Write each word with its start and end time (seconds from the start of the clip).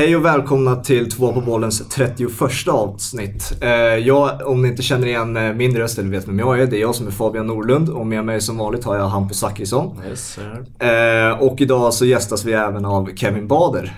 Hej 0.00 0.16
och 0.16 0.24
välkomna 0.24 0.76
till 0.76 1.10
Två 1.10 1.32
på 1.32 1.40
bollens 1.40 1.88
31 1.88 2.30
avsnitt. 2.68 3.52
Eh, 3.60 3.70
jag, 3.70 4.46
om 4.46 4.62
ni 4.62 4.68
inte 4.68 4.82
känner 4.82 5.06
igen 5.06 5.36
eh, 5.36 5.52
min 5.52 5.76
röst 5.76 5.98
eller 5.98 6.08
vet 6.08 6.28
vem 6.28 6.38
jag 6.38 6.60
är, 6.60 6.66
det 6.66 6.76
är 6.76 6.80
jag 6.80 6.94
som 6.94 7.06
är 7.06 7.10
Fabian 7.10 7.46
Norlund 7.46 7.88
och 7.88 8.06
med 8.06 8.24
mig 8.24 8.40
som 8.40 8.58
vanligt 8.58 8.84
har 8.84 8.96
jag 8.96 9.08
Hampus 9.08 9.38
Zachrisson. 9.38 10.00
Yes, 10.08 10.34
sir. 10.34 10.64
Eh, 10.78 11.42
och 11.42 11.60
idag 11.60 11.94
så 11.94 12.04
gästas 12.04 12.44
vi 12.44 12.52
även 12.52 12.84
av 12.84 13.10
Kevin 13.16 13.48
Bader. 13.48 13.92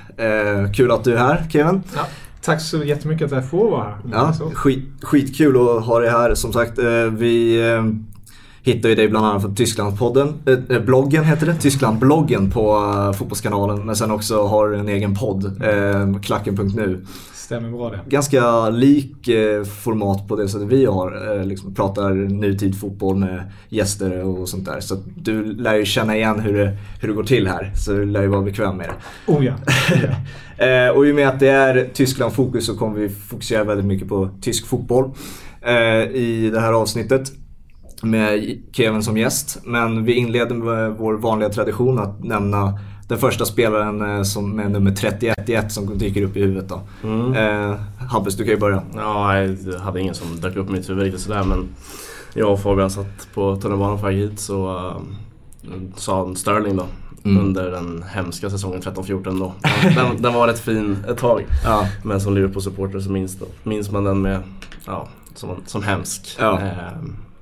Kul 0.74 0.90
att 0.90 1.04
du 1.04 1.12
är 1.12 1.18
här 1.18 1.46
Kevin. 1.52 1.82
Ja, 1.96 2.06
tack 2.40 2.60
så 2.60 2.84
jättemycket 2.84 3.24
att 3.24 3.32
jag 3.32 3.50
får 3.50 3.70
vara 3.70 3.84
här. 3.84 3.96
Ja, 4.12 4.32
skit, 4.54 4.84
skitkul 5.02 5.56
att 5.56 5.84
ha 5.84 6.00
dig 6.00 6.10
här. 6.10 6.34
Som 6.34 6.52
sagt, 6.52 6.78
vi 7.12 7.62
hittar 8.62 8.88
ju 8.88 8.94
dig 8.94 9.08
bland 9.08 9.26
annat 9.26 9.42
från 9.42 9.54
Tysklandspodden. 9.54 10.34
Eh, 10.46 10.76
eh, 10.76 10.82
bloggen 10.82 11.24
heter 11.24 11.46
det, 11.46 11.54
Tysklandbloggen 11.54 12.50
på 12.50 12.76
eh, 12.76 13.18
Fotbollskanalen. 13.18 13.86
Men 13.86 13.96
sen 13.96 14.10
också 14.10 14.46
har 14.46 14.72
en 14.72 14.88
egen 14.88 15.14
podd, 15.14 15.44
eh, 15.44 16.20
klacken.nu. 16.20 17.04
Stämmer 17.34 17.70
bra 17.70 17.90
det. 17.90 18.00
Ganska 18.08 18.70
lik 18.70 19.28
eh, 19.28 19.64
format 19.64 20.28
på 20.28 20.36
det 20.36 20.48
sättet 20.48 20.68
vi 20.68 20.86
har. 20.86 21.38
Eh, 21.38 21.44
liksom, 21.44 21.74
pratar 21.74 22.10
nutid 22.14 22.80
fotboll 22.80 23.16
med 23.16 23.42
gäster 23.68 24.24
och 24.24 24.48
sånt 24.48 24.64
där. 24.64 24.80
Så 24.80 24.96
du 25.16 25.44
lär 25.44 25.74
ju 25.74 25.84
känna 25.84 26.16
igen 26.16 26.40
hur 26.40 26.58
det, 26.58 26.76
hur 27.00 27.08
det 27.08 27.14
går 27.14 27.24
till 27.24 27.46
här. 27.46 27.72
Så 27.76 27.92
du 27.92 28.04
lär 28.04 28.22
ju 28.22 28.28
vara 28.28 28.42
bekväm 28.42 28.76
med 28.76 28.88
det. 28.88 29.32
Oh 29.32 29.44
ja. 29.44 29.54
Eh, 30.56 30.88
och 30.88 31.06
i 31.06 31.10
och 31.10 31.14
med 31.14 31.28
att 31.28 31.40
det 31.40 31.48
är 31.48 31.88
Tyskland-fokus 31.94 32.66
så 32.66 32.76
kommer 32.76 32.98
vi 32.98 33.08
fokusera 33.08 33.64
väldigt 33.64 33.86
mycket 33.86 34.08
på 34.08 34.30
tysk 34.40 34.66
fotboll 34.66 35.10
eh, 35.60 36.10
i 36.14 36.50
det 36.52 36.60
här 36.60 36.72
avsnittet. 36.72 37.32
Med 38.02 38.58
Kevin 38.72 39.02
som 39.02 39.16
gäst. 39.16 39.58
Men 39.64 40.04
vi 40.04 40.12
inleder 40.12 40.54
med 40.54 40.92
vår 40.98 41.14
vanliga 41.14 41.48
tradition 41.48 41.98
att 41.98 42.24
nämna 42.24 42.78
den 43.08 43.18
första 43.18 43.44
spelaren 43.44 44.16
eh, 44.16 44.22
som, 44.22 44.50
med 44.50 44.70
nummer 44.70 44.90
31 44.90 45.48
i 45.48 45.54
ett 45.54 45.72
som 45.72 45.98
dyker 45.98 46.22
upp 46.22 46.36
i 46.36 46.40
huvudet. 46.40 46.68
Då. 46.68 46.80
Mm. 47.04 47.34
Eh, 47.34 47.76
Hampus, 48.08 48.36
du 48.36 48.44
kan 48.44 48.52
ju 48.52 48.60
börja. 48.60 48.82
Ja, 48.94 49.38
jag 49.38 49.78
hade 49.78 50.00
ingen 50.00 50.14
som 50.14 50.40
dök 50.40 50.56
upp 50.56 50.68
i 50.68 50.72
mitt 50.72 50.90
huvud 50.90 51.04
riktigt 51.04 51.20
sådär 51.20 51.44
men 51.44 51.68
jag 52.34 52.52
och 52.52 52.60
Fabian 52.60 52.90
satt 52.90 53.28
på 53.34 53.56
tunnelbanan 53.56 53.98
på 53.98 54.06
väg 54.06 54.16
hit 54.16 54.40
så 54.40 54.76
uh, 54.76 55.80
sa 55.96 56.34
Sterling 56.34 56.76
då. 56.76 56.86
Mm. 57.24 57.44
Under 57.44 57.70
den 57.70 58.04
hemska 58.14 58.50
säsongen 58.50 58.82
13-14 58.82 59.40
då. 59.40 59.52
Den, 59.94 60.22
den 60.22 60.34
var 60.34 60.46
rätt 60.46 60.58
fin 60.58 60.96
ett 61.08 61.18
tag. 61.18 61.46
Ja. 61.64 61.88
Men 62.02 62.20
som 62.20 62.34
Liverpool-supporter 62.34 63.00
så 63.00 63.10
minns, 63.10 63.38
minns 63.62 63.90
man 63.90 64.04
den 64.04 64.22
med, 64.22 64.42
ja, 64.86 65.08
som, 65.34 65.50
som 65.66 65.82
hemsk. 65.82 66.36
Ja. 66.38 66.60
Eh, 66.60 66.92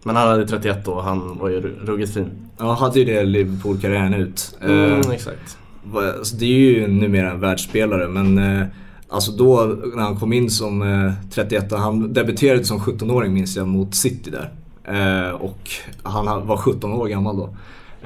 men 0.02 0.16
han 0.16 0.28
hade 0.28 0.46
31 0.46 0.84
då 0.84 1.00
han 1.00 1.38
var 1.38 1.48
ju 1.48 1.60
ruggigt 1.60 2.14
fin. 2.14 2.30
Jag 2.58 2.74
hade 2.74 2.98
ju 2.98 3.04
det 3.04 3.24
Liverpool-karriären 3.24 4.14
ut. 4.14 4.56
Eh, 4.60 4.70
Mm, 4.70 5.10
exakt. 5.12 5.58
Va- 5.84 6.12
Alltså 6.18 6.36
det 6.36 6.44
är 6.44 6.48
ju 6.58 6.88
numera 6.88 7.30
en 7.30 7.40
världsspelare 7.40 8.08
men 8.08 8.38
eh, 8.60 8.66
alltså 9.08 9.32
då 9.32 9.76
när 9.96 10.02
han 10.02 10.16
kom 10.16 10.32
in 10.32 10.50
som 10.50 10.82
eh, 10.82 11.12
31 11.34 11.72
han 11.72 12.12
debuterade 12.12 12.64
som 12.64 12.78
17-åring 12.78 13.32
minns 13.34 13.56
jag 13.56 13.68
mot 13.68 13.94
City 13.94 14.30
där. 14.30 14.50
Eh, 14.84 15.30
och 15.34 15.70
han 16.02 16.28
ha- 16.28 16.40
var 16.40 16.56
17 16.56 16.92
år 16.92 17.06
gammal 17.08 17.36
då. 17.36 17.48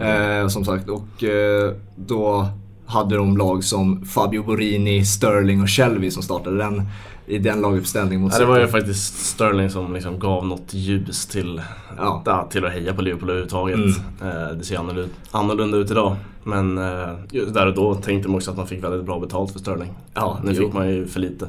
Eh, 0.04 0.48
som 0.48 0.64
sagt 0.64 0.88
och 0.88 1.24
eh, 1.24 1.72
då 1.96 2.46
hade 2.86 3.16
de 3.16 3.36
lag 3.36 3.64
som 3.64 4.04
Fabio 4.06 4.42
Borini, 4.42 5.04
Sterling 5.04 5.62
och 5.62 5.70
Shelby 5.70 6.10
som 6.10 6.22
startade 6.22 6.56
den 6.58 6.82
i 7.26 7.38
den 7.38 7.60
laguppställningen 7.60 8.20
mot 8.20 8.32
Ja, 8.32 8.38
det 8.38 8.44
var 8.44 8.58
ju 8.60 8.66
faktiskt 8.68 9.26
Sterling 9.26 9.70
som 9.70 9.94
liksom 9.94 10.18
gav 10.18 10.46
något 10.46 10.74
ljus 10.74 11.26
till, 11.26 11.62
Ja. 11.96 12.22
ja, 12.26 12.48
till 12.50 12.64
att 12.64 12.72
heja 12.72 12.94
på 12.94 13.02
Liverpool 13.02 13.28
överhuvudtaget. 13.30 13.76
Mm. 13.76 13.88
Eh, 14.22 14.48
det 14.56 14.64
ser 14.64 14.78
annorlunda, 14.78 15.14
annorlunda 15.30 15.76
ut 15.78 15.90
idag. 15.90 16.16
Men 16.42 16.78
eh, 16.78 17.08
där 17.52 17.66
och 17.66 17.74
då 17.74 17.94
tänkte 17.94 18.28
man 18.28 18.36
också 18.36 18.50
att 18.50 18.56
man 18.56 18.66
fick 18.66 18.84
väldigt 18.84 19.04
bra 19.04 19.20
betalt 19.20 19.52
för 19.52 19.58
Sterling. 19.58 19.92
Ja, 20.14 20.38
nu 20.44 20.52
jo. 20.54 20.64
fick 20.64 20.72
man 20.74 20.88
ju 20.90 21.06
för 21.06 21.20
lite. 21.20 21.48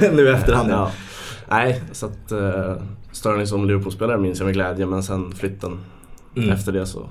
nu 0.12 0.22
i 0.26 0.28
efterhand 0.30 0.70
ja. 0.70 0.74
ja. 0.74 0.90
Nej, 1.48 1.82
så 1.92 2.06
att 2.06 2.32
eh, 2.32 2.74
Sterling 3.12 3.46
som 3.46 3.66
Liverpool-spelare 3.66 4.18
minns 4.18 4.38
jag 4.38 4.44
med 4.46 4.54
glädje 4.54 4.86
men 4.86 5.02
sen 5.02 5.32
flytten 5.32 5.78
Mm. 6.36 6.50
efter 6.50 6.72
det 6.72 6.86
så 6.86 7.08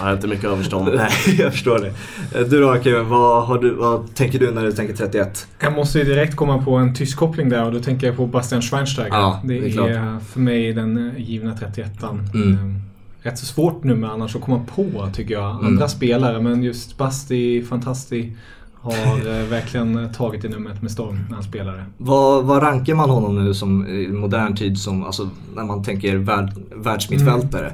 har 0.00 0.08
jag 0.08 0.16
inte 0.16 0.26
mycket 0.26 0.44
överstånd. 0.44 0.88
Nej, 0.94 1.10
jag 1.38 1.52
förstår 1.52 1.78
det. 1.78 2.44
Du 2.44 2.60
då 2.60 2.82
Kevin, 2.82 3.08
vad, 3.08 3.46
har 3.46 3.58
du, 3.58 3.74
vad 3.74 4.14
tänker 4.14 4.38
du 4.38 4.50
när 4.50 4.64
du 4.64 4.72
tänker 4.72 4.94
31? 4.94 5.46
Jag 5.60 5.72
måste 5.72 5.98
ju 5.98 6.04
direkt 6.04 6.36
komma 6.36 6.62
på 6.62 6.76
en 6.76 6.94
tysk 6.94 7.18
koppling 7.18 7.48
där 7.48 7.64
och 7.64 7.72
då 7.72 7.80
tänker 7.80 8.06
jag 8.06 8.16
på 8.16 8.26
Bastian 8.26 8.62
Schweinsteiger. 8.62 9.16
Ja, 9.16 9.40
det, 9.44 9.60
det 9.60 9.76
är 9.76 9.88
är, 9.88 10.18
för 10.20 10.40
mig 10.40 10.72
den 10.72 11.14
givna 11.16 11.54
31an. 11.54 12.34
Mm. 12.34 12.52
Eh, 12.52 12.80
Rätt 13.22 13.38
så 13.38 13.46
svårt 13.46 13.84
nummer 13.84 14.08
annars 14.08 14.36
att 14.36 14.42
komma 14.42 14.64
på 14.76 15.10
tycker 15.14 15.34
jag. 15.34 15.44
Andra 15.44 15.68
Mm. 15.68 15.88
spelare 15.88 16.40
men 16.42 16.62
just 16.62 16.98
Basti, 16.98 17.62
Fantasti 17.62 18.32
har 18.74 19.40
eh, 19.40 19.44
verkligen 19.44 20.12
tagit 20.12 20.42
det 20.42 20.48
numret 20.48 20.82
med 20.82 20.90
storm 20.90 21.24
när 21.28 21.34
han 21.34 21.44
spelade. 21.44 21.84
Vad, 21.98 22.44
vad 22.44 22.62
rankar 22.62 22.94
man 22.94 23.10
honom 23.10 23.44
nu 23.44 23.54
som 23.54 23.86
i 23.86 24.08
modern 24.08 24.56
tid 24.56 24.78
som, 24.78 25.04
alltså 25.04 25.30
när 25.54 25.64
man 25.64 25.84
tänker 25.84 26.16
värld, 26.16 26.52
världsmittfältare? 26.76 27.72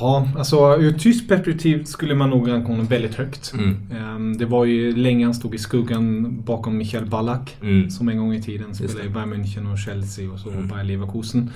Ja, 0.00 0.28
alltså 0.38 0.76
ur 0.76 0.94
ett 0.94 1.02
tyskt 1.02 1.28
perspektiv 1.28 1.84
skulle 1.84 2.14
man 2.14 2.30
nog 2.30 2.50
ranka 2.50 2.68
honom 2.68 2.86
väldigt 2.86 3.14
högt. 3.14 3.52
Mm. 3.54 3.76
Ehm, 3.98 4.36
Det 4.38 4.46
var 4.46 4.64
ju 4.64 4.96
länge 4.96 5.24
han 5.24 5.34
stod 5.34 5.54
i 5.54 5.58
skuggan 5.58 6.36
bakom 6.44 6.76
Michael 6.78 7.06
Ballack. 7.06 7.56
Mm. 7.62 7.90
Som 7.90 8.08
en 8.08 8.18
gång 8.18 8.34
i 8.34 8.42
tiden 8.42 8.74
spelade 8.74 9.04
i 9.04 9.08
Bayern 9.08 9.32
München 9.34 9.72
och 9.72 9.78
Chelsea 9.78 10.30
och 10.30 10.38
så 10.38 10.50
Mm. 10.50 10.68
Bayer 10.68 10.84
Leverkusen. 10.84 11.50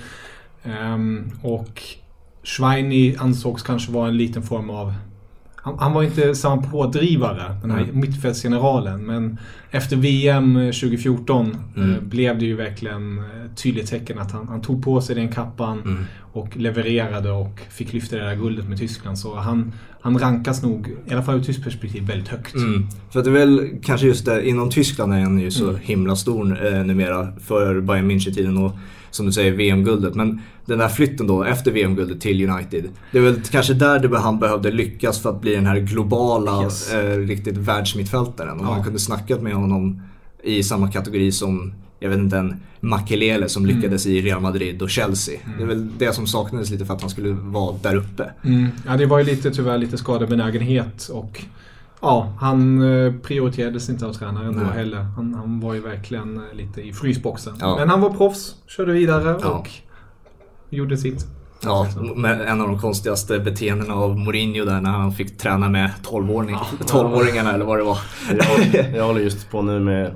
Ehm, 0.63 1.31
och 1.41 1.81
Schweini 2.43 3.15
ansågs 3.19 3.63
kanske 3.63 3.91
vara 3.91 4.07
en 4.07 4.17
liten 4.17 4.43
form 4.43 4.69
av... 4.69 4.93
Han, 5.55 5.79
han 5.79 5.93
var 5.93 6.03
inte 6.03 6.35
samma 6.35 6.61
pådrivare, 6.61 7.55
den 7.61 7.71
här 7.71 7.81
Mm. 7.83 7.99
mittfältsgeneralen. 7.99 9.05
Men 9.05 9.37
efter 9.71 9.95
VM 9.95 10.53
2014 10.73 11.57
Mm. 11.75 11.93
eh, 11.93 12.01
blev 12.01 12.39
det 12.39 12.45
ju 12.45 12.55
verkligen 12.55 13.19
ett 13.45 13.57
tydligt 13.63 13.87
tecken 13.87 14.19
att 14.19 14.31
han, 14.31 14.47
han 14.47 14.61
tog 14.61 14.83
på 14.83 15.01
sig 15.01 15.15
den 15.15 15.31
kappan 15.31 15.81
Mm. 15.81 16.03
Och 16.33 16.57
levererade 16.57 17.31
och 17.31 17.59
fick 17.69 17.93
lyfta 17.93 18.15
det 18.15 18.23
där 18.23 18.35
guldet 18.35 18.69
med 18.69 18.77
Tyskland. 18.77 19.19
Så 19.19 19.35
han, 19.35 19.73
han 20.01 20.19
rankas 20.19 20.63
nog, 20.63 20.87
i 21.07 21.13
alla 21.13 21.23
fall 21.23 21.35
ur 21.39 21.43
tyskt 21.43 21.63
perspektiv, 21.63 22.03
väldigt 22.07 22.27
högt. 22.27 22.55
Mm. 22.55 22.87
För 23.11 23.19
att 23.19 23.25
det 23.25 23.31
är 23.31 23.33
väl 23.45 23.69
kanske 23.83 24.07
just 24.07 24.25
det, 24.25 24.47
inom 24.49 24.69
Tyskland 24.69 25.13
är 25.13 25.19
han 25.19 25.39
ju 25.39 25.51
så 25.51 25.69
Mm. 25.69 25.81
himla 25.81 26.15
stor 26.15 26.65
eh, 26.73 26.83
numera 26.83 27.27
för 27.39 27.81
Bayern 27.81 28.11
München-tiden 28.11 28.65
och 28.65 28.71
som 29.11 29.25
du 29.25 29.31
säger 29.31 29.51
VM-guldet. 29.51 30.15
Men 30.15 30.41
den 30.65 30.79
där 30.79 30.89
flytten 30.89 31.27
då 31.27 31.43
efter 31.43 31.71
VM-guldet 31.71 32.21
till 32.21 32.49
United. 32.49 32.85
Det 33.11 33.17
är 33.17 33.21
väl 33.21 33.41
kanske 33.51 33.73
där 33.73 33.99
det, 33.99 34.19
han 34.19 34.39
behövde 34.39 34.71
lyckas 34.71 35.19
för 35.21 35.29
att 35.29 35.41
bli 35.41 35.55
den 35.55 35.65
här 35.65 35.79
globala, 35.79 36.63
Yes. 36.63 36.93
eh, 36.93 37.17
riktigt 37.19 37.57
världsmittfältaren. 37.57 38.59
Om 38.59 38.65
Ja. 38.65 38.71
man 38.75 38.83
kunde 38.83 38.99
snackat 38.99 39.41
med 39.41 39.53
honom 39.53 40.01
i 40.43 40.63
samma 40.63 40.91
kategori 40.91 41.31
som 41.31 41.73
jag 42.03 42.09
vet 42.09 42.19
inte, 42.19 42.37
en 42.37 42.55
Makelele 42.79 43.49
som 43.49 43.63
Mm. 43.65 43.75
lyckades 43.75 44.05
i 44.05 44.21
Real 44.21 44.41
Madrid 44.41 44.81
och 44.81 44.89
Chelsea. 44.89 45.39
Det 45.57 45.63
är 45.63 45.67
väl 45.67 45.87
det 45.97 46.13
som 46.13 46.27
saknades 46.27 46.69
lite 46.69 46.85
för 46.85 46.93
att 46.93 47.01
han 47.01 47.09
skulle 47.09 47.29
vara 47.31 47.75
där 47.81 47.95
uppe. 47.95 48.31
Mm. 48.43 48.67
Ja, 48.87 48.97
det 48.97 49.05
var 49.05 49.19
ju 49.19 49.25
lite, 49.25 49.51
tyvärr 49.51 49.77
lite 49.77 49.97
skadebenägenhet 49.97 51.09
och 51.13 51.41
ja, 52.01 52.33
han 52.39 52.81
eh, 53.05 53.13
prioriterades 53.13 53.89
inte 53.89 54.05
av 54.05 54.13
tränaren 54.13 54.53
då 54.53 54.59
Nej. 54.63 54.73
heller. 54.77 54.97
Han, 54.97 55.33
han 55.33 55.59
var 55.59 55.73
ju 55.73 55.79
verkligen 55.81 56.37
eh, 56.37 56.43
lite 56.57 56.81
i 56.81 56.93
frysboxen. 56.93 57.53
Ja. 57.59 57.75
Men 57.79 57.89
han 57.89 58.01
var 58.01 58.09
proffs, 58.09 58.55
körde 58.67 58.91
vidare 58.91 59.39
Ja. 59.41 59.47
och 59.49 59.69
gjorde 60.69 60.97
sitt. 60.97 61.25
Ja, 61.65 61.87
med 62.15 62.41
en 62.41 62.61
av 62.61 62.67
de 62.67 62.79
konstigaste 62.79 63.39
beteendena 63.39 63.93
av 63.93 64.17
Mourinho 64.19 64.65
där 64.65 64.81
när 64.81 64.89
han 64.91 65.11
fick 65.11 65.37
träna 65.37 65.69
med 65.69 65.91
12-åring, 66.03 66.55
12-åringarna 66.79 67.53
eller 67.53 67.65
vad 67.65 67.77
det 67.79 67.83
var. 67.83 67.97
Jag, 68.73 68.95
jag 68.95 69.05
håller 69.07 69.21
just 69.21 69.51
på 69.51 69.61
nu 69.61 69.79
med 69.79 70.11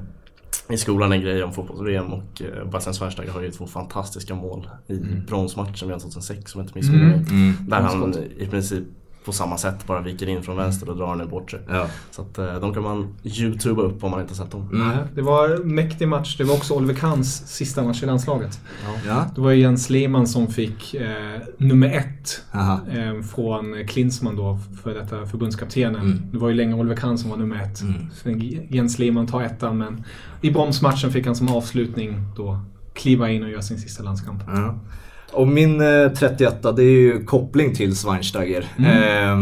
i 0.69 0.77
skolan 0.77 1.11
en 1.11 1.21
grej 1.21 1.43
om 1.43 1.53
fotbolls-VM 1.53 2.13
och 2.13 2.41
eh, 2.41 2.69
Bastian 2.69 2.93
Schweinsteiger 2.93 3.31
har 3.31 3.41
ju 3.41 3.51
två 3.51 3.67
fantastiska 3.67 4.35
mål 4.35 4.69
i 4.87 4.99
bronsmatchen 5.27 5.87
vi 5.87 5.93
har 5.93 5.99
2006 5.99 6.55
om 6.55 6.61
jag 6.61 6.65
inte 6.65 6.77
missminner 6.77 7.05
mig. 7.05 7.25
Mm. 7.29 7.53
Där 7.67 7.81
han 7.81 8.15
i 8.37 8.47
princip 8.47 8.83
på 9.27 9.33
samma 9.33 9.57
sätt 9.57 9.87
bara 9.87 10.01
viker 10.01 10.29
in 10.29 10.43
från 10.43 10.57
vänster 10.57 10.89
och 10.89 10.97
drar 10.97 11.15
den 11.15 11.29
bort 11.29 11.51
sig. 11.51 11.59
Ja. 11.69 11.87
Så 12.11 12.21
att 12.21 12.37
eh, 12.37 12.55
de 12.55 12.73
kan 12.73 12.83
man 12.83 13.07
youtuba 13.23 13.81
upp 13.81 14.03
om 14.03 14.11
man 14.11 14.21
inte 14.21 14.35
sett 14.35 14.51
dem. 14.51 14.69
Mm. 14.73 14.87
Nej, 14.87 14.97
Det 15.15 15.21
var 15.21 15.49
en 15.49 15.75
mäktig 15.75 16.07
match. 16.07 16.37
Det 16.37 16.43
var 16.43 16.55
också 16.55 16.73
Oliver 16.73 16.93
Kahns 16.93 17.47
sista 17.47 17.83
match 17.83 18.03
i 18.03 18.05
landslaget. 18.05 18.59
Ja. 19.05 19.25
Det 19.35 19.41
var 19.41 19.51
Jens 19.51 19.89
Lehmann 19.89 20.27
som 20.27 20.47
fick 20.47 20.93
eh, 20.93 21.07
nummer 21.57 21.87
ett 21.87 22.41
eh, 22.53 23.21
från 23.21 23.87
Klinsmann 23.87 24.35
då, 24.35 24.59
för 24.83 24.93
detta 24.93 25.25
förbundskaptenen. 25.25 26.01
Mm. 26.01 26.21
Det 26.31 26.37
var 26.37 26.49
ju 26.49 26.55
länge 26.55 26.73
Oliver 26.73 26.95
Kahn 26.95 27.17
som 27.17 27.29
var 27.29 27.37
nummer 27.37 27.55
ett. 27.63 27.81
Mm. 27.81 28.09
Sen 28.23 28.39
Jens 28.69 28.99
Lehmann 28.99 29.27
tar 29.27 29.41
ettan, 29.41 29.77
men 29.77 30.03
i 30.41 30.51
bromsmatchen 30.51 31.11
fick 31.11 31.25
han 31.25 31.35
som 31.35 31.49
avslutning 31.49 32.15
då 32.35 32.59
kliva 32.93 33.29
in 33.29 33.43
och 33.43 33.49
göra 33.49 33.61
sin 33.61 33.77
sista 33.79 34.03
landskamp. 34.03 34.43
Ja. 34.47 34.79
Och 35.31 35.47
min 35.47 35.81
eh, 35.81 36.11
31 36.11 36.61
det 36.61 36.83
är 36.83 36.99
ju 36.99 37.25
koppling 37.25 37.75
till 37.75 37.95
Schweinsteiger. 37.95 38.65
Eh, 38.79 39.37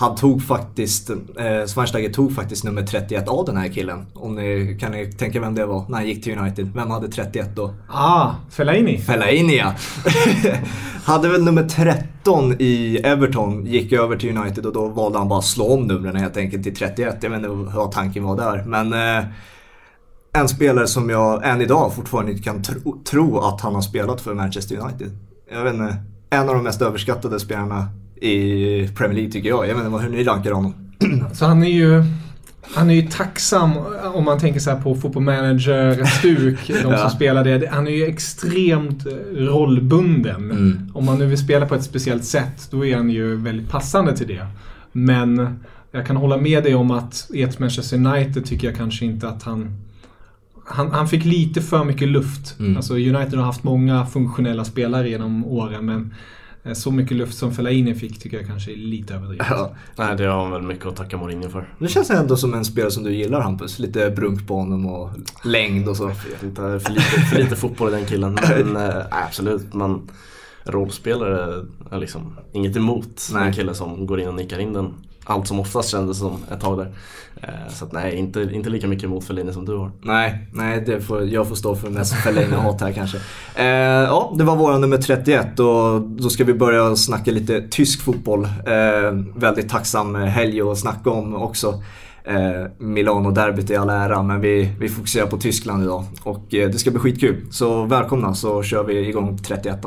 han 0.00 0.16
tog 0.16 0.42
faktiskt, 0.42 1.10
eh, 1.10 1.66
Schweinsteiger 1.66 2.12
tog 2.12 2.34
faktiskt 2.34 2.64
nummer 2.64 2.82
31 2.82 3.28
av 3.28 3.44
den 3.44 3.56
här 3.56 3.68
killen. 3.68 4.06
Om 4.14 4.34
ni 4.34 4.76
kan 4.80 4.92
ni 4.92 5.12
tänka 5.12 5.40
vem 5.40 5.54
det 5.54 5.66
var 5.66 5.84
när 5.88 5.96
han 5.96 6.06
gick 6.06 6.24
till 6.24 6.38
United. 6.38 6.72
Vem 6.74 6.90
hade 6.90 7.08
31 7.08 7.56
då? 7.56 7.74
Ah, 7.88 8.30
Fellaini! 8.50 8.98
Fellaini 8.98 9.56
ja. 9.56 9.74
hade 11.04 11.28
väl 11.28 11.44
nummer 11.44 11.62
13 11.62 12.54
i 12.58 13.00
Everton, 13.04 13.66
gick 13.66 13.92
över 13.92 14.16
till 14.16 14.38
United 14.38 14.66
och 14.66 14.72
då 14.72 14.88
valde 14.88 15.18
han 15.18 15.28
bara 15.28 15.38
att 15.38 15.44
slå 15.44 15.74
om 15.74 15.86
numren 15.86 16.16
helt 16.16 16.36
enkelt 16.36 16.62
till 16.62 16.76
31. 16.76 17.16
Jag 17.20 17.30
vet 17.30 17.36
inte 17.36 17.48
vad 17.48 17.92
tanken 17.92 18.24
var 18.24 18.36
där. 18.36 18.64
Men 18.66 18.92
eh, 18.92 19.24
en 20.32 20.48
spelare 20.48 20.86
som 20.86 21.10
jag 21.10 21.48
än 21.48 21.60
idag 21.60 21.94
fortfarande 21.94 22.32
inte 22.32 22.44
kan 22.44 22.62
tro, 22.62 23.02
tro 23.04 23.38
att 23.38 23.60
han 23.60 23.74
har 23.74 23.82
spelat 23.82 24.20
för 24.20 24.34
Manchester 24.34 24.76
United. 24.76 25.27
Jag 25.52 25.64
vet 25.64 25.74
inte, 25.74 25.96
en 26.30 26.48
av 26.48 26.54
de 26.54 26.64
mest 26.64 26.82
överskattade 26.82 27.40
spelarna 27.40 27.88
i 28.20 28.88
Premier 28.88 29.14
League 29.14 29.32
tycker 29.32 29.48
jag. 29.48 29.68
Jag 29.68 29.74
vet 29.74 29.84
inte 29.86 29.98
hur 29.98 30.10
ni 30.10 30.24
rankar 30.24 30.52
honom. 30.52 30.74
Så 31.32 31.44
han 31.46 31.62
är 31.62 31.70
ju... 31.70 32.04
Han 32.74 32.90
är 32.90 32.94
ju 32.94 33.02
tacksam 33.02 33.72
om 34.14 34.24
man 34.24 34.38
tänker 34.38 34.60
så 34.60 34.70
här 34.70 34.80
på 34.82 34.94
Football 34.94 35.22
Manager, 35.22 36.04
Stuk, 36.18 36.58
de 36.66 36.72
som 36.82 36.92
Ja. 36.92 37.10
spelar 37.10 37.44
det. 37.44 37.68
Han 37.70 37.86
är 37.86 37.90
ju 37.90 38.04
extremt 38.06 39.06
rollbunden. 39.32 40.50
Mm. 40.50 40.90
Om 40.94 41.04
man 41.04 41.18
nu 41.18 41.26
vill 41.26 41.38
spela 41.38 41.66
på 41.66 41.74
ett 41.74 41.82
speciellt 41.82 42.24
sätt, 42.24 42.68
då 42.70 42.86
är 42.86 42.96
han 42.96 43.10
ju 43.10 43.36
väldigt 43.36 43.70
passande 43.70 44.16
till 44.16 44.26
det. 44.28 44.46
Men 44.92 45.58
jag 45.90 46.06
kan 46.06 46.16
hålla 46.16 46.36
med 46.36 46.62
dig 46.62 46.74
om 46.74 46.90
att 46.90 47.30
i 47.34 47.42
ett 47.42 47.58
Manchester 47.58 47.96
United 47.96 48.46
tycker 48.46 48.68
jag 48.68 48.76
kanske 48.76 49.04
inte 49.04 49.28
att 49.28 49.42
han... 49.42 49.72
Han, 50.70 50.90
han 50.92 51.08
fick 51.08 51.24
lite 51.24 51.62
för 51.62 51.84
mycket 51.84 52.08
luft. 52.08 52.58
Mm. 52.58 52.76
Alltså 52.76 52.94
United 52.94 53.34
har 53.34 53.44
haft 53.44 53.64
många 53.64 54.06
funktionella 54.06 54.64
spelare 54.64 55.08
genom 55.08 55.44
åren 55.44 55.86
men 55.86 56.14
eh, 56.64 56.72
så 56.72 56.90
mycket 56.90 57.16
luft 57.16 57.38
som 57.38 57.54
Fellaini 57.54 57.94
fick 57.94 58.20
tycker 58.20 58.36
jag 58.36 58.46
kanske 58.46 58.72
är 58.72 58.76
lite 58.76 59.14
överdrivet. 59.14 59.46
Ja. 59.50 59.72
Nej, 59.96 60.16
det 60.16 60.24
har 60.24 60.42
han 60.42 60.50
väl 60.50 60.62
mycket 60.62 60.86
att 60.86 60.96
tacka 60.96 61.16
Mourinho 61.16 61.48
för. 61.48 61.74
Det 61.78 61.88
känns 61.88 62.10
ändå 62.10 62.36
som 62.36 62.54
en 62.54 62.64
spelare 62.64 62.90
som 62.90 63.04
du 63.04 63.14
gillar 63.14 63.40
Hampus. 63.40 63.78
Lite 63.78 64.10
brunk 64.10 64.46
på 64.46 64.56
honom 64.56 64.86
och 64.86 65.10
längd 65.44 65.88
och 65.88 65.96
så. 65.96 66.02
Jag 66.02 66.32
vet 66.32 66.42
inte, 66.42 66.80
för 66.80 66.92
lite, 66.92 67.02
för 67.02 67.36
lite 67.38 67.56
fotboll 67.56 67.88
i 67.88 67.92
den 67.92 68.06
killen. 68.06 68.38
Men 68.64 68.76
äh, 68.76 69.04
absolut, 69.10 69.74
man 69.74 70.10
rollspelare 70.64 71.64
är 71.90 71.98
liksom 71.98 72.36
inget 72.52 72.76
emot 72.76 73.28
Nej. 73.32 73.46
en 73.46 73.52
kille 73.52 73.74
som 73.74 74.06
går 74.06 74.20
in 74.20 74.28
och 74.28 74.34
nickar 74.34 74.58
in 74.58 74.72
den. 74.72 74.94
Allt 75.30 75.46
som 75.46 75.60
oftast 75.60 75.90
kändes 75.90 76.18
som 76.18 76.36
ett 76.52 76.60
tag 76.60 76.78
där. 76.78 76.92
Eh, 77.42 77.72
så 77.72 77.84
att 77.84 77.92
nej, 77.92 78.14
inte, 78.14 78.48
inte 78.52 78.70
lika 78.70 78.86
mycket 78.86 79.04
emot 79.04 79.24
Fellini 79.24 79.52
som 79.52 79.64
du 79.64 79.76
har. 79.76 79.90
Nej, 80.02 80.48
nej 80.52 80.82
det 80.86 81.00
får, 81.00 81.24
jag 81.24 81.48
får 81.48 81.54
stå 81.54 81.76
för 81.76 81.90
mest 81.90 82.14
Fellini-hat 82.14 82.80
här 82.80 82.92
kanske. 82.92 83.18
Eh, 83.54 83.66
ja, 83.66 84.34
det 84.38 84.44
var 84.44 84.56
vår 84.56 84.78
nummer 84.78 84.96
31 84.96 85.60
och 85.60 86.00
då 86.00 86.30
ska 86.30 86.44
vi 86.44 86.54
börja 86.54 86.96
snacka 86.96 87.30
lite 87.30 87.68
tysk 87.70 88.02
fotboll. 88.02 88.44
Eh, 88.44 89.12
väldigt 89.36 89.68
tacksam 89.68 90.14
helg 90.14 90.60
att 90.60 90.78
snacka 90.78 91.10
om 91.10 91.34
också. 91.34 91.82
Eh, 92.24 92.70
Milano-derbyt 92.78 93.70
i 93.70 93.76
all 93.76 93.90
ära, 93.90 94.22
men 94.22 94.40
vi, 94.40 94.72
vi 94.80 94.88
fokuserar 94.88 95.26
på 95.26 95.36
Tyskland 95.36 95.84
idag. 95.84 96.04
Och 96.22 96.54
eh, 96.54 96.70
det 96.70 96.78
ska 96.78 96.90
bli 96.90 97.00
skitkul. 97.00 97.46
Så 97.50 97.84
välkomna 97.84 98.34
så 98.34 98.62
kör 98.62 98.84
vi 98.84 99.08
igång 99.08 99.38
31 99.38 99.84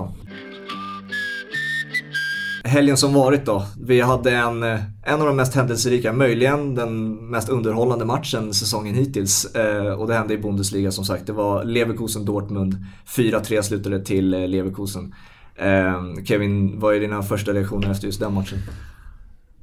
Helgen 2.64 2.98
som 2.98 3.14
varit 3.14 3.46
då. 3.46 3.66
Vi 3.82 4.02
hade 4.02 4.32
en, 4.32 4.64
eh, 4.64 4.80
en 5.04 5.22
av 5.22 5.28
de 5.28 5.36
mest 5.36 5.56
händelserika, 5.56 6.14
möjligen 6.14 6.76
den 6.76 7.14
mest 7.30 7.50
underhållande 7.50 8.06
matchen 8.06 8.54
säsongen 8.54 8.96
hittills. 8.96 9.56
Eh, 9.56 9.94
och 9.94 10.08
det 10.08 10.14
hände 10.14 10.34
i 10.34 10.38
Bundesliga 10.38 10.92
som 10.92 11.06
sagt. 11.06 11.28
Det 11.28 11.34
var 11.34 11.64
Leverkusen-Dortmund. 11.64 12.86
4-3 13.06 13.62
slutade 13.62 14.04
till 14.06 14.34
eh, 14.34 14.48
Leverkusen. 14.48 15.16
Eh, 15.56 16.24
Kevin, 16.26 16.80
vad 16.80 16.96
är 16.96 17.00
dina 17.00 17.24
första 17.24 17.54
reaktioner 17.54 17.92
efter 17.92 18.06
just 18.06 18.20
den 18.20 18.34
matchen? 18.34 18.60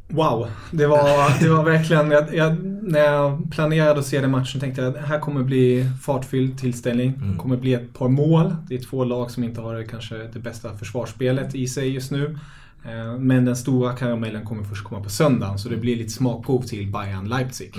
Wow, 0.08 0.46
det 0.70 0.86
var, 0.86 1.40
det 1.42 1.48
var 1.48 1.64
verkligen... 1.64 2.10
Jag, 2.10 2.34
jag, 2.34 2.64
när 2.82 3.00
jag 3.00 3.50
planerade 3.50 4.00
att 4.00 4.06
se 4.06 4.20
den 4.20 4.30
matchen 4.30 4.60
tänkte 4.60 4.82
jag 4.82 4.96
att 4.96 5.04
här 5.04 5.20
kommer 5.20 5.42
bli 5.42 5.90
fartfylld 6.02 6.58
tillställning. 6.58 7.12
Det 7.32 7.38
kommer 7.38 7.56
bli 7.56 7.74
ett 7.74 7.94
par 7.94 8.08
mål. 8.08 8.56
Det 8.68 8.74
är 8.74 8.78
två 8.78 9.04
lag 9.04 9.30
som 9.30 9.44
inte 9.44 9.60
har 9.60 9.82
kanske 9.82 10.16
det 10.32 10.38
bästa 10.38 10.76
försvarsspelet 10.76 11.54
i 11.54 11.66
sig 11.66 11.88
just 11.88 12.10
nu. 12.10 12.38
Eh, 12.88 13.18
Men 13.18 13.44
den 13.44 13.56
stora 13.56 13.92
karamellen 13.92 14.44
kommer 14.44 14.62
först 14.64 14.84
komma 14.84 15.00
på 15.02 15.10
söndagen 15.10 15.58
så 15.58 15.68
det 15.68 15.76
blir 15.76 15.96
lite 15.96 16.10
smakprov 16.10 16.62
till 16.62 16.92
Bayern 16.92 17.28
Leipzig. 17.28 17.72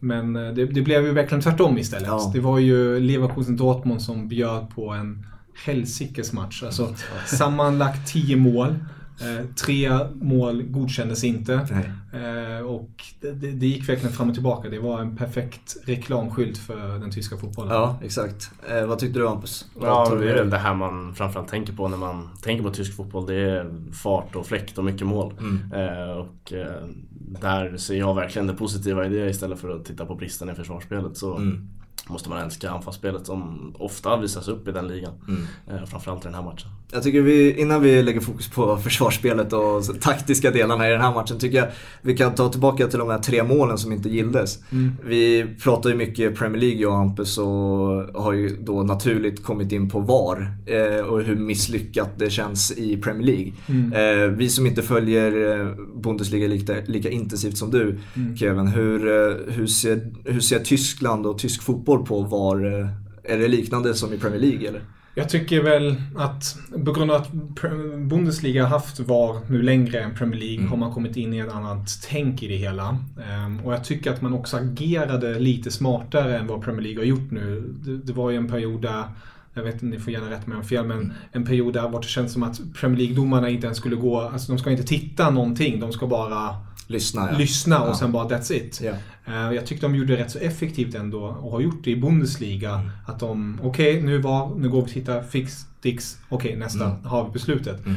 Men 0.00 0.36
eh, 0.36 0.52
det, 0.52 0.64
det 0.66 0.82
blev 0.82 1.04
ju 1.04 1.12
verkligen 1.12 1.42
tvärtom 1.42 1.78
istället. 1.78 2.08
Ja. 2.08 2.30
Det 2.34 2.40
var 2.40 2.58
ju 2.58 3.00
Leverkusen 3.00 3.56
Dortmund 3.56 4.02
som 4.02 4.28
bjöd 4.28 4.70
på 4.74 4.90
en 4.90 5.26
helsikes 5.64 6.32
match. 6.32 6.62
Alltså 6.62 6.94
sammanlagt 7.26 8.06
10 8.12 8.36
mål. 8.36 8.74
Eh, 9.20 9.46
tre 9.64 9.98
mål 10.14 10.62
godkändes 10.62 11.24
inte. 11.24 11.68
Nej. 11.70 11.90
Eh, 12.24 12.60
och 12.60 12.90
det, 13.20 13.32
det, 13.32 13.66
gick 13.66 13.88
verkligen 13.88 14.12
fram 14.12 14.28
och 14.28 14.34
tillbaka. 14.34 14.68
Det 14.68 14.78
var 14.78 15.00
en 15.00 15.16
perfekt 15.16 15.76
reklamskylt 15.84 16.58
för 16.58 16.98
den 16.98 17.10
tyska 17.10 17.36
fotbollen. 17.36 17.72
Ja, 17.74 17.98
exakt. 18.02 18.50
Eh, 18.70 18.86
vad 18.86 18.98
tyckte 18.98 19.18
du 19.18 19.28
Hampus? 19.28 19.66
Ja, 19.80 20.14
det 20.14 20.30
är 20.30 20.34
väl 20.34 20.50
det 20.50 20.58
här 20.58 20.74
man 20.74 21.14
framförallt 21.14 21.48
tänker 21.48 21.72
på 21.72 21.88
när 21.88 21.96
man 21.96 22.28
tänker 22.42 22.64
på 22.64 22.70
tysk 22.70 22.96
fotboll. 22.96 23.26
Det 23.26 23.34
är 23.34 23.92
fart 23.92 24.36
och 24.36 24.46
fläkt 24.46 24.78
och 24.78 24.84
mycket 24.84 25.06
mål. 25.06 25.34
Mm. 25.38 25.72
Eh, 25.72 26.16
och 26.16 26.52
eh, 26.52 26.86
där 27.40 27.76
ser 27.76 27.94
jag 27.98 28.14
verkligen 28.14 28.46
det 28.46 28.54
positiva 28.54 29.06
i 29.06 29.08
det 29.08 29.30
istället 29.30 29.58
för 29.58 29.68
att 29.68 29.84
titta 29.84 30.06
på 30.06 30.14
bristen 30.14 30.50
i 30.50 30.54
försvarsspelet. 30.54 31.16
Så 31.16 31.36
Mm. 31.36 31.68
måste 32.08 32.28
man 32.28 32.38
älska 32.38 32.70
anfallsspelet 32.70 33.26
som 33.26 33.72
ofta 33.78 34.16
visas 34.16 34.48
upp 34.48 34.68
i 34.68 34.72
den 34.72 34.88
ligan. 34.88 35.12
Mm. 35.68 35.86
Framförallt 35.86 36.24
i 36.24 36.28
den 36.28 36.34
här 36.34 36.42
matchen. 36.42 36.70
Jag 36.94 37.02
tycker 37.02 37.20
vi, 37.20 37.60
innan 37.60 37.82
vi 37.82 38.02
lägger 38.02 38.20
fokus 38.20 38.50
på 38.50 38.76
försvarsspelet 38.76 39.52
och 39.52 40.00
taktiska 40.00 40.50
delarna 40.50 40.88
i 40.88 40.90
den 40.90 41.00
här 41.00 41.14
matchen, 41.14 41.38
tycker 41.38 41.58
jag 41.58 41.66
vi 42.02 42.16
kan 42.16 42.34
ta 42.34 42.48
tillbaka 42.48 42.86
till 42.86 42.98
de 42.98 43.08
här 43.08 43.18
tre 43.18 43.42
målen 43.42 43.78
som 43.78 43.92
inte 43.92 44.08
gilldes. 44.08 44.58
Mm. 44.72 44.92
Vi 45.04 45.46
pratar 45.62 45.90
ju 45.90 45.96
mycket 45.96 46.38
Premier 46.38 46.60
League 46.60 46.80
jag 46.80 46.92
och 46.92 46.98
Hampus 46.98 47.38
och 47.38 47.46
har 48.22 48.32
ju 48.32 48.56
då 48.60 48.82
naturligt 48.82 49.44
kommit 49.44 49.72
in 49.72 49.90
på 49.90 50.00
VAR 50.00 50.52
eh, 50.66 51.04
och 51.04 51.22
hur 51.22 51.36
misslyckat 51.36 52.10
det 52.18 52.30
känns 52.30 52.72
i 52.72 52.96
Premier 52.96 53.26
League. 53.26 53.52
Mm. 53.66 53.92
Eh, 53.92 54.28
vi 54.36 54.48
som 54.48 54.66
inte 54.66 54.82
följer 54.82 55.60
eh, 55.60 55.66
Bundesliga 56.02 56.48
lika, 56.48 56.74
lika 56.86 57.10
intensivt 57.10 57.56
som 57.56 57.70
du 57.70 57.98
Mm. 58.16 58.36
Kevin, 58.36 58.66
hur, 58.66 59.06
eh, 59.06 59.54
hur, 59.54 59.66
ser, 59.66 60.12
hur 60.24 60.40
ser 60.40 60.58
Tyskland 60.58 61.26
och 61.26 61.38
tysk 61.38 61.62
fotboll 61.62 62.06
på 62.06 62.20
VAR? 62.20 62.80
Eh, 62.80 62.88
Är 63.32 63.38
det 63.38 63.48
liknande 63.48 63.94
som 63.94 64.12
i 64.12 64.18
Premier 64.18 64.40
League 64.40 64.68
eller? 64.68 64.80
Jag 65.16 65.28
tycker 65.28 65.62
väl 65.62 65.96
att 66.16 66.56
på 66.84 66.92
grund 66.92 67.10
av 67.10 67.22
att 67.22 67.32
Bundesliga 67.98 68.62
har 68.62 68.70
haft 68.70 69.00
VAR 69.00 69.40
nu 69.50 69.62
längre 69.62 70.00
än 70.00 70.14
Premier 70.14 70.40
League 70.40 70.58
Mm. 70.58 70.70
har 70.70 70.76
man 70.76 70.92
kommit 70.92 71.16
in 71.16 71.34
i 71.34 71.38
ett 71.38 71.52
annat 71.52 71.88
tänk 72.10 72.42
i 72.42 72.48
det 72.48 72.56
hela. 72.56 72.98
Ehm, 73.28 73.60
och 73.60 73.72
jag 73.72 73.84
tycker 73.84 74.12
att 74.12 74.22
man 74.22 74.32
också 74.32 74.56
agerade 74.56 75.38
lite 75.38 75.70
smartare 75.70 76.38
än 76.38 76.46
vad 76.46 76.62
Premier 76.62 76.82
League 76.82 77.00
har 77.00 77.06
gjort 77.06 77.30
nu. 77.30 77.74
Det, 78.04 78.12
var 78.12 78.30
ju 78.30 78.36
en 78.36 78.48
period 78.48 78.82
där 78.82 79.04
jag 79.54 79.62
vet 79.62 79.74
inte, 79.74 79.86
ni 79.86 79.98
får 79.98 80.12
gärna 80.12 80.30
rätta 80.30 80.48
mig 80.48 80.58
om 80.58 80.64
fel, 80.64 80.86
men 80.86 81.12
en 81.32 81.44
period 81.44 81.74
där 81.74 81.88
var 81.88 82.00
det 82.00 82.06
känns 82.08 82.32
som 82.32 82.42
att 82.42 82.60
Premier 82.80 82.98
League-domarna 82.98 83.48
inte 83.48 83.66
ens 83.66 83.78
skulle 83.78 83.96
gå, 83.96 84.20
alltså 84.20 84.52
de 84.52 84.58
ska 84.58 84.70
inte 84.70 84.82
titta 84.82 85.30
någonting, 85.30 85.80
de 85.80 85.92
ska 85.92 86.06
bara 86.06 86.56
Lyssna 86.86 87.28
ja. 87.32 87.38
lyssna 87.38 87.80
och 87.82 87.88
Ja. 87.88 87.94
sen 87.94 88.12
bara 88.12 88.28
that's 88.28 88.52
it. 88.52 88.80
Eh, 89.26 89.52
Jag 89.52 89.66
tyckte 89.66 89.86
de 89.86 89.94
gjorde 89.94 90.16
det 90.16 90.22
rätt 90.22 90.30
så 90.30 90.38
effektivt 90.38 90.94
ändå 90.94 91.22
och 91.24 91.50
har 91.50 91.60
gjort 91.60 91.84
det 91.84 91.90
i 91.90 91.96
Bundesliga. 91.96 92.74
Mm. 92.74 92.90
Att 93.06 93.20
de, 93.20 93.58
okej 93.62 94.02
nu 94.02 94.18
var, 94.18 94.54
nu 94.56 94.68
går 94.68 94.80
vi 94.80 94.86
och 94.86 94.90
tittar, 94.90 95.22
fix, 95.22 95.66
dix, 95.82 96.18
okej 96.28 96.56
nästa, 96.56 96.84
Mm. 96.84 97.04
har 97.04 97.24
vi 97.24 97.30
beslutet. 97.30 97.86
Mm. 97.86 97.96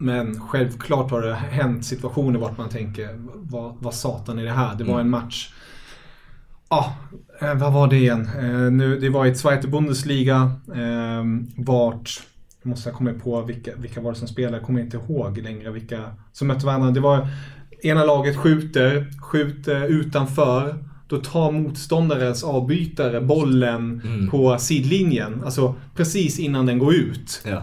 Men 0.00 0.40
självklart 0.40 1.10
har 1.10 1.22
det 1.22 1.34
hänt 1.34 1.84
situationer 1.84 2.38
vart 2.38 2.58
man 2.58 2.68
tänker, 2.68 3.08
vad, 3.34 3.76
vad 3.80 3.94
satan 3.94 4.38
är 4.38 4.44
det 4.44 4.50
här? 4.52 4.74
Det 4.74 4.84
var 4.84 4.94
Mm. 4.94 5.06
en 5.06 5.10
match. 5.10 5.52
Ja, 6.70 6.94
eh, 7.40 7.54
vad 7.54 7.72
var 7.72 7.88
det 7.88 7.96
igen? 7.96 8.28
Eh, 8.38 8.70
nu, 8.72 8.98
det 9.00 9.08
var 9.10 9.26
i 9.26 9.34
Zweite 9.34 9.68
Bundesliga 9.68 10.52
eh, 10.74 11.24
vart, 11.56 12.10
måste 12.62 12.88
jag 12.88 12.96
komma 12.96 13.12
på 13.24 13.42
vilka, 13.42 13.70
vilka 13.76 14.00
var 14.00 14.12
det 14.12 14.18
som 14.18 14.28
spelade, 14.28 14.56
jag 14.56 14.66
kommer 14.66 14.80
inte 14.80 14.96
ihåg 14.96 15.38
längre 15.38 15.70
vilka 15.70 16.02
som 16.32 16.48
mötte 16.48 16.66
varandra. 16.66 16.90
Det 16.90 17.00
var 17.00 17.28
ena 17.82 18.04
laget 18.04 18.36
skjuter, 18.36 19.06
skjuter 19.20 19.84
utanför. 19.86 20.84
Då 21.08 21.16
tar 21.16 21.50
motståndarens 21.52 22.44
avbytare 22.44 23.20
bollen 23.20 24.00
Mm. 24.04 24.28
på 24.30 24.58
sidlinjen. 24.58 25.42
Alltså 25.44 25.74
precis 25.96 26.38
innan 26.38 26.66
den 26.66 26.78
går 26.78 26.94
ut. 26.94 27.42
Ja. 27.46 27.62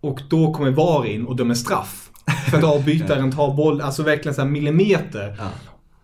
Och 0.00 0.20
då 0.30 0.52
kommer 0.52 0.70
VAR 0.70 1.06
in 1.06 1.26
och 1.26 1.36
dömer 1.36 1.54
straff. 1.54 2.10
För 2.50 2.58
att 2.58 2.64
avbytaren 2.74 3.32
tar 3.32 3.54
boll, 3.56 3.80
alltså 3.80 4.02
verkligen 4.02 4.34
så 4.34 4.40
här 4.42 4.48
millimeter. 4.48 5.34
Ja. 5.38 5.48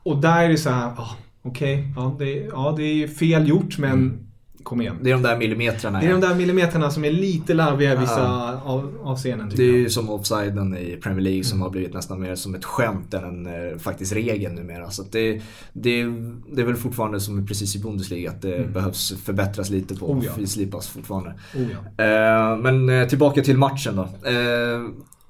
Och 0.03 0.17
där 0.21 0.43
är 0.45 0.49
det 0.49 0.57
så 0.57 0.71
här, 0.71 0.87
ah, 0.87 1.17
okej, 1.43 1.93
ja, 1.97 2.17
det, 2.19 2.31
ja 2.35 2.75
det 2.77 3.03
är 3.03 3.09
fel 3.09 3.49
gjort 3.49 3.79
men 3.79 4.27
kom 4.63 4.81
igen. 4.81 4.97
Det 5.03 5.11
är 5.11 5.15
de 5.15 5.23
där 5.23 5.39
millimetrarna. 5.39 6.01
Det 6.01 6.07
är 6.07 6.11
ja. 6.11 6.17
de 6.17 6.27
där 6.27 6.35
millimeterna 6.35 6.91
som 6.91 7.05
är 7.05 7.11
lite 7.11 7.55
larviga 7.55 7.93
i 7.93 7.97
vissa 7.97 8.21
Ja. 8.21 8.61
av, 8.65 8.99
avseenden 9.05 9.51
Det 9.57 9.63
är 9.63 9.67
jag. 9.69 9.77
ju 9.77 9.91
som 9.91 10.11
offsiden 10.11 10.77
i 10.77 10.97
Premier 11.03 11.21
League 11.21 11.45
som 11.45 11.63
har 11.63 11.71
blivit 11.71 11.95
nästan 11.95 12.21
mer 12.21 12.35
som 12.35 12.55
ett 12.55 12.65
skämt 12.65 13.15
än 13.15 13.25
en 13.25 13.47
eh, 13.73 13.79
faktisk 13.79 14.13
regel 14.13 14.53
numera. 14.53 14.91
Så 14.91 15.03
det, 15.11 15.33
det, 15.73 16.05
det 16.53 16.61
är 16.63 16.65
väl 16.67 16.77
fortfarande 16.77 17.21
som 17.21 17.47
precis 17.47 17.77
i 17.77 17.79
Bundesliga 17.79 18.31
att 18.31 18.43
det 18.43 18.73
behövs 18.73 19.13
förbättras 19.25 19.71
lite 19.71 19.95
på. 19.95 20.13
Oh 20.13 20.25
ja. 20.25 20.33
Finslipas 20.33 20.89
fortfarande. 20.89 21.31
Oh, 21.55 21.63
ja. 21.97 22.05
Eh, 22.05 22.57
men 22.57 22.89
eh, 22.89 23.09
tillbaka 23.09 23.43
till 23.43 23.59
matchen 23.59 23.97
då. 23.97 24.03
Eh, 24.31 24.81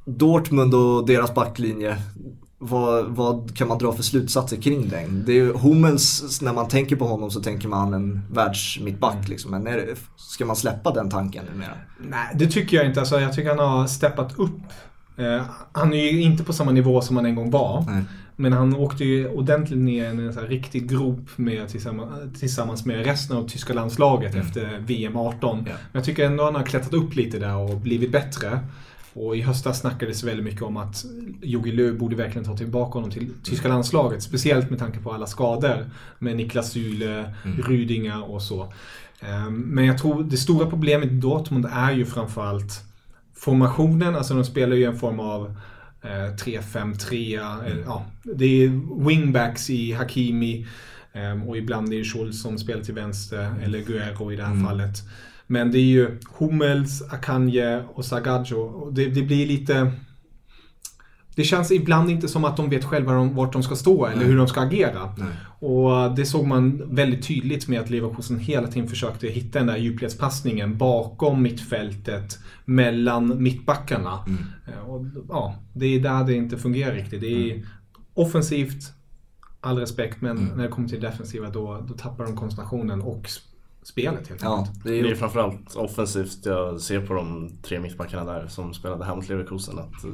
Dortmund 0.05 0.75
och 0.75 1.07
deras 1.07 1.35
backlinje. 1.35 1.97
Vad, 2.65 3.05
vad 3.07 3.57
kan 3.57 3.69
man 3.69 3.79
dra 3.79 3.93
för 3.93 4.03
slutsatser 4.03 4.57
kring 4.57 4.89
den? 4.89 5.25
Det 5.27 5.33
är 5.33 5.37
ju 5.37 5.53
Hummels, 5.53 6.41
när 6.43 6.53
man 6.53 6.69
tänker 6.69 6.97
på 6.97 7.05
honom 7.07 7.31
så 7.31 7.41
tänker 7.41 7.69
man 7.69 7.95
en 7.95 8.23
världsmittback 8.33 9.29
liksom. 9.29 9.51
Men 9.51 9.67
är 9.67 9.87
ska 10.17 10.45
man 10.45 10.57
släppa 10.57 10.93
den 10.93 11.11
tanken 11.11 11.45
numera? 11.53 11.73
Nej, 12.11 12.29
det 12.35 12.47
tycker 12.47 12.77
jag 12.77 12.87
inte. 12.87 13.01
Alltså, 13.01 13.21
jag 13.21 13.33
tycker 13.33 13.49
han 13.49 13.59
har 13.59 13.87
steppat 13.87 14.39
upp. 14.39 14.61
Eh, 15.17 15.43
han 15.73 15.93
är 15.93 16.13
ju 16.13 16.23
inte 16.23 16.45
på 16.45 16.53
samma 16.53 16.71
nivå 16.71 17.01
som 17.01 17.17
han 17.17 17.27
en 17.27 17.35
gång 17.35 17.51
var. 17.51 17.85
Nej. 17.89 18.03
Men 18.37 18.53
han 18.53 18.77
åkte 18.77 19.05
ju 19.05 19.29
ordentligt 19.29 19.79
ner 19.79 20.05
i 20.05 20.07
en 20.07 20.33
så 20.35 20.41
här 20.41 20.47
riktig 20.47 20.89
grop 20.89 21.29
med, 21.37 21.69
tillsammans, 21.69 22.41
tillsammans 22.41 22.87
med 22.87 23.05
resten 23.05 23.37
av 23.37 23.49
tyska 23.49 23.73
landslaget 23.73 24.35
Mm. 24.35 24.47
efter 24.47 24.79
VM 24.79 25.17
18. 25.17 25.59
Ja. 25.59 25.73
Men 25.73 25.75
jag 25.93 26.05
tycker 26.05 26.27
ändå 26.27 26.45
han 26.45 26.55
har 26.55 26.63
klättrat 26.63 26.95
upp 26.95 27.15
lite 27.17 27.39
där 27.39 27.57
och 27.57 27.77
blivit 27.81 28.13
bättre. 28.13 28.61
Och 29.15 29.37
i 29.37 29.41
höstas 29.41 29.81
snackades 29.81 30.25
väldigt 30.25 30.45
mycket 30.45 30.63
om 30.63 30.77
att 30.77 31.05
Jogi 31.43 31.73
Löw 31.73 31.99
borde 31.99 32.17
verkligen 32.17 32.45
ta 32.45 32.57
tillbaka 32.57 32.93
honom 32.99 33.11
till 33.11 33.31
tyska 33.45 33.69
landslaget. 33.69 34.23
Speciellt 34.23 34.71
med 34.71 34.79
tanke 34.79 34.99
på 34.99 35.13
alla 35.13 35.27
skador 35.27 35.91
med 36.19 36.37
Niklas 36.37 36.77
Süle, 36.77 37.35
Rüdinger 37.45 38.23
och 38.23 38.43
så. 38.43 38.73
Ehm, 39.21 39.55
Men 39.61 39.85
jag 39.87 39.99
tror 39.99 40.23
det 40.25 40.37
stora 40.37 40.67
problemet 40.67 41.09
i 41.13 41.15
Dortmund 41.15 41.67
är 41.73 41.93
ju 41.93 42.05
framförallt 42.05 42.81
formationen. 43.35 44.15
Alltså 44.17 44.35
de 44.35 44.45
spelar 44.45 44.77
ju 44.77 44.85
en 44.85 44.99
form 44.99 45.21
av 45.21 45.57
eh, 46.03 46.35
3-5-3. 46.37 47.41
eh, 47.67 47.77
Ja, 47.87 48.05
det 48.23 48.65
är 48.65 49.05
wingbacks 49.09 49.71
i 49.71 49.93
Hakimi 49.93 50.67
ehm, 51.13 51.43
och 51.43 51.57
ibland 51.57 51.93
är 51.93 51.99
det 51.99 52.05
Schultz 52.05 52.43
som 52.43 52.59
spelar 52.59 52.83
till 52.83 52.95
vänster 52.95 53.55
eller 53.63 53.79
Guerrero 53.79 54.33
i 54.33 54.37
det 54.37 54.45
här 54.45 54.65
fallet. 54.67 54.97
Men 55.53 55.71
det 55.71 55.79
är 55.79 55.83
ju 55.83 56.19
Hummels, 56.39 57.03
Akanje 57.03 57.85
och 57.95 58.05
Sagaggio. 58.05 58.55
Och 58.55 58.93
Det, 58.93 59.07
det 59.07 59.23
blir 59.23 59.47
lite... 59.47 59.93
Det 61.37 61.45
känns 61.45 61.71
ibland 61.71 62.11
inte 62.11 62.29
som 62.29 62.45
att 62.45 62.57
de 62.57 62.71
vet 62.71 62.85
själva 62.85 63.25
vart 63.25 63.53
de 63.53 63.63
ska 63.63 63.77
stå 63.77 64.07
eller 64.07 64.25
hur 64.25 64.37
de 64.37 64.49
ska 64.49 64.61
agera. 64.61 65.15
Nej. 65.19 65.29
Och 65.59 66.17
det 66.17 66.25
såg 66.25 66.47
man 66.47 66.95
väldigt 66.95 67.27
tydligt 67.27 67.69
med 67.69 67.81
att 67.81 67.91
Leverkusen 67.91 68.39
hela 68.39 68.67
tiden 68.67 68.89
försökte 68.89 69.27
hitta 69.27 69.59
den 69.59 69.69
där 69.69 69.77
djupledspassningen 69.77 70.79
bakom 70.79 71.43
mittfältet, 71.43 72.39
mellan 72.65 73.43
mittbackarna. 73.43 74.25
Eh, 74.69 74.91
Och, 74.91 75.07
ja, 75.29 75.57
det 75.73 75.87
är 75.87 76.01
där 76.01 76.25
det 76.25 76.35
inte 76.35 76.59
fungerar 76.59 76.95
riktigt. 76.95 77.21
Det 77.21 77.51
är 77.51 77.67
offensivt, 78.15 78.93
all 79.61 79.79
respekt, 79.79 80.21
men 80.21 80.37
när 80.37 80.63
det 80.63 80.69
kommer 80.69 80.89
till 80.89 81.01
defensiva 81.01 81.51
då, 81.51 81.85
då 81.89 81.95
tappar 81.95 82.25
de 82.25 82.37
koncentrationen 82.37 83.03
och 83.03 83.29
spelet 83.83 84.29
helt 84.29 84.43
Ja, 84.43 84.59
enkelt. 84.59 84.85
det 84.85 84.91
är 84.91 85.03
Det 85.03 85.09
är 85.09 85.11
ju... 85.11 85.17
framförallt 85.17 85.77
offensivt 85.77 86.39
jag 86.47 86.81
ser 86.81 87.07
på 87.07 87.15
de 87.15 87.51
tre 87.63 87.81
mittbackarna 87.81 88.33
där 88.33 88.47
som 88.47 88.75
spelade 88.75 89.05
här 89.05 89.17
mot 89.17 89.29
Leverkusen. 89.29 89.79
Att 89.79 90.05
eh, 90.05 90.11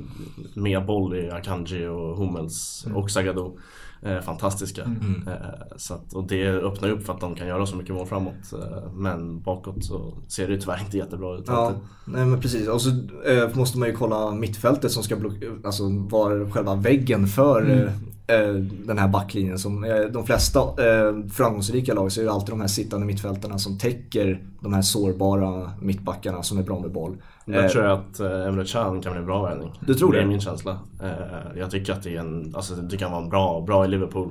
mer 0.63 0.81
boll 0.81 1.15
i 1.17 1.31
Akanji 1.31 1.87
och 1.87 2.17
Hummels 2.17 2.87
och 2.95 3.11
Sagado. 3.11 3.59
Eh, 4.03 4.21
fantastiska. 4.21 4.83
Eh, 5.27 5.77
så 5.77 5.95
att, 5.95 6.13
och 6.13 6.27
det 6.27 6.49
öppnar 6.49 6.89
ju 6.89 6.95
upp 6.95 7.07
för 7.07 7.13
att 7.13 7.21
de 7.21 7.35
kan 7.35 7.47
göra 7.49 7.67
så 7.67 7.77
mycket 7.77 7.95
mål 7.95 8.07
framåt. 8.07 8.53
Eh, 8.53 8.93
men 8.93 9.41
bakåt 9.41 9.85
så 9.85 10.15
ser 10.29 10.47
det 10.47 10.53
ju 10.55 10.61
tyvärr 10.61 10.81
inte 10.85 10.97
jättebra 10.97 11.37
ut. 11.39 11.45
Ja, 11.47 11.53
alltid. 11.55 11.81
nej 12.07 12.27
men 12.27 12.41
precis. 12.41 12.69
Och 12.69 12.83
så 12.83 12.91
eh, 13.27 13.55
måste 13.57 13.79
man 13.79 13.89
ju 13.89 13.95
kolla 13.95 14.31
mittfältet 14.31 14.93
som 14.93 15.03
ska 15.03 15.17
block- 15.17 15.61
alltså 15.67 15.83
vara 15.89 16.51
själva 16.51 16.75
väggen 16.75 17.27
för 17.27 17.63
Mm. 17.63 17.89
Eh, 18.31 18.55
den 18.85 18.99
här 18.99 19.09
backlinjen. 19.09 19.59
Som, 19.59 19.85
eh, 19.85 20.01
de 20.01 20.27
flesta 20.27 20.61
eh, 20.61 21.29
framgångsrika 21.31 21.95
lag 21.95 22.13
så 22.13 22.21
är 22.21 22.25
det 22.25 22.33
alltid 22.33 22.53
de 22.53 22.61
här 22.61 22.69
sittande 22.69 23.07
mittfältarna 23.07 23.59
som 23.59 23.79
täcker 23.79 24.43
de 24.61 24.75
här 24.75 24.83
sårbara 24.83 25.73
mittbackarna 25.83 26.43
som 26.43 26.59
är 26.59 26.63
bra 26.63 26.81
med 26.81 26.93
boll. 26.93 27.17
Där 27.49 27.65
Eh, 27.65 27.71
tror 27.71 27.85
jag 27.85 27.99
att 27.99 28.21
eh, 28.21 28.47
Emre 28.47 28.65
Can 28.65 29.01
kan 29.01 29.13
bli 29.13 29.21
en 29.21 29.27
bra 29.27 29.43
värvning. 29.43 29.73
Du 29.81 29.95
tror 29.95 30.13
det? 30.13 30.19
det? 30.19 30.23
är 30.23 30.27
min 30.27 30.41
känsla. 30.41 30.79
Eh, 31.03 31.59
jag 31.59 31.71
tycker 31.71 31.93
att 31.93 32.03
det 32.03 32.17
är 32.17 32.21
en, 32.21 32.53
alltså 32.57 32.75
jag 32.75 32.91
tycker 32.91 33.07
han 33.07 33.23
var 33.23 33.31
bra, 33.31 33.61
bra 33.61 33.85
i 33.85 33.89
Liverpool. 33.89 34.31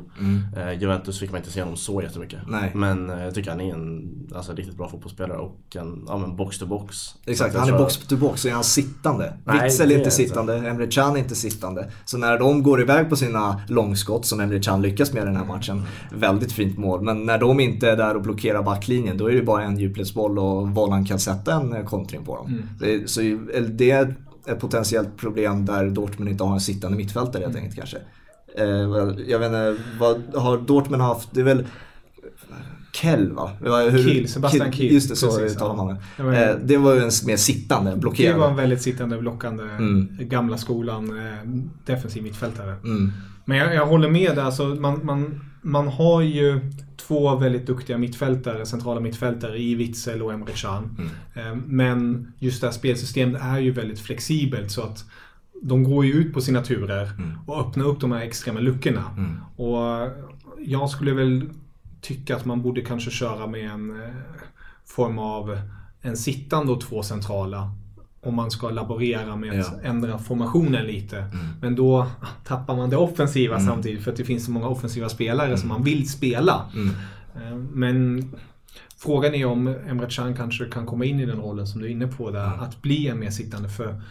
Eh, 0.58 0.82
Juventus 0.82 1.20
fick 1.20 1.32
man 1.32 1.38
inte 1.38 1.52
se 1.52 1.62
honom 1.62 1.78
så 1.78 2.02
jättemycket. 2.02 2.40
Mm. 2.48 2.62
Nej. 2.62 2.72
Men 2.76 3.10
eh, 3.10 3.24
jag 3.24 3.36
tycker 3.36 3.52
han 3.52 3.62
är 3.62 3.74
en 3.74 4.14
alltså, 4.36 4.54
riktigt 4.54 4.78
bra 4.78 4.90
fotbollsspelare 4.90 5.38
och 5.38 5.76
en 5.76 6.04
ja, 6.08 6.18
men 6.18 6.36
box 6.36 6.60
to 6.60 6.66
box. 6.66 7.16
Exakt, 7.26 7.54
jag 7.54 7.62
han 7.62 7.74
är 7.74 7.78
box 7.78 7.98
to 7.98 8.18
box 8.18 8.46
är 8.46 8.52
han 8.52 8.64
sittande. 8.64 9.34
Nej, 9.46 9.64
Witzel 9.64 9.90
det 9.90 9.94
är 9.94 9.98
inte 9.98 10.10
inte. 10.10 10.12
sittande, 10.12 10.58
Emre 10.58 10.88
Can 10.88 11.16
är 11.16 11.20
inte 11.20 11.36
sittande. 11.36 11.92
Så 12.06 12.18
när 12.18 12.40
de 12.40 12.64
går 12.64 12.82
iväg 12.82 13.10
på 13.10 13.16
sina 13.16 13.62
långskott, 13.68 14.26
som 14.26 14.40
Emre 14.40 14.60
Can 14.60 14.82
lyckas 14.82 15.14
med 15.14 15.24
i 15.24 15.26
den 15.26 15.36
här 15.36 15.46
matchen, 15.46 15.84
väldigt 16.12 16.52
fint 16.52 16.78
mål. 16.78 17.02
Men 17.02 17.26
när 17.26 17.38
de 17.38 17.60
inte 17.60 17.90
är 17.90 17.98
där 17.98 18.16
och 18.16 18.22
blockerar 18.22 18.64
backlinjen, 18.64 19.18
då 19.18 19.32
är 19.32 19.36
det 19.36 19.42
bara 19.42 19.64
en 19.64 19.80
djupledsboll 19.80 20.40
och 20.40 20.70
Vollan 20.70 21.06
kan 21.06 21.20
sätta 21.20 21.54
en 21.54 21.86
kontring 21.86 22.26
på 22.26 22.36
dem. 22.36 22.62
Det, 22.80 23.07
så, 23.08 23.22
det 23.70 23.92
är 23.92 24.16
ett 24.48 24.60
potentiellt 24.60 25.18
problem 25.18 25.66
där 25.66 25.90
Dortmund 25.90 26.30
inte 26.32 26.44
har 26.44 26.54
en 26.54 26.60
sittande 26.60 26.98
mittfältare 26.98 27.44
helt 27.44 27.56
enkelt 27.56 27.76
kanske. 27.76 27.98
Eh, 28.58 28.66
jag 29.28 29.40
vet 29.40 29.46
inte, 29.48 29.76
vad 30.00 30.22
har 30.36 30.58
Dortmund 30.58 31.02
haft? 31.02 31.30
Det 31.32 31.40
är 31.40 31.44
väl 31.46 31.66
Kell 32.94 33.32
va? 33.32 33.52
Hur- 33.60 34.04
Kiel, 34.04 34.28
Sebastian 34.28 34.72
Kiel. 34.72 34.94
Just 34.94 35.10
det, 35.10 35.16
så 35.16 35.28
Precis, 35.28 35.56
uttalar 35.58 35.76
man 35.76 35.88
det. 35.88 35.96
Ja, 36.18 36.24
men- 36.24 36.50
Eh, 36.50 36.56
det 36.64 36.78
var 36.78 36.94
ju 36.94 37.00
en 37.00 37.12
mer 37.28 37.38
sittande, 37.38 37.92
Det 37.92 37.98
blockerande. 37.98 38.40
var 38.40 38.50
en 38.50 38.56
väldigt 38.56 38.82
sittande, 38.82 39.18
blockande, 39.18 39.64
Mm. 39.64 40.08
gamla 40.20 40.58
skolan, 40.58 41.10
eh, 41.28 41.50
defensiv 41.86 42.24
mittfältare. 42.24 42.72
Mm. 42.84 43.12
Men 43.46 43.58
jag, 43.58 43.76
jag 43.76 43.86
håller 43.86 44.10
med 44.10 44.36
där. 44.36 44.44
Alltså 44.44 44.64
man, 44.66 45.00
man, 45.06 45.42
man 45.68 45.88
har 45.88 46.22
ju 46.22 46.60
två 46.98 47.36
väldigt 47.36 47.68
duktiga 47.68 47.98
mittfältare, 47.98 48.66
centrala 48.66 49.00
mittfältare 49.00 49.58
i 49.58 49.76
Witzel 49.76 50.22
och 50.22 50.34
Emre 50.34 50.54
Can. 50.56 50.98
Mm. 50.98 51.52
Eh, 51.52 51.64
Men 51.66 52.32
just 52.40 52.62
det 52.62 52.68
här 52.68 52.72
spelsystemet 52.72 53.42
är 53.42 53.60
ju 53.60 53.72
väldigt 53.72 54.00
flexibelt 54.00 54.72
så 54.72 54.82
att 54.82 55.06
de 55.62 55.84
går 55.84 56.06
ju 56.06 56.14
ut 56.14 56.34
på 56.34 56.42
sina 56.42 56.62
turer 56.62 57.12
och 57.46 57.62
öppnar 57.62 57.86
upp 57.86 58.00
de 58.00 58.12
här 58.12 58.22
extrema 58.22 58.60
luckorna. 58.60 59.04
Mm. 59.18 59.40
Och 59.56 60.10
jag 60.60 60.90
skulle 60.90 61.14
väl 61.14 61.50
tycka 62.02 62.36
att 62.36 62.46
man 62.46 62.62
borde 62.62 62.82
kanske 62.82 63.12
köra 63.12 63.48
med 63.48 63.72
en 63.72 64.04
eh, 64.04 64.10
form 64.86 65.20
av 65.20 65.60
en 66.02 66.18
sittande 66.18 66.72
och 66.72 66.82
två 66.82 67.04
centrala. 67.04 67.72
Om 68.22 68.36
man 68.36 68.52
ska 68.52 68.70
laborera 68.70 69.36
med 69.36 69.50
att 69.60 69.74
Ja. 69.84 69.90
ändra 69.90 70.18
formationen 70.20 70.86
lite. 70.86 71.26
Men 71.62 71.76
då 71.76 72.08
tappar 72.46 72.76
man 72.76 72.90
det 72.90 72.98
offensiva 72.98 73.60
samtidigt 73.60 74.04
för 74.04 74.12
att 74.12 74.18
det 74.18 74.24
finns 74.26 74.46
så 74.46 74.52
många 74.52 74.68
offensiva 74.68 75.10
spelare 75.10 75.58
som 75.58 75.70
man 75.70 75.84
vill 75.84 76.10
spela. 76.10 76.62
Mm. 76.76 76.90
Eh, 77.36 77.56
Men 77.74 78.24
frågan 78.98 79.34
är 79.36 79.46
om 79.46 79.68
Emre 79.68 80.08
Can 80.10 80.36
kanske 80.36 80.66
kan 80.66 80.86
komma 80.86 81.06
in 81.06 81.20
i 81.20 81.26
den 81.26 81.42
rollen 81.42 81.68
som 81.68 81.82
du 81.82 81.88
är 81.88 81.92
inne 81.92 82.08
på 82.08 82.32
där. 82.32 82.48
Att 82.64 82.82
bli 82.82 83.08
en 83.08 83.20
mer 83.20 83.30
sittande. 83.30 83.70
För 83.70 84.02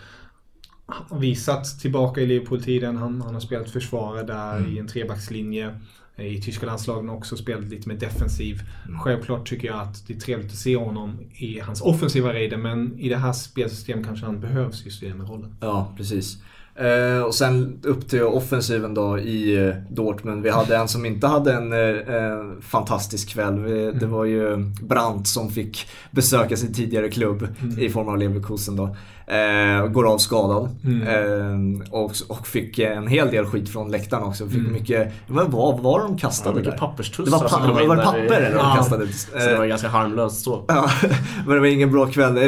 han 0.87 1.05
har 1.11 1.19
visat 1.19 1.65
tillbaka 1.81 2.21
i 2.21 2.27
Liverpool-tiden. 2.27 2.97
Han, 2.97 3.21
han 3.21 3.35
har 3.35 3.41
spelat 3.41 3.71
försvarare 3.71 4.23
där 4.23 4.69
i 4.69 4.79
en 4.79 4.89
trebackslinje. 4.89 5.81
I 6.19 6.41
tyska 6.41 6.67
landslagen 6.67 7.11
också 7.11 7.37
spelat 7.37 7.65
lite 7.65 7.89
mer 7.89 7.97
defensiv. 7.97 8.63
Självklart 9.05 9.49
tycker 9.49 9.69
jag 9.69 9.81
att 9.81 10.07
det 10.07 10.15
är 10.15 10.21
trevligt 10.21 10.51
att 10.53 10.59
se 10.59 10.77
honom 10.77 11.19
i 11.35 11.61
hans 11.61 11.81
offensiva 11.81 12.33
raider. 12.33 12.57
Men 12.57 12.99
i 12.99 13.09
det 13.09 13.17
här 13.17 13.33
spelsystemet 13.33 14.07
kanske 14.07 14.27
han 14.27 14.41
behövs 14.41 14.85
just 14.85 15.03
i 15.03 15.09
den 15.09 15.27
rollen. 15.27 15.57
Ja, 15.61 15.95
precis. 15.97 16.43
Eh, 16.79 17.23
och 17.23 17.35
sen 17.35 17.81
upp 17.83 18.09
till 18.09 18.23
offensiven 18.23 18.95
då 18.95 19.19
i 19.19 19.67
eh, 19.69 19.75
Dortmund. 19.91 20.43
Vi 20.43 20.51
hade 20.51 20.77
en 20.77 20.89
som 20.89 21.07
inte 21.07 21.27
hade 21.27 21.53
en 21.53 21.73
eh, 21.73 22.61
fantastisk 22.61 23.29
kväll. 23.29 23.59
Vi, 23.59 23.93
Det 23.93 24.07
var 24.07 24.25
ju 24.25 24.57
Brandt 24.83 25.27
som 25.29 25.51
fick 25.51 25.89
besöka 26.11 26.57
sin 26.57 26.75
tidigare 26.75 27.09
klubb 27.09 27.49
i 27.79 27.89
form 27.89 28.09
av 28.09 28.19
Leverkusen 28.19 28.77
då. 28.77 28.97
Eh, 29.35 29.87
går 29.87 30.07
av 30.13 30.19
skadad. 30.19 30.65
Eh, 31.09 31.91
och, 31.91 32.13
och 32.29 32.47
fick 32.47 32.79
en 32.79 33.07
hel 33.07 33.31
del 33.31 33.45
skit 33.47 33.69
från 33.69 33.91
läktaren 33.91 34.23
också. 34.23 34.49
Fick 34.49 34.71
mycket, 34.71 35.13
vad 35.27 35.51
var, 35.53 35.79
var 35.79 36.01
de 36.01 36.19
kastade 36.19 36.61
Ja, 36.65 36.71
där? 36.71 36.79
papperstussar 36.79 37.39
Det 37.39 37.43
var, 37.43 37.49
pa- 37.49 37.73
var 37.73 37.81
det 37.81 38.03
där 38.03 38.03
i- 38.03 38.05
papper 38.29 38.41
eller 38.43 38.57
vad 38.57 38.65
de 38.65 38.69
Ja. 38.71 38.77
kastade? 38.77 39.07
Så 39.13 39.37
det 39.51 39.59
var 39.59 39.67
ganska 39.67 39.89
harmlöst 39.89 40.45
så. 40.45 40.65
Ja, 40.69 40.91
men 41.47 41.55
det 41.55 41.61
var 41.61 41.67
ingen 41.67 41.93
bra 41.93 42.07
kväll. 42.07 42.39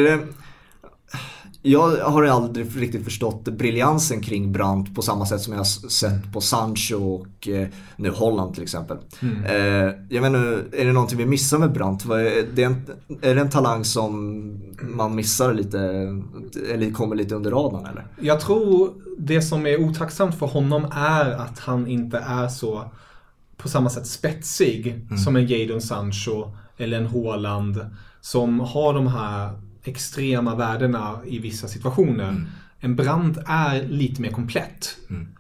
Det... 1.63 1.69
Jag 1.69 1.97
har 1.97 2.25
aldrig 2.25 2.83
riktigt 2.83 3.05
förstått 3.05 3.45
briljansen 3.45 4.21
kring 4.21 4.53
Brandt 4.53 4.95
på 4.95 5.03
samma 5.03 5.27
sätt 5.27 5.41
som 5.41 5.53
jag 5.53 5.61
har 5.61 5.89
sett 5.89 6.33
på 6.33 6.41
Sancho 6.41 6.95
och 6.97 7.49
eh, 7.49 7.69
nu 7.97 8.11
Holland 8.11 8.55
till 8.55 8.63
exempel. 8.63 8.97
Eh, 9.47 9.57
jag 10.09 10.23
inte, 10.23 10.65
är 10.73 10.85
det 10.85 10.93
någonting 10.93 11.19
vi 11.19 11.27
missar 11.27 11.59
med 11.59 11.73
Brandt? 11.73 12.05
Vad 12.05 12.21
Är 12.21 12.47
det 12.55 12.63
en, 12.63 12.87
är 13.23 13.35
det 13.35 13.41
en 13.41 13.51
talang 13.51 13.85
som 13.85 14.13
man 14.81 15.15
missar 15.15 15.55
lite, 15.55 15.81
eller 16.73 16.91
kommer 16.91 17.17
lite 17.17 17.35
under 17.35 17.51
radarn 17.51 17.87
eller? 17.87 18.07
Jag 18.21 18.41
tror 18.41 18.93
det 19.19 19.43
som 19.43 19.67
är 19.67 19.81
otacksamt 19.81 20.35
för 20.35 20.47
honom 20.47 20.85
är 20.95 21.31
att 21.31 21.59
han 21.59 21.87
inte 21.87 22.19
är 22.19 22.49
så 22.49 22.85
på 23.57 23.69
samma 23.69 23.91
sätt 23.91 24.07
spetsig 24.07 25.09
som 25.25 25.37
en 25.37 25.47
Jadon 25.47 25.81
Sancho 25.81 26.53
eller 26.77 26.99
en 26.99 27.07
Haaland 27.07 27.87
som 28.21 28.61
har 28.61 28.95
de 28.95 29.07
här 29.07 29.68
extrema 29.89 30.55
värdena 30.55 31.19
i 31.27 31.39
vissa 31.39 31.69
situationer. 31.69 32.47
En 32.81 32.97
Brandt 32.97 33.39
är 33.47 33.89
lite 33.89 34.23
mer 34.23 34.31
komplett. 34.31 34.97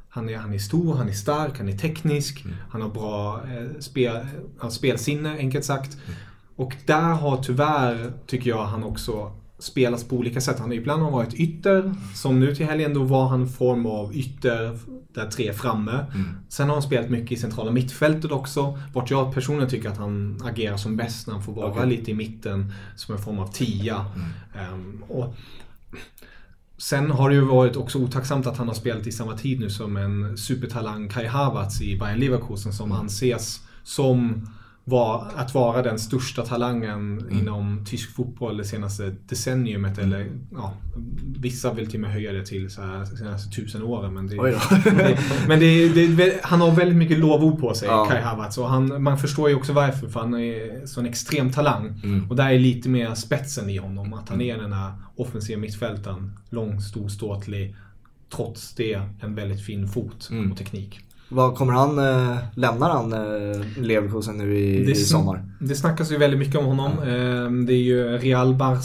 Han, 0.09 0.28
är, 0.28 0.37
han 0.37 0.55
är 0.55 0.59
stor, 0.59 0.95
han 0.95 1.09
är 1.09 1.12
stark, 1.12 1.59
han 1.59 1.69
är 1.69 1.78
teknisk, 1.78 2.45
han 2.71 2.83
har 2.83 2.88
bra 2.88 3.40
eh, 3.45 3.81
spel, 3.81 4.26
spelsinne 4.71 5.37
enkelt 5.38 5.64
sagt. 5.64 5.97
Och 6.57 6.76
där 6.87 7.12
har 7.14 7.43
tyvärr, 7.43 8.12
tycker 8.26 8.50
jag, 8.50 8.64
han 8.64 8.85
också 8.85 9.33
spelats 9.59 10.05
på 10.05 10.17
olika 10.17 10.41
sätt. 10.41 10.59
Han 10.59 10.69
har 10.69 10.75
ibland 10.75 11.03
har 11.03 11.11
varit 11.11 11.35
ytter, 11.35 11.95
som 12.15 12.41
nu 12.41 12.55
till 12.55 12.67
helgen 12.67 12.95
då 12.95 13.03
var 13.03 13.29
han 13.29 13.49
form 13.49 13.87
av 13.87 14.15
ytter 14.17 14.79
där 15.15 15.31
tre 15.31 15.53
framme. 15.53 16.07
Sen 16.49 16.69
har 16.69 16.75
han 16.75 16.83
spelat 16.83 17.11
mycket 17.11 17.33
i 17.33 17.37
centrala 17.37 17.71
mittfältet 17.71 18.33
också. 18.33 18.79
Vart 18.93 19.11
jag 19.11 19.35
personligen 19.35 19.71
tycker 19.71 19.88
att 19.88 19.99
han 19.99 20.41
agerar 20.45 20.77
som 20.77 20.97
bäst 20.97 21.27
när 21.27 21.35
han 21.35 21.43
får 21.43 21.53
vara 21.53 21.71
Okej. 21.71 21.87
lite 21.87 22.11
i 22.11 22.15
mitten 22.15 22.73
som 22.97 23.15
en 23.15 23.21
form 23.21 23.38
av 23.38 23.53
tia. 23.53 24.07
Ehm, 24.55 25.03
och 25.09 25.35
Sen 26.81 27.11
har 27.11 27.29
det 27.29 27.35
ju 27.35 27.41
varit 27.41 27.77
också 27.77 27.99
otacksamt 27.99 28.47
att 28.47 28.57
han 28.57 28.69
har 28.69 28.75
spelat 28.75 29.07
i 29.07 29.12
samma 29.12 29.37
tid 29.37 29.61
nu 29.61 29.71
som 29.71 29.97
en 29.97 30.38
supertalang 30.38 31.09
Kai 31.09 31.27
Havertz 31.27 31.81
i 31.81 31.99
Bayern 31.99 32.19
Leverkusen 32.19 32.73
som 32.73 32.93
anses 32.93 33.61
som 33.83 34.47
var, 34.88 35.33
att 35.37 35.54
vara 35.54 35.83
den 35.83 35.99
största 35.99 36.42
talangen 36.42 37.18
mm. 37.18 37.38
inom 37.38 37.85
tysk 37.87 38.14
fotboll 38.14 38.57
det 38.57 38.64
senaste 38.64 39.14
decenniumet. 39.28 39.99
Mm. 39.99 40.12
Eller 40.12 40.26
ja, 40.52 40.75
vissa 41.38 41.73
vill 41.73 41.87
till 41.87 41.97
och 41.97 42.00
med 42.00 42.12
höja 42.12 42.33
det 42.33 42.47
till 42.47 42.71
så 42.71 42.83
här, 42.83 43.04
senaste 43.04 43.50
tusen 43.50 43.83
åren. 43.83 44.14
Men, 44.14 44.26
det, 44.26 44.37
det, 44.85 45.18
men 45.49 45.61
det, 45.61 45.88
det, 45.88 46.40
han 46.42 46.61
har 46.61 46.71
väldigt 46.71 46.97
mycket 46.97 47.18
lovord 47.18 47.61
på 47.61 47.75
sig, 47.75 47.88
ja. 47.88 48.07
Kai 48.11 48.21
Havertz. 48.21 48.59
Och 48.59 48.68
han, 48.68 49.02
man 49.02 49.18
förstår 49.18 49.49
ju 49.49 49.54
också 49.54 49.73
varför, 49.73 50.09
för 50.09 50.21
han 50.21 50.35
är 50.35 50.87
sån 50.87 51.07
extrem 51.07 51.52
talang. 51.52 52.00
Mm. 52.04 52.30
Och 52.30 52.37
där 52.37 52.50
är 52.50 52.59
lite 52.59 52.88
mer 52.88 53.14
spetsen 53.14 53.71
i 53.71 53.76
honom. 53.76 54.14
Att 54.14 54.28
han 54.28 54.40
är 54.40 54.59
den 54.59 54.73
här 54.73 54.92
offensiva 55.16 55.61
mittfältaren. 55.61 56.38
Lång, 56.50 56.80
stor, 56.80 57.09
ståtlig. 57.09 57.76
Trots 58.37 58.75
det 58.75 59.02
en 59.21 59.35
väldigt 59.35 59.64
fin 59.64 59.88
fot 59.88 60.28
mm. 60.30 60.52
och 60.52 60.59
teknik. 60.59 61.00
Vad 61.28 61.56
kommer 61.56 61.73
han, 61.73 61.99
äh, 61.99 62.38
lämnar 62.54 62.90
han 62.90 63.12
äh, 63.12 63.66
Leverkusen 63.76 64.38
nu 64.38 64.58
i, 64.58 64.85
det, 64.85 64.92
i 64.92 64.94
sommar? 64.94 65.44
Det 65.61 65.75
snackas 65.75 66.12
ju 66.12 66.18
väldigt 66.18 66.38
mycket 66.38 66.56
om 66.56 66.64
honom. 66.64 66.99
Mm. 66.99 67.66
Det 67.66 67.73
är 67.73 67.82
ju 67.82 68.18
Real 68.18 68.54
Barca 68.54 68.82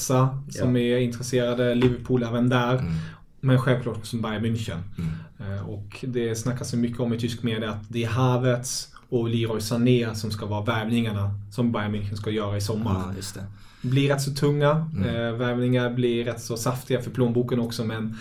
som 0.50 0.76
ja. 0.76 0.82
är 0.82 0.98
intresserade, 0.98 1.76
Liverpool 1.76 2.24
även 2.24 2.50
där. 2.50 2.74
Mm. 2.74 2.94
Men 3.40 3.60
självklart 3.60 3.98
också 3.98 4.18
Bayern 4.18 4.46
München. 4.46 4.80
Mm. 4.98 5.66
Och 5.66 6.06
det 6.08 6.36
snackas 6.36 6.74
ju 6.74 6.78
mycket 6.78 7.00
om 7.00 7.14
i 7.14 7.20
tysk 7.20 7.44
media 7.44 7.70
att 7.70 7.84
det 7.90 8.04
är 8.04 8.08
Havertz 8.08 8.90
och 9.10 9.30
Leroy 9.30 9.62
Sané 9.62 10.16
som 10.16 10.32
ska 10.32 10.46
vara 10.46 10.64
värvningarna 10.64 11.40
som 11.52 11.72
Bayern 11.72 11.96
München 11.96 12.16
ska 12.16 12.30
göra 12.30 12.58
i 12.58 12.62
sommar. 12.62 13.14
Ja, 13.36 13.42
blir 13.82 14.10
rätt 14.10 14.22
så 14.22 14.32
tunga. 14.32 14.92
Mm. 14.96 15.38
Värvningar 15.38 15.90
blir 15.90 16.26
rätt 16.26 16.42
så 16.42 16.58
saftiga 16.58 17.02
för 17.02 17.12
plånboken 17.12 17.60
också 17.60 17.84
men 17.84 17.98
mm. 17.98 18.14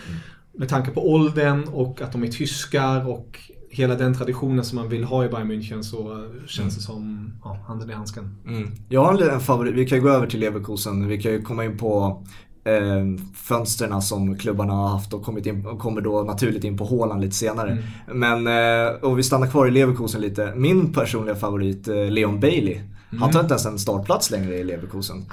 med 0.53 0.69
tanke 0.69 0.91
på 0.91 1.11
åldern 1.11 1.63
och 1.63 2.01
att 2.01 2.11
de 2.11 2.23
är 2.23 2.27
tyskar 2.27 3.09
och 3.09 3.39
hela 3.73 3.95
den 3.95 4.13
traditionen 4.13 4.65
som 4.65 4.75
man 4.75 4.89
vill 4.89 5.03
ha 5.03 5.25
i 5.25 5.29
Bayern 5.29 5.51
München 5.51 5.81
så 5.81 6.27
känns 6.47 6.75
det 6.75 6.81
som 6.81 7.33
ja, 7.43 7.57
handen 7.67 7.89
i 7.89 7.93
handsken. 7.93 8.37
Mm. 8.47 8.71
Jag 8.89 9.05
har 9.05 9.21
en 9.21 9.39
favorit, 9.39 9.73
vi 9.73 9.85
kan 9.85 9.97
ju 9.97 10.03
gå 10.03 10.09
över 10.09 10.27
till 10.27 10.39
Leverkusen. 10.39 11.07
Vi 11.07 11.21
kan 11.21 11.31
ju 11.31 11.41
komma 11.41 11.65
in 11.65 11.77
på 11.77 12.23
eh, 12.63 13.25
fönsterna 13.35 14.01
som 14.01 14.37
klubbarna 14.37 14.73
har 14.73 14.87
haft 14.87 15.13
och 15.13 15.23
kommit 15.23 15.45
in, 15.45 15.63
kommer 15.63 16.01
då 16.01 16.23
naturligt 16.23 16.63
in 16.63 16.77
på 16.77 16.85
Håland 16.85 17.21
lite 17.21 17.35
senare. 17.35 17.71
Mm. 18.07 18.43
Men, 18.43 18.87
eh, 18.87 18.93
och 18.93 19.19
vi 19.19 19.23
stannar 19.23 19.47
kvar 19.47 19.67
i 19.67 19.71
Leverkusen 19.71 20.21
lite. 20.21 20.53
Min 20.55 20.93
personliga 20.93 21.35
favorit, 21.35 21.87
eh, 21.87 21.95
Leon 21.95 22.39
Bailey. 22.39 22.81
Han 23.09 23.19
tar 23.19 23.39
mm. 23.39 23.41
inte 23.41 23.53
ens 23.53 23.65
en 23.65 23.79
startplats 23.79 24.31
längre 24.31 24.55
i 24.55 24.63
Leverkusen. 24.63 25.25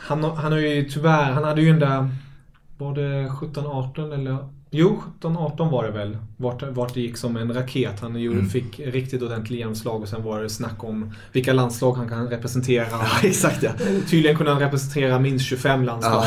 Han, 0.00 0.24
han 0.24 0.52
har 0.52 0.58
ju 0.58 0.90
tyvärr, 0.90 1.32
han 1.32 1.44
hade 1.44 1.62
ju 1.62 1.70
den 1.70 1.80
där, 1.80 2.08
var 2.78 2.94
det 2.94 3.28
17-18 3.28 4.14
eller 4.14 4.48
Jo, 4.76 5.02
17-18 5.20 5.70
var 5.70 5.84
det 5.84 5.90
väl. 5.90 6.18
Vart, 6.36 6.62
vart 6.62 6.94
det 6.94 7.00
gick 7.00 7.16
som 7.16 7.36
en 7.36 7.54
raket. 7.54 8.00
Han 8.00 8.20
gjorde, 8.20 8.38
mm. 8.38 8.50
fick 8.50 8.80
riktigt 8.80 9.22
ordentligt 9.22 9.58
genomslag 9.58 10.02
och 10.02 10.08
sen 10.08 10.22
var 10.22 10.42
det 10.42 10.48
snack 10.48 10.84
om 10.84 11.14
vilka 11.32 11.52
landslag 11.52 11.92
han 11.92 12.08
kan 12.08 12.28
representera. 12.28 12.86
Ja, 12.90 13.06
exakt 13.28 13.62
ja. 13.62 13.70
Tydligen 14.08 14.36
kunde 14.36 14.52
han 14.52 14.60
representera 14.60 15.18
minst 15.18 15.46
25 15.46 15.84
landslag 15.84 16.24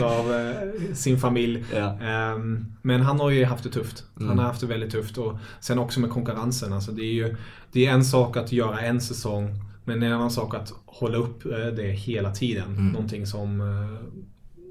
ja. 0.00 0.06
av 0.06 0.34
eh, 0.34 0.94
sin 0.94 1.18
familj. 1.18 1.64
Ja. 1.74 1.98
Um, 2.34 2.66
men 2.82 3.00
han 3.00 3.20
har 3.20 3.30
ju 3.30 3.44
haft 3.44 3.64
det 3.64 3.70
tufft. 3.70 4.04
Mm. 4.16 4.28
Han 4.28 4.38
har 4.38 4.44
haft 4.44 4.60
det 4.60 4.66
väldigt 4.66 4.92
tufft. 4.92 5.18
Och 5.18 5.38
sen 5.60 5.78
också 5.78 6.00
med 6.00 6.10
konkurrensen. 6.10 6.72
Alltså 6.72 6.92
det, 6.92 7.02
är 7.02 7.12
ju, 7.12 7.36
det 7.72 7.86
är 7.86 7.92
en 7.92 8.04
sak 8.04 8.36
att 8.36 8.52
göra 8.52 8.80
en 8.80 9.00
säsong. 9.00 9.62
Men 9.84 10.02
en 10.02 10.12
annan 10.12 10.30
sak 10.30 10.54
att 10.54 10.72
hålla 10.86 11.18
upp 11.18 11.44
eh, 11.44 11.50
det 11.76 11.90
hela 11.90 12.30
tiden. 12.34 12.68
Mm. 12.68 12.88
Någonting 12.88 13.26
som 13.26 13.60
eh, 13.60 14.08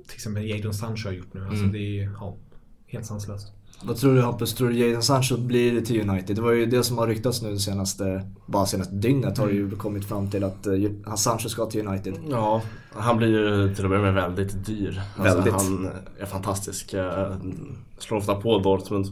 till 0.08 0.16
exempel 0.16 0.50
Jadon 0.50 0.74
Sancho 0.74 1.08
har 1.08 1.14
gjort 1.14 1.34
nu. 1.34 1.42
Alltså 1.42 1.64
mm. 1.64 1.72
det 1.72 2.00
är, 2.00 2.10
ja, 2.20 2.36
helt 2.88 3.06
sanslöst. 3.06 3.54
Vad 3.84 3.98
tror 3.98 4.14
du 4.14 4.22
Hampus? 4.22 4.54
Tror 4.54 4.70
du 4.70 4.78
Jadon 4.78 5.04
Sancho 5.04 5.38
blir 5.38 5.82
till 5.82 6.10
United? 6.10 6.36
Det 6.36 6.42
var 6.42 6.52
ju 6.52 6.66
det 6.66 6.84
som 6.84 6.98
har 6.98 7.08
ryktats 7.08 7.42
nu 7.42 7.60
senaste, 7.60 8.30
bara 8.46 8.66
senaste 8.66 8.96
dygnet 8.96 9.38
har 9.38 9.50
ju 9.50 9.62
mm. 9.62 9.78
kommit 9.78 10.06
fram 10.06 10.30
till 10.30 10.44
att 10.44 10.68
uh, 10.68 11.16
Sancho 11.16 11.50
ska 11.50 11.66
till 11.66 11.88
United. 11.88 12.14
Ja, 12.30 12.62
han 12.94 13.18
blir 13.18 13.28
ju 13.28 13.76
till 13.76 13.86
och 13.86 13.92
med 13.92 14.14
väldigt 14.14 14.66
dyr. 14.66 15.02
Alltså, 15.18 15.36
väldigt. 15.36 15.54
Han 15.54 15.90
är 16.20 16.26
fantastisk. 16.26 16.96
Slår 18.00 18.18
ofta 18.18 18.36
på 18.36 18.60
Dortmund. 18.60 19.06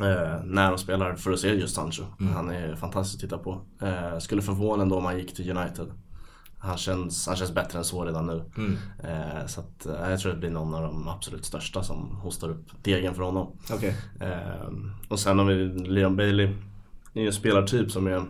Eh, 0.00 0.44
när 0.44 0.70
de 0.70 0.78
spelar 0.78 1.14
för 1.14 1.32
att 1.32 1.38
se 1.38 1.48
just 1.48 1.74
Sancho. 1.74 2.02
Mm. 2.20 2.32
Han 2.32 2.50
är 2.50 2.76
fantastisk 2.76 3.16
att 3.16 3.30
titta 3.30 3.38
på. 3.38 3.60
Eh, 3.82 4.18
skulle 4.18 4.42
förvåna 4.42 4.82
ändå 4.82 4.96
om 4.96 5.04
han 5.04 5.18
gick 5.18 5.36
till 5.36 5.56
United. 5.56 5.86
Han 6.64 6.76
känns, 6.76 7.26
han 7.26 7.36
känns 7.36 7.54
bättre 7.54 7.78
än 7.78 7.84
så 7.84 8.04
redan 8.04 8.26
nu. 8.26 8.44
Mm. 8.56 8.76
Eh, 8.98 9.46
så 9.46 9.60
att, 9.60 9.86
eh, 9.86 10.10
jag 10.10 10.20
tror 10.20 10.32
det 10.32 10.38
blir 10.38 10.50
någon 10.50 10.74
av 10.74 10.82
de 10.82 11.08
absolut 11.08 11.44
största 11.44 11.82
som 11.82 12.16
hostar 12.22 12.48
upp 12.48 12.66
degen 12.82 13.14
för 13.14 13.22
honom. 13.22 13.56
Okay. 13.74 13.92
Eh, 14.20 14.72
och 15.08 15.20
sen 15.20 15.38
har 15.38 15.46
vi 15.46 15.54
Leon 15.88 16.16
Bailey. 16.16 16.48
Det 17.12 17.22
är 17.22 17.26
en 17.26 17.32
spelartyp 17.32 17.90
som 17.90 18.06
är 18.06 18.22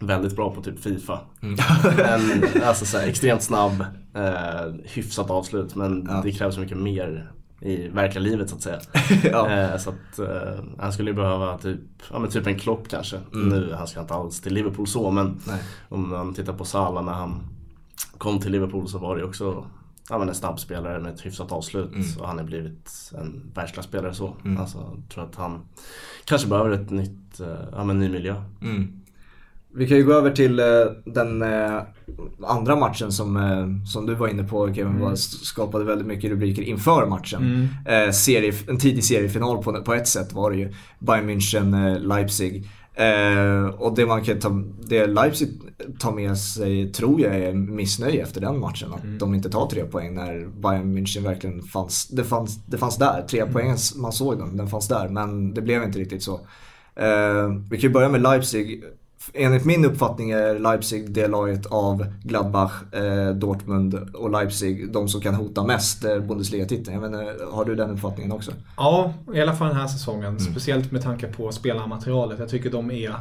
väldigt 0.00 0.36
bra 0.36 0.54
på 0.54 0.62
typ 0.62 0.80
Fifa. 0.80 1.20
Mm. 1.42 1.58
en, 1.98 2.62
alltså 2.64 2.84
så 2.84 2.98
här, 2.98 3.06
extremt 3.06 3.42
snabb, 3.42 3.84
eh, 4.14 4.72
hyfsat 4.84 5.30
avslut 5.30 5.74
men 5.74 6.06
ja. 6.08 6.20
det 6.24 6.32
krävs 6.32 6.58
mycket 6.58 6.78
mer 6.78 7.32
i 7.60 7.88
verkliga 7.88 8.22
livet 8.22 8.50
så 8.50 8.56
att 8.56 8.62
säga. 8.62 8.80
ja. 9.32 9.50
eh, 9.50 9.78
så 9.78 9.90
att 9.90 10.18
eh, 10.18 10.64
han 10.78 10.92
skulle 10.92 11.10
ju 11.10 11.16
behöva 11.16 11.58
typ, 11.58 11.80
ja, 12.12 12.18
men 12.18 12.30
typ 12.30 12.46
en 12.46 12.58
Klopp 12.58 12.88
kanske. 12.88 13.16
Mm. 13.34 13.48
Nu, 13.48 13.74
han 13.78 13.86
ska 13.86 14.00
inte 14.00 14.14
alls 14.14 14.40
till 14.40 14.54
Liverpool 14.54 14.86
så 14.86 15.10
men 15.10 15.40
Nej. 15.46 15.62
om 15.88 16.08
man 16.08 16.34
tittar 16.34 16.52
på 16.52 16.64
Salah 16.64 17.04
när 17.04 17.12
han 17.12 17.55
kom 18.18 18.40
till 18.40 18.52
Liverpool 18.52 18.88
så 18.88 18.98
var 18.98 19.16
det 19.16 19.24
också 19.24 19.66
ja, 20.10 20.18
men 20.18 20.28
en 20.28 20.34
snabb 20.34 20.60
spelare 20.60 21.00
med 21.00 21.14
ett 21.14 21.26
hyfsat 21.26 21.52
avslut 21.52 21.92
mm. 21.92 22.06
och 22.20 22.28
han 22.28 22.38
har 22.38 22.44
blivit 22.44 23.12
en 23.18 23.52
världsklasspelare 23.54 24.14
så. 24.14 24.36
Mm. 24.44 24.60
Alltså, 24.60 24.78
jag 24.78 25.08
tror 25.08 25.24
att 25.24 25.36
han 25.36 25.60
kanske 26.24 26.48
behöver 26.48 26.70
ett 26.70 26.90
nytt, 26.90 27.40
eh, 27.40 27.68
ja, 27.72 27.84
men 27.84 28.00
ny 28.00 28.08
miljö. 28.08 28.42
Mm. 28.62 29.00
Vi 29.76 29.88
kan 29.88 29.96
ju 29.96 30.04
gå 30.04 30.12
över 30.12 30.30
till 30.30 30.58
eh, 30.58 30.66
den 31.04 31.42
eh, 31.42 31.82
andra 32.46 32.76
matchen 32.76 33.12
som, 33.12 33.36
eh, 33.36 33.86
som 33.86 34.06
du 34.06 34.14
var 34.14 34.28
inne 34.28 34.44
på 34.44 34.74
Kevin, 34.74 34.96
mm. 34.96 35.16
skapade 35.16 35.84
väldigt 35.84 36.06
mycket 36.06 36.30
rubriker 36.30 36.62
inför 36.62 37.06
matchen. 37.06 37.68
Mm. 37.86 38.12
serie, 38.12 38.52
en 38.68 38.78
tidig 38.78 39.04
seriefinal 39.04 39.62
på, 39.62 39.82
på 39.82 39.94
ett 39.94 40.08
sätt 40.08 40.32
var 40.32 40.50
det 40.50 40.56
ju. 40.56 40.74
Bayern 40.98 41.30
München, 41.30 41.98
Leipzig. 42.96 43.80
och 43.80 43.94
det 43.94 44.06
man 44.06 44.24
kan 44.24 44.40
ta, 44.40 44.62
det 44.88 45.06
Leipzig 45.06 45.48
tar 45.98 46.12
med 46.12 46.38
sig 46.38 46.92
tror 46.92 47.20
jag 47.20 47.36
är 47.36 47.52
missnöje 47.52 48.22
efter 48.22 48.40
den 48.40 48.60
matchen. 48.60 48.92
Att 48.92 49.04
mm. 49.04 49.18
de 49.18 49.34
inte 49.34 49.50
tar 49.50 49.66
tre 49.66 49.84
poäng 49.84 50.14
när 50.14 50.46
Bayern 50.46 50.98
München 50.98 51.22
verkligen 51.22 51.62
fanns, 51.62 52.08
det 52.08 52.24
fanns, 52.24 52.66
det 52.66 52.78
fanns 52.78 52.96
där. 52.96 53.22
Tre 53.30 53.40
mm. 53.40 53.52
poängen, 53.52 53.76
man 53.96 54.12
såg 54.12 54.38
den, 54.38 54.56
den 54.56 54.68
fanns 54.68 54.88
där. 54.88 55.08
Men 55.08 55.54
det 55.54 55.62
blev 55.62 55.82
inte 55.82 55.98
riktigt 55.98 56.22
så. 56.22 56.40
vi 57.70 57.76
kan 57.76 57.88
ju 57.88 57.92
börja 57.92 58.08
med 58.08 58.22
Leipzig 58.22 58.84
enligt 59.34 59.64
min 59.64 59.84
uppfattning 59.84 60.30
är 60.30 60.58
Leipzig 60.58 61.10
det 61.10 61.28
laget 61.28 61.66
av 61.66 62.06
Gladbach, 62.22 62.94
eh, 62.94 63.34
Dortmund 63.34 63.94
och 64.14 64.30
Leipzig 64.30 64.92
de 64.92 65.08
som 65.08 65.20
kan 65.20 65.34
hota 65.34 65.64
mest 65.64 66.04
eh, 66.04 66.18
Bundesliga-titeln. 66.18 67.14
har 67.52 67.64
du 67.64 67.74
den 67.74 67.90
uppfattningen 67.90 68.32
också? 68.32 68.52
Ja, 68.76 69.14
i 69.34 69.40
alla 69.40 69.56
fall 69.56 69.68
den 69.68 69.76
här 69.76 69.86
säsongen. 69.86 70.24
Mm. 70.24 70.38
Speciellt 70.38 70.92
med 70.92 71.02
tanke 71.02 71.26
på 71.26 71.52
spelarmaterialet. 71.52 72.38
Jag 72.38 72.48
tycker 72.48 72.70
de 72.70 72.90
är 72.90 73.14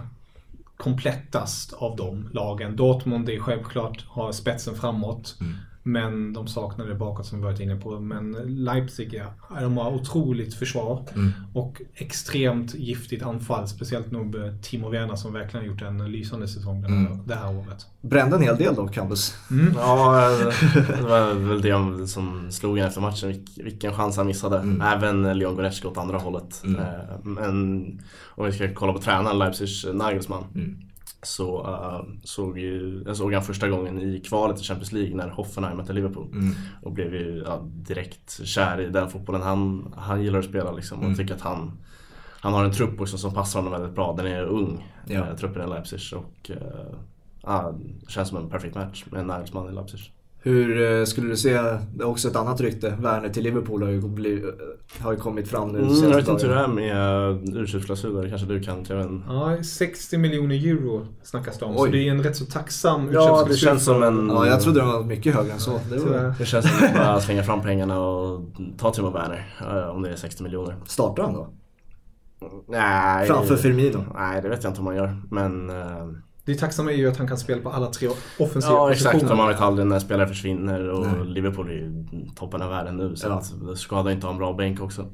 komplettast 0.78 1.74
av 1.74 1.96
de 1.96 2.30
lagen. 2.34 2.76
Dortmund 2.76 3.30
är 3.30 3.40
självklart, 3.40 4.06
har 4.08 4.32
spetsen 4.32 4.76
framåt. 4.76 5.36
Mm. 5.42 5.56
Men 5.88 6.34
de 6.34 6.48
saknar 6.48 6.86
det 6.86 6.96
bakåt 6.96 7.26
som 7.26 7.38
vi 7.38 7.44
varit 7.44 7.60
inne 7.60 7.76
på. 7.76 8.00
Men 8.00 8.32
Leipzig, 8.46 9.14
ja, 9.14 9.60
de 9.62 9.78
har 9.78 9.92
otroligt 9.92 10.54
försvar 10.54 11.06
mm. 11.16 11.32
och 11.54 11.82
extremt 11.94 12.76
giftigt 12.76 13.24
anfall. 13.24 13.68
Speciellt 13.68 14.12
nog 14.12 14.36
Timo 14.62 14.90
Werner 14.90 15.16
som 15.16 15.34
verkligen 15.34 15.66
har 15.66 15.72
gjort 15.72 15.82
en 15.82 16.12
lysande 16.12 16.48
säsong 16.48 16.82
det 16.82 16.88
här, 16.88 16.98
mm. 16.98 17.28
det 17.28 17.36
här 17.36 17.58
året. 17.58 17.86
Brände 18.02 18.36
en 18.36 18.42
hel 18.42 18.58
del 18.58 18.76
då, 18.76 18.88
Campus. 18.88 19.36
Mm. 19.52 19.74
Ja, 19.78 20.30
det 20.74 21.02
var 21.02 21.34
väl 21.34 21.62
det 21.62 22.08
som 22.08 22.52
slog 22.52 22.78
en 22.78 22.86
efter 22.86 23.02
matchen. 23.02 23.46
Vilken 23.58 23.94
chans 23.94 24.18
han 24.18 24.28
missade. 24.28 24.60
Mm. 24.60 24.82
Även 24.82 25.38
Leon 25.38 25.56
Goretzka 25.56 25.88
åt 25.88 25.98
andra 25.98 26.18
hållet. 26.18 26.62
Mm. 26.64 26.82
Eh, 26.82 26.86
men 27.24 27.86
om 28.28 28.46
vi 28.46 28.52
ska 28.52 28.74
kolla 28.74 28.94
på 28.94 29.00
tränaren, 29.00 29.40
Leipzigs 29.40 29.86
Nagelsmann. 29.94 30.44
Så 31.22 31.68
uh, 31.68 32.20
såg 32.24 32.60
ju, 32.60 33.04
jag 33.06 33.18
såg 33.18 33.34
han 33.34 33.44
första 33.44 33.70
gången 33.70 34.02
i 34.02 34.20
kvalet 34.20 34.62
i 34.62 34.64
Champions 34.64 34.92
League 34.92 35.16
när 35.16 35.30
Hoffenheim 35.30 35.78
mötte 35.78 35.94
Liverpool. 35.94 36.28
Mm. 36.32 36.56
Och 36.82 36.92
blev 36.92 37.14
ju 37.14 37.44
ja, 37.46 37.62
direkt 37.66 38.46
kär 38.46 38.82
i 38.82 38.90
den 38.90 39.10
fotbollen 39.10 39.42
han, 39.42 39.94
han 39.98 40.24
gillar 40.24 40.40
att 40.40 40.46
spela 40.46 40.72
liksom. 40.72 40.98
Och 40.98 41.06
mm. 41.06 41.18
tycker 41.18 41.36
att 41.36 41.42
han, 41.42 41.72
han 42.40 42.54
har 42.54 42.66
en 42.66 42.72
trupp 42.72 43.02
också 43.02 43.18
som 43.18 43.34
passar 43.34 43.60
honom 43.60 43.74
väldigt 43.74 43.96
bra. 43.96 44.14
Den 44.18 44.26
är 44.26 44.44
ung, 44.44 44.94
ja. 45.08 45.28
äh, 45.30 45.36
truppen 45.36 45.68
i 45.68 45.70
Leipzig. 45.70 46.18
Och 46.18 46.50
uh, 46.50 46.58
uh, 47.48 47.76
känns 48.08 48.30
som 48.30 48.38
en 48.38 48.50
perfekt 48.50 48.76
match 48.76 49.06
med 49.12 49.26
Nagelsmann 49.26 49.70
i 49.70 49.74
Leipzig. 49.74 50.12
Hur 50.46 51.00
eh, 51.00 51.06
skulle 51.06 51.30
du 51.30 51.38
se, 51.38 51.54
det 51.94 52.04
är 52.04 52.06
också 52.06 52.28
ett 52.28 52.36
annat 52.36 52.62
rykte, 52.62 52.98
Werner 53.00 53.30
till 53.30 53.44
Liverpool 53.44 53.84
har 53.84 53.90
ju, 53.90 54.02
blivit, 54.02 54.46
har 55.00 55.12
ju 55.12 55.18
kommit 55.18 55.48
fram 55.48 55.70
nu 55.70 55.80
mm, 55.80 56.04
Jag 56.04 56.16
vet 56.16 56.28
inte 56.28 56.48
hur 56.48 56.56
det 56.56 56.60
är 56.60 56.68
med 56.68 57.58
utköpsklausuler, 57.58 58.30
kanske 58.30 58.48
du 58.48 58.64
kan 58.64 58.86
Kevin? 58.86 59.24
Ja, 59.28 59.64
60 59.64 60.18
miljoner 60.18 60.56
euro 60.56 61.08
snackas 61.24 61.60
det 61.60 61.66
om. 61.66 61.72
Oj. 61.72 61.78
Så 61.78 61.86
det 61.86 62.08
är 62.08 62.12
en 62.12 62.24
rätt 62.24 62.36
så 62.36 62.46
tacksam 62.46 63.10
Ja, 63.14 63.46
det 63.50 63.56
känns 63.56 63.86
som 63.86 64.04
en... 64.04 64.30
Ja, 64.30 64.48
jag 64.48 64.62
trodde 64.62 64.80
den 64.80 64.88
var 64.88 65.04
mycket 65.04 65.36
högre 65.36 65.52
än 65.52 65.60
så. 65.60 65.80
Det, 65.90 65.98
var... 65.98 66.36
det 66.40 66.46
känns 66.46 66.78
som 66.78 66.88
att 66.88 66.94
bara 66.98 67.22
slänga 67.22 67.44
fram 67.44 67.62
pengarna 67.62 68.00
och 68.00 68.42
ta 68.78 68.94
Timo 68.94 69.10
Werner, 69.10 69.90
om 69.90 70.02
det 70.02 70.10
är 70.10 70.16
60 70.16 70.44
miljoner. 70.44 70.76
Startar 70.86 71.24
han 71.24 71.34
då? 71.34 71.48
Nej. 72.68 73.28
Framför 73.28 73.56
Firmino? 73.56 74.06
Nej, 74.16 74.42
det 74.42 74.50
vet 74.50 74.64
jag 74.64 74.72
inte 74.72 74.80
om 74.80 74.86
man 74.86 74.96
gör. 74.96 75.22
Men... 75.32 75.72
Det 76.46 76.56
tacksamma 76.56 76.92
är 76.92 76.96
ju 76.96 77.10
att 77.10 77.18
han 77.18 77.28
kan 77.28 77.38
spela 77.38 77.62
på 77.62 77.70
alla 77.70 77.88
tre 77.88 78.10
offensiva 78.40 78.74
Ja 78.74 78.92
exakt, 78.92 79.24
och 79.24 79.38
man 79.38 79.48
vet 79.48 79.62
aldrig 79.62 79.88
när 79.88 80.00
spelare 80.00 80.28
försvinner 80.28 80.90
och 80.90 81.08
Nej. 81.08 81.26
Liverpool 81.26 81.70
är 81.70 81.74
ju 81.74 82.06
toppen 82.36 82.62
av 82.62 82.70
världen 82.70 82.98
nu 82.98 83.16
så 83.16 83.28
ja. 83.28 83.34
att 83.34 83.68
det 83.68 83.78
skadar 83.78 84.12
inte 84.12 84.20
att 84.20 84.24
ha 84.24 84.32
en 84.32 84.38
bra 84.38 84.54
bänk 84.54 84.82
också. 84.82 85.06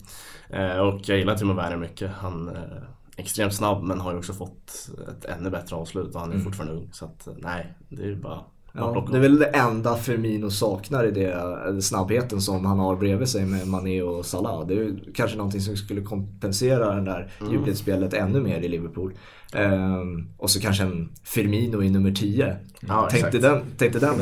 Eh, 0.50 0.78
och 0.78 1.02
jag 1.04 1.18
gillar 1.18 1.36
Timo 1.36 1.54
Werner 1.54 1.78
mycket. 1.78 2.12
Han 2.12 2.48
är 2.48 2.54
eh, 2.54 2.84
extremt 3.18 3.54
snabb 3.54 3.84
men 3.84 4.00
har 4.00 4.12
ju 4.12 4.18
också 4.18 4.34
fått 4.34 4.90
ett 5.10 5.26
ännu 5.26 5.50
bättre 5.50 5.76
avslut 5.76 6.16
och 6.16 6.22
han 6.22 6.30
är 6.30 6.34
mm. 6.34 6.46
fortfarande 6.46 6.76
ung. 6.76 6.90
Så 6.92 7.06
att 7.06 7.28
nej, 7.38 7.74
det 7.90 8.04
är 8.04 8.08
ju 8.08 8.16
bara 8.16 8.40
Ja, 8.74 9.08
det 9.12 9.18
är 9.18 9.22
väl 9.22 9.40
det 9.40 9.46
enda 9.46 9.96
Firmino 9.96 10.50
saknar 10.50 11.06
i 11.06 11.12
det, 11.12 11.82
snabbheten 11.82 12.42
som 12.42 12.66
han 12.66 12.80
har 12.80 12.96
bredvid 12.96 13.28
sig 13.28 13.46
med 13.46 13.68
Mané 13.68 14.02
och 14.02 14.26
Salah. 14.26 14.68
Det 14.68 14.74
är 14.74 15.14
kanske 15.16 15.38
någonting 15.38 15.62
som 15.62 15.76
skulle 15.76 16.02
kompensera 16.02 16.96
det 16.96 17.02
där 17.02 17.32
mm. 17.40 17.54
djupledsspelet 17.54 18.14
ännu 18.14 18.42
mer 18.42 18.62
i 18.62 18.68
Liverpool. 18.68 19.14
Ehm, 19.54 20.28
och 20.38 20.50
så 20.50 20.60
kanske 20.60 20.84
en 20.84 21.10
Firmino 21.24 21.84
i 21.84 21.90
nummer 21.90 22.12
10. 22.12 22.56
Ja, 22.80 23.10
tänkte 23.12 23.38
den. 23.38 23.62
Tänkte 23.78 24.00
den. 24.00 24.16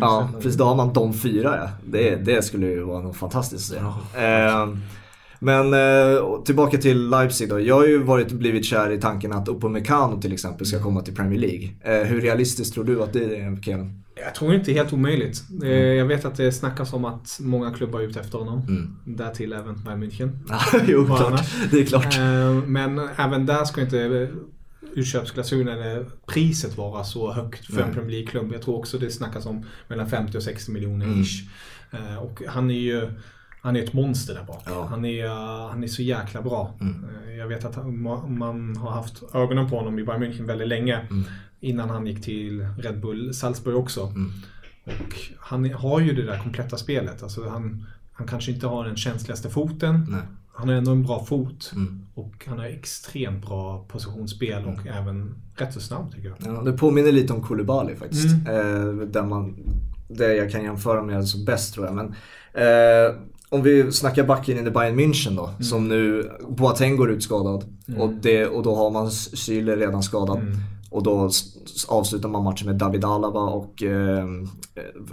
Ja, 0.00 0.28
precis. 0.36 0.54
Då 0.54 0.64
har 0.64 0.74
man 0.74 0.92
de 0.92 1.14
fyra. 1.14 1.56
Ja. 1.56 1.68
Det, 1.86 2.16
det 2.16 2.44
skulle 2.44 2.66
ju 2.66 2.82
vara 2.82 3.02
något 3.02 3.16
fantastiskt 3.16 3.72
att 3.72 3.78
se. 3.78 3.84
Ja. 4.14 4.20
Ehm, 4.22 4.78
men 5.38 5.74
eh, 5.74 6.42
tillbaka 6.44 6.78
till 6.78 7.08
Leipzig 7.08 7.48
då. 7.48 7.60
Jag 7.60 7.74
har 7.74 7.86
ju 7.86 7.98
varit, 7.98 8.32
blivit 8.32 8.64
kär 8.64 8.90
i 8.90 9.00
tanken 9.00 9.32
att 9.32 9.48
Upamecano 9.48 10.20
till 10.20 10.32
exempel 10.32 10.66
ska 10.66 10.82
komma 10.82 11.02
till 11.02 11.14
Premier 11.14 11.40
League. 11.40 11.68
Eh, 11.80 12.06
hur 12.06 12.20
realistiskt 12.20 12.74
tror 12.74 12.84
du 12.84 13.02
att 13.02 13.12
det 13.12 13.36
är 13.36 13.62
Kevin? 13.62 14.02
Jag 14.24 14.34
tror 14.34 14.54
inte 14.54 14.72
helt 14.72 14.92
omöjligt. 14.92 15.42
Eh, 15.62 15.68
mm. 15.68 15.96
Jag 15.96 16.06
vet 16.06 16.24
att 16.24 16.36
det 16.36 16.52
snackas 16.52 16.92
om 16.92 17.04
att 17.04 17.38
många 17.40 17.70
klubbar 17.70 18.00
är 18.00 18.04
ute 18.04 18.20
efter 18.20 18.38
honom. 18.38 18.58
Mm. 18.68 18.96
Därtill 19.04 19.52
även 19.52 19.84
Bayern 19.84 20.02
München. 20.02 20.30
jo, 20.86 21.06
klart. 21.06 21.40
Det 21.70 21.80
är 21.80 21.84
klart. 21.84 22.18
Eh, 22.18 22.54
men 22.66 23.00
även 23.16 23.46
där 23.46 23.64
ska 23.64 23.80
inte 23.80 24.28
utköpsklausulen 24.94 25.78
eller 25.78 26.06
priset 26.26 26.76
vara 26.76 27.04
så 27.04 27.32
högt 27.32 27.66
för 27.66 27.82
en 27.82 27.94
Premier 27.94 28.10
League-klubb. 28.10 28.52
Jag 28.52 28.62
tror 28.62 28.76
också 28.76 28.98
det 28.98 29.10
snackas 29.10 29.46
om 29.46 29.64
mellan 29.88 30.10
50 30.10 30.36
och 30.36 30.42
60 30.42 30.70
miljoner 30.70 31.06
mm. 31.06 31.20
ish. 31.20 31.44
Mm. 31.90 32.18
Och 32.18 32.42
han 32.46 32.70
är 32.70 32.74
ju 32.74 33.10
han 33.60 33.76
är 33.76 33.82
ett 33.82 33.92
monster 33.92 34.34
där 34.34 34.44
bak. 34.44 34.62
Ja. 34.66 34.86
Han, 34.90 35.04
är, 35.04 35.28
han 35.68 35.84
är 35.84 35.88
så 35.88 36.02
jäkla 36.02 36.42
bra. 36.42 36.74
Mm. 36.80 37.04
Eh, 37.26 37.36
jag 37.36 37.48
vet 37.48 37.64
att 37.64 37.86
man 38.28 38.76
har 38.76 38.90
haft 38.90 39.22
ögonen 39.34 39.70
på 39.70 39.76
honom 39.76 39.98
i 39.98 40.04
Bayern 40.04 40.22
München 40.22 40.46
väldigt 40.46 40.68
länge. 40.68 40.96
Mm. 41.10 41.24
Innan 41.60 41.90
han 41.90 42.06
gick 42.06 42.24
till 42.24 42.60
Red 42.60 43.00
Bull 43.00 43.34
Salzburg 43.34 43.76
också. 43.76 44.06
Mm. 44.06 44.30
Och 44.84 45.14
han 45.38 45.70
har 45.70 46.00
ju 46.00 46.14
det 46.14 46.22
där 46.22 46.38
kompletta 46.38 46.76
spelet. 46.76 47.22
Alltså 47.22 47.48
han, 47.48 47.86
han 48.12 48.26
kanske 48.26 48.52
inte 48.52 48.66
har 48.66 48.84
den 48.84 48.96
känsligaste 48.96 49.50
foten. 49.50 50.06
Nej. 50.08 50.20
Han 50.52 50.68
har 50.68 50.74
ändå 50.74 50.90
en 50.90 51.02
bra 51.02 51.24
fot. 51.24 51.72
Mm. 51.74 52.06
Och 52.14 52.44
han 52.48 52.58
har 52.58 52.66
extremt 52.66 53.46
bra 53.46 53.84
positionsspel 53.88 54.64
och 54.64 54.80
mm. 54.80 54.86
även 54.86 55.34
rätt 55.54 55.74
så 55.74 55.80
snabb 55.80 56.12
tycker 56.12 56.28
jag. 56.28 56.36
Ja, 56.54 56.62
det 56.62 56.72
påminner 56.72 57.12
lite 57.12 57.32
om 57.32 57.42
Koulibaly 57.42 57.96
faktiskt. 57.96 58.48
Mm. 58.48 59.00
Eh, 59.00 59.06
där 59.06 59.22
man, 59.22 59.56
det 60.08 60.34
jag 60.34 60.50
kan 60.50 60.64
jämföra 60.64 61.02
med 61.02 61.16
alltså 61.16 61.44
bäst 61.44 61.74
tror 61.74 61.86
jag. 61.86 61.94
Men, 61.94 62.14
eh, 62.54 63.14
om 63.50 63.62
vi 63.62 63.92
snackar 63.92 64.24
backlinjen 64.24 64.66
i 64.66 64.70
Bayern 64.70 65.00
München 65.00 65.36
då, 65.36 65.46
mm. 65.46 65.62
som 65.62 65.88
nu 65.88 66.30
Boateng 66.48 66.96
går 66.96 67.10
ut 67.10 67.22
skadad. 67.22 67.64
Mm. 67.88 68.00
Och, 68.00 68.12
det, 68.22 68.46
och 68.46 68.62
då 68.62 68.74
har 68.74 68.90
man 68.90 69.10
Süle 69.10 69.76
redan 69.76 70.02
skadad. 70.02 70.38
Mm. 70.38 70.56
Och 70.90 71.02
då 71.02 71.30
avslutar 71.88 72.28
man 72.28 72.44
matchen 72.44 72.66
med 72.66 72.76
David 72.76 73.04
Alaba 73.04 73.40
och 73.40 73.82
eh, 73.82 74.26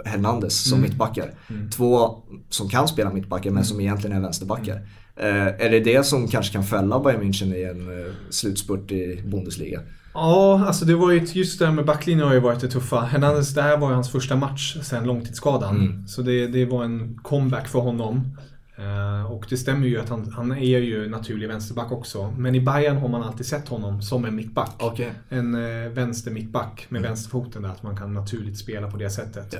Hernandez 0.04 0.62
som 0.62 0.78
mm. 0.78 0.90
mittbackar. 0.90 1.34
Mm. 1.50 1.70
Två 1.70 2.22
som 2.50 2.68
kan 2.68 2.88
spela 2.88 3.12
mittbackar 3.12 3.50
men 3.50 3.56
mm. 3.56 3.64
som 3.64 3.80
egentligen 3.80 4.16
är 4.16 4.20
vänsterbackar. 4.20 4.88
Eh, 5.16 5.46
är 5.46 5.70
det 5.70 5.80
det 5.80 6.06
som 6.06 6.28
kanske 6.28 6.52
kan 6.52 6.64
fälla 6.64 7.00
Bayern 7.00 7.22
München 7.22 7.54
i 7.54 7.64
en 7.64 8.00
eh, 8.00 8.12
slutspurt 8.30 8.92
i 8.92 9.22
Bundesliga? 9.26 9.80
Ja, 10.16 10.66
alltså 10.66 10.84
det 10.84 10.94
var 10.94 11.12
ju 11.12 11.20
just 11.20 11.58
det 11.58 11.66
här 11.66 11.72
med 11.72 11.84
backlinjen 11.84 12.26
har 12.26 12.34
ju 12.34 12.40
varit 12.40 12.60
det 12.60 12.68
tuffa. 12.68 13.00
Hernandez, 13.00 13.54
det 13.54 13.62
här 13.62 13.76
var 13.76 13.88
ju 13.88 13.94
hans 13.94 14.12
första 14.12 14.36
match 14.36 14.76
sen 14.82 15.04
långtidsskadan. 15.04 15.76
Mm. 15.76 16.06
Så 16.06 16.22
det, 16.22 16.46
det 16.46 16.64
var 16.64 16.84
en 16.84 17.18
comeback 17.22 17.68
för 17.68 17.78
honom. 17.78 18.36
Uh, 18.78 19.32
och 19.32 19.46
det 19.48 19.56
stämmer 19.56 19.86
ju 19.86 20.00
att 20.00 20.08
han, 20.08 20.32
han 20.32 20.52
är 20.52 20.78
ju 20.78 21.08
naturlig 21.08 21.48
vänsterback 21.48 21.92
också. 21.92 22.34
Men 22.38 22.54
i 22.54 22.60
Bayern 22.60 22.96
har 22.96 23.08
man 23.08 23.22
alltid 23.22 23.46
sett 23.46 23.68
honom 23.68 24.02
som 24.02 24.24
en 24.24 24.36
mittback. 24.36 24.82
Okay. 24.82 25.10
En 25.28 25.54
uh, 25.54 25.88
vänster 25.88 26.30
mittback 26.30 26.86
med 26.88 26.98
mm. 26.98 27.10
vänsterfoten 27.10 27.62
där. 27.62 27.68
Att 27.68 27.82
man 27.82 27.96
kan 27.96 28.14
naturligt 28.14 28.58
spela 28.58 28.90
på 28.90 28.96
det 28.96 29.10
sättet. 29.10 29.54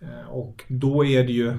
Ja. 0.00 0.06
Uh, 0.06 0.30
och 0.30 0.64
då 0.68 1.04
är 1.04 1.24
det 1.24 1.32
ju 1.32 1.56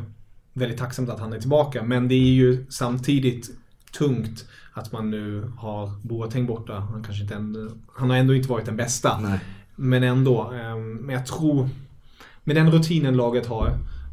väldigt 0.54 0.80
tacksamt 0.80 1.10
att 1.10 1.20
han 1.20 1.34
är 1.34 1.40
tillbaka. 1.40 1.84
Men 1.84 2.08
det 2.08 2.16
är 2.16 2.34
ju 2.34 2.66
samtidigt 2.70 3.50
tungt 3.98 4.46
att 4.74 4.92
man 4.92 5.12
nu 5.12 5.52
har 5.58 5.92
Boateng 6.02 6.46
borta. 6.46 6.74
Han, 6.74 7.04
kanske 7.04 7.24
inte 7.24 7.36
ändå, 7.36 7.68
han 7.96 8.10
har 8.10 8.18
ändå 8.18 8.36
inte 8.36 8.50
varit 8.50 8.66
den 8.66 8.76
bästa. 8.76 9.20
Nej. 9.20 9.40
Men 9.76 10.04
ändå. 10.04 10.52
Ehm, 10.52 10.94
men 10.94 11.16
jag 11.16 11.26
tror, 11.26 11.70
med 12.44 12.56
den 12.56 12.72
rutinen 12.72 13.18
laget 13.18 13.48
har. 13.48 13.68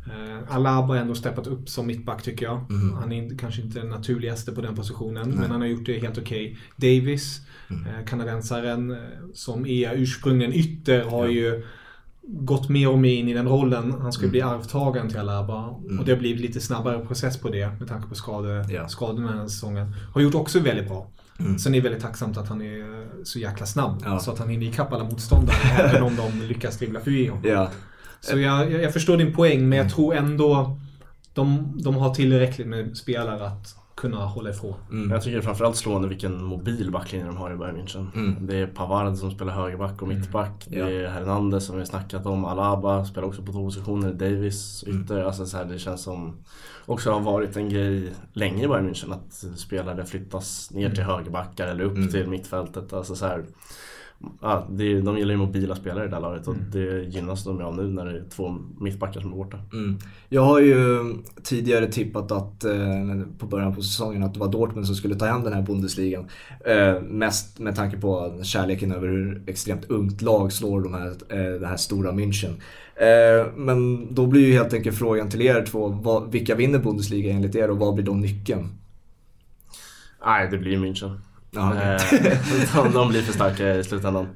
Eh, 0.07 0.55
Alaba 0.57 0.87
har 0.87 0.97
ändå 0.97 1.15
steppat 1.15 1.47
upp 1.47 1.69
som 1.69 1.87
mittback 1.87 2.23
tycker 2.23 2.47
jag. 2.47 2.71
Mm. 2.71 2.93
Han 2.93 3.13
är 3.13 3.39
kanske 3.39 3.63
inte 3.63 3.79
den 3.79 3.89
naturligaste 3.89 4.53
på 4.53 4.61
den 4.61 4.75
positionen, 4.75 5.29
Nej. 5.29 5.39
men 5.39 5.51
han 5.51 5.61
har 5.61 5.69
gjort 5.69 5.87
det 5.87 5.99
helt 5.99 6.19
okej. 6.19 6.59
Okay. 6.77 6.91
Davis, 6.99 7.41
mm. 7.71 7.87
Eh, 7.87 8.07
kanadensaren, 8.07 8.91
eh, 8.91 8.99
som 9.35 9.67
är 9.67 9.95
ursprungen 9.95 10.53
ytter, 10.53 11.05
har 11.05 11.25
ja. 11.27 11.33
ju 11.33 11.65
gått 12.27 12.69
mer 12.69 12.91
och 12.91 12.99
mer 12.99 13.13
in 13.13 13.29
i 13.29 13.35
den 13.35 13.49
rollen. 13.49 13.95
Han 14.01 14.13
skulle 14.13 14.27
mm. 14.27 14.31
bli 14.31 14.43
arvtagaren 14.43 15.09
till 15.09 15.19
Alaba. 15.19 15.75
Mm. 15.85 15.99
Och 15.99 16.05
det 16.05 16.13
har 16.13 16.19
blivit 16.19 16.41
lite 16.41 16.61
snabbare 16.61 17.07
process 17.07 17.37
på 17.37 17.49
det 17.49 17.71
med 17.79 17.89
tanke 17.89 18.09
på 18.09 18.15
skade, 18.15 18.67
ja. 18.71 18.89
skadorna 18.89 19.29
den 19.29 19.39
här 19.39 19.49
säsongen. 19.49 19.95
Har 20.15 20.21
gjort 20.21 20.35
också 20.35 20.61
väldigt 20.61 20.89
bra. 20.89 21.07
Mm. 21.39 21.59
Sen 21.59 21.75
är 21.75 21.81
det 21.81 21.89
väldigt 21.89 22.03
tacksamt 22.03 22.37
att 22.37 22.49
han 22.49 22.63
är 22.63 23.07
så 23.25 23.39
jäkla 23.39 23.67
snabb. 23.67 24.03
Ja. 24.05 24.19
Så 24.19 24.31
att 24.31 24.39
han 24.39 24.49
hinner 24.49 24.67
ikapp 24.67 24.93
alla 24.93 25.05
motståndare 25.05 25.57
även 25.79 26.03
om 26.03 26.17
de 26.17 26.43
lyckas 26.47 26.79
dribbla 26.79 27.01
förbi 27.01 27.27
honom. 27.27 27.45
Ja. 27.51 27.71
Så 28.21 28.39
jag, 28.39 28.73
jag, 28.73 28.93
förstår 28.93 29.17
din 29.17 29.35
poäng 29.35 29.69
men 29.69 29.79
jag 29.79 29.95
tror 29.95 30.15
ändå 30.15 30.81
de, 31.35 31.73
de 31.83 31.97
har 31.97 32.15
tillräckligt 32.15 32.67
med 32.67 32.97
spelare 32.97 33.47
att 33.47 33.77
kunna 33.97 34.25
hålla 34.25 34.51
ifrån. 34.51 34.75
Mm. 34.91 35.11
Jag 35.11 35.23
tycker 35.23 35.41
framförallt 35.41 35.77
slående 35.77 36.09
vilken 36.09 36.45
mobil 36.45 36.91
backlinje 36.91 37.27
de 37.27 37.37
har 37.37 37.53
i 37.53 37.57
Bayern 37.57 37.77
München. 37.77 38.07
Mm. 38.15 38.47
Det 38.47 38.57
är 38.57 38.67
Pavard 38.67 39.17
som 39.17 39.31
spelar 39.31 39.53
högerback 39.53 40.03
och 40.03 40.09
mm. 40.09 40.19
mittback. 40.19 40.67
Mm. 40.67 40.87
Det 40.87 40.95
är 40.95 41.09
Hernandez 41.09 41.67
som 41.67 41.79
vi 41.79 41.87
snackat 41.87 42.27
om. 42.27 42.45
Alaba 42.45 43.05
spelar 43.05 43.29
också 43.29 43.43
på 43.43 43.53
två 43.53 43.65
positioner. 43.65 44.13
Davis 44.13 44.85
mm. 44.87 45.03
ytter. 45.03 45.15
Mm. 45.15 45.27
Alltså 45.27 45.47
så 45.47 45.57
här, 45.57 45.65
det 45.65 45.79
känns 45.79 46.03
som 46.03 46.37
också 46.87 47.11
har 47.11 47.21
varit 47.21 47.57
en 47.57 47.69
grej 47.69 48.13
länge 48.33 48.65
i 48.65 48.69
Bayern 48.69 48.91
München 48.91 49.13
att 49.13 49.59
spelare 49.59 50.05
flyttas 50.05 50.71
ner 50.71 50.91
till 50.91 51.01
mm. 51.01 51.15
högerbackar 51.15 51.67
eller 51.67 51.85
upp 51.85 52.11
till 52.13 52.29
mittfältet. 52.29 52.93
Alltså 52.93 53.15
så 53.15 53.27
här, 53.27 53.45
Ja, 54.41 54.67
det, 54.71 55.01
de 55.01 55.19
gillar 55.19 55.31
ju 55.31 55.37
mobila 55.37 55.77
spelare 55.77 56.05
i 56.05 56.09
det 56.09 56.15
här 56.15 56.23
laget 56.23 56.49
och 56.49 56.55
mm. 56.55 56.71
det 56.71 57.03
gynnas 57.03 57.45
de 57.45 57.61
av 57.61 57.77
nu 57.77 57.83
när 57.83 58.05
det 58.05 58.19
är 58.19 58.25
två 58.31 58.59
mittbackar 58.81 59.21
som 59.21 59.33
är 59.33 59.37
borta. 59.37 59.59
Mm. 59.73 59.99
Jag 60.29 60.43
har 60.43 60.61
ju 60.61 61.01
tidigare 61.43 61.87
tippat 61.87 62.33
att, 62.33 62.65
eh, 62.65 63.21
på 63.39 63.47
början 63.47 63.75
på 63.75 63.83
säsongen 63.83 64.23
att 64.23 64.35
det 64.35 64.41
var 64.41 64.49
Dortmund 64.49 64.87
som 64.87 64.97
skulle 64.97 65.15
ta 65.15 65.27
hem 65.27 65.43
den 65.43 65.53
här 65.53 65.63
Bundesligan. 65.63 66.27
Eh, 66.67 67.03
mest 67.03 67.59
med 67.59 67.77
tanke 67.77 67.97
på 67.97 68.41
kärleken 68.43 68.93
över 68.93 69.09
hur 69.09 69.43
extremt 69.47 69.85
ungt 69.85 70.23
lag 70.23 70.53
slår 70.53 70.83
de 70.83 70.95
här, 70.95 71.09
eh, 71.09 71.61
det 71.61 71.67
här 71.67 71.77
stora 71.77 72.13
München. 72.13 72.55
Eh, 72.97 73.47
men 73.57 74.09
då 74.15 74.27
blir 74.27 74.47
ju 74.47 74.53
helt 74.53 74.75
enkelt 74.75 74.99
frågan 74.99 75.31
till 75.31 75.43
er 75.43 75.67
två, 75.67 75.89
vad, 75.89 76.33
vilka 76.33 76.55
vinner 76.55 76.79
Bundesliga 76.79 77.33
enligt 77.33 77.55
er 77.55 77.71
och 77.71 77.79
vad 77.79 77.95
blir 77.95 78.05
då 78.05 78.15
nyckeln? 78.15 78.69
Nej, 80.27 80.49
det 80.51 80.59
blir 80.59 80.77
München. 80.77 81.21
Ja, 81.57 81.99
de, 82.83 82.93
de 82.93 83.09
blir 83.09 83.23
för 83.23 83.33
starka 83.33 83.75
i 83.75 83.85
slutändan. 83.85 84.27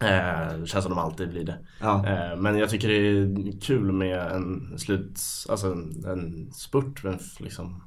Eh, 0.00 0.58
det 0.60 0.66
känns 0.66 0.84
som 0.84 0.94
de 0.94 0.98
alltid 0.98 1.30
blir 1.30 1.44
det. 1.44 1.58
Ja. 1.80 2.06
Eh, 2.06 2.36
men 2.36 2.58
jag 2.58 2.70
tycker 2.70 2.88
det 2.88 2.94
är 2.96 3.60
kul 3.60 3.92
med 3.92 4.18
en 4.18 4.78
slut, 4.78 5.20
alltså 5.48 5.66
en, 5.66 6.04
en 6.06 6.52
spurt 6.52 7.04
liksom, 7.38 7.82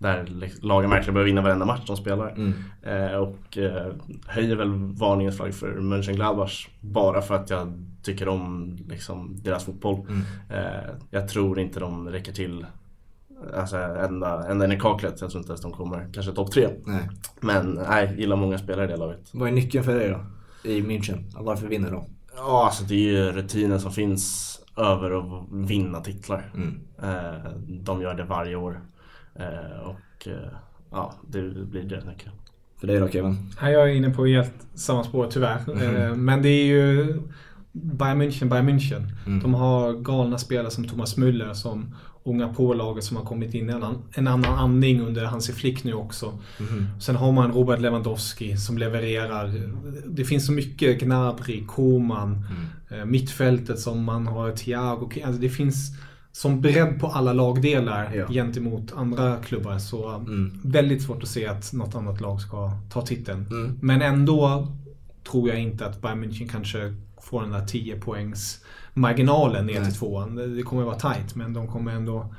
där 0.00 0.26
lagen 0.62 0.90
verkligen 0.90 1.14
behöver 1.14 1.30
vinna 1.30 1.42
varenda 1.42 1.66
match 1.66 1.86
de 1.86 1.96
spelar. 1.96 2.30
Mm. 2.30 2.52
Eh, 2.82 3.16
och 3.16 3.58
eh, 3.58 3.92
höjer 4.26 4.56
väl 4.56 4.72
varningens 4.74 5.36
flagg 5.36 5.54
för 5.54 5.80
Mönchengladbach 5.80 6.68
bara 6.80 7.22
för 7.22 7.34
att 7.34 7.50
jag 7.50 7.86
tycker 8.02 8.28
om 8.28 8.76
liksom, 8.88 9.36
deras 9.42 9.64
fotboll. 9.64 10.06
Mm. 10.08 10.22
Eh, 10.48 10.90
jag 11.10 11.28
tror 11.28 11.58
inte 11.58 11.80
de 11.80 12.08
räcker 12.08 12.32
till 12.32 12.66
Alltså 13.54 13.76
ända, 13.76 14.46
ända 14.48 14.64
in 14.64 14.72
i 14.72 14.80
kaklet. 14.80 15.20
Jag 15.20 15.30
tror 15.30 15.40
inte 15.40 15.50
ens 15.50 15.60
de 15.60 15.72
kommer 15.72 16.08
kanske 16.12 16.32
topp 16.32 16.52
tre. 16.52 16.68
Nej. 16.84 17.08
Men 17.40 17.80
nej, 17.88 18.14
gillar 18.18 18.36
många 18.36 18.58
spelare 18.58 18.84
i 18.84 18.88
det 18.88 18.96
laget. 18.96 19.30
Vad 19.32 19.48
är 19.48 19.52
nyckeln 19.52 19.84
för 19.84 19.94
dig 19.94 20.08
då? 20.08 20.20
I 20.68 20.82
München? 20.82 21.24
Varför 21.34 21.66
vinner 21.66 21.90
de? 21.90 22.04
Ja, 22.36 22.64
alltså 22.64 22.84
det 22.84 22.94
är 22.94 22.98
ju 22.98 23.32
rutinen 23.32 23.80
som 23.80 23.92
finns 23.92 24.56
över 24.76 25.10
att 25.10 25.46
vinna 25.50 26.00
titlar. 26.00 26.52
Mm. 26.54 26.80
Eh, 27.02 27.50
de 27.68 28.02
gör 28.02 28.14
det 28.14 28.24
varje 28.24 28.56
år. 28.56 28.80
Eh, 29.34 29.80
och 29.80 30.28
eh, 30.28 30.52
ja, 30.90 31.14
det 31.28 31.42
blir 31.42 31.82
det 31.82 32.04
nyckeln. 32.04 32.34
För 32.80 32.86
dig 32.86 33.00
då 33.00 33.08
Kevin? 33.08 33.36
jag 33.60 33.72
är 33.72 33.94
inne 33.94 34.10
på 34.10 34.26
helt 34.26 34.66
samma 34.74 35.04
spår 35.04 35.28
tyvärr. 35.30 35.58
Mm. 35.70 36.24
Men 36.24 36.42
det 36.42 36.48
är 36.48 36.64
ju 36.64 37.22
Bayern 37.72 38.22
München, 38.22 38.48
Bayern 38.48 38.68
München. 38.68 39.02
Mm. 39.26 39.40
De 39.40 39.54
har 39.54 39.92
galna 39.92 40.38
spelare 40.38 40.70
som 40.70 40.84
Thomas 40.84 41.16
Müller 41.16 41.52
som 41.52 41.94
unga 42.24 42.48
pålaget 42.48 43.04
som 43.04 43.16
har 43.16 43.24
kommit 43.24 43.54
in 43.54 43.70
en, 43.70 43.84
en 44.12 44.28
annan 44.28 44.58
andning 44.58 45.00
under 45.00 45.24
Hansi 45.24 45.52
Flick 45.52 45.84
nu 45.84 45.94
också. 45.94 46.38
Mm. 46.60 46.86
Sen 47.00 47.16
har 47.16 47.32
man 47.32 47.52
Robert 47.52 47.80
Lewandowski 47.80 48.56
som 48.56 48.78
levererar. 48.78 49.52
Det 50.06 50.24
finns 50.24 50.46
så 50.46 50.52
mycket 50.52 51.00
Gnabry, 51.00 51.64
Koman, 51.66 52.44
mm. 52.90 53.10
mittfältet 53.10 53.78
som 53.78 54.04
man 54.04 54.26
har 54.26 54.52
Thiago. 54.52 55.10
Alltså 55.24 55.40
det 55.40 55.48
finns 55.48 55.92
som 56.32 56.60
bredd 56.60 57.00
på 57.00 57.06
alla 57.06 57.32
lagdelar 57.32 58.14
ja. 58.14 58.28
gentemot 58.28 58.92
andra 58.96 59.36
klubbar. 59.36 59.78
Så 59.78 60.10
mm. 60.10 60.60
väldigt 60.64 61.02
svårt 61.02 61.22
att 61.22 61.28
se 61.28 61.46
att 61.46 61.72
något 61.72 61.94
annat 61.94 62.20
lag 62.20 62.40
ska 62.40 62.72
ta 62.92 63.02
titeln. 63.02 63.46
Mm. 63.50 63.78
Men 63.82 64.02
ändå 64.02 64.68
tror 65.30 65.48
jag 65.48 65.60
inte 65.60 65.86
att 65.86 66.02
Bayern 66.02 66.24
München 66.24 66.48
kanske 66.48 66.94
får 67.22 67.42
den 67.42 67.50
där 67.50 67.66
10 67.66 68.00
poängs 68.00 68.64
marginalen 68.94 69.66
ner 69.66 69.84
till 69.84 69.94
tvåan. 69.94 70.56
Det 70.56 70.62
kommer 70.62 70.82
vara 70.82 70.98
tight 70.98 71.34
men 71.34 71.52
de 71.52 71.68
kommer 71.68 71.92
ändå 71.92 72.34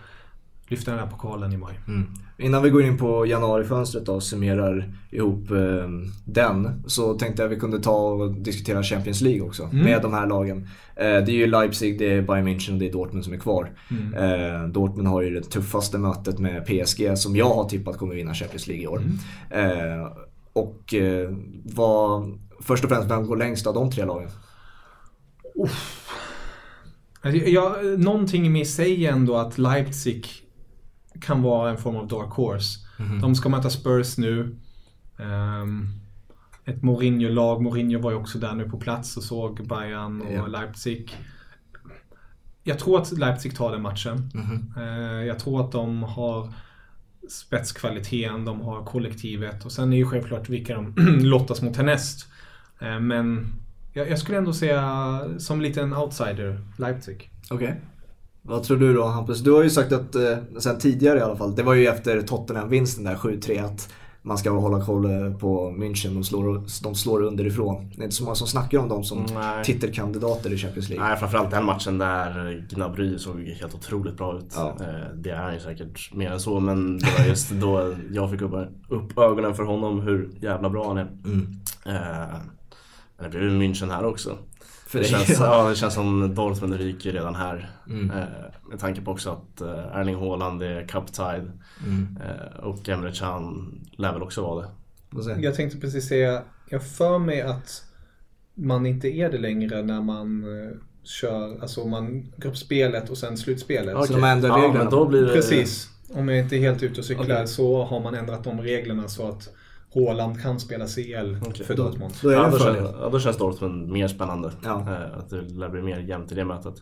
lyfta 0.71 0.91
den 0.91 0.99
här 0.99 1.07
pokalen 1.07 1.53
i 1.53 1.57
maj. 1.57 1.79
Mm. 1.87 2.07
Innan 2.37 2.63
vi 2.63 2.69
går 2.69 2.83
in 2.83 2.97
på 2.97 3.25
januarifönstret 3.25 4.09
och 4.09 4.23
summerar 4.23 4.93
ihop 5.11 5.51
eh, 5.51 5.89
den 6.25 6.83
så 6.87 7.13
tänkte 7.13 7.41
jag 7.41 7.51
att 7.51 7.57
vi 7.57 7.59
kunde 7.59 7.79
ta 7.79 7.97
och 7.97 8.31
diskutera 8.31 8.83
Champions 8.83 9.21
League 9.21 9.41
också 9.41 9.63
mm. 9.63 9.85
med 9.85 10.01
de 10.01 10.13
här 10.13 10.27
lagen. 10.27 10.67
Eh, 10.95 11.05
det 11.05 11.31
är 11.31 11.35
ju 11.35 11.47
Leipzig, 11.47 11.99
det 11.99 12.13
är 12.13 12.21
Bayern 12.21 12.47
München 12.47 12.73
och 12.73 12.79
det 12.79 12.87
är 12.87 12.91
Dortmund 12.91 13.25
som 13.25 13.33
är 13.33 13.37
kvar. 13.37 13.71
Mm. 13.91 14.13
Eh, 14.13 14.67
Dortmund 14.67 15.07
har 15.07 15.21
ju 15.21 15.29
det 15.29 15.41
tuffaste 15.41 15.97
mötet 15.97 16.39
med 16.39 16.65
PSG 16.65 17.17
som 17.17 17.35
jag 17.35 17.53
har 17.53 17.69
tippat 17.69 17.97
kommer 17.97 18.15
vinna 18.15 18.33
Champions 18.33 18.67
League 18.67 18.83
i 18.83 18.87
år. 18.87 19.03
Mm. 19.51 19.99
Eh, 19.99 20.07
och 20.53 20.93
eh, 20.93 21.29
vad, 21.63 22.39
först 22.61 22.83
och 22.83 22.89
främst, 22.89 23.11
vem 23.11 23.27
går 23.27 23.37
längst 23.37 23.67
av 23.67 23.73
de 23.73 23.91
tre 23.91 24.05
lagen? 24.05 24.29
Uff. 25.55 26.09
Alltså, 27.21 27.49
jag, 27.49 27.99
någonting 27.99 28.45
i 28.45 28.49
mig 28.49 28.65
säger 28.65 29.11
ändå 29.11 29.37
att 29.37 29.57
Leipzig 29.57 30.27
kan 31.21 31.41
vara 31.41 31.69
en 31.69 31.77
form 31.77 31.95
av 31.95 32.07
dark 32.07 32.29
horse. 32.33 32.79
Mm. 32.99 33.21
De 33.21 33.35
ska 33.35 33.49
möta 33.49 33.69
Spurs 33.69 34.17
nu. 34.17 34.55
Um, 35.17 36.01
ett 36.65 36.83
Mourinho-lag. 36.83 37.61
Mourinho 37.61 37.99
var 37.99 38.11
ju 38.11 38.17
också 38.17 38.37
där 38.37 38.53
nu 38.53 38.69
på 38.69 38.77
plats 38.77 39.17
och 39.17 39.23
såg 39.23 39.67
Bayern 39.67 40.21
och 40.21 40.31
yeah. 40.31 40.49
Leipzig. 40.49 41.17
Jag 42.63 42.79
tror 42.79 43.01
att 43.01 43.11
Leipzig 43.11 43.55
tar 43.55 43.71
den 43.71 43.81
matchen. 43.81 44.31
Mm 44.33 44.73
uh, 44.77 45.25
jag 45.25 45.39
tror 45.39 45.61
att 45.61 45.71
de 45.71 46.03
har 46.03 46.53
spetskvaliteten, 47.29 48.45
de 48.45 48.61
har 48.61 48.85
kollektivet 48.85 49.65
och 49.65 49.71
sen 49.71 49.93
är 49.93 49.97
ju 49.97 50.05
självklart 50.05 50.49
vilka 50.49 50.75
de 50.75 50.95
lottas 51.21 51.61
mot 51.61 51.77
härnäst. 51.77 52.27
Uh, 52.81 52.99
men 52.99 53.53
jag, 53.93 54.09
jag, 54.09 54.19
skulle 54.19 54.37
ändå 54.37 54.53
säga 54.53 55.21
som 55.37 55.61
liten 55.61 55.93
outsider, 55.93 56.59
Leipzig. 56.77 57.29
Okej. 57.49 57.67
Okay. 57.67 57.79
Vad 58.41 58.63
tror 58.63 58.77
du 58.77 58.93
då 58.93 59.05
Hampus? 59.05 59.39
Du 59.39 59.51
har 59.51 59.63
ju 59.63 59.69
sagt 59.69 59.91
att, 59.91 60.15
eh, 60.15 60.37
sen 60.59 60.79
tidigare 60.79 61.19
i 61.19 61.21
alla 61.21 61.35
fall, 61.35 61.55
det 61.55 61.63
var 61.63 61.73
ju 61.73 61.87
efter 61.87 62.21
Tottenham-vinsten 62.21 63.03
där 63.03 63.15
7-3 63.15 63.65
att 63.65 63.89
man 64.21 64.37
ska 64.37 64.49
hålla 64.49 64.85
koll 64.85 65.05
eh, 65.05 65.37
på 65.37 65.69
München. 65.69 66.13
De 66.13 66.23
slår, 66.23 66.63
de 66.83 66.95
slår 66.95 67.21
underifrån. 67.21 67.91
Det 67.95 68.01
är 68.01 68.03
inte 68.03 68.15
så 68.15 68.23
många 68.23 68.35
som 68.35 68.47
snackar 68.47 68.77
om 68.77 68.89
dem 68.89 69.03
som 69.03 69.25
Nej. 69.33 69.63
titelkandidater 69.63 70.53
i 70.53 70.57
Champions 70.57 70.89
League. 70.89 71.07
Nej, 71.07 71.17
framförallt 71.17 71.51
den 71.51 71.65
matchen 71.65 71.97
där 71.97 72.65
Gnabry 72.69 73.19
såg 73.19 73.39
helt 73.39 73.75
otroligt 73.75 74.17
bra 74.17 74.37
ut. 74.37 74.53
Ja. 74.55 74.77
Eh, 74.81 75.15
det 75.15 75.29
är 75.29 75.35
han 75.35 75.53
ju 75.53 75.59
säkert 75.59 76.13
mer 76.13 76.31
än 76.31 76.39
så, 76.39 76.59
men 76.59 76.97
det 76.97 77.19
var 77.19 77.25
just 77.25 77.51
då 77.51 77.95
jag 78.11 78.31
fick 78.31 78.41
upp, 78.41 78.53
upp 78.89 79.17
ögonen 79.17 79.55
för 79.55 79.63
honom 79.63 80.01
hur 80.01 80.29
jävla 80.41 80.69
bra 80.69 80.87
han 80.87 80.97
är. 80.97 81.07
Mm. 81.25 81.47
Eh, 81.85 82.35
det 83.23 83.29
blir 83.29 83.39
väl 83.39 83.61
München 83.61 83.91
här 83.91 84.05
också. 84.05 84.37
För 84.87 84.99
det, 84.99 85.05
känns, 85.05 85.39
ja, 85.39 85.69
det 85.69 85.75
känns 85.75 85.93
som 85.93 86.35
Dortmund 86.35 86.73
ryker 86.73 87.11
redan 87.11 87.35
här. 87.35 87.71
Mm. 87.87 88.11
Eh, 88.11 88.25
med 88.69 88.79
tanke 88.79 89.01
på 89.01 89.11
också 89.11 89.29
att 89.29 89.61
eh, 89.61 89.97
Erling 89.97 90.15
Haaland 90.15 90.63
är 90.63 90.87
cup-tied. 90.87 91.51
Mm. 91.87 92.17
Eh, 92.25 92.63
och 92.63 92.89
Emre 92.89 93.11
Can 93.11 93.73
lär 93.91 94.13
väl 94.13 94.23
också 94.23 94.41
vara 94.41 94.65
det. 94.65 95.41
Jag 95.41 95.55
tänkte 95.55 95.77
precis 95.77 96.07
säga, 96.07 96.41
jag 96.69 96.83
för 96.83 97.19
mig 97.19 97.41
att 97.41 97.83
man 98.53 98.85
inte 98.85 99.07
är 99.07 99.31
det 99.31 99.37
längre 99.37 99.81
när 99.81 100.01
man 100.01 100.43
eh, 100.43 100.77
kör, 101.03 101.61
alltså 101.61 101.87
man 101.87 102.33
gruppspelet 102.37 103.09
och 103.09 103.17
sen 103.17 103.37
slutspelet. 103.37 103.95
Okay. 103.95 104.07
Så 104.07 104.13
de 104.13 104.23
ändrar 104.23 104.61
reglerna? 104.61 104.83
Ja, 104.83 104.89
då 104.89 105.07
blir 105.07 105.21
det... 105.21 105.33
Precis. 105.33 105.89
Om 106.13 106.29
jag 106.29 106.39
inte 106.39 106.55
är 106.55 106.59
helt 106.59 106.83
ute 106.83 106.99
och 106.99 107.05
cyklar 107.05 107.25
okay. 107.25 107.47
så 107.47 107.83
har 107.83 107.99
man 107.99 108.15
ändrat 108.15 108.43
de 108.43 108.61
reglerna 108.61 109.07
så 109.07 109.29
att 109.29 109.49
Håland 109.93 110.41
kan 110.41 110.59
spela 110.59 110.87
CL 110.87 111.37
okay. 111.47 111.65
för 111.65 111.75
Dortmund. 111.75 112.13
Då, 112.21 112.29
då, 112.29 112.33
ja, 112.33 112.49
då, 112.49 112.59
känns, 112.59 112.77
ja, 112.99 113.09
då 113.09 113.19
känns 113.19 113.37
Dortmund 113.37 113.89
mer 113.91 114.07
spännande. 114.07 114.51
Ja. 114.63 114.79
Eh, 114.79 115.17
att 115.17 115.29
det 115.29 115.41
lär 115.41 115.69
bli 115.69 115.81
mer 115.81 115.99
jämnt 115.99 116.31
i 116.31 116.35
det 116.35 116.45
mötet. 116.45 116.75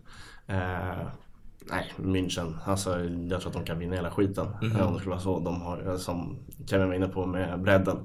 Eh, 0.47 1.07
nej, 1.71 1.93
München. 1.97 2.53
Alltså, 2.65 2.99
jag 3.03 3.41
tror 3.41 3.49
att 3.49 3.53
de 3.53 3.65
kan 3.65 3.79
vinna 3.79 3.95
hela 3.95 4.11
skiten. 4.11 4.47
Mm 4.61 4.73
-hmm. 4.73 4.83
Om 4.83 4.93
det 4.93 4.99
skulle 4.99 5.11
vara 5.11 5.23
så. 5.23 5.39
De 5.39 5.61
har, 5.61 5.97
som 5.97 6.39
Kevin 6.65 6.87
var 6.87 6.95
inne 6.95 7.07
på 7.07 7.25
med 7.25 7.61
bredden. 7.61 7.97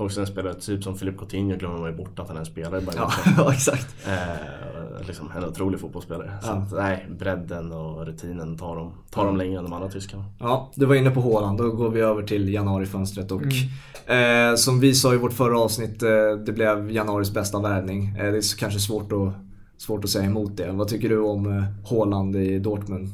Och 0.00 0.12
sen 0.12 0.26
spelare 0.26 0.54
typ 0.54 0.84
som 0.84 0.96
Filip 0.96 1.18
Coutinho 1.18 1.56
glömmer 1.56 1.78
man 1.78 1.90
ju 1.90 1.96
bort 1.96 2.18
att 2.18 2.28
han 2.28 2.36
är 2.36 2.40
en 2.40 2.46
spelare. 2.46 2.80
Bara 2.80 2.96
ja, 2.96 3.10
ja, 3.36 3.52
exakt. 3.52 3.96
Eh, 4.06 5.06
liksom 5.06 5.30
en 5.36 5.44
otrolig 5.44 5.80
fotbollsspelare. 5.80 6.32
Ja. 6.42 6.46
Så 6.46 6.52
att, 6.52 6.72
nej, 6.72 7.06
bredden 7.18 7.72
och 7.72 8.06
rutinen 8.06 8.58
tar 8.58 8.76
dem, 8.76 8.92
tar 9.10 9.26
dem 9.26 9.36
längre 9.36 9.58
än 9.58 9.64
de 9.64 9.72
andra 9.72 9.88
tyskarna. 9.88 10.24
Ja, 10.38 10.70
du 10.74 10.86
var 10.86 10.94
inne 10.94 11.10
på 11.10 11.20
Håland. 11.20 11.58
Då 11.58 11.70
går 11.70 11.90
vi 11.90 12.00
över 12.00 12.22
till 12.22 12.52
januarifönstret. 12.52 13.32
Och, 13.32 13.42
mm. 13.42 14.50
eh, 14.50 14.56
som 14.56 14.80
vi 14.80 14.94
sa 14.94 15.14
i 15.14 15.16
vårt 15.16 15.32
förra 15.32 15.60
avsnitt, 15.60 16.02
eh, 16.02 16.10
det 16.46 16.52
blev 16.52 16.90
januaris 16.90 17.32
bästa 17.34 17.60
värvning. 17.60 18.16
Eh, 18.18 18.32
det 18.32 18.38
är 18.38 18.58
kanske 18.58 18.80
svårt 18.80 19.12
att, 19.12 19.32
svårt 19.78 20.04
att 20.04 20.10
säga 20.10 20.24
emot 20.24 20.56
det. 20.56 20.72
Vad 20.72 20.88
tycker 20.88 21.08
du 21.08 21.20
om 21.20 21.56
eh, 21.56 21.64
Håland 21.84 22.36
i 22.36 22.58
Dortmund? 22.58 23.08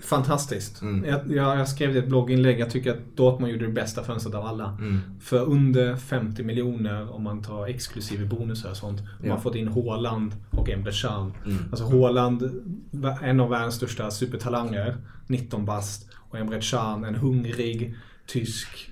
Fantastiskt. 0.00 0.82
Mm. 0.82 1.04
Jag, 1.04 1.58
jag, 1.58 1.68
skrev 1.68 1.92
det 1.92 1.98
i 1.98 2.02
ett 2.02 2.08
blogginlägg. 2.08 2.60
Jag 2.60 2.70
tycker 2.70 2.90
att 2.90 3.16
Dortmund 3.16 3.52
gjorde 3.52 3.66
det 3.66 3.72
bästa 3.72 4.04
fönstret 4.04 4.34
av 4.34 4.46
alla. 4.46 4.76
Mm. 4.80 5.00
För 5.20 5.44
under 5.44 5.96
50 5.96 6.42
miljoner 6.42 7.14
om 7.14 7.22
man 7.22 7.42
tar 7.42 7.66
exklusive 7.66 8.24
bonusar 8.24 8.70
och 8.70 8.76
sånt. 8.76 9.00
Ja. 9.22 9.28
Man 9.28 9.42
fått 9.42 9.54
in 9.54 9.68
Håland 9.68 10.32
och 10.50 10.70
Emre 10.70 10.92
Can. 10.92 11.32
Mm. 11.44 11.58
Alltså 11.70 11.84
Håland, 11.84 12.42
en 13.22 13.40
av 13.40 13.50
världens 13.50 13.74
största 13.74 14.10
supertalanger. 14.10 14.96
19 15.26 15.64
bast. 15.64 16.10
Och 16.14 16.38
Emre 16.38 16.60
Can, 16.60 17.04
en 17.04 17.14
hungrig 17.14 17.96
tysk 18.26 18.90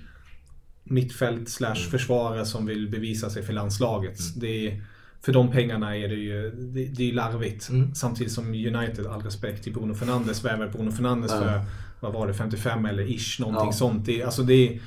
mittfält 0.83 1.49
slash 1.49 1.67
mm. 1.67 1.91
försvarare 1.91 2.45
som 2.45 2.65
vill 2.65 2.89
bevisa 2.89 3.29
sig 3.29 3.43
för 3.43 3.53
landslaget. 3.53 4.19
Mm. 4.19 4.39
Det 4.39 4.67
är, 4.67 4.83
för 5.21 5.33
de 5.33 5.51
pengarna 5.51 5.97
är 5.97 6.07
det 6.07 6.15
ju 6.15 6.51
det, 6.51 6.85
det 6.85 7.09
är 7.09 7.13
larvigt. 7.13 7.69
Mm. 7.69 7.95
Samtidigt 7.95 8.33
som 8.33 8.47
United, 8.47 9.07
all 9.07 9.21
respekt 9.21 9.63
till 9.63 9.73
Bruno 9.73 9.93
Fernandes, 9.93 10.45
värvar 10.45 10.67
Bruno 10.67 10.91
Fernandes 10.91 11.31
mm. 11.31 11.43
för, 11.43 11.61
vad 11.99 12.13
var 12.13 12.27
det, 12.27 12.33
55 12.33 12.85
eller 12.85 13.03
ish, 13.03 13.39
någonting 13.39 13.65
ja. 13.65 13.71
sånt. 13.71 14.05
Det, 14.05 14.23
alltså 14.23 14.43
det 14.43 14.53
är, 14.53 14.79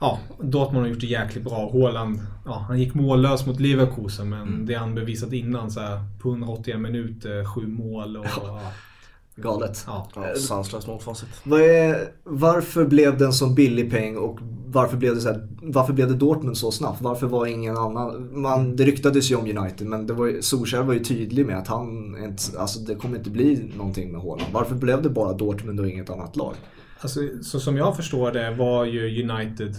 ja, 0.00 0.20
Dortmund 0.40 0.84
har 0.84 0.90
gjort 0.90 1.00
det 1.00 1.06
jäkligt 1.06 1.44
bra. 1.44 1.70
Haaland, 1.72 2.20
ja, 2.44 2.64
han 2.68 2.78
gick 2.78 2.94
mållös 2.94 3.46
mot 3.46 3.60
Leverkusen 3.60 4.28
men 4.28 4.42
mm. 4.42 4.66
det 4.66 4.74
han 4.74 4.94
bevisat 4.94 5.32
innan 5.32 5.70
så 5.70 5.80
här, 5.80 6.04
på 6.22 6.28
181 6.28 6.80
minuter, 6.80 7.44
sju 7.44 7.66
mål 7.66 8.16
och... 8.16 8.26
Ja. 8.26 8.72
Galet. 9.36 9.84
Ja, 9.86 10.08
ja 10.14 10.34
sanslöst 10.34 10.86
målfacit. 10.86 11.28
varför 12.24 12.84
blev 12.84 13.18
det 13.18 13.24
en 13.24 13.32
så 13.32 13.46
billig 13.46 13.90
peng 13.90 14.16
och 14.16 14.38
varför 14.66 14.96
blev 14.96 15.14
det, 15.14 15.20
så 15.20 15.28
här, 15.28 15.48
varför 15.62 15.92
blev 15.92 16.08
det 16.08 16.14
Dortmund 16.14 16.56
så 16.56 16.72
snabbt? 16.72 17.02
Varför 17.02 17.26
var 17.26 17.46
ingen 17.46 17.76
annan... 17.76 18.40
Man, 18.40 18.76
det 18.76 18.84
ryktades 18.84 19.30
ju 19.30 19.36
om 19.36 19.58
United 19.58 19.86
men 19.86 20.06
det 20.06 20.12
var, 20.12 20.40
Solskjaer 20.40 20.82
var 20.82 20.94
ju 20.94 21.04
tydlig 21.04 21.46
med 21.46 21.58
att 21.58 21.68
han 21.68 22.16
inte, 22.24 22.42
alltså 22.58 22.80
det 22.80 22.94
kommer 22.94 23.18
inte 23.18 23.30
bli 23.30 23.72
någonting 23.76 24.12
med 24.12 24.20
Haaland. 24.20 24.52
Varför 24.52 24.74
blev 24.74 25.02
det 25.02 25.10
bara 25.10 25.32
Dortmund 25.32 25.80
och 25.80 25.88
inget 25.88 26.10
annat 26.10 26.36
lag? 26.36 26.54
Alltså, 27.00 27.20
så 27.42 27.60
som 27.60 27.76
jag 27.76 27.96
förstår 27.96 28.32
det 28.32 28.50
var 28.50 28.84
ju 28.84 29.30
United 29.30 29.74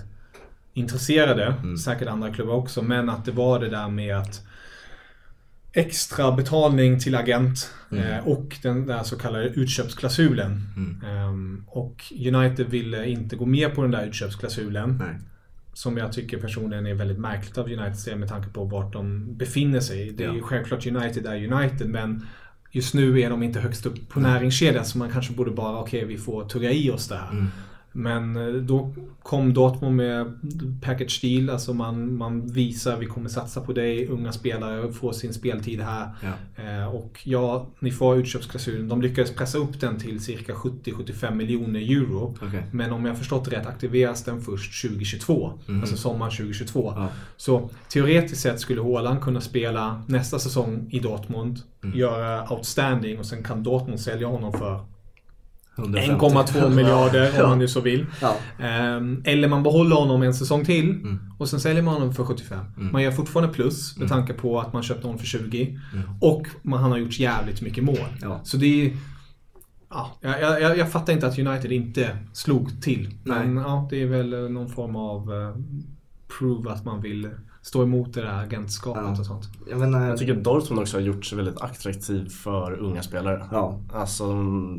intresserade, 0.73 1.45
mm. 1.45 1.77
säkert 1.77 2.07
andra 2.07 2.33
klubbar 2.33 2.53
också, 2.53 2.81
men 2.81 3.09
att 3.09 3.25
det 3.25 3.31
var 3.31 3.59
det 3.59 3.69
där 3.69 3.89
med 3.89 4.17
att 4.17 4.41
extra 5.73 6.31
betalning 6.31 6.99
till 6.99 7.15
agent 7.15 7.73
mm. 7.91 8.03
Eh, 8.03 8.27
och 8.27 8.57
den 8.61 8.87
där 8.87 9.03
så 9.03 9.17
kallade 9.17 9.45
utköpsklausulen. 9.45 10.61
Mm. 10.75 11.27
Um, 11.27 11.63
och 11.67 12.03
United 12.11 12.69
ville 12.69 13.05
inte 13.05 13.35
gå 13.35 13.45
med 13.45 13.75
på 13.75 13.81
den 13.81 13.91
där 13.91 14.05
utköpsklausulen. 14.05 14.97
Nej. 14.97 15.15
Som 15.73 15.97
jag 15.97 16.13
tycker 16.13 16.37
personligen 16.37 16.85
är 16.85 16.93
väldigt 16.93 17.19
märkligt 17.19 17.57
av 17.57 17.65
United 17.65 18.17
med 18.17 18.29
tanke 18.29 18.49
på 18.49 18.63
vart 18.63 18.93
de 18.93 19.35
befinner 19.37 19.79
sig. 19.79 20.11
Det 20.11 20.23
är 20.23 20.33
ju 20.33 20.41
självklart 20.41 20.87
United 20.87 21.25
är 21.25 21.53
United 21.53 21.89
men 21.89 22.27
just 22.71 22.93
nu 22.93 23.21
är 23.21 23.29
de 23.29 23.43
inte 23.43 23.59
högst 23.59 23.85
upp 23.85 24.09
på 24.09 24.19
näringskedjan 24.19 24.85
så 24.85 24.97
man 24.97 25.11
kanske 25.11 25.33
borde 25.33 25.51
bara, 25.51 25.79
okej 25.79 26.03
okay, 26.03 26.15
vi 26.15 26.21
får 26.21 26.45
tugga 26.45 26.71
i 26.71 26.89
oss 26.89 27.07
det 27.07 27.15
här. 27.15 27.31
Mm. 27.31 27.47
Men 27.93 28.35
eh, 28.35 28.53
då 28.53 28.93
kom 29.23 29.53
Dortmund 29.53 29.95
med 29.95 30.39
package 30.81 31.21
deal, 31.21 31.49
alltså 31.49 31.73
man, 31.73 32.15
man 32.17 32.47
visar 32.47 32.97
vi 32.97 33.05
kommer 33.05 33.29
satsa 33.29 33.61
på 33.61 33.73
dig, 33.73 34.07
unga 34.07 34.31
spelare 34.31 34.91
får 34.91 35.11
sin 35.11 35.33
speltid 35.33 35.81
här. 35.81 36.09
Ja. 36.23 36.63
Eh, 36.63 36.95
och 36.95 37.19
ja, 37.23 37.67
ni 37.79 37.91
får 37.91 38.17
utköpsklausulen. 38.17 38.87
De 38.89 39.01
lyckades 39.01 39.35
pressa 39.35 39.57
upp 39.57 39.79
den 39.79 39.99
till 39.99 40.19
cirka 40.23 40.53
70-75 40.53 41.35
miljoner 41.35 41.79
euro. 41.79 42.35
Okej. 42.41 42.63
Men 42.71 42.91
om 42.91 43.05
jag 43.05 43.17
förstått 43.17 43.47
rätt 43.47 43.67
aktiveras 43.67 44.23
den 44.23 44.41
först 44.41 44.81
2022. 44.81 45.53
Mhm. 45.67 45.81
Alltså 45.81 45.97
sommaren 45.97 46.31
2022. 46.31 46.93
Ja. 46.95 47.07
Så 47.37 47.69
teoretiskt 47.89 48.41
sett 48.41 48.59
skulle 48.59 48.81
Haaland 48.81 49.21
kunna 49.21 49.41
spela 49.41 50.03
nästa 50.07 50.39
säsong 50.39 50.87
i 50.91 50.99
Dortmund, 50.99 51.59
Mm. 51.83 51.97
göra 51.97 52.51
outstanding 52.53 53.19
och 53.19 53.25
sen 53.25 53.43
kan 53.43 53.63
Dortmund 53.63 53.99
sälja 53.99 54.27
honom 54.27 54.51
för 54.53 54.73
150. 54.73 54.91
1,2 55.75 56.69
miljarder 56.69 57.43
om 57.43 57.49
man 57.49 57.59
nu 57.59 57.67
så 57.67 57.81
vill. 57.81 58.05
Ja. 58.21 58.35
Ehm, 58.59 59.21
eller 59.25 59.47
man 59.47 59.63
behåller 59.63 59.95
honom 59.95 60.21
en 60.23 60.33
säsong 60.33 60.65
till 60.65 60.89
Mm. 60.89 61.19
och 61.37 61.49
sen 61.49 61.59
säljer 61.59 61.83
man 61.83 61.93
honom 61.93 62.13
för 62.13 62.23
75. 62.25 62.59
Mm. 62.77 62.91
Man 62.91 63.03
gör 63.03 63.11
fortfarande 63.11 63.53
plus 63.53 63.97
med 63.97 64.05
Mm. 64.11 64.17
tanke 64.17 64.33
på 64.33 64.59
att 64.59 64.73
man 64.73 64.83
köpte 64.83 65.07
honom 65.07 65.19
för 65.19 65.25
20. 65.25 65.79
Mm. 65.93 66.09
Och 66.21 66.47
man, 66.61 66.79
han 66.81 66.91
har 66.91 66.97
gjort 66.97 67.19
jävligt 67.19 67.61
mycket 67.61 67.83
mål. 67.83 67.97
Ja. 68.21 68.39
Så 68.43 68.57
det 68.57 68.85
är... 68.85 68.91
Ja, 69.89 70.11
jag, 70.21 70.61
jag, 70.61 70.77
jag 70.77 70.91
fattar 70.91 71.13
inte 71.13 71.27
att 71.27 71.39
United 71.39 71.71
inte 71.71 72.17
slog 72.33 72.81
till. 72.81 73.09
Men 73.23 73.57
ja, 73.57 73.87
det 73.89 74.01
är 74.01 74.05
väl 74.07 74.51
någon 74.51 74.69
form 74.69 74.95
av 74.95 75.33
eh, 75.33 75.55
prove 76.39 76.71
att 76.71 76.85
man 76.85 77.01
vill 77.01 77.29
stå 77.61 77.83
emot 77.83 78.13
det 78.13 78.21
där 78.21 78.39
agentskapet 78.43 79.03
Ja. 79.05 79.19
och 79.19 79.25
sånt. 79.25 79.49
Jag 79.69 79.79
menar, 79.79 80.07
Jag 80.07 80.17
tycker 80.17 80.35
Dortmund 80.35 80.81
också 80.81 80.97
har 80.97 81.01
gjort 81.01 81.25
sig 81.25 81.35
väldigt 81.37 81.61
attraktiv 81.61 82.29
för 82.29 82.73
unga 82.73 83.03
spelare. 83.03 83.47
Ja. 83.51 83.79
Alltså 83.93 84.35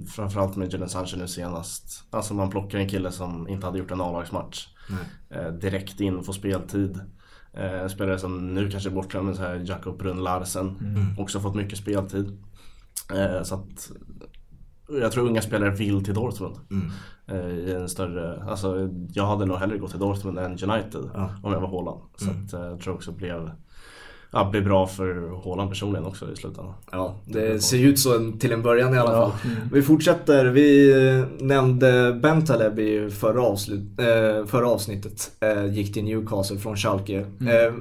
framförallt 0.09 0.57
med 0.57 0.73
Jadon 0.73 0.89
Sancho 0.89 1.17
nu 1.17 1.29
senast. 1.29 2.05
Alltså 2.11 2.35
man 2.35 2.51
plockar 2.51 2.79
en 2.79 2.89
kille 2.89 3.13
som 3.13 3.49
inte 3.49 3.67
hade 3.67 3.79
gjort 3.79 3.91
en 3.91 4.01
A-lagsmatch. 4.01 4.67
Eh, 5.31 5.49
direkt 5.49 6.01
in, 6.01 6.23
får 6.23 6.33
speltid. 6.33 7.01
Eh, 7.53 7.87
spelare 7.89 8.19
som 8.19 8.55
nu 8.55 8.71
kanske 8.71 8.91
är 8.91 8.95
här 9.39 9.63
Jakob 9.67 9.99
Brunn 9.99 10.23
Larsen. 10.23 10.77
Mm. 10.81 11.19
Också 11.19 11.41
fått 11.41 11.55
mycket 11.55 11.79
speltid. 11.79 12.39
Eh, 13.15 13.43
så 13.43 13.55
att 13.55 13.91
jag 15.01 15.13
tror 15.13 15.27
unga 15.27 15.43
spelare 15.43 15.71
vill 15.71 16.05
till 16.05 16.15
Dortmund. 16.15 16.57
Mm. 16.71 16.91
Eh, 17.27 17.51
I 17.59 17.73
en 17.73 17.89
större, 17.89 18.43
alltså 18.49 18.89
jag 19.13 19.27
hade 19.27 19.47
nog 19.47 19.57
hellre 19.57 19.79
gått 19.79 19.91
till 19.91 20.01
Dortmund 20.01 20.39
än 20.39 20.51
United 20.53 21.11
Ja. 21.15 21.31
om 21.43 21.53
jag 21.53 21.61
var 21.61 21.69
Haaland. 21.69 22.01
Så 22.17 22.31
Mm. 22.31 22.45
att, 22.45 22.53
eh, 22.53 22.61
jag 22.61 22.81
tror 22.81 22.95
också 22.95 23.13
blev, 23.13 23.51
ja, 24.33 24.49
blev 24.51 24.65
bra 24.65 24.87
för 24.87 25.41
Haaland 25.45 25.71
personligen 25.71 26.07
också 26.07 26.33
i 26.33 26.37
slutändan. 26.37 26.75
Ja, 26.93 27.15
det 27.27 27.63
ser 27.63 27.79
ut 27.87 27.99
så 27.99 28.33
till 28.41 28.53
en 28.53 28.63
början 28.63 28.95
i 28.95 28.99
alla 28.99 29.13
Ja. 29.13 29.31
fall. 29.31 29.51
Vi 29.73 29.83
fortsätter. 29.83 30.47
Vi 30.47 30.91
eh, 31.19 31.25
nämnde 31.47 32.19
Bentaleb 32.23 32.79
i 32.79 33.11
förra, 33.11 33.43
avslut, 33.43 33.83
förra 34.47 34.69
avsnittet. 34.69 35.31
Gick 35.71 35.95
till 35.95 36.05
Newcastle 36.05 36.59
från 36.59 36.77
Schalke. 36.77 37.19
Eh, 37.21 37.75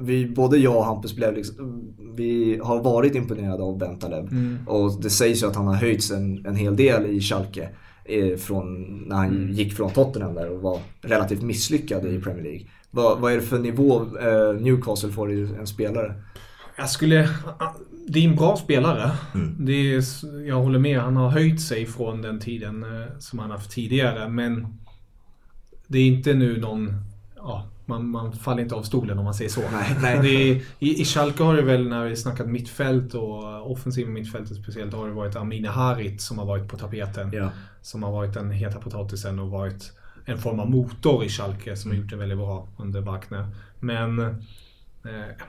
vi, 0.00 0.26
både 0.26 0.58
jag 0.58 0.76
och 0.76 0.84
Hampus 0.84 1.16
blev 1.16 1.34
liksom, 1.34 1.84
vi 2.16 2.60
har 2.64 2.82
varit 2.82 3.14
imponerade 3.14 3.62
av 3.62 3.78
Bentaleb. 3.78 4.32
Mm. 4.32 4.58
Och 4.66 5.02
det 5.02 5.10
sägs 5.10 5.42
ju 5.42 5.46
att 5.46 5.56
han 5.56 5.66
har 5.66 5.74
höjts 5.74 6.10
en, 6.10 6.46
en 6.46 6.56
hel 6.56 6.76
del 6.76 7.06
i 7.06 7.20
Schalke. 7.20 7.68
Eh, 8.04 8.36
från, 8.36 8.98
när 9.08 9.16
han 9.16 9.52
gick 9.52 9.72
från 9.72 9.90
Tottenham 9.90 10.34
där 10.34 10.50
och 10.50 10.62
var 10.62 10.78
relativt 11.00 11.42
misslyckad 11.42 12.06
i 12.06 12.20
Premier 12.20 12.42
League. 12.42 12.66
Vad, 12.90 13.20
vad 13.20 13.32
är 13.32 13.36
det 13.36 13.42
för 13.42 13.58
nivå 13.58 14.00
eh, 14.00 14.60
Newcastle 14.60 15.10
får 15.10 15.32
i 15.32 15.48
en 15.60 15.66
spelare? 15.66 16.14
Jag 16.76 16.90
skulle... 16.90 17.28
Det 18.06 18.18
är 18.18 18.28
en 18.28 18.36
bra 18.36 18.56
spelare. 18.56 19.10
Mm. 19.34 19.56
Det 19.58 19.72
är, 19.72 20.04
jag 20.46 20.56
håller 20.56 20.78
med. 20.78 21.00
Han 21.00 21.16
har 21.16 21.30
höjt 21.30 21.60
sig 21.60 21.86
från 21.86 22.22
den 22.22 22.40
tiden 22.40 22.82
eh, 22.82 23.18
som 23.18 23.38
han 23.38 23.50
haft 23.50 23.70
tidigare. 23.70 24.28
Men 24.28 24.66
det 25.86 25.98
är 25.98 26.06
inte 26.06 26.34
nu 26.34 26.60
någon... 26.60 26.94
Ja, 27.36 27.66
man, 27.88 28.08
man 28.08 28.32
faller 28.32 28.62
inte 28.62 28.74
av 28.74 28.82
stolen 28.82 29.18
om 29.18 29.24
man 29.24 29.34
säger 29.34 29.50
så. 29.50 29.60
Nej, 29.72 29.96
nej. 30.02 30.50
Är, 30.50 30.62
i, 30.78 31.00
I 31.00 31.04
Schalke 31.04 31.42
har 31.42 31.56
det 31.56 31.62
väl, 31.62 31.88
när 31.88 32.04
vi 32.04 32.16
snackat 32.16 32.48
mittfält 32.48 33.14
och 33.14 33.70
offensiva 33.72 34.10
mittfältet 34.10 34.56
speciellt, 34.56 34.94
har 34.94 35.08
det 35.08 35.14
varit 35.14 35.36
Amine 35.36 35.68
Harit 35.68 36.20
som 36.20 36.38
har 36.38 36.46
varit 36.46 36.68
på 36.68 36.76
tapeten. 36.76 37.30
Ja. 37.32 37.50
Som 37.82 38.02
har 38.02 38.12
varit 38.12 38.34
den 38.34 38.50
heta 38.50 38.78
potatisen 38.78 39.38
och 39.38 39.50
varit 39.50 39.92
en 40.24 40.38
form 40.38 40.60
av 40.60 40.70
motor 40.70 41.24
i 41.24 41.28
Schalke 41.28 41.76
som 41.76 41.90
har 41.90 41.98
gjort 41.98 42.10
det 42.10 42.16
väldigt 42.16 42.38
bra 42.38 42.68
under 42.78 43.00
Wagner. 43.00 43.46
Men... 43.80 44.18
Eh, 44.18 45.44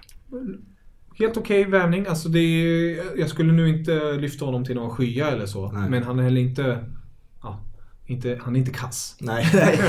helt 1.16 1.38
okej 1.38 1.66
värvning. 1.66 2.06
Alltså 2.08 2.30
det 2.30 2.40
är, 2.40 3.20
jag 3.20 3.30
skulle 3.30 3.54
nu 3.54 3.70
inte 3.70 4.14
lyfta 4.14 4.46
honom 4.46 4.66
till 4.66 4.76
några 4.76 4.90
skyar 4.90 5.32
eller 5.32 5.46
så. 5.46 5.72
Nej. 5.72 5.90
Men 5.90 6.04
han 6.04 6.20
är 6.20 6.24
heller 6.24 6.42
inte... 6.42 6.84
Inte, 8.10 8.40
han 8.42 8.56
är 8.56 8.60
inte 8.60 8.72
kass. 8.72 9.16
Nej, 9.20 9.48
nej. 9.54 9.80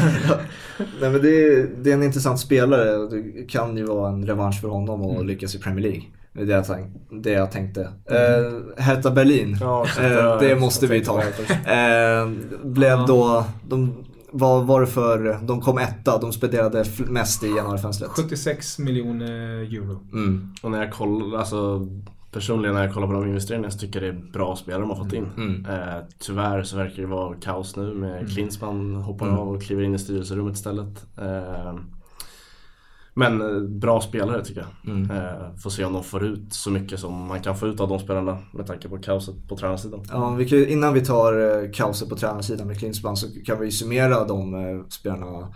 nej 1.00 1.10
men 1.10 1.22
det 1.22 1.44
är, 1.44 1.68
det 1.82 1.90
är 1.90 1.94
en 1.94 2.02
intressant 2.02 2.40
spelare 2.40 3.08
det 3.08 3.42
kan 3.48 3.76
ju 3.76 3.84
vara 3.86 4.08
en 4.12 4.26
revansch 4.26 4.60
för 4.60 4.68
honom 4.68 5.02
att 5.18 5.26
lyckas 5.26 5.54
i 5.54 5.58
Premier 5.58 5.82
League. 5.82 6.02
Det 6.32 6.40
är 6.40 6.46
det 6.46 6.52
jag, 6.52 6.64
tänk, 6.66 6.86
det 7.24 7.30
jag 7.30 7.50
tänkte. 7.52 7.80
Uh, 7.80 8.60
Hertha 8.82 9.10
Berlin, 9.10 9.56
Ja, 9.60 9.86
Eh, 10.00 10.12
jag- 10.12 10.40
det 10.40 10.56
måste 10.56 10.86
vi 10.86 11.04
ta. 11.04 11.20
Eh, 11.22 12.30
blev 12.64 13.06
då, 13.06 13.44
de, 13.68 14.04
vad 14.32 14.66
var 14.66 14.80
det 14.80 14.86
för, 14.86 15.38
de 15.42 15.60
kom 15.60 15.78
etta, 15.78 16.18
de 16.18 16.32
spenderade 16.32 16.84
mest 16.98 17.44
i 17.44 17.46
januarifönstret. 17.46 18.10
76 18.10 18.78
miljoner 18.78 19.32
euro. 19.74 20.00
Mm, 20.12 20.52
Och 20.62 20.70
när 20.70 20.78
jag 20.82 20.92
kollar, 20.92 21.38
alltså 21.38 21.86
personligen 22.32 22.74
när 22.74 22.84
jag 22.84 22.94
kollar 22.94 23.06
på 23.06 23.12
de 23.12 23.26
investeringarna 23.28 23.70
så 23.70 23.78
tycker 23.78 24.02
jag 24.02 24.14
det 24.14 24.18
är 24.20 24.32
bra 24.32 24.56
spelare 24.56 24.80
de 24.80 24.90
har 24.90 24.96
fått 24.96 25.12
in. 25.12 25.26
Mm. 25.36 25.66
Eh, 25.66 25.98
tyvärr 26.18 26.62
så 26.62 26.76
verkar 26.76 27.02
det 27.02 27.08
vara 27.08 27.34
kaos 27.36 27.76
nu 27.76 27.94
med 27.94 28.32
Klinsmann 28.34 28.94
hoppar 28.94 29.26
Mm. 29.26 29.38
av 29.38 29.48
och 29.48 29.62
kliver 29.62 29.82
in 29.82 29.94
i 29.94 29.98
styrelserummet 29.98 30.54
istället. 30.56 31.06
Eh, 31.18 31.74
men 33.14 33.40
eh, 33.40 33.60
bra 33.62 34.00
spelare 34.00 34.44
tycker 34.44 34.60
jag. 34.60 34.94
Mm. 34.94 35.10
Eh, 35.10 35.56
får 35.62 35.70
se 35.70 35.84
om 35.84 35.92
de 35.92 36.04
får 36.04 36.24
ut 36.24 36.52
så 36.54 36.70
mycket 36.70 37.00
som 37.00 37.26
man 37.26 37.40
kan 37.40 37.56
få 37.56 37.66
ut 37.66 37.80
av 37.80 37.88
de 37.88 37.98
spelarna 37.98 38.38
med 38.52 38.66
tanke 38.66 38.88
på 38.88 38.98
kaoset 38.98 39.48
på 39.48 39.56
tränarsidan. 39.56 40.02
Ja, 40.10 40.30
vi 40.30 40.48
kan, 40.48 40.66
innan 40.66 40.94
vi 40.94 41.00
tar 41.04 41.62
eh, 41.62 41.70
kaoset 41.72 42.08
på 42.08 42.16
tränarsidan 42.16 42.66
med 42.66 42.78
Klinsmann 42.78 43.16
så 43.16 43.26
kan 43.46 43.60
vi 43.60 43.70
summera 43.70 44.24
de 44.24 44.54
eh, 44.54 44.86
spelarna 44.88 45.48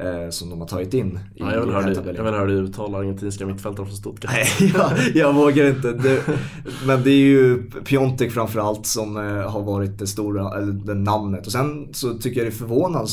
eh, 0.00 0.30
som 0.30 0.50
de 0.50 0.60
har 0.60 0.68
tagit 0.68 0.94
in 0.94 1.18
i 1.34 1.40
Ja, 1.40 1.54
jag 1.54 1.60
vill 1.60 1.70
höra 1.74 1.86
dig, 1.86 2.14
jag 2.16 2.24
vill 2.24 2.34
höra 2.34 2.46
dig 2.46 2.56
uttala 2.56 2.98
argentinska 2.98 3.46
mittfältare 3.46 3.86
från 3.86 3.96
Stuttgart. 3.96 4.32
Nej, 4.34 4.72
jag, 4.74 4.92
jag 5.14 5.32
vågar 5.32 5.68
inte. 5.68 5.92
Det, 5.92 6.22
men 6.86 7.02
det 7.02 7.10
är 7.10 7.24
ju 7.26 7.62
Piontek 7.84 8.32
framförallt 8.32 8.86
som 8.86 9.16
eh, 9.16 9.50
har 9.50 9.62
varit 9.62 9.98
det 9.98 10.06
stora, 10.06 10.58
eller 10.58 10.72
det 10.72 10.94
namnet. 10.94 11.46
Och 11.46 11.52
sen 11.52 11.88
så 11.94 12.14
tycker 12.14 12.40
jag 12.40 12.46
det 12.46 12.54
är 12.54 12.58
förvånande, 12.58 13.08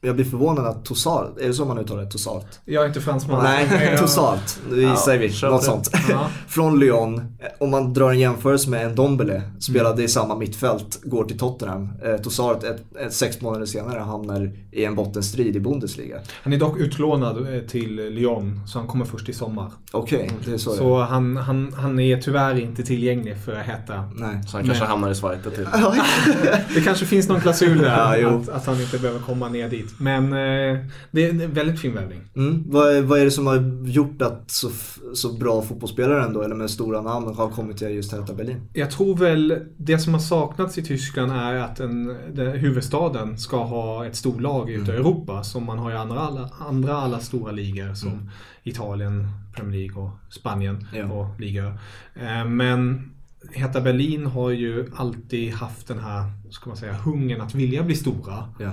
jag 0.00 0.14
blir 0.14 0.24
förvånad 0.24 0.66
att 0.66 0.84
Tossart, 0.84 1.38
är 1.40 1.46
det 1.46 1.54
så 1.54 1.64
man 1.64 1.78
uttalar 1.78 2.02
det? 2.02 2.10
Tossart? 2.10 2.46
Jag 2.64 2.84
är 2.84 2.88
inte 2.88 3.00
fransman. 3.00 3.42
Nej, 3.42 3.96
Tossart, 3.98 4.56
det 4.70 4.82
Ja, 4.82 4.96
säger 4.96 5.18
vi. 5.20 5.48
Något 5.48 5.60
det. 5.60 5.66
sånt. 5.66 5.90
Ja. 6.10 6.28
Från 6.48 6.78
Lyon, 6.78 7.36
om 7.60 7.70
man 7.70 7.94
drar 7.94 8.10
en 8.10 8.18
jämförelse 8.18 8.70
med 8.70 8.86
en 8.86 8.94
Dombele, 8.94 9.42
spelade 9.60 10.02
i 10.02 10.08
samma 10.08 10.36
mittfält, 10.36 11.00
går 11.04 11.24
till 11.24 11.38
Tottenham. 11.38 11.88
Eh, 12.04 12.16
Tossart, 12.16 12.64
ett, 12.64 12.82
ett, 13.06 13.12
sex 13.12 13.40
månader 13.40 13.66
senare, 13.66 13.98
hamnar 13.98 14.52
i 14.72 14.84
en 14.84 14.94
bottenstrid 14.94 15.56
i 15.56 15.60
Bundesliga. 15.60 16.16
Han 16.42 16.52
är 16.52 16.58
dock 16.58 16.78
utlånad 16.78 17.54
eh, 17.54 17.60
till 17.60 17.94
Lyon, 17.96 18.60
så 18.66 18.78
han 18.78 18.88
kommer 18.88 19.04
först 19.04 19.28
i 19.28 19.32
sommar. 19.32 19.70
Okej, 19.92 20.30
det 20.44 20.52
är 20.52 20.58
så, 20.58 20.70
det 20.70 20.76
är. 20.76 20.78
Så 20.78 20.98
han, 21.00 21.36
han, 21.36 21.72
han 21.76 22.00
är 22.00 22.20
tyvärr 22.20 22.58
inte 22.58 22.82
tillgänglig 22.82 23.36
för 23.44 23.52
att 23.56 23.66
heta. 23.66 24.04
Nej. 24.14 24.42
Så 24.46 24.56
han 24.56 24.66
kanske 24.66 24.82
Men- 24.84 24.90
hamnar 24.90 25.10
i 25.10 25.14
Schweiz 25.14 25.42
till. 25.42 25.66
Det 26.74 26.80
kanske 26.80 27.06
finns 27.06 27.28
någon 27.28 27.40
klausul 27.40 27.78
där, 27.78 28.16
Ja, 28.16 28.28
att, 28.28 28.48
att 28.48 28.66
han 28.66 28.80
inte 28.80 28.98
behöver 28.98 29.20
komma 29.20 29.48
ner 29.48 29.68
dit. 29.68 29.94
Men 29.98 30.24
eh, 30.24 30.84
det 31.10 31.24
är 31.24 31.30
en 31.30 31.52
väldigt 31.52 31.80
fin 31.80 31.94
värvning. 31.94 32.20
Mm. 32.36 32.64
Vad, 32.66 32.96
är, 32.96 33.02
vad 33.02 33.20
är 33.20 33.24
det 33.24 33.30
som 33.30 33.46
har 33.46 33.82
gjort 33.84 34.22
att 34.22 34.50
så, 34.50 34.70
så 35.14 35.32
bra 35.32 35.62
fotbollsspelare 35.62 36.24
ändå, 36.24 36.42
eller 36.42 36.54
med 36.54 36.70
stora 36.70 37.00
namn, 37.00 37.34
har 37.34 37.48
kommit 37.48 37.76
till 37.76 37.90
just 37.90 38.12
Hertha 38.12 38.34
Berlin? 38.34 38.60
Jag 38.72 38.90
tror 38.90 39.16
väl 39.16 39.58
det 39.76 39.98
som 39.98 40.12
har 40.14 40.20
saknats 40.20 40.78
i 40.78 40.82
Tyskland 40.82 41.32
är 41.32 41.54
att 41.54 41.80
en, 41.80 42.16
den, 42.34 42.52
huvudstaden 42.52 43.38
ska 43.38 43.64
ha 43.64 44.06
ett 44.06 44.16
storlag 44.16 44.70
ute 44.70 44.92
i 44.92 44.94
Europa 44.94 45.44
som 45.44 45.64
man 45.64 45.78
har 45.78 45.90
i 45.90 45.94
andra 45.94 46.15
alla, 46.20 46.50
andra 46.68 46.96
alla 46.96 47.20
stora 47.20 47.52
ligor 47.52 47.94
som 47.94 48.30
Italien, 48.62 49.28
Premier 49.56 49.78
League 49.80 50.02
och 50.02 50.10
Spanien 50.32 50.86
Ja. 50.94 51.04
och 51.04 51.40
ligor. 51.40 51.78
Eh, 52.14 52.44
Men 52.44 53.10
Hertha 53.54 53.80
Berlin 53.80 54.26
har 54.26 54.50
ju 54.50 54.86
alltid 54.96 55.52
haft 55.54 55.88
den 55.88 55.98
här, 55.98 56.24
ska 56.50 56.68
man 56.70 56.76
säga, 56.76 56.92
hungern 56.94 57.40
att 57.40 57.54
vilja 57.54 57.82
bli 57.82 57.94
stora. 57.94 58.48
Ja. 58.58 58.70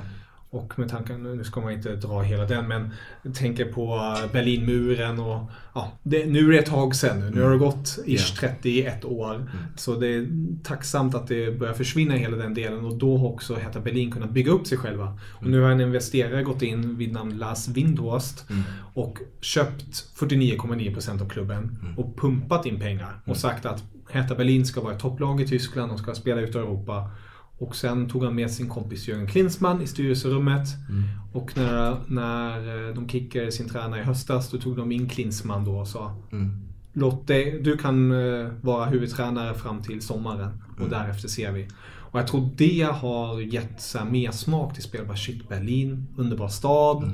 Och 0.54 0.80
med 0.80 0.90
tanken, 0.90 1.24
nu 1.24 1.44
ska 1.44 1.62
man 1.62 1.74
inte 1.74 1.96
dra 1.96 2.22
hela 2.22 2.46
den, 2.46 2.68
men 2.68 2.92
tänker 3.34 3.66
på 3.66 4.16
Berlinmuren 4.32 5.20
och 5.20 5.50
ja, 5.74 5.92
det, 6.04 6.26
nu 6.26 6.48
är 6.48 6.52
det 6.52 6.60
ett 6.60 6.66
tag 6.66 6.96
sedan 6.96 7.20
nu. 7.20 7.30
Nu 7.30 7.42
har 7.42 7.52
det 7.52 7.58
gått 7.58 8.00
ish 8.06 8.36
31 8.40 9.06
år. 9.06 9.52
Så 9.76 9.96
det 9.96 10.08
är 10.08 10.28
tacksamt 10.64 11.16
att 11.16 11.28
det 11.28 11.60
börjar 11.60 11.74
försvinna 11.74 12.14
hela 12.14 12.38
den 12.38 12.54
delen 12.54 12.86
och 12.86 12.98
då 12.98 13.18
har 13.18 13.28
också 13.28 13.56
Hertha 13.56 13.80
Berlin 13.80 14.12
kunnat 14.12 14.30
bygga 14.30 14.52
upp 14.52 14.68
sig 14.68 14.78
själva. 14.78 15.20
Och 15.32 15.48
nu 15.48 15.62
har 15.62 15.72
en 15.72 15.82
investerare 15.82 16.44
gått 16.44 16.62
in 16.62 16.98
vid 16.98 17.14
namn 17.14 17.38
Lars 17.38 17.68
Windhorst 17.68 18.46
och 18.94 19.20
köpt 19.42 20.06
49,9% 20.18 21.22
av 21.22 21.30
klubben 21.30 21.78
och 21.98 22.18
pumpat 22.18 22.66
in 22.66 22.80
pengar 22.80 23.22
och 23.26 23.38
sagt 23.38 23.66
att 23.66 23.84
Hertha 24.12 24.36
Berlin 24.36 24.66
ska 24.66 24.82
vara 24.82 24.94
ett 24.94 25.00
topplag 25.00 25.42
i 25.42 25.48
Tyskland, 25.48 25.92
de 25.92 25.98
ska 25.98 26.16
spela 26.16 26.42
ut 26.42 26.56
i 26.56 26.58
Europa 26.58 27.10
Och 27.58 27.76
sen 27.76 28.10
tog 28.10 28.24
han 28.24 28.36
med 28.36 28.52
sin 28.52 28.70
kompis 28.70 29.08
Jörgen 29.08 29.28
Klinsmann 29.28 29.82
i 29.82 29.88
styrelserummet. 29.88 30.68
Mm. 30.90 31.04
Och 31.34 31.58
när, 31.58 31.96
när 32.08 32.88
eh, 32.90 32.96
de 32.96 33.10
kickade 33.10 33.52
sin 33.52 33.70
tränare 33.70 34.00
i 34.00 34.04
höstas, 34.04 34.50
då 34.52 34.58
tog 34.58 34.78
de 34.78 34.92
in 34.92 35.10
Klinsmann 35.10 35.66
då 35.66 35.80
och 35.80 35.88
sa 35.88 36.16
Mm. 36.32 36.60
Låt 36.96 37.28
dig, 37.28 37.60
du 37.64 37.78
kan 37.78 38.12
eh, 38.12 38.48
vara 38.62 38.86
huvudtränare 38.86 39.54
fram 39.54 39.82
till 39.82 40.02
sommaren 40.02 40.64
och 40.74 40.78
Mm. 40.80 40.90
därefter 40.90 41.28
ser 41.28 41.52
vi. 41.52 41.68
Och 42.12 42.20
jag 42.20 42.28
tror 42.28 42.50
det 42.58 42.82
har 42.82 43.42
gett 43.42 43.82
så 43.82 43.98
här, 43.98 44.06
mer 44.06 44.32
smak 44.32 44.74
till 44.74 44.84
spel. 44.84 45.06
Bara 45.08 45.18
shit, 45.18 45.50
Berlin, 45.50 46.08
underbar 46.18 46.48
stad. 46.48 47.04
Mm. 47.04 47.14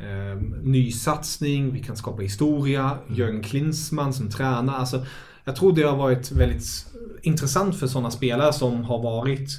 Eh, 0.00 0.42
ny 0.62 0.92
satsning, 0.92 1.72
vi 1.72 1.82
kan 1.82 1.96
skapa 1.96 2.22
historia. 2.22 2.82
Mm. 2.82 3.18
Jörgen 3.18 3.42
Klinsmann 3.42 4.12
som 4.12 4.30
tränare. 4.30 4.76
Alltså, 4.76 5.06
jag 5.44 5.56
tror 5.56 5.72
det 5.72 5.82
har 5.82 5.96
varit 5.96 6.32
väldigt 6.32 6.86
intressant 7.22 7.76
för 7.76 7.86
sådana 7.86 8.10
spelare 8.10 8.52
som 8.52 8.84
har 8.84 9.02
varit 9.02 9.50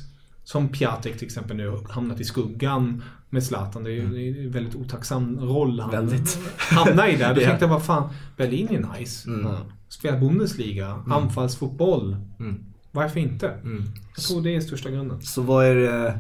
som 0.52 0.68
Piatek 0.70 1.18
till 1.18 1.26
exempel 1.26 1.58
nu, 1.58 1.78
hamnat 1.90 2.20
i 2.20 2.24
skuggan 2.24 3.04
med 3.30 3.44
Zlatan. 3.44 3.84
Det 3.84 3.90
är 3.90 3.94
ju 3.94 4.46
en 4.46 4.52
väldigt 4.52 4.76
otacksam 4.76 5.40
roll 5.40 5.80
han 5.80 5.92
Väldigt. 5.92 6.40
hamnar 6.58 7.08
i 7.08 7.16
där. 7.16 7.34
Då 7.36 7.42
Ja. 7.42 7.48
tänkte 7.48 7.64
jag 7.66 7.70
bara 7.70 7.80
fan, 7.80 8.10
Berlin 8.38 8.68
är 8.70 9.00
nice. 9.00 9.30
Mm. 9.30 9.52
Spela 9.90 10.18
Bundesliga, 10.18 11.04
anfallsfotboll. 11.08 12.16
Mm. 12.40 12.56
Varför 12.92 13.20
inte? 13.20 13.48
Mm. 13.50 13.84
Jag 14.16 14.24
tror 14.26 14.42
det 14.42 14.56
är 14.56 14.60
största 14.62 14.90
grunden. 14.90 15.22
Så 15.22 15.42
vad 15.42 15.66
är 15.66 15.76
det... 15.76 16.20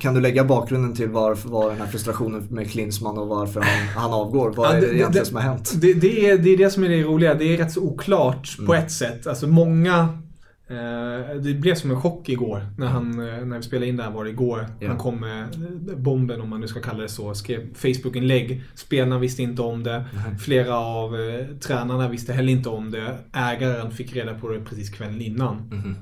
Kan 0.00 0.14
du 0.14 0.20
lägga 0.20 0.44
bakgrunden 0.44 0.94
till 0.94 1.08
varför 1.08 1.48
var 1.48 1.70
den 1.70 1.78
här 1.78 1.86
frustrationen 1.86 2.46
med 2.50 2.70
Klinsmann 2.70 3.18
och 3.18 3.28
varför 3.28 3.60
han, 3.60 3.88
han 4.02 4.12
avgår? 4.12 4.50
Vad 4.50 4.66
Ja, 4.66 4.70
är 4.72 4.74
det- 4.74 4.80
det 4.80 4.86
det- 4.92 4.96
egentligen 4.98 5.24
det- 5.24 5.28
som 5.28 5.36
har 5.36 5.42
hänt? 5.42 5.72
Det, 5.80 5.94
det, 5.94 6.30
är, 6.30 6.38
det 6.38 6.50
är 6.50 6.56
det 6.58 6.70
som 6.70 6.84
är 6.84 6.88
det 6.88 7.02
roliga. 7.02 7.34
Det 7.34 7.44
är 7.44 7.56
rätt 7.56 7.72
så 7.72 7.80
oklart 7.80 8.56
på 8.66 8.74
ett 8.74 8.92
sätt. 8.92 9.26
Alltså 9.26 9.46
många... 9.46 10.18
Eh, 10.66 11.36
det 11.36 11.54
blev 11.54 11.74
som 11.74 11.90
en 11.90 12.00
chock 12.00 12.28
igår. 12.28 12.66
När, 12.78 12.86
han, 12.86 13.28
eh, 13.28 13.44
när 13.44 13.56
vi 13.56 13.62
spelade 13.62 13.86
in 13.86 13.96
det 13.96 14.02
här 14.02 14.10
var 14.10 14.24
det 14.24 14.30
igår. 14.30 14.66
Ja. 14.80 14.88
Han 14.88 14.98
kom 14.98 15.20
med 15.20 15.48
bomben, 15.96 16.40
om 16.40 16.48
man 16.48 16.60
nu 16.60 16.68
ska 16.68 16.80
kalla 16.80 17.02
det 17.02 17.08
så. 17.08 17.34
Skrev 17.34 17.74
Facebook-inlägg. 17.74 18.62
Spelarna 18.74 19.18
visste 19.18 19.42
inte 19.42 19.62
om 19.62 19.82
det. 19.82 20.04
Flera 20.40 20.76
av 20.76 21.20
eh, 21.20 21.46
tränarna 21.46 22.08
visste 22.08 22.32
heller 22.32 22.52
inte 22.52 22.68
om 22.68 22.90
det. 22.90 23.18
Ägaren 23.32 23.90
fick 23.90 24.16
reda 24.16 24.34
på 24.34 24.48
det 24.48 24.60
precis 24.60 24.90
kvällen 24.90 25.20
innan. 25.20 25.56
Mhm. 25.56 25.96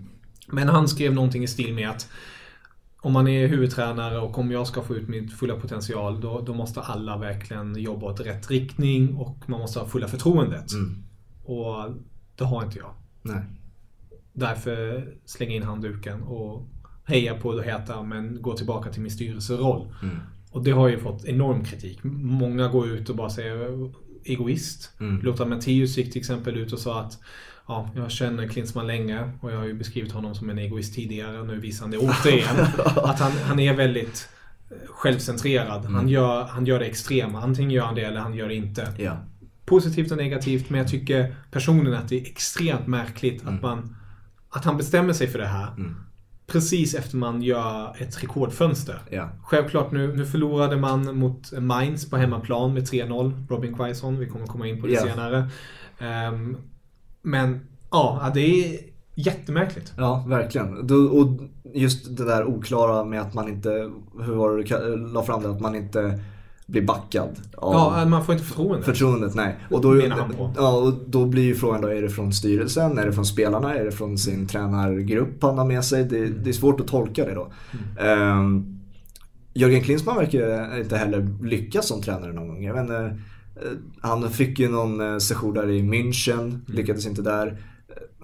Men 0.49 0.69
han 0.69 0.89
skrev 0.89 1.15
någonting 1.15 1.45
i 1.45 1.47
stil 1.47 1.75
med 1.75 1.91
att 1.91 2.09
om 3.01 3.13
man 3.13 3.29
är 3.29 3.47
huvudtränare 3.47 4.19
och 4.19 4.39
om 4.39 4.51
jag 4.51 4.67
ska 4.67 4.83
få 4.83 4.97
ut 4.97 5.09
min 5.09 5.29
fulla 5.29 5.57
potential 5.57 6.21
då, 6.21 6.41
då 6.41 6.55
måste 6.55 6.81
alla 6.81 7.19
verkligen 7.19 7.77
jobba 7.77 8.07
åt 8.07 8.21
rätt 8.21 8.51
riktning 8.51 9.15
och 9.15 9.37
man 9.47 9.61
måste 9.61 9.79
ha 9.79 9.87
fulla 9.87 10.09
förtroendet. 10.09 10.73
Mm. 10.73 11.03
Och 11.45 11.91
det 12.37 12.45
har 12.45 12.65
inte 12.65 12.79
jag. 12.79 12.95
Nej. 13.23 13.43
Därför 14.33 15.09
slänger 15.25 15.53
jag 15.53 15.63
in 15.63 15.69
handduken 15.69 16.23
och 16.23 16.69
hejar 17.05 17.39
på 17.39 17.55
det 17.55 17.63
heta 17.63 18.03
men 18.03 18.43
går 18.43 18.57
tillbaka 18.57 18.91
till 18.91 19.03
min 19.03 19.11
styrelseroll. 19.11 19.95
Mm. 20.03 20.17
Och 20.51 20.65
det 20.65 20.71
har 20.71 20.89
ju 20.89 20.99
fått 20.99 21.25
enorm 21.25 21.65
kritik. 21.65 21.99
Många 22.03 22.69
går 22.69 22.89
ut 22.89 23.09
och 23.09 23.17
bara 23.17 23.31
säger 23.31 23.91
egoist. 24.25 24.91
Mm. 25.01 25.23
Lothar 25.23 25.47
Matthäus 25.47 25.97
gick 25.97 26.13
till 26.13 26.21
exempel 26.21 26.57
ut 26.57 26.73
och 26.73 26.79
sa 26.79 27.01
att 27.01 27.19
Ja, 27.69 27.91
jag 27.97 28.11
känner 28.11 28.49
Klinsmann 28.49 28.87
länge 28.87 29.31
och 29.41 29.53
jag 29.53 29.59
har 29.59 29.67
ju 29.67 29.75
beskrivit 29.75 30.13
honom 30.13 30.35
som 30.35 30.51
en 30.51 30.59
egoist 30.59 30.95
tidigare 30.95 31.41
och 31.41 31.47
nu 31.47 31.61
visar 31.61 31.83
han 31.85 31.91
det 31.91 31.99
återigen. 31.99 32.57
att 32.97 33.21
han, 33.21 33.33
han 33.33 33.59
är 33.59 33.75
väldigt 33.75 34.29
eh, 34.71 34.77
självcentrerad. 34.89 35.85
Han, 35.85 36.09
gör, 36.09 36.45
han 36.45 36.67
gör 36.67 36.79
det 36.79 36.85
extrema. 36.85 37.43
Antingen 37.43 37.71
gör 37.71 37.85
han 37.85 37.95
det 37.95 38.03
eller 38.03 38.21
han 38.21 38.35
gör 38.35 38.49
det 38.49 38.55
inte. 38.55 38.89
Ja. 38.99 39.17
Positivt 39.65 40.11
och 40.11 40.17
negativt, 40.17 40.71
men 40.71 40.79
jag 40.79 40.89
tycker 40.89 41.35
personligen 41.51 41.99
att 41.99 42.09
det 42.09 42.21
är 42.21 42.27
extremt 42.27 42.87
märkligt 42.87 43.47
att, 43.47 43.63
man, 43.63 43.97
att 44.53 44.65
han 44.65 44.77
bestämmer 44.77 45.13
sig 45.13 45.27
för 45.27 45.39
det 45.39 45.47
här. 45.47 45.69
Mm. 45.77 45.95
Precis 46.47 46.95
efter 46.95 47.17
man 47.17 47.43
gör 47.43 47.97
ett 48.03 48.23
rekordfönster. 48.23 48.99
Ja. 49.11 49.29
Självklart, 49.43 49.93
nu, 49.93 50.17
nu 50.17 50.27
förlorade 50.27 50.77
man 50.77 51.17
mot 51.19 51.53
Mainz 51.53 52.11
på 52.11 52.17
hemmaplan 52.17 52.75
med 52.75 52.83
3-0. 52.83 53.47
Robin 53.49 53.75
Quaison, 53.75 54.19
vi 54.19 54.27
kommer 54.27 54.47
komma 54.47 54.67
in 54.67 54.81
på 54.81 54.87
det 54.87 54.93
Ja. 54.93 55.01
senare. 55.03 55.49
Ehm, 55.99 56.57
men 57.23 57.61
ja, 57.91 58.31
det 58.35 58.41
är 58.41 58.81
jättemärkligt. 59.15 59.93
Ja, 59.97 60.25
verkligen. 60.29 60.87
Då, 60.87 60.95
och 60.95 61.41
just 61.75 62.17
det 62.17 62.25
där 62.25 62.45
oklara 62.45 63.05
med 63.05 63.21
att 63.21 63.35
man 63.35 63.49
inte, 63.49 63.71
hur 64.21 64.35
var 64.35 64.57
det 64.57 64.63
du 64.63 64.97
la 65.13 65.23
fram 65.23 65.43
det, 65.43 65.51
att 65.51 65.61
man 65.61 65.75
inte 65.75 66.21
blir 66.73 66.83
backad 66.83 67.29
Ja, 67.61 68.05
man 68.09 68.25
får 68.25 68.33
inte 68.35 68.45
förtroende. 68.47 68.85
förtroendet. 68.85 69.35
Nej. 69.35 69.57
Och 69.71 69.81
då, 69.81 69.91
Menar 69.91 70.17
han 70.17 70.31
på. 70.33 70.51
ja, 70.57 70.73
och 70.79 70.93
då 71.07 71.27
blir 71.27 71.43
ju 71.43 71.55
frågan 71.55 71.81
då, 71.81 71.89
är 71.89 72.03
det 72.03 72.09
från 72.11 72.33
styrelsen, 72.33 72.99
är 72.99 73.07
det 73.07 73.13
från 73.13 73.25
spelarna, 73.27 73.75
är 73.75 73.85
det 73.85 73.93
från 73.93 74.19
sin 74.19 74.47
tränargrupp 74.47 75.43
han 75.43 75.59
har 75.59 75.65
med 75.65 75.85
sig? 75.85 76.05
Det, 76.05 76.27
det 76.27 76.51
är 76.51 76.55
svårt 76.55 76.81
att 76.81 76.87
tolka 76.89 77.25
det 77.25 77.35
då. 77.35 77.53
Ehm, 78.01 78.79
Jörgen 79.55 79.81
Klinsmann 79.83 80.17
verkar 80.17 80.79
inte 80.81 80.97
heller 80.97 81.29
lyckas 81.43 81.89
som 81.89 82.03
tränare 82.03 82.33
någon 82.33 82.49
gång. 82.49 82.65
Jag 82.65 82.75
vet 82.75 82.83
inte, 82.83 82.97
eh, 83.57 83.71
han 84.01 84.31
fick 84.31 84.59
ju 84.59 84.69
någon 84.69 85.01
eh, 85.13 85.19
session 85.19 85.55
där 85.55 85.71
i 85.71 85.83
München, 85.83 86.59
lyckades 86.67 87.07
inte 87.07 87.23
där. 87.23 87.57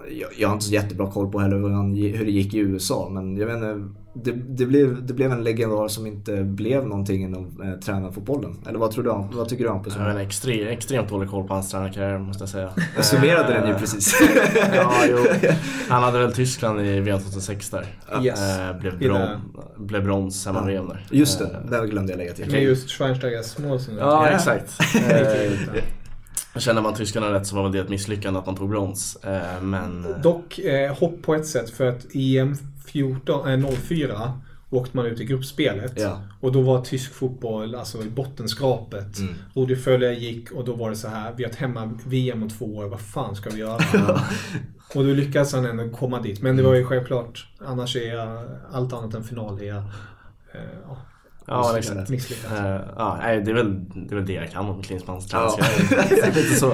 Eh, 0.09 0.17
Jag, 0.17 0.29
jag 0.37 0.47
har 0.47 0.53
inte 0.53 0.65
så 0.65 0.73
jättebra 0.73 1.11
koll 1.11 1.31
på 1.31 1.39
heller 1.39 1.57
hur, 1.57 1.69
han, 1.69 1.95
hur 1.95 2.25
det 2.25 2.31
gick 2.31 2.53
i 2.53 2.57
USA 2.57 3.09
men 3.11 3.37
jag 3.37 3.45
vet 3.45 3.55
inte, 3.55 3.87
det, 4.13 4.31
det, 4.31 4.65
blev, 4.65 5.05
det 5.05 5.13
blev 5.13 5.31
en 5.31 5.43
legendar 5.43 5.87
som 5.87 6.07
inte 6.07 6.43
blev 6.43 6.87
någonting 6.87 7.23
inom 7.23 7.61
eh, 7.63 7.79
tränarfotbollen. 7.79 8.55
Eller 8.67 8.79
vad 8.79 8.91
tror 8.91 9.03
du? 9.03 9.37
Vad 9.37 9.49
tycker 9.49 9.63
du 9.63 9.69
Hampus? 9.69 9.93
Jag 9.97 10.03
har 10.03 10.09
en 10.09 10.17
extre, 10.17 10.53
extremt 10.69 11.09
dålig 11.09 11.29
koll 11.29 11.47
på 11.47 11.53
hans 11.53 11.71
tränarkarriär 11.71 12.17
måste 12.19 12.41
jag 12.41 12.49
säga. 12.49 12.69
Jag 12.95 13.05
summerade 13.05 13.53
den 13.53 13.67
ju 13.67 13.73
Eh, 13.73 13.79
precis. 13.79 14.21
ja, 14.75 14.91
jo. 15.09 15.17
Han 15.89 16.03
hade 16.03 16.19
väl 16.19 16.33
Tyskland 16.33 16.81
i 16.81 16.99
VM 16.99 17.19
2006 17.19 17.69
där. 17.69 17.85
Yes. 18.23 18.59
Eh, 18.59 18.79
blev, 18.79 18.99
bron, 18.99 19.17
det- 19.19 19.39
blev 19.77 20.03
brons 20.03 20.45
hemma 20.45 20.65
VM 20.65 20.87
där. 20.87 21.05
Just 21.11 21.41
Eh, 21.41 21.47
det, 21.69 21.81
det 21.81 21.87
glömde 21.87 22.11
jag 22.11 22.17
lägga 22.17 22.33
till. 22.33 22.51
Med 22.51 22.63
just 22.63 22.89
Schweinsteigers 22.89 23.57
mål 23.57 23.79
som 23.79 23.97
Ja, 23.97 24.03
Ja. 24.27 24.29
exakt. 24.29 24.79
Eh, 26.59 26.61
Känner 26.61 26.81
man 26.81 26.93
tyskarna 26.93 27.33
rätt 27.33 27.47
så 27.47 27.55
var 27.55 27.63
väl 27.63 27.71
det 27.71 27.79
ett 27.79 27.89
misslyckande 27.89 28.39
att 28.39 28.45
man 28.45 28.55
tog 28.55 28.69
brons. 28.69 29.15
Eh, 29.15 29.61
Men... 29.61 30.21
Dock 30.23 30.59
eh, 30.59 30.97
hopp 30.97 31.21
på 31.21 31.35
ett 31.35 31.47
sätt 31.47 31.69
för 31.69 31.89
att 31.89 32.05
EM 32.15 32.55
14, 32.85 33.49
eh, 33.49 33.69
04 33.69 34.33
åkte 34.69 34.97
man 34.97 35.05
ut 35.05 35.19
i 35.19 35.25
gruppspelet. 35.25 35.93
Ja. 35.95 36.21
Och 36.39 36.51
då 36.51 36.61
var 36.61 36.81
tysk 36.81 37.13
fotboll 37.13 37.75
alltså 37.75 38.03
i 38.03 38.09
bottenskrapet. 38.09 39.19
Mm. 39.19 39.33
Rudi 39.53 39.73
Völler 39.73 40.11
gick 40.11 40.51
och 40.51 40.65
då 40.65 40.73
var 40.73 40.89
det 40.89 40.95
så 40.95 41.07
här, 41.07 41.33
vi 41.37 41.43
har 41.43 41.51
ett 41.51 41.55
hemma-VM 41.55 42.43
om 42.43 42.49
två 42.49 42.65
år, 42.65 42.85
vad 42.85 42.99
fan 42.99 43.35
ska 43.35 43.49
vi 43.49 43.59
göra? 43.59 43.75
och 44.95 45.03
då 45.03 45.13
lyckades 45.13 45.53
han 45.53 45.65
ändå 45.65 45.89
komma 45.97 46.21
dit. 46.21 46.41
Men 46.41 46.57
det 46.57 46.63
var 46.63 46.75
ju 46.75 46.85
självklart, 46.85 47.47
annars 47.59 47.95
är 47.95 48.45
allt 48.71 48.93
annat 48.93 49.13
än 49.13 49.23
final 49.23 49.61
är 49.61 49.77
eh, 50.53 50.61
ja, 50.87 50.97
Ja, 51.49 51.77
exakt. 51.77 52.09
misslyckat. 52.09 52.51
Eh, 52.51 52.81
ja, 52.95 53.17
nej, 53.21 53.41
det, 53.41 53.51
är 53.51 53.55
väl, 53.55 53.89
det 53.89 54.13
är 54.13 54.15
väl 54.15 54.25
det 54.25 54.33
jag 54.33 54.51
kan 54.51 54.65
om 54.65 54.81
Klinsmanns 54.81 55.29
Ja. 55.31 55.57
Lite 56.25 56.55
så. 56.55 56.71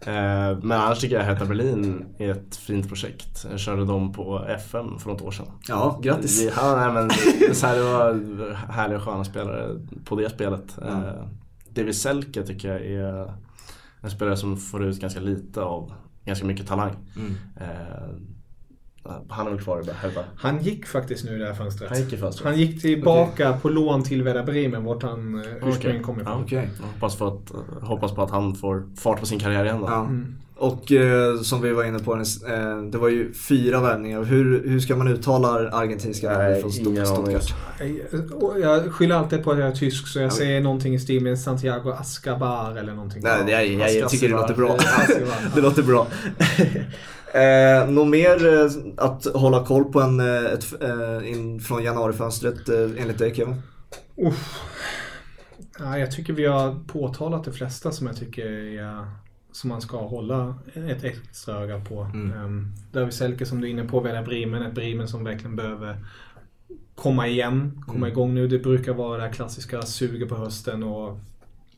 Eh, 0.00 0.58
men 0.62 0.72
annars 0.72 0.98
tycker 0.98 1.16
jag 1.16 1.24
Hertha 1.24 1.44
Berlin 1.44 2.06
är 2.18 2.30
ett 2.30 2.56
fint 2.56 2.88
projekt. 2.88 3.46
Jag 3.50 3.60
körde 3.60 3.84
dem 3.84 4.12
på 4.12 4.44
FM 4.48 4.98
för 4.98 5.10
något 5.10 5.22
år 5.22 5.30
sedan. 5.30 5.46
Ja, 5.68 6.00
grattis. 6.02 6.40
Det, 6.40 6.52
ja, 6.56 6.76
nej, 6.76 6.92
men 6.92 7.08
det, 7.08 7.54
så 7.54 7.66
här, 7.66 7.76
det 7.76 7.82
var 7.82 8.54
härliga 8.54 8.98
och 8.98 9.04
sköna 9.04 9.24
spelare 9.24 9.80
på 10.04 10.16
det 10.16 10.30
spelet. 10.30 10.78
Ja. 10.80 10.86
Eh, 10.86 11.24
David 11.74 11.96
Selke 11.96 12.42
tycker 12.42 12.68
jag 12.68 12.86
är 12.86 13.34
en 14.00 14.10
spelare 14.10 14.36
som 14.36 14.56
får 14.56 14.84
ut 14.84 15.00
ganska 15.00 15.20
lite 15.20 15.62
av 15.62 15.92
ganska 16.24 16.46
mycket 16.46 16.66
talang. 16.66 16.96
Mm. 17.16 17.34
Eh, 17.60 18.08
han 19.28 19.46
är 19.46 19.50
väl 19.50 19.60
kvar 19.60 19.80
i 19.80 19.92
Hertha. 19.92 20.24
Han 20.36 20.62
gick 20.62 20.86
faktiskt 20.86 21.24
nu 21.24 21.36
i 21.36 21.38
det 21.38 21.46
här 21.46 21.54
fönstret. 21.54 21.90
Han 21.90 21.98
gick 21.98 22.12
i 22.12 22.16
fönstret. 22.16 22.46
Han 22.46 22.58
gick 22.58 22.80
tillbaka 22.80 23.52
på 23.52 23.68
lån 23.68 24.02
till 24.04 24.22
Werder 24.22 24.42
Bremen, 24.42 24.84
vart 24.84 25.02
han 25.02 25.34
eh, 25.34 25.40
ursprungligen 25.40 25.90
Okej. 25.90 26.02
kom 26.02 26.20
ifrån. 26.20 26.38
Ja. 26.38 26.44
Okej. 26.44 26.70
Jag 26.78 26.86
Hoppas 26.86 27.16
på, 27.16 27.26
att, 27.26 27.52
hoppas 27.82 28.12
på 28.12 28.22
att 28.22 28.30
han 28.30 28.54
får 28.54 28.82
fart 28.96 29.20
på 29.20 29.26
sin 29.26 29.38
karriär 29.38 29.64
igen 29.64 29.80
då. 29.80 29.86
Ja. 29.86 30.00
Mm. 30.00 30.36
Och 30.56 30.92
eh, 30.92 31.40
som 31.40 31.62
vi 31.62 31.72
var 31.72 31.84
inne 31.84 31.98
på, 31.98 32.14
eh, 32.14 32.82
det 32.92 32.98
var 32.98 33.08
ju 33.08 33.32
fyra 33.32 33.80
värvningar. 33.80 34.22
Hur, 34.22 34.68
hur 34.68 34.80
ska 34.80 34.96
man 34.96 35.08
uttala 35.08 35.48
argentinska 35.48 36.30
namn 36.30 36.44
Nej, 36.44 36.60
från. 36.60 36.72
Stuttgart? 36.72 37.54
Och 38.32 38.60
Jag 38.60 38.92
skyller 38.92 39.14
alltid 39.14 39.44
på 39.44 39.52
att 39.52 39.58
jag 39.58 39.68
är 39.68 39.72
tysk 39.72 40.06
så 40.08 40.18
jag 40.18 40.32
säger 40.32 40.60
någonting 40.60 40.94
i 40.94 41.00
stil 41.00 41.22
med 41.22 41.38
Santiago 41.38 41.90
Ascabar 41.90 42.76
eller 42.76 42.94
någonting. 42.94 43.22
Nej, 43.22 43.50
jag, 43.50 43.66
jag, 43.66 43.94
jag 43.94 44.10
tycker 44.10 44.28
det 44.28 44.34
låter 44.34 44.54
bra. 44.54 44.76
Det 45.54 45.60
låter 45.60 45.82
bra. 45.82 46.06
Eh, 47.34 47.90
något 47.90 48.08
mer 48.08 48.46
eh, 48.46 48.70
att 48.96 49.24
hålla 49.34 49.64
koll 49.66 49.84
på 49.84 50.00
en, 50.00 50.20
eh, 50.20 50.44
ett, 50.44 50.82
eh, 50.82 51.30
in, 51.32 51.60
från 51.60 51.82
januarifönstret 51.84 52.68
eh, 52.68 53.02
enligt 53.02 53.18
dig 53.18 53.34
Kevin? 53.34 53.62
Uff. 54.16 54.60
Ja, 55.78 55.98
jag 55.98 56.10
tycker 56.12 56.32
vi 56.32 56.46
har 56.46 56.76
påtalat 56.86 57.44
de 57.44 57.52
flesta 57.52 57.92
som 57.92 58.06
jag 58.06 58.16
tycker 58.16 58.46
är, 58.46 59.06
som 59.52 59.68
man 59.68 59.80
ska 59.80 59.96
hålla 59.96 60.54
ett 60.74 61.04
extra 61.04 61.54
öga 61.58 61.84
på. 61.84 62.00
Mm. 62.02 62.44
Um, 62.44 62.72
David 62.92 63.14
Selke 63.14 63.46
som 63.46 63.60
du 63.60 63.66
är 63.66 63.70
inne 63.70 63.84
på, 63.84 64.00
Werder 64.00 64.22
Bremen. 64.22 64.62
Ett 64.62 64.74
Bremen 64.74 65.08
som 65.08 65.24
verkligen 65.24 65.56
behöver 65.56 66.04
komma 66.94 67.26
igen, 67.28 67.82
komma 67.86 67.96
Mm. 67.98 68.08
igång 68.10 68.34
nu. 68.34 68.48
Det 68.48 68.58
brukar 68.58 68.92
vara 68.94 69.16
det 69.16 69.22
här 69.22 69.32
klassiska 69.32 69.82
suget 69.82 70.28
på 70.28 70.36
hösten 70.36 70.82
och 70.82 71.18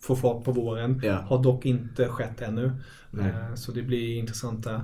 få 0.00 0.16
fart 0.16 0.44
på 0.44 0.52
våren. 0.52 1.00
Ja. 1.04 1.12
Har 1.14 1.42
dock 1.42 1.66
inte 1.66 2.08
skett 2.08 2.40
ännu. 2.40 2.72
Nej. 3.10 3.26
Eh, 3.30 3.54
Så 3.54 3.72
det 3.72 3.82
blir 3.82 4.18
intressant 4.18 4.64
där. 4.64 4.80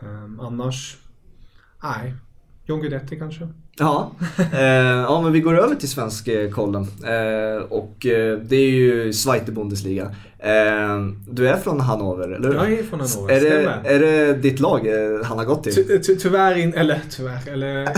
Um, 0.00 0.40
annars, 0.40 0.96
nej. 1.82 2.14
John 2.68 2.80
Guidetti 2.80 3.18
kanske? 3.18 3.48
Ja, 3.78 4.12
eh, 4.52 4.60
ja 4.80 5.20
men 5.22 5.32
vi 5.32 5.40
går 5.40 5.58
över 5.58 5.74
till 5.74 5.88
svensk 5.88 6.28
eh, 6.28 6.50
kollen. 6.50 6.82
Eh, 6.82 7.62
och 7.68 8.06
eh, 8.06 8.38
det 8.38 8.56
är 8.56 8.70
ju 8.70 9.12
Zweite 9.12 9.52
Bundesliga. 9.52 10.04
Eh, 10.38 11.06
du 11.28 11.48
är 11.48 11.56
från 11.56 11.80
Hannover, 11.80 12.28
eller 12.28 12.48
hur? 12.48 12.54
Jag 12.54 12.72
är 12.72 12.82
från 12.82 13.00
Hannover, 13.00 13.34
är 13.34 13.40
det, 13.40 13.46
stämmer. 13.46 13.82
är 13.84 14.00
det 14.00 14.34
ditt 14.34 14.60
lag 14.60 14.86
eh, 14.86 15.24
han 15.24 15.38
har 15.38 15.44
gått 15.44 15.64
till? 15.64 15.74
Ty, 15.74 15.98
ty, 15.98 16.16
tyvärr, 16.16 16.56
in, 16.56 16.74
eller 16.74 17.00
tyvärr, 17.10 17.48
eller 17.48 17.88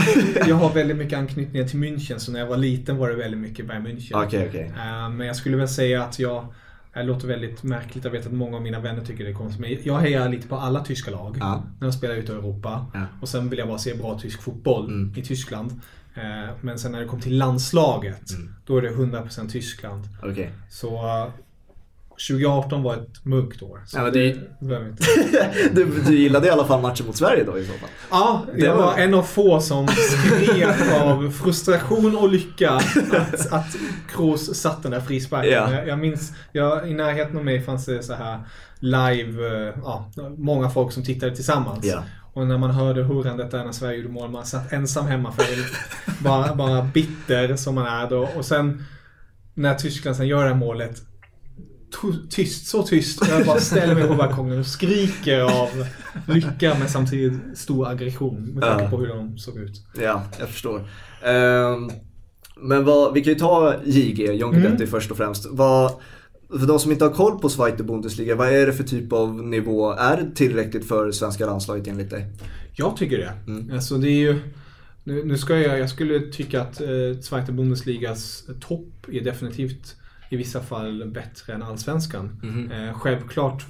jag 0.48 0.56
har 0.56 0.74
väldigt 0.74 0.96
mycket 0.96 1.18
anknytningar 1.18 1.68
till 1.68 1.78
München 1.78 2.18
så 2.18 2.32
när 2.32 2.40
jag 2.40 2.46
var 2.46 2.56
liten 2.56 2.96
var 2.96 3.08
det 3.08 3.14
väldigt 3.16 3.40
mycket 3.40 3.66
Bayern 3.66 3.86
München. 3.86 4.24
Okej. 4.26 4.72
Eh, 4.76 5.10
men 5.10 5.26
jag 5.26 5.36
skulle 5.36 5.56
väl 5.56 5.68
säga 5.68 6.02
att 6.02 6.18
jag, 6.18 6.46
det 6.98 7.04
låter 7.04 7.28
väldigt 7.28 7.62
märkligt, 7.62 8.04
jag 8.04 8.10
vet 8.10 8.26
att 8.26 8.32
många 8.32 8.56
av 8.56 8.62
mina 8.62 8.80
vänner 8.80 9.04
tycker 9.04 9.24
det 9.24 9.30
är 9.30 9.34
konstigt, 9.34 9.60
men 9.60 9.78
jag 9.84 9.98
hejar 9.98 10.28
lite 10.28 10.48
på 10.48 10.56
alla 10.56 10.84
tyska 10.84 11.10
lag 11.10 11.36
Ja. 11.40 11.62
när 11.80 11.86
de 11.86 11.92
spelar 11.92 12.14
ute 12.14 12.32
i 12.32 12.34
Europa. 12.34 12.86
Ja. 12.94 13.04
Och 13.20 13.28
sen 13.28 13.48
vill 13.50 13.58
jag 13.58 13.68
bara 13.68 13.78
se 13.78 13.94
bra 13.94 14.18
tysk 14.18 14.42
fotboll 14.42 14.86
Mm. 14.86 15.12
i 15.16 15.22
Tyskland. 15.22 15.80
Eh, 16.14 16.50
Men 16.60 16.78
sen 16.78 16.92
när 16.92 17.00
det 17.00 17.06
kom 17.06 17.20
till 17.20 17.38
landslaget, 17.38 18.30
Mm. 18.30 18.54
då 18.66 18.76
är 18.76 18.82
det 18.82 18.90
100% 18.90 19.48
Tyskland. 19.52 20.04
Okej. 20.22 20.50
Så 20.70 20.98
2018 22.28 22.82
var 22.82 22.94
ett 22.94 23.24
mörkt 23.24 23.62
år. 23.62 23.82
Så 23.86 23.98
Ja, 23.98 24.10
det- 24.10 24.36
det. 24.60 24.96
Du, 25.74 25.86
du 26.06 26.18
gillade 26.18 26.46
i 26.46 26.50
alla 26.50 26.64
fall 26.64 26.82
matchen 26.82 27.06
mot 27.06 27.16
Sverige 27.16 27.44
då 27.44 27.58
i 27.58 27.64
så 27.66 27.72
fall? 27.72 27.88
Ja, 28.10 28.42
Det 28.54 28.64
jag 28.66 28.76
var- 28.76 28.82
var 28.82 28.98
en 28.98 29.14
av 29.14 29.22
få 29.22 29.60
som 29.60 29.88
skrek 29.88 30.92
av 31.02 31.30
frustration 31.30 32.16
och 32.16 32.28
lycka 32.32 32.70
att, 32.70 33.52
att 33.52 33.76
Kroos 34.08 34.54
satt 34.60 34.82
den 34.82 34.92
där 34.92 35.00
frisparken. 35.00 35.52
Ja. 35.52 35.72
Jag, 35.72 35.88
jag 35.88 35.98
minns, 35.98 36.32
jag, 36.52 36.90
i 36.90 36.94
närheten 36.94 37.36
av 37.36 37.44
mig 37.44 37.62
fanns 37.62 37.84
det 37.86 38.02
så 38.02 38.14
här 38.14 38.40
live, 38.78 39.46
eh, 39.68 39.74
ja, 39.84 40.10
många 40.36 40.70
folk 40.70 40.92
som 40.92 41.04
tittade 41.04 41.34
tillsammans. 41.36 41.84
Ja. 41.84 42.02
Och 42.32 42.46
när 42.46 42.58
man 42.58 42.70
hörde 42.70 43.02
hurrandet 43.02 43.50
där 43.50 43.64
när 43.64 43.72
Sverige 43.72 43.96
gjorde 43.96 44.08
mål, 44.12 44.30
man 44.30 44.46
satt 44.46 44.72
ensam 44.72 45.06
hemma 45.06 45.32
för 45.32 45.44
bara, 46.24 46.54
bara 46.54 46.82
bitter 46.82 47.56
som 47.56 47.74
man 47.74 47.86
är 47.86 48.10
då. 48.10 48.28
Och 48.36 48.44
sen 48.44 48.84
när 49.54 49.74
Tyskland 49.74 50.16
sen 50.16 50.26
gör 50.26 50.42
det 50.44 50.48
här 50.50 50.56
målet, 50.56 51.02
tyst, 52.30 52.66
så 52.66 52.82
tyst. 52.82 53.22
Jag 53.28 53.46
bara 53.46 53.60
ställer 53.60 53.94
mig 53.94 54.08
på 54.08 54.14
balkongen 54.14 54.58
och 54.58 54.66
skriker 54.66 55.40
av 55.40 55.68
lycka 56.26 56.76
men 56.78 56.88
samtidigt 56.88 57.58
stor 57.58 57.88
aggression 57.88 58.42
med 58.44 58.62
tanke 58.62 58.84
Ja. 58.84 58.90
på 58.90 58.96
hur 58.96 59.08
de 59.08 59.38
såg 59.38 59.56
ut. 59.56 59.82
Ja, 60.00 60.22
jag 60.38 60.48
förstår. 60.48 60.88
Ehm, 61.24 61.90
men 62.60 62.84
vad, 62.84 63.14
vi 63.14 63.20
kan 63.24 63.32
ju 63.32 63.38
ta 63.38 63.74
JG, 63.84 64.32
John 64.34 64.52
Guidetti 64.52 64.74
Mm. 64.76 64.86
först 64.88 65.10
och 65.10 65.16
främst. 65.16 65.46
Vad, 65.50 65.92
för 66.60 66.66
de 66.66 66.78
som 66.78 66.92
inte 66.92 67.04
har 67.04 67.12
koll 67.12 67.38
på 67.38 67.48
Zweite 67.48 67.82
Bundesliga, 67.84 68.34
vad 68.36 68.48
är 68.48 68.66
det 68.66 68.72
för 68.72 68.84
typ 68.84 69.12
av 69.12 69.42
nivå? 69.44 69.92
Är 69.92 70.16
det 70.16 70.34
tillräckligt 70.34 70.88
för 70.88 71.12
svenska 71.12 71.46
landslaget 71.46 71.86
enligt 71.86 72.10
dig? 72.10 72.26
Jag 72.74 72.96
tycker 72.96 73.18
det. 73.18 73.32
Mm. 73.46 73.70
Alltså 73.74 73.98
det 73.98 74.08
är 74.08 74.18
ju... 74.18 74.40
Nu, 75.04 75.24
nu 75.24 75.38
ska 75.38 75.58
jag, 75.58 75.78
jag 75.78 75.90
skulle 75.90 76.20
tycka 76.20 76.60
att 76.62 76.80
eh, 76.80 76.88
Zweite 77.22 77.52
Bundesligas 77.52 78.44
topp 78.60 78.88
är 79.12 79.20
definitivt 79.24 79.96
i 80.28 80.36
vissa 80.36 80.60
fall 80.62 81.10
bättre 81.14 81.52
än 81.54 81.62
allsvenskan. 81.62 82.40
Eh, 82.72 82.94
självklart 82.98 83.66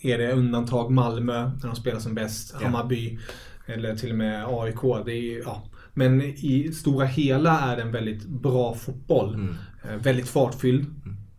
är 0.00 0.18
det 0.18 0.32
undantag 0.32 0.90
Malmö 0.90 1.50
när 1.62 1.66
de 1.66 1.76
spelar 1.76 2.00
som 2.00 2.14
bäst, 2.14 2.54
Ja. 2.60 2.64
Hammarby 2.66 3.18
eller 3.66 3.96
till 3.96 4.10
och 4.10 4.16
med 4.16 4.44
AIK. 4.48 5.04
Det 5.04 5.12
är, 5.14 5.38
ja. 5.44 5.62
Men 5.94 6.22
i 6.22 6.72
stora 6.72 7.06
hela 7.06 7.60
är 7.60 7.76
det 7.76 7.82
en 7.82 7.92
väldigt 7.92 8.26
bra 8.26 8.74
fotboll. 8.74 9.34
Mm. 9.34 9.54
Eh, 9.84 9.96
väldigt 9.96 10.28
fartfylld. 10.28 10.84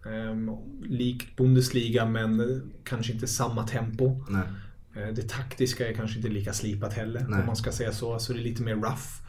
Eh, 0.06 0.36
likt 0.90 1.36
Bundesliga 1.36 2.06
men 2.06 2.62
kanske 2.84 3.14
inte 3.14 3.28
samma 3.28 3.64
tempo. 3.68 4.26
Nej. 4.30 4.42
Eh, 4.96 5.14
Det 5.14 5.30
taktiska 5.30 5.90
är 5.90 5.94
kanske 5.94 6.18
inte 6.18 6.30
lika 6.30 6.54
slipat 6.54 6.94
heller, 6.94 7.26
Nej. 7.30 7.40
om 7.40 7.46
man 7.46 7.56
ska 7.56 7.72
säga 7.72 7.92
så. 7.92 8.20
Så 8.20 8.34
det 8.34 8.40
är 8.40 8.44
lite 8.44 8.64
mer 8.64 8.76
rough. 8.76 9.22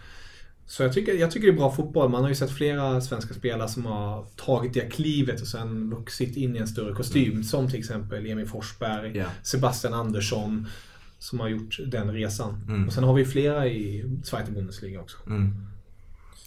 Så 0.69 0.83
jag 0.83 0.93
tycker, 0.93 1.15
jag 1.15 1.31
tycker 1.31 1.47
det 1.47 1.53
är 1.53 1.57
bra 1.57 1.71
fotboll. 1.73 2.11
Man 2.11 2.23
har 2.23 2.29
ju 2.29 2.35
sett 2.35 2.51
flera 2.51 3.01
svenska 3.01 3.35
spelare 3.35 3.69
som 3.69 3.87
har 3.87 4.27
tagit 4.37 4.75
det 4.75 4.81
klivet 4.81 5.41
och 5.41 5.47
sen 5.47 5.91
vuxit 5.91 6.37
in 6.37 6.57
i 6.57 6.59
en 6.59 6.69
större 6.69 6.95
kostym. 6.95 7.45
Som 7.45 7.69
till 7.71 7.79
exempel 7.79 8.27
Emil 8.27 8.47
Forsberg, 8.47 9.07
Mm. 9.11 9.19
Ja. 9.21 9.27
Sebastian 9.43 9.95
Andersson. 9.95 10.67
Som 11.19 11.41
har 11.41 11.49
gjort 11.49 11.79
den 11.87 12.13
resan. 12.13 12.65
Mm. 12.69 12.87
Och 12.87 12.93
sen 12.93 13.05
har 13.05 13.15
vi 13.15 13.25
flera 13.25 13.67
i 13.67 14.05
Zweite 14.25 14.53
Bundesliga 14.53 15.01
också. 15.01 15.17
Mm. 15.27 15.53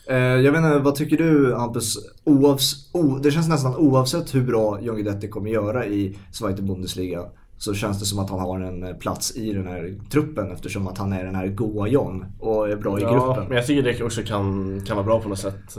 Eh, 0.07 0.15
jag 0.17 0.51
vet 0.51 0.57
inte, 0.59 0.79
vad 0.79 0.95
tycker 0.95 1.17
du 1.17 1.55
Hampus? 1.55 1.97
Oavs, 2.23 2.89
o, 2.93 3.19
det 3.23 3.31
känns 3.31 3.49
nästan 3.49 3.75
oavsett 3.75 4.35
hur 4.35 4.41
bra 4.43 4.81
John 4.81 4.95
Guidetti 4.95 5.27
kommer 5.27 5.49
göra 5.49 5.85
i 5.85 6.17
Zweite 6.31 6.61
Bundesliga 6.61 7.25
så 7.59 7.73
känns 7.73 7.99
det 7.99 8.05
som 8.05 8.19
att 8.19 8.29
han 8.29 8.39
har 8.39 8.59
en 8.59 8.83
eh, 8.83 8.95
plats 8.95 9.35
i 9.35 9.53
den 9.53 9.67
här 9.67 9.99
truppen 10.11 10.51
eftersom 10.51 10.87
att 10.87 10.97
han 10.97 11.13
är 11.13 11.25
den 11.25 11.35
här 11.35 11.47
goa 11.47 11.87
John 11.87 12.25
och 12.39 12.69
är 12.69 12.75
bra 12.75 12.99
i 12.99 13.01
Ja, 13.01 13.11
gruppen. 13.13 13.47
men 13.47 13.57
jag 13.57 13.65
tycker 13.67 13.83
det 13.83 14.03
också 14.03 14.21
kan, 14.23 14.81
kan 14.85 14.95
vara 14.97 15.05
bra 15.05 15.21
på 15.21 15.29
något 15.29 15.39
sätt. 15.39 15.77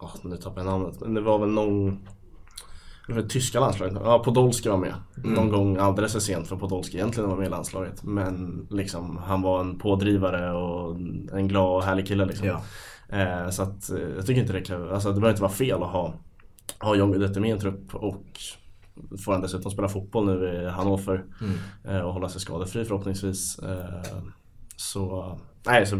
Åh, 0.00 0.10
nu 0.22 0.36
tappar 0.36 0.60
jag 0.60 0.66
namnet. 0.66 1.00
Men 1.00 1.14
det 1.14 1.20
var 1.20 1.38
väl 1.38 1.48
någon... 1.48 1.98
Det 3.08 3.28
tyska 3.28 3.60
landslaget. 3.60 3.98
Ja, 4.04 4.18
Podolski 4.18 4.68
var 4.68 4.76
med. 4.76 4.94
Någon 5.14 5.48
gång 5.48 5.76
alldeles 5.76 6.12
för 6.12 6.20
sent 6.20 6.46
för 6.48 6.56
Podolski 6.56 6.96
egentligen 6.96 7.30
var 7.30 7.36
med 7.36 7.46
i 7.46 7.50
landslaget. 7.50 8.02
Men 8.02 8.66
liksom, 8.70 9.16
han 9.16 9.42
var 9.42 9.60
en 9.60 9.78
pådrivare 9.78 10.52
och 10.52 10.96
en 11.32 11.48
glad 11.48 11.76
och 11.76 11.82
härlig 11.82 12.06
kille 12.06 12.24
liksom. 12.24 12.46
Ja. 12.46 12.60
Eh, 13.08 13.50
så 13.50 13.62
att 13.62 13.90
eh, 13.90 13.98
jag 14.16 14.26
tycker 14.26 14.40
inte 14.40 14.52
det 14.52 14.60
kan... 14.60 14.90
Alltså 14.90 15.08
det 15.08 15.14
behöver 15.14 15.30
inte 15.30 15.42
vara 15.42 15.52
fel 15.52 15.82
att 15.82 15.88
ha, 15.90 16.14
ha 16.80 16.94
John 16.94 17.12
Guidetti 17.12 17.40
med 17.40 17.48
i 17.48 17.52
en 17.52 17.60
trupp 17.60 17.94
och 17.94 18.24
får 19.24 19.32
han 19.32 19.40
dessutom 19.40 19.70
spela 19.70 19.88
fotboll 19.88 20.26
nu 20.26 20.62
i 20.62 20.70
Hannover 20.70 21.24
Mm. 21.40 21.54
eh, 21.96 22.00
och 22.06 22.12
hålla 22.12 22.28
sig 22.28 22.40
skadefri 22.40 22.84
förhoppningsvis. 22.84 23.58
Eh, 23.58 24.16
Så, 24.76 25.38
nej, 25.66 25.86
så 25.86 25.96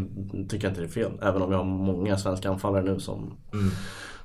tycker 0.49 0.67
jag 0.67 0.71
inte 0.71 0.81
det 0.81 0.87
är 0.87 0.91
fel. 0.91 1.11
Även 1.21 1.41
om 1.41 1.49
vi 1.49 1.55
har 1.55 1.63
många 1.63 2.17
svenska 2.17 2.49
anfallare 2.49 2.83
nu 2.83 2.99
som, 2.99 3.33
Mm. 3.53 3.69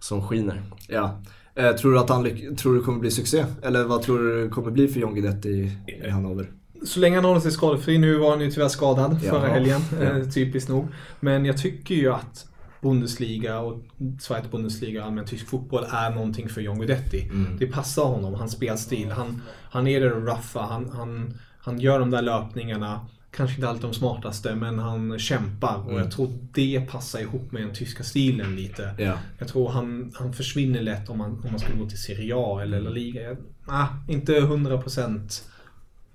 som 0.01 0.29
skiner. 0.29 0.63
Ja. 0.89 1.21
Eh, 1.55 1.73
tror 1.73 1.93
du 1.93 1.99
att 1.99 2.09
han 2.11 2.25
tror 2.57 2.75
du 2.75 2.83
kommer 2.83 2.99
bli 2.99 3.11
succé? 3.11 3.45
Eller 3.63 3.85
vad 3.85 4.03
tror 4.03 4.19
du 4.19 4.43
det 4.45 4.49
kommer 4.51 4.71
bli 4.71 4.89
för 4.89 5.01
John 5.01 5.15
Guidetti 5.15 5.49
i, 5.49 5.79
i 6.07 6.11
Hannover? 6.11 6.51
Så 6.85 7.01
länge 7.01 7.17
han 7.17 7.25
håller 7.25 7.41
sig 7.41 7.51
skadefri. 7.53 7.99
Nu 7.99 8.19
var 8.19 8.31
han 8.31 8.41
ju 8.41 8.51
tyvärr 8.51 8.69
skadad 8.69 9.19
Ja. 9.25 9.31
förra 9.31 9.49
helgen. 9.49 9.81
Ja. 10.01 10.05
Eh, 10.07 10.25
typiskt 10.29 10.69
nog. 10.71 10.89
Men 11.21 11.45
jag 11.45 11.59
tycker 11.59 11.95
ju 11.95 12.13
att 12.13 12.47
Bundesliga 12.83 13.59
och 13.61 13.81
Zweite 14.21 14.49
Bundesliga 14.49 15.01
och 15.01 15.07
allmän 15.07 15.25
tysk 15.25 15.47
fotboll 15.49 15.85
är 15.91 16.11
någonting 16.11 16.49
för 16.49 16.61
John 16.61 16.79
Guidetti. 16.79 17.23
Mm. 17.23 17.57
Det 17.59 17.67
passar 17.67 18.05
honom, 18.05 18.35
hans 18.35 18.53
spelstil. 18.53 19.11
Han, 19.11 19.43
han 19.71 19.87
är 19.87 20.01
det 20.01 20.09
ruffa, 20.11 20.61
han, 20.61 20.91
han, 20.93 21.39
han 21.61 21.81
gör 21.81 21.99
de 22.01 22.11
där 22.11 22.23
löpningarna. 22.23 23.07
Kanske 23.31 23.57
inte 23.57 23.69
alltid 23.69 23.83
de 23.83 23.95
smartaste, 23.95 24.55
men 24.55 24.79
han 24.79 25.19
kämpar. 25.19 25.77
Och 25.77 25.91
Mm. 25.91 25.97
jag 26.03 26.11
tror 26.13 26.31
det 26.55 26.81
passar 26.91 27.19
ihop 27.21 27.53
med 27.53 27.63
den 27.63 27.75
tyska 27.75 28.03
stilen 28.05 28.57
lite. 28.57 28.95
Ja. 28.99 29.19
Jag 29.39 29.49
tror 29.49 29.69
han, 29.69 30.13
han 30.15 30.33
försvinner 30.33 30.81
lätt 30.83 31.09
om 31.09 31.19
man, 31.19 31.31
om 31.31 31.51
man 31.51 31.59
skulle 31.61 31.79
gå 31.79 31.89
till 31.89 32.03
Serie 32.03 32.35
A 32.37 32.63
eller 32.63 32.81
La 32.81 32.91
Liga. 32.91 33.23
Jag, 33.23 33.37
ah, 33.67 33.87
inte 34.09 34.33
100% 34.41 35.43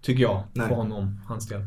tycker 0.01 0.21
jag 0.23 0.43
Nej. 0.53 0.67
för 0.67 0.75
honom, 0.75 1.21
hans 1.27 1.47
del. 1.47 1.61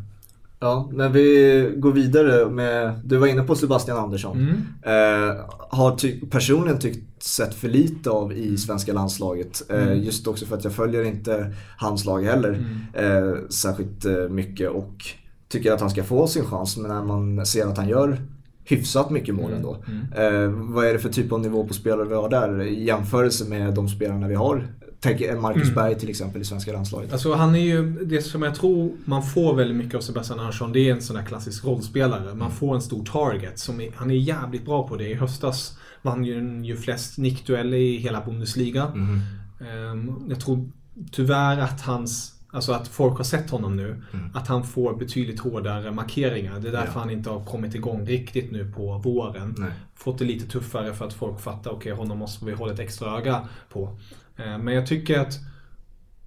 Ja, 0.60 0.90
när 0.92 1.08
vi 1.08 1.72
går 1.76 1.92
vidare 1.92 2.50
med, 2.50 3.00
du 3.04 3.16
var 3.16 3.26
inne 3.26 3.42
på 3.42 3.54
Sebastian 3.54 3.98
Andersson. 3.98 4.38
Mm. 4.38 5.30
Eh, 5.30 5.36
har 5.70 5.96
ty- 5.96 6.20
personligen 6.30 6.78
tyckt 6.78 7.22
sett 7.22 7.54
för 7.54 7.68
lite 7.68 8.10
av 8.10 8.32
i 8.32 8.56
svenska 8.58 8.92
landslaget. 8.92 9.62
Eh, 9.70 9.82
Mm. 9.82 10.02
Just 10.02 10.26
också 10.26 10.46
för 10.46 10.56
att 10.56 10.64
jag 10.64 10.72
följer 10.72 11.04
inte 11.04 11.52
hans 11.76 12.04
lag 12.04 12.22
heller 12.24 12.64
eh, 12.92 13.48
särskilt 13.50 14.04
eh, 14.04 14.28
mycket 14.28 14.70
och 14.70 14.94
tycker 15.48 15.72
att 15.72 15.80
han 15.80 15.90
ska 15.90 16.04
få 16.04 16.26
sin 16.26 16.44
chans. 16.44 16.76
Men 16.76 16.90
när 16.90 17.02
man 17.04 17.46
ser 17.46 17.66
att 17.66 17.76
han 17.78 17.88
gör 17.88 18.16
hyfsat 18.64 19.10
mycket 19.10 19.34
mål 19.34 19.52
ändå. 19.52 19.76
Eh, 20.16 20.48
vad 20.50 20.86
är 20.86 20.92
det 20.92 20.98
för 20.98 21.08
typ 21.08 21.32
av 21.32 21.40
nivå 21.40 21.66
på 21.66 21.74
spelare 21.74 22.08
vi 22.08 22.14
har 22.14 22.28
där 22.28 22.62
i 22.62 22.84
jämförelse 22.84 23.48
med 23.48 23.74
de 23.74 23.88
spelarna 23.88 24.28
vi 24.28 24.34
har? 24.34 24.66
Tänk 25.00 25.20
Marcus 25.40 25.62
Mm. 25.62 25.74
Berg 25.74 25.98
till 25.98 26.08
exempel 26.10 26.40
i 26.40 26.44
svenska 26.44 26.72
landslaget. 26.72 27.12
Alltså 27.12 27.34
han 27.34 27.54
är 27.54 27.58
ju, 27.58 27.90
det 28.04 28.22
som 28.22 28.42
jag 28.42 28.54
tror 28.54 28.92
man 29.04 29.22
får 29.22 29.54
väldigt 29.54 29.76
mycket 29.76 29.94
av 29.94 30.00
Sebastian 30.00 30.40
Andersson, 30.40 30.72
det 30.72 30.88
är 30.88 30.92
en 30.94 31.02
sån 31.02 31.16
där 31.16 31.22
klassisk 31.22 31.64
rollspelare. 31.64 32.34
Man 32.34 32.50
får 32.50 32.74
en 32.74 32.82
stor 32.82 33.04
target. 33.04 33.58
Som 33.58 33.80
är, 33.80 33.90
han 33.96 34.10
är 34.10 34.14
jävligt 34.14 34.64
bra 34.64 34.88
på 34.88 34.96
det. 34.96 35.08
I 35.08 35.14
höstas 35.14 35.78
vann 36.02 36.24
ju, 36.24 36.64
ju 36.64 36.76
flest 36.76 37.18
nickdueller 37.18 37.76
i 37.76 37.96
hela 37.96 38.20
Bundesliga. 38.24 38.88
Mhm. 38.94 39.20
Ehm, 39.60 40.26
jag 40.28 40.40
tror 40.40 40.68
tyvärr 41.12 41.58
att 41.58 41.80
hans 41.80 42.34
Alltså 42.50 42.72
att 42.72 42.88
folk 42.88 43.16
har 43.16 43.24
sett 43.24 43.50
honom 43.50 43.76
nu. 43.76 44.02
Att 44.34 44.48
han 44.48 44.64
får 44.64 44.94
betydligt 44.96 45.40
hårdare 45.40 45.90
markeringar. 45.92 46.60
Det 46.60 46.68
är 46.68 46.72
därför 46.72 46.78
Mm. 46.82 46.92
Ja. 46.94 47.00
han 47.00 47.10
inte 47.10 47.30
har 47.30 47.44
kommit 47.44 47.74
igång 47.74 48.06
riktigt 48.06 48.52
nu 48.52 48.72
på 48.72 48.98
våren. 48.98 49.54
Nej. 49.58 49.70
Fått 49.94 50.18
det 50.18 50.24
lite 50.24 50.46
tuffare 50.46 50.94
för 50.94 51.06
att 51.06 51.12
folk 51.12 51.40
fattar, 51.40 51.70
okej 51.70 51.92
honom 51.92 52.18
måste 52.18 52.44
vi 52.44 52.52
hålla 52.52 52.72
ett 52.72 52.78
extra 52.78 53.18
öga 53.18 53.48
på. 53.68 53.98
Eh, 54.38 54.58
Men 54.58 54.74
jag 54.74 54.86
tycker 54.86 55.18
att 55.20 55.34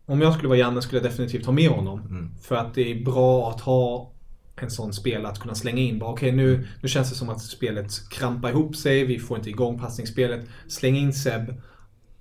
om 0.06 0.22
jag 0.22 0.34
skulle 0.34 0.48
vara 0.50 0.60
Janne 0.60 0.82
skulle 0.82 1.02
jag 1.02 1.12
definitivt 1.12 1.46
ha 1.46 1.54
med 1.54 1.70
honom. 1.70 2.00
Mm. 2.02 2.30
För 2.42 2.56
att 2.56 2.74
det 2.74 2.92
är 2.92 3.06
bra 3.06 3.50
att 3.50 3.62
ha 3.62 4.12
en 4.56 4.72
sån 4.72 4.94
spelare 4.94 5.32
att 5.32 5.40
kunna 5.40 5.56
slänga 5.56 5.82
in. 5.82 6.00
Bara, 6.00 6.10
Okej, 6.12 6.32
nu, 6.32 6.68
nu 6.82 6.90
känns 6.90 7.10
det 7.10 7.16
som 7.16 7.30
att 7.30 7.42
spelet 7.42 8.10
krampar 8.10 8.50
ihop 8.50 8.76
sig. 8.76 9.06
Vi 9.06 9.20
får 9.20 9.38
inte 9.38 9.50
igång 9.50 9.80
passningsspelet. 9.80 10.46
Släng 10.68 10.98
in 10.98 11.14
Seb. 11.14 11.54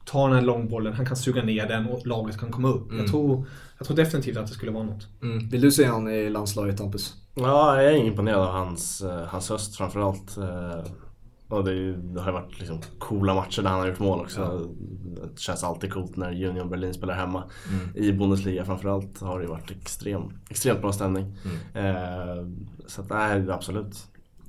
ta 0.04 0.26
den 0.26 0.34
här 0.36 0.42
långbollen, 0.42 0.92
han 0.92 1.06
kan 1.06 1.16
suga 1.16 1.42
ner 1.42 1.68
den 1.68 1.86
och 1.86 2.06
laget 2.06 2.38
kan 2.38 2.50
komma 2.52 2.68
upp. 2.68 2.90
Mm. 2.90 2.98
Jag, 3.02 3.10
tror, 3.10 3.46
jag 3.78 3.86
tror 3.86 3.96
definitivt 3.96 4.36
att 4.36 4.46
det 4.46 4.52
skulle 4.54 4.72
vara 4.72 4.84
något. 4.84 5.06
Mm. 5.22 5.48
Vill 5.48 5.60
du 5.60 5.70
se 5.72 5.84
han 5.84 6.08
i 6.08 6.30
landslaget 6.30 6.80
Hampus? 6.80 7.14
Ja, 7.34 7.82
jag 7.82 7.92
är 7.92 7.96
imponerad 8.04 8.40
av 8.40 8.52
hans, 8.52 9.00
eh, 9.00 9.24
hans 9.26 9.50
höst 9.50 9.76
framförallt. 9.76 10.36
Och 11.50 11.64
det, 11.64 11.72
ju- 11.72 11.96
det 11.96 12.20
har 12.20 12.26
ju 12.26 12.32
varit 12.32 12.58
liksom 12.58 12.78
coola 12.98 13.34
matcher 13.34 13.62
där 13.62 13.70
han 13.70 13.80
har 13.80 13.86
gjort 13.88 13.98
mål 13.98 14.20
också. 14.20 14.68
Det 15.34 15.40
känns 15.40 15.64
alltid 15.64 15.92
coolt 15.92 16.16
när 16.16 16.44
Union 16.44 16.70
Berlin 16.70 16.94
spelar 16.94 17.14
hemma. 17.14 17.44
I 17.94 18.12
Bundesliga 18.12 18.64
framförallt 18.64 19.20
har 19.20 19.38
det 19.38 19.44
ju 19.44 19.50
varit 19.50 19.70
extrem, 19.70 20.22
extremt 20.50 20.80
bra 20.80 20.92
stämning. 20.92 21.24
Eh, 21.74 22.46
så 22.86 23.00
att, 23.00 23.10
nej, 23.10 23.50
absolut. 23.50 24.06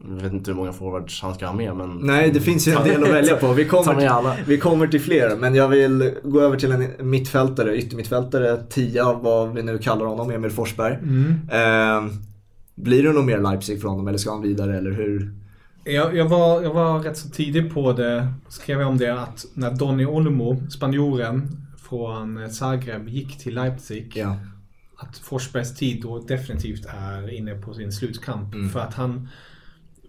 Jag 0.07 0.23
vet 0.23 0.33
inte 0.33 0.51
hur 0.51 0.55
många 0.55 0.73
forwards 0.73 1.21
han 1.21 1.33
ska 1.35 1.45
ha 1.47 1.53
med 1.53 1.75
men... 1.75 1.89
Nej, 2.01 2.31
det 2.31 2.39
finns 2.39 2.67
ju 2.67 2.71
en 2.71 2.77
del 2.83 3.03
att 3.03 3.09
välja 3.09 3.35
på. 3.35 3.53
Vi 3.53 3.65
kommer, 3.65 3.83
till, 3.99 4.43
vi 4.47 4.57
kommer 4.57 4.87
till 4.87 5.01
fler, 5.01 5.35
men 5.39 5.55
jag 5.55 5.67
vill 5.67 6.11
gå 6.23 6.41
över 6.41 6.57
till 6.57 6.71
en 6.71 6.87
mittfältare, 7.09 7.77
yttermittfältare, 7.77 8.57
tia, 8.69 9.13
vad 9.13 9.53
vi 9.53 9.63
nu 9.63 9.77
kallar 9.77 10.05
honom, 10.05 10.31
Emil 10.31 10.51
Forsberg. 10.51 10.93
Eh, 11.51 12.05
blir 12.75 13.03
det 13.03 13.11
nog 13.13 13.25
mer 13.25 13.37
Leipzig 13.37 13.81
för 13.81 13.87
honom 13.89 14.07
eller 14.07 14.17
ska 14.17 14.31
han 14.31 14.41
vidare 14.41 14.77
eller 14.77 14.91
hur? 14.91 15.33
Jag, 15.83 16.15
jag, 16.15 16.25
var, 16.25 16.61
jag 16.61 16.73
var 16.73 16.99
rätt 16.99 17.17
så 17.17 17.29
tidig 17.29 17.73
på 17.73 17.93
det, 17.93 18.33
skrev 18.47 18.79
jag 18.79 18.89
om 18.89 18.97
det, 18.97 19.21
att 19.21 19.45
när 19.53 19.71
Donny 19.71 20.05
Olmo, 20.05 20.69
spanjoren 20.69 21.67
från 21.77 22.49
Zagreb, 22.49 23.09
gick 23.09 23.37
till 23.37 23.55
Leipzig. 23.55 24.13
Ja. 24.15 24.37
Att 24.97 25.17
Forsbergs 25.17 25.75
tid 25.75 26.01
då 26.01 26.19
definitivt 26.19 26.85
är 26.85 27.33
inne 27.33 27.55
på 27.55 27.73
sin 27.73 27.91
slutkamp. 27.91 28.53
Mm. 28.53 28.69
För 28.69 28.79
att 28.79 28.93
han 28.93 29.27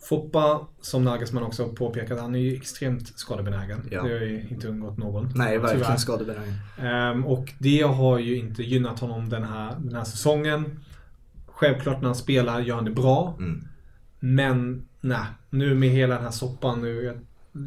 Foppa, 0.08 0.66
som 0.80 1.04
Nagelsmann 1.04 1.42
också 1.42 1.68
påpekat, 1.68 2.20
han 2.20 2.34
är 2.34 2.38
ju 2.38 2.56
extremt 2.56 3.18
skadebenägen. 3.18 3.88
Ja. 3.90 4.02
Det 4.02 4.12
har 4.12 4.20
ju 4.20 4.46
inte 4.50 4.68
undgått 4.68 4.98
någon. 4.98 5.32
Nej, 5.34 5.58
verkligen 5.58 5.84
tyvärr. 5.84 5.96
skadebenägen. 5.96 6.54
Ehm, 6.78 7.26
och 7.26 7.52
det 7.58 7.82
har 7.82 8.18
ju 8.18 8.36
inte 8.36 8.62
gynnat 8.62 9.00
honom 9.00 9.28
den 9.28 9.44
här, 9.44 9.74
den 9.78 9.94
här 9.94 10.04
säsongen. 10.04 10.80
Självklart 11.46 12.00
när 12.00 12.06
han 12.06 12.14
spelar 12.14 12.60
gör 12.60 12.74
han 12.74 12.84
det 12.84 12.90
bra. 12.90 13.36
Mm. 13.38 13.64
Men 14.20 14.86
nej, 15.02 15.26
nu 15.50 15.74
med 15.74 15.88
hela 15.88 16.14
den 16.14 16.24
här 16.24 16.30
soppan 16.30 16.80
nu. 16.80 17.02
Jag, 17.02 17.16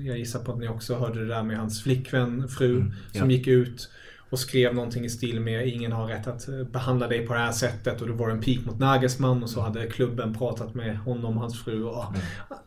jag 0.05 0.17
gissar 0.17 0.39
på 0.39 0.51
att 0.51 0.59
ni 0.59 0.67
också 0.67 0.95
hörde 0.95 1.19
det 1.19 1.27
där 1.27 1.43
med 1.43 1.57
hans 1.57 1.83
flickvän, 1.83 2.47
fru, 2.47 2.75
Mm, 2.75 2.93
ja. 3.11 3.19
som 3.19 3.31
gick 3.31 3.47
ut 3.47 3.89
och 4.29 4.39
skrev 4.39 4.75
någonting 4.75 5.05
i 5.05 5.09
stil 5.09 5.39
med 5.39 5.67
ingen 5.67 5.91
har 5.91 6.07
rätt 6.07 6.27
att 6.27 6.47
eh, 6.47 6.63
behandla 6.63 7.07
dig 7.07 7.27
på 7.27 7.33
det 7.33 7.39
här 7.39 7.51
sättet 7.51 8.01
och 8.01 8.07
det 8.07 8.13
var 8.13 8.29
en 8.29 8.41
pik 8.41 8.65
mot 8.65 8.79
Nagelsmann 8.79 9.43
och 9.43 9.49
så 9.49 9.61
hade 9.61 9.87
klubben 9.87 10.33
pratat 10.33 10.75
med 10.75 10.97
honom 10.97 11.35
och 11.35 11.41
hans 11.41 11.63
fru. 11.63 11.83
Och, 11.83 12.05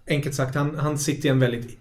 Enkelt 0.07 0.35
sagt, 0.35 0.55
han, 0.55 0.77
han 0.77 0.99
sitter 0.99 1.29
i 1.29 1.31
en 1.31 1.41
väldigt 1.41 1.79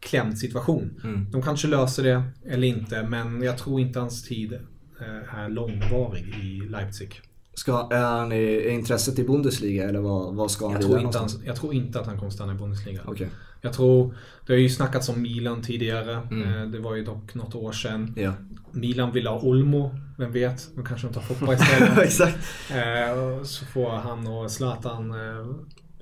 klämd 0.00 0.38
situation. 0.38 1.00
Mm. 1.04 1.30
De 1.30 1.42
kanske 1.42 1.68
löser 1.68 2.02
det 2.02 2.22
eller 2.48 2.68
inte, 2.68 3.02
men 3.02 3.42
jag 3.42 3.58
tror 3.58 3.80
inte 3.80 3.98
hans 3.98 4.22
tid 4.22 4.52
eh, 5.00 5.38
är 5.38 5.48
långvarig 5.48 6.28
i 6.42 6.68
Leipzig. 6.68 7.20
Ska, 7.54 7.88
är, 7.92 8.02
han 8.02 8.32
i, 8.32 8.36
är 8.36 8.70
intresset 8.70 9.18
i 9.18 9.24
Bundesliga 9.24 9.88
eller 9.88 10.00
vad, 10.00 10.34
vad 10.34 10.50
ska 10.50 10.64
han 10.64 10.72
Jag 10.72 10.78
vidare 10.78 10.92
tror, 10.92 11.06
inte 11.06 11.18
han, 11.18 11.22
någonstans? 11.22 11.46
jag 11.46 11.56
tror 11.56 11.74
inte 11.74 12.00
att 12.00 12.06
han 12.06 12.18
kommer 12.18 12.30
stanna 12.30 12.52
i 12.52 12.56
Bundesliga. 12.56 13.00
Okej. 13.06 13.28
Jag 13.60 13.72
tror, 13.72 14.14
det 14.46 14.52
har 14.52 14.60
ju 14.60 14.68
snackats 14.68 15.08
om 15.08 15.22
Milan 15.22 15.62
tidigare. 15.62 16.12
Mm. 16.30 16.54
Eh, 16.62 16.66
Det 16.68 16.78
var 16.78 16.94
ju 16.94 17.04
dock 17.04 17.34
något 17.34 17.54
år 17.54 17.72
sedan. 17.72 18.14
Ja. 18.16 18.32
Milan 18.70 19.12
vill 19.12 19.26
ha 19.26 19.40
Olmo, 19.40 19.94
vem 20.18 20.32
vet? 20.32 20.68
De 20.76 20.84
kanske 20.84 21.06
de 21.06 21.14
tar 21.14 21.20
Foppa 21.20 21.54
istället. 21.62 21.98
Exakt. 21.98 22.38
Eh, 22.70 23.42
Så 23.44 23.64
får 23.64 23.90
han 23.90 24.26
och 24.26 24.50
Zlatan 24.50 25.10
eh, 25.10 25.46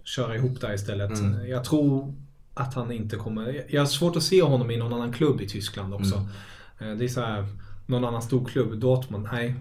köra 0.05 0.37
ihop 0.37 0.61
där 0.61 0.75
istället. 0.75 1.19
Mm. 1.19 1.49
Jag 1.49 1.65
tror 1.65 2.15
att 2.55 2.75
han 2.75 2.93
inte 2.93 3.17
kommer... 3.17 3.65
Jag 3.69 3.81
har 3.81 3.87
svårt 3.87 4.17
att 4.17 4.23
se 4.23 4.43
honom 4.43 4.71
i 4.71 4.77
någon 4.77 4.93
annan 4.93 5.13
klubb 5.13 5.41
i 5.41 5.49
Tyskland 5.49 5.95
också. 5.95 6.27
Mm. 6.79 6.99
Det 6.99 7.05
är 7.05 7.09
så 7.09 7.21
här, 7.21 7.47
någon 7.87 8.05
annan 8.05 8.23
stor 8.23 8.45
klubb. 8.45 8.81
Dortmund, 8.81 9.29
nej. 9.33 9.55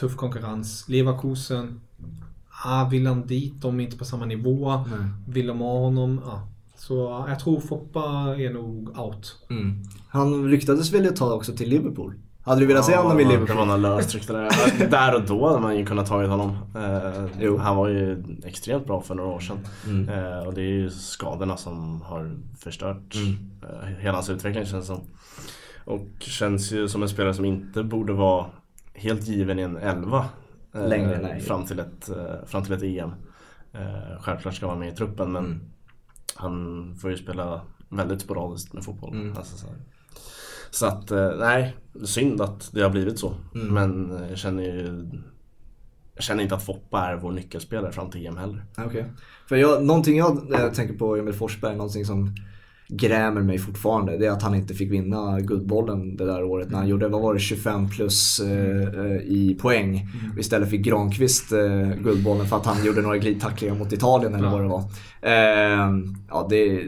Tuff 0.00 0.16
konkurrens. 0.16 0.88
Leverkusen, 0.88 1.80
ah, 2.64 2.84
vill 2.88 3.06
han 3.06 3.26
dit? 3.26 3.60
De 3.60 3.80
är 3.80 3.84
inte 3.84 3.98
på 3.98 4.04
samma 4.04 4.24
nivå. 4.24 4.76
Nej. 4.76 5.08
Vill 5.28 5.46
de 5.46 5.58
ha 5.58 5.78
honom? 5.78 6.20
Ja. 6.26 6.48
Så 6.76 7.24
jag 7.28 7.38
tror 7.40 7.60
Foppa 7.60 8.00
är 8.38 8.52
nog 8.52 8.98
out. 8.98 9.36
Mm. 9.50 9.82
Han 10.08 10.44
ryktades 10.48 10.92
väl 10.92 11.06
ett 11.06 11.16
tag 11.16 11.32
också 11.36 11.52
till 11.52 11.68
Liverpool? 11.68 12.14
Hade 12.44 12.60
du 12.60 12.66
velat 12.66 12.84
se 12.84 12.96
honom 12.96 13.20
i 13.20 13.24
Det 13.24 13.30
Liverpool? 13.30 13.56
var 13.56 13.66
något 13.66 13.80
löst 13.80 14.14
rykte 14.14 14.32
där. 14.32 14.50
där 14.90 15.14
och 15.14 15.22
då 15.26 15.48
hade 15.48 15.60
man 15.60 15.76
ju 15.76 15.86
kunnat 15.86 16.06
tagit 16.06 16.30
honom. 16.30 16.50
Eh, 16.76 17.24
Jo. 17.40 17.56
han 17.58 17.76
var 17.76 17.88
ju 17.88 18.24
extremt 18.44 18.86
bra 18.86 19.00
för 19.02 19.14
några 19.14 19.28
år 19.30 19.40
sedan. 19.40 19.58
Mm. 19.86 20.08
Eh, 20.08 20.38
och 20.46 20.54
det 20.54 20.60
är 20.60 20.70
ju 20.72 20.90
skadorna 20.90 21.56
som 21.56 22.02
har 22.02 22.36
förstört 22.58 23.14
Mm. 23.16 23.50
eh, 23.62 23.88
hela 23.98 24.14
hans 24.14 24.30
utveckling 24.30 24.64
känns 24.66 24.86
som. 24.86 25.00
Och 25.84 26.06
känns 26.18 26.72
ju 26.72 26.88
som 26.88 27.02
en 27.02 27.08
spelare 27.08 27.34
som 27.34 27.44
inte 27.44 27.82
borde 27.82 28.12
vara 28.12 28.46
helt 29.02 29.28
given 29.28 29.58
i 29.58 29.62
en 29.62 29.76
elva. 29.76 30.28
eh, 30.74 30.88
Längre, 30.88 31.18
nej. 31.22 31.40
Fram 31.40 31.66
till 31.66 31.78
ett, 31.78 32.08
eh, 32.08 32.46
fram 32.46 32.62
till 32.64 32.72
ett 32.72 32.82
EM. 32.82 33.10
Eh, 33.72 34.20
självklart 34.20 34.54
ska 34.54 34.66
vara 34.66 34.78
med 34.78 34.92
i 34.92 34.96
truppen 34.96 35.32
men 35.32 35.44
Mm. 35.44 35.60
han 36.34 36.96
får 37.00 37.10
ju 37.10 37.16
spela 37.16 37.60
väldigt 37.88 38.20
sporadiskt 38.20 38.72
med 38.72 38.84
fotboll. 38.84 39.14
Mm. 39.14 39.36
Alltså, 39.36 39.56
så, 39.56 39.66
så 40.70 40.86
att, 40.86 41.10
nej, 41.38 41.76
synd 42.04 42.40
att 42.40 42.70
det 42.72 42.82
har 42.82 42.90
blivit 42.90 43.18
så. 43.18 43.34
Mm. 43.54 43.74
Men 43.74 44.18
jag 44.28 44.38
känner 44.38 44.62
ju 44.62 45.10
jag 46.14 46.24
känner 46.24 46.42
inte 46.42 46.54
att 46.54 46.64
Foppa 46.64 47.00
är 47.00 47.16
vår 47.16 47.32
nyckelspelare 47.32 47.92
fram 47.92 48.10
till 48.10 48.26
EM 48.26 48.36
heller. 48.36 48.64
Okej. 48.78 49.04
För 49.48 49.56
jag, 49.56 49.84
någonting 49.84 50.16
jag 50.16 50.74
tänker 50.74 50.94
på 50.94 51.16
Emil 51.16 51.34
Forsberg, 51.34 51.76
någonting 51.76 52.04
som 52.04 52.34
grämer 52.96 53.40
mig 53.42 53.58
fortfarande, 53.58 54.18
det 54.18 54.26
är 54.26 54.30
att 54.30 54.42
han 54.42 54.54
inte 54.54 54.74
fick 54.74 54.90
vinna 54.92 55.40
Guldbollen 55.40 56.16
det 56.16 56.24
där 56.26 56.44
året 56.44 56.70
när 56.70 56.78
han 56.78 56.88
gjorde, 56.88 57.08
vad 57.08 57.22
var 57.22 57.34
det, 57.34 57.40
25 57.40 57.88
plus 57.88 58.40
eh, 58.40 59.04
eh, 59.04 59.16
i 59.16 59.56
poäng. 59.60 60.08
Och 60.32 60.38
istället 60.38 60.70
fick 60.70 60.84
Granqvist 60.86 61.52
eh, 61.52 62.02
Guldbollen 62.02 62.46
för 62.46 62.56
att 62.56 62.66
han 62.66 62.84
gjorde 62.84 63.02
några 63.02 63.18
glidtacklingar 63.18 63.74
mot 63.74 63.92
Italien 63.92 64.34
eller 64.34 64.44
Ja. 64.48 64.52
vad 64.52 64.62
det 64.62 64.68
var. 64.68 64.82
Eh, 65.22 65.90
ja, 66.28 66.46
det, 66.50 66.82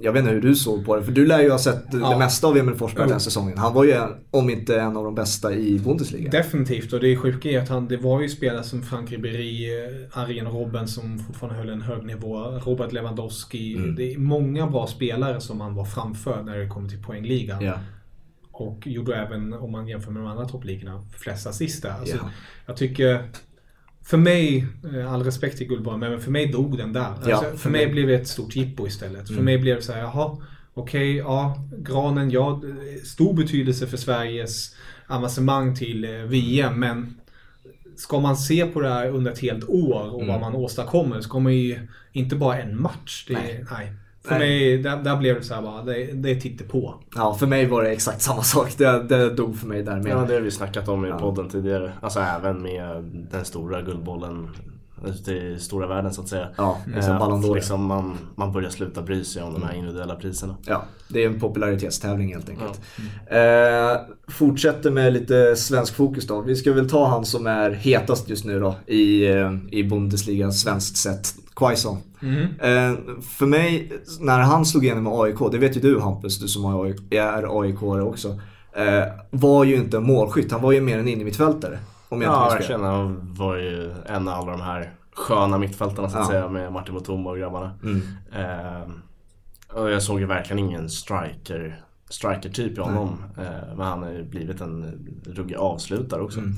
jag 0.00 0.12
vet 0.12 0.20
inte 0.20 0.32
hur 0.32 0.40
du 0.40 0.54
såg 0.54 0.84
på 0.86 0.96
det, 0.96 1.02
för 1.04 1.12
du 1.12 1.26
lär 1.26 1.40
ju 1.40 1.50
ha 1.50 1.58
sett 1.58 1.90
det 1.92 1.98
Ja. 1.98 2.18
mesta 2.18 2.46
av 2.46 2.56
Emil 2.56 2.74
Forsberg 2.74 3.08
den 3.08 3.20
säsongen. 3.20 3.58
Han 3.58 3.74
var 3.74 3.84
ju, 3.84 3.92
en, 3.92 4.08
om 4.30 4.50
inte 4.50 4.80
en 4.80 4.96
av 4.96 5.04
de 5.04 5.14
bästa 5.14 5.52
i 5.54 5.78
Bundesliga. 5.78 6.30
Definitivt 6.30 6.92
och 6.92 7.00
det 7.00 7.16
sjuka 7.16 7.48
är 7.50 7.58
att 7.62 7.68
han, 7.68 7.88
det 7.88 7.96
var 7.96 8.20
ju 8.22 8.28
spelare 8.28 8.62
som 8.62 8.82
Frank 8.82 9.10
Ribéry, 9.12 9.70
Arjen 10.12 10.46
Robben 10.46 10.88
som 10.88 11.18
fortfarande 11.18 11.58
höll 11.58 11.68
en 11.68 11.82
hög 11.82 12.04
nivå, 12.04 12.38
Robert 12.38 12.92
Lewandowski. 12.92 13.74
Mm. 13.76 13.94
Det 13.94 14.14
är 14.14 14.18
många 14.18 14.66
bra 14.66 14.86
spelare 14.86 15.40
som 15.40 15.60
han 15.60 15.74
var 15.74 15.84
framför 15.84 16.42
när 16.42 16.58
det 16.58 16.68
kommer 16.68 16.88
till 16.88 17.02
poängligan. 17.02 17.64
Ja. 17.64 17.74
Och 18.52 18.86
gjorde 18.86 19.14
även, 19.16 19.52
om 19.54 19.72
man 19.72 19.88
jämför 19.88 20.10
med 20.10 20.22
de 20.22 20.28
andra 20.28 20.44
toppligorna, 20.48 21.04
flest 21.18 21.46
assist 21.46 21.82
där. 21.82 21.90
Alltså, 22.00 22.16
Ja. 22.16 22.30
Jag 22.66 22.76
tycker, 22.76 23.28
för 24.06 24.16
mig, 24.16 24.66
eh, 24.94 25.12
all 25.12 25.22
respekt 25.24 25.58
till 25.58 25.68
Guldbollen, 25.68 26.00
men 26.00 26.20
för 26.20 26.30
mig 26.30 26.46
dog 26.46 26.78
den 26.78 26.92
där. 26.92 27.00
Alltså, 27.04 27.30
Ja, 27.30 27.40
för, 27.40 27.56
för 27.56 27.70
mig 27.70 27.84
mig. 27.86 27.92
blev 27.92 28.06
det 28.06 28.14
ett 28.14 28.28
stort 28.28 28.56
jippo 28.56 28.86
istället. 28.86 29.26
För 29.26 29.32
Mm. 29.32 29.44
mig 29.44 29.58
blev 29.58 29.76
det 29.76 29.82
så 29.82 29.92
här, 29.92 30.00
jaha, 30.00 30.36
okej, 30.74 31.16
ja, 31.16 31.64
granen, 31.78 32.30
ja, 32.30 32.62
stor 33.04 33.34
betydelse 33.34 33.86
för 33.86 33.96
Sveriges 33.96 34.74
avancemang 35.06 35.74
till 35.76 36.04
eh, 36.04 36.10
VM, 36.10 36.80
men 36.80 37.14
ska 37.96 38.20
man 38.20 38.36
se 38.36 38.66
på 38.66 38.80
det 38.80 38.88
här 38.88 39.08
under 39.08 39.30
ett 39.32 39.38
helt 39.38 39.64
år 39.68 40.14
och 40.14 40.22
Mm. 40.22 40.28
vad 40.32 40.40
man 40.40 40.54
åstadkommer 40.54 41.20
så 41.20 41.28
kommer 41.28 41.50
ju 41.50 41.78
inte 42.12 42.36
bara 42.36 42.58
en 42.62 42.80
match. 42.82 43.24
Det, 43.28 43.34
nej. 43.34 43.64
Nej. 43.70 43.92
För 44.26 44.38
mig, 44.38 44.78
där, 44.78 44.96
där 44.96 45.16
blev 45.16 45.34
det 45.34 45.42
så 45.42 45.54
här 45.54 45.62
bara, 45.62 45.82
det, 45.82 46.04
det 46.12 46.30
är 46.30 46.68
på. 46.68 46.94
ja, 47.14 47.34
för 47.34 47.46
mig 47.46 47.66
var 47.66 47.82
det 47.82 47.90
exakt 47.90 48.22
samma 48.22 48.42
sak. 48.42 48.74
Det, 48.78 49.02
det 49.02 49.30
dog 49.30 49.56
för 49.56 49.66
mig 49.66 49.82
där 49.82 49.96
med. 49.96 50.12
Ja, 50.12 50.24
det 50.28 50.34
har 50.34 50.40
vi 50.40 50.50
snackat 50.50 50.88
om 50.88 51.04
i 51.04 51.08
Ja. 51.08 51.18
podden 51.18 51.48
tidigare. 51.48 51.92
Alltså 52.00 52.20
även 52.20 52.62
med 52.62 53.04
den 53.30 53.44
stora 53.44 53.82
guldbollen 53.82 54.48
ute 55.06 55.32
i 55.32 55.58
stora 55.58 55.86
världen 55.86 56.14
så 56.14 56.20
att 56.22 56.28
säga. 56.28 56.48
Ja, 56.56 56.78
liksom 56.94 57.12
Eh, 57.12 57.18
Ballon 57.18 57.38
att 57.40 57.44
d'Or. 57.46 57.54
liksom 57.54 57.84
man, 57.84 58.18
man 58.34 58.52
börjar 58.52 58.70
sluta 58.70 59.02
bry 59.02 59.24
sig 59.24 59.42
om 59.42 59.52
de 59.52 59.56
Mm. 59.56 59.68
här 59.68 59.76
individuella 59.76 60.14
priserna. 60.14 60.56
Ja, 60.66 60.84
det 61.08 61.24
är 61.24 61.26
en 61.26 61.40
popularitetstävling 61.40 62.34
helt 62.34 62.48
enkelt. 62.48 62.80
Eh, 63.26 64.00
fortsätter 64.28 64.90
med 64.90 65.12
lite 65.12 65.56
svensk 65.56 65.94
fokus 65.94 66.26
då. 66.26 66.40
Vi 66.40 66.56
ska 66.56 66.72
väl 66.72 66.90
ta 66.90 67.06
han 67.08 67.24
som 67.24 67.46
är 67.46 67.70
hetast 67.70 68.28
just 68.28 68.44
nu 68.44 68.60
då 68.60 68.74
i, 68.86 69.26
eh, 69.26 69.52
i 69.70 69.84
Bundesliga 69.84 70.50
svenskt 70.52 70.96
sett. 70.96 71.28
Quaison. 71.56 71.96
Eh, 72.60 72.94
för 73.22 73.46
mig, 73.46 73.92
när 74.20 74.40
han 74.40 74.66
slog 74.66 74.84
igenom 74.84 75.04
med 75.04 75.12
AIK, 75.12 75.38
det 75.52 75.58
vet 75.58 75.76
ju 75.76 75.80
du 75.80 76.00
Hampus, 76.00 76.38
du 76.40 76.48
som 76.48 76.64
är 77.10 77.60
AIK 77.62 77.82
också. 77.82 78.28
Eh, 78.72 79.04
var 79.30 79.64
ju 79.64 79.76
inte 79.76 79.96
en 79.96 80.06
målskytt, 80.06 80.52
han 80.52 80.62
var 80.62 80.72
ju 80.72 80.80
mer 80.80 80.98
en 80.98 81.08
innermittfältare. 81.08 81.78
Om 82.08 82.22
jag 82.22 82.32
Ja, 82.32 82.48
verkligen. 82.48 82.82
Han 82.84 83.34
var 83.38 83.56
ju 83.56 83.90
en 84.06 84.28
av 84.28 84.34
alla 84.34 84.52
de 84.52 84.60
här 84.60 84.92
sköna 85.14 85.58
mittfältarna 85.58 86.08
så 86.10 86.18
att 86.18 86.24
Ja. 86.24 86.30
säga 86.30 86.48
med 86.48 86.72
Martin 86.72 86.94
Mutumba 86.94 87.30
och 87.30 87.38
grabbarna. 87.38 87.70
Mm. 87.82 88.02
Eh, 88.32 88.88
och 89.80 89.90
jag 89.90 90.02
såg 90.02 90.20
ju 90.20 90.26
verkligen 90.26 90.58
ingen 90.58 90.88
striker 90.88 91.80
striker-typ 92.10 92.78
i 92.78 92.80
honom. 92.80 93.08
Eh, 93.38 93.76
men 93.76 93.86
han 93.86 94.02
har 94.02 94.10
ju 94.10 94.24
blivit 94.24 94.60
en 94.60 95.06
ruggig 95.26 95.56
avslutare 95.56 96.22
också. 96.22 96.38
Mm. 96.38 96.52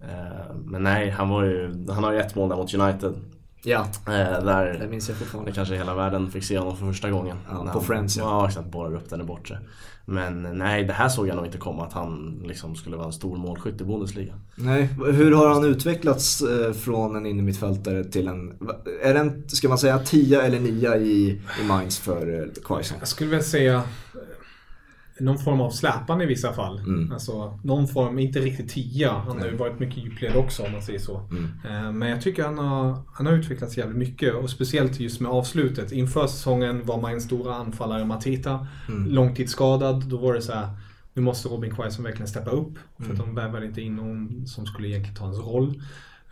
Eh, 0.00 0.54
men 0.64 0.82
nej, 0.82 1.10
han 1.10 1.28
var 1.28 1.44
ju, 1.44 1.86
han 1.88 2.04
har 2.04 2.12
ju 2.12 2.18
ett 2.20 2.34
mål 2.34 2.48
där 2.48 2.56
mot 2.56 2.74
United. 2.74 3.14
Ja, 3.62 3.86
Eh, 4.06 4.44
där 4.44 4.78
det 4.80 4.88
minns 4.88 5.08
jag 5.08 5.16
det 5.16 5.18
fortfarande. 5.18 5.52
kanske 5.52 5.74
hela 5.76 5.94
världen 5.94 6.30
fick 6.30 6.44
se 6.44 6.58
honom 6.58 6.76
för 6.76 6.86
första 6.86 7.10
gången. 7.10 7.36
Ja, 7.50 7.56
på 7.56 7.64
han- 7.78 7.84
Friends, 7.84 8.16
ja. 8.16 8.22
Ja, 8.24 8.48
exakt. 8.48 8.66
Borrar 8.70 8.94
upp 8.94 9.10
den 9.10 9.20
i 9.20 9.24
bortre. 9.24 9.58
Men 10.04 10.42
nej, 10.58 10.84
det 10.84 10.92
här 10.92 11.08
såg 11.08 11.28
jag 11.28 11.36
nog 11.36 11.46
inte 11.46 11.58
komma 11.58 11.86
att 11.86 11.92
han 11.92 12.42
liksom 12.46 12.76
skulle 12.76 12.96
vara 12.96 13.06
en 13.06 13.12
stor 13.12 13.36
målskytt 13.36 13.80
i 13.80 13.84
Bundesliga. 13.84 14.34
Nej, 14.54 14.88
hur 15.12 15.32
har 15.34 15.48
han 15.48 15.64
utvecklats 15.64 16.42
eh, 16.42 16.72
från 16.72 17.16
en 17.16 17.26
innermittfältare 17.26 18.04
till 18.04 18.28
en... 18.28 18.52
Är 19.02 19.14
det 19.14 19.20
en, 19.20 19.44
ska 19.48 19.68
man 19.68 19.78
säga, 19.78 19.98
tia 19.98 20.42
eller 20.42 20.60
nia 20.60 20.96
i, 20.96 21.42
i 21.62 21.66
Mainz 21.68 21.98
för 21.98 22.40
eh, 22.40 22.46
Quaison? 22.64 22.96
Jag 22.98 23.08
skulle 23.08 23.30
väl 23.30 23.42
säga 23.44 23.74
eh, 23.74 23.82
någon 25.20 25.38
form 25.38 25.60
av 25.60 25.70
släpande 25.70 26.24
i 26.24 26.26
vissa 26.26 26.52
fall. 26.52 26.78
Mm. 26.78 27.12
Alltså 27.12 27.58
någon 27.62 27.88
form, 27.88 28.18
inte 28.18 28.38
riktigt 28.40 28.68
tia. 28.68 29.12
Han 29.12 29.38
har 29.38 29.46
ju 29.46 29.56
varit 29.56 29.78
mycket 29.78 30.04
djupled 30.04 30.36
också 30.36 30.62
om 30.62 30.72
man 30.72 30.82
säger 30.82 30.98
så. 30.98 31.20
Mm. 31.30 31.44
Eh, 31.68 31.92
Men 31.92 32.08
jag 32.08 32.20
tycker 32.22 32.44
han 32.44 32.58
har, 32.58 32.96
han 33.12 33.26
har 33.26 33.32
utvecklats 33.32 33.76
jävligt 33.76 33.98
mycket 33.98 34.34
och 34.34 34.50
speciellt 34.50 35.00
just 35.00 35.20
med 35.20 35.30
avslutet. 35.32 35.92
Inför 35.92 36.26
säsongen 36.26 36.84
var 36.86 37.00
man 37.00 37.12
en 37.12 37.20
stora 37.20 37.54
anfallare 37.54 38.04
Matita 38.04 38.66
Mm. 38.88 39.08
långtidsskadad. 39.10 40.04
Då 40.08 40.16
var 40.16 40.34
det 40.34 40.42
så 40.42 40.52
här. 40.52 40.68
Nu 41.14 41.22
måste 41.22 41.48
Robin 41.48 41.74
Quaison 41.74 42.04
verkligen 42.04 42.28
steppa 42.28 42.50
upp. 42.50 42.72
För 42.98 43.12
att 43.12 43.18
de 43.18 43.34
värvade 43.34 43.66
inte 43.66 43.80
in 43.82 43.96
någon 43.96 44.46
som 44.46 44.66
skulle 44.66 44.88
egentligen 44.88 45.16
ta 45.16 45.24
hans 45.24 45.38
roll. 45.38 45.82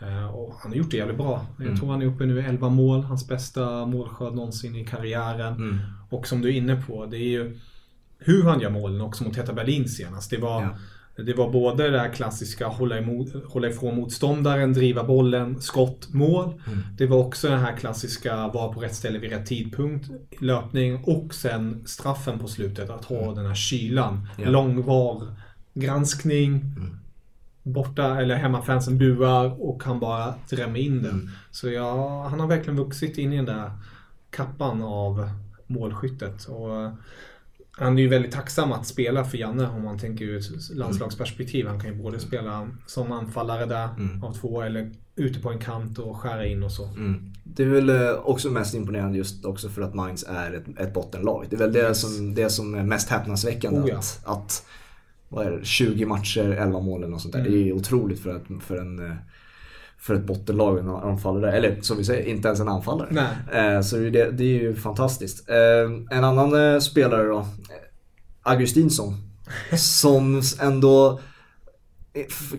Eh, 0.01 0.35
Och 0.35 0.55
han 0.63 0.71
har 0.71 0.77
gjort 0.79 0.91
det 0.91 0.97
jävligt 0.97 1.17
bra. 1.17 1.47
Jag 1.59 1.67
Mm. 1.67 1.79
tror 1.79 1.91
han 1.91 2.03
är 2.03 2.07
uppe 2.07 2.27
nu 2.27 2.39
i 2.41 2.43
11 2.45 2.69
mål. 2.69 3.01
Hans 3.03 3.29
bästa 3.29 3.87
målskörd 3.87 4.35
någonsin 4.35 4.77
i 4.77 4.85
karriären. 4.85 5.55
Mm. 5.55 5.77
Och 6.11 6.27
som 6.27 6.41
du 6.43 6.49
är 6.49 6.53
inne 6.53 6.77
på, 6.87 7.07
det 7.07 7.17
är 7.17 7.29
ju 7.29 7.59
hur 8.19 8.43
han 8.45 8.61
gör 8.61 8.71
målen 8.71 9.01
också 9.01 9.25
mot 9.25 9.37
Heta 9.37 9.53
Berlin 9.53 9.89
senast. 9.89 10.31
Det 10.31 10.37
var, 10.37 10.63
Ja. 10.63 11.23
det 11.23 11.35
var 11.35 11.51
både 11.51 11.91
det 11.91 11.99
här 11.99 12.13
klassiska 12.13 12.67
hålla, 12.67 12.99
emot, 12.99 13.29
hålla 13.45 13.69
ifrån 13.69 13.95
motståndaren, 13.97 14.73
driva 14.73 15.05
bollen, 15.05 15.61
skott, 15.61 16.09
mål. 16.13 16.63
Mm. 16.67 16.79
Det 16.99 17.07
var 17.07 17.19
också 17.19 17.49
det 17.49 17.57
här 17.57 17.77
klassiska 17.77 18.49
vara 18.49 18.73
på 18.73 18.81
rätt 18.81 18.95
ställe 18.95 19.19
vid 19.19 19.31
rätt 19.31 19.47
tidpunkt, 19.47 20.11
löpning 20.41 21.05
och 21.05 21.35
sen 21.35 21.83
straffen 21.87 22.39
på 22.39 22.49
slutet. 22.49 22.91
Att 22.91 23.05
ha 23.05 23.35
den 23.35 23.47
här 23.47 23.55
kylan. 23.55 24.13
Mm. 24.15 24.29
Ja. 24.37 24.51
Långvar, 24.51 25.23
granskning, 25.75 26.53
Mm. 26.77 26.97
borta 27.63 28.21
eller 28.21 28.37
hemmafansen 28.37 28.99
buar 28.99 29.63
och 29.63 29.83
han 29.85 30.01
bara 30.01 30.35
drämmer 30.51 30.81
in 30.81 31.03
den. 31.03 31.11
Mm. 31.13 31.29
Så 31.51 31.69
ja, 31.71 32.27
han 32.31 32.41
har 32.41 32.47
verkligen 32.47 32.77
vuxit 32.77 33.19
in 33.19 33.33
i 33.33 33.37
den 33.37 33.45
där 33.45 33.71
kappan 34.31 34.83
av 34.83 35.31
målskyttet. 35.67 36.45
Och 36.45 36.91
han 37.79 37.99
är 37.99 38.03
ju 38.03 38.09
väldigt 38.09 38.33
tacksam 38.33 38.73
att 38.73 38.87
spela 38.87 39.25
för 39.25 39.39
Janne 39.39 39.69
om 39.69 39.85
man 39.85 39.99
tänker 39.99 40.25
ur 40.25 40.37
ett 40.37 40.77
landslagsperspektiv. 40.77 41.67
Han 41.67 41.81
kan 41.81 41.91
ju 41.91 42.03
både 42.03 42.19
spela 42.19 42.69
som 42.87 43.13
anfallare 43.13 43.67
där 43.67 43.89
Mm. 43.99 44.25
av 44.25 44.33
två 44.33 44.63
eller 44.63 44.91
ute 45.17 45.41
på 45.41 45.51
en 45.51 45.59
kant 45.59 45.99
och 45.99 46.17
skära 46.17 46.47
in 46.47 46.63
och 46.63 46.73
så. 46.73 46.85
Mm. 46.87 47.33
Det 47.45 47.63
är 47.63 47.67
väl 47.67 47.89
eh, 47.89 48.11
också 48.13 48.51
mest 48.51 48.75
imponerande 48.75 49.19
just 49.19 49.45
också 49.45 49.69
för 49.69 49.83
att 49.83 49.95
Mainz 49.95 50.25
är 50.29 50.53
ett, 50.53 50.81
ett 50.81 50.95
bottenlag. 50.95 51.47
Det 51.51 51.57
är 51.57 51.61
väl 51.61 51.73
det 51.73 51.95
som, 51.95 52.35
det 52.35 52.51
som 52.51 52.75
är 52.75 52.83
mest 52.83 53.09
häpnadsväckande. 53.09 53.81
Oh 53.81 53.89
ja. 53.89 53.99
att, 53.99 54.27
att 54.27 54.67
vad 55.29 55.47
är 55.47 55.51
det, 55.51 55.65
20 55.65 56.07
matcher, 56.07 56.51
11 56.51 56.81
mål 56.81 57.01
eller 57.01 57.11
något 57.11 57.23
sånt 57.23 57.33
där. 57.33 57.41
Mm. 57.41 57.53
Det 57.53 57.69
är 57.69 57.73
otroligt 57.73 58.21
för, 58.21 58.37
att, 58.37 58.63
för, 58.63 58.77
en, 58.77 59.11
eh, 59.11 59.17
för 59.99 60.15
ett 60.15 60.27
bottenlag, 60.27 60.79
en 60.79 60.89
anfallare. 60.89 61.53
Eller 61.53 61.81
som 61.81 61.97
vi 61.97 62.05
säger, 62.05 62.27
inte 62.27 62.49
ens 62.49 62.61
en 62.61 62.69
anfallare. 62.69 63.09
Nej. 63.11 63.75
Eh, 63.77 63.81
Så 63.81 63.97
det, 63.97 64.31
det 64.31 64.45
är 64.45 64.61
ju 64.61 64.75
fantastiskt. 64.75 65.49
Eh, 65.51 66.17
En 66.19 66.25
annan 66.25 66.75
eh, 66.75 66.79
spelare 66.81 67.27
då, 67.27 67.47
Augustinsson. 68.43 69.15
Som 69.79 70.43
ändå, 70.61 71.21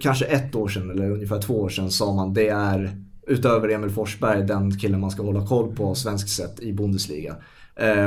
kanske 0.01 0.25
ett 0.25 0.55
år 0.55 0.67
sedan 0.67 0.91
eller 0.91 1.11
ungefär 1.11 1.41
två 1.41 1.61
år 1.61 1.69
sedan 1.69 1.91
sa 1.91 2.13
man 2.13 2.33
det 2.33 2.47
är 2.47 2.97
utöver 3.27 3.69
Emil 3.69 3.89
Forsberg 3.89 4.43
den 4.43 4.79
killen 4.79 4.99
man 4.99 5.11
ska 5.11 5.23
hålla 5.23 5.47
koll 5.47 5.75
på 5.75 5.95
svenskt 5.95 6.29
sett 6.29 6.59
i 6.59 6.73
Bundesliga. 6.73 7.35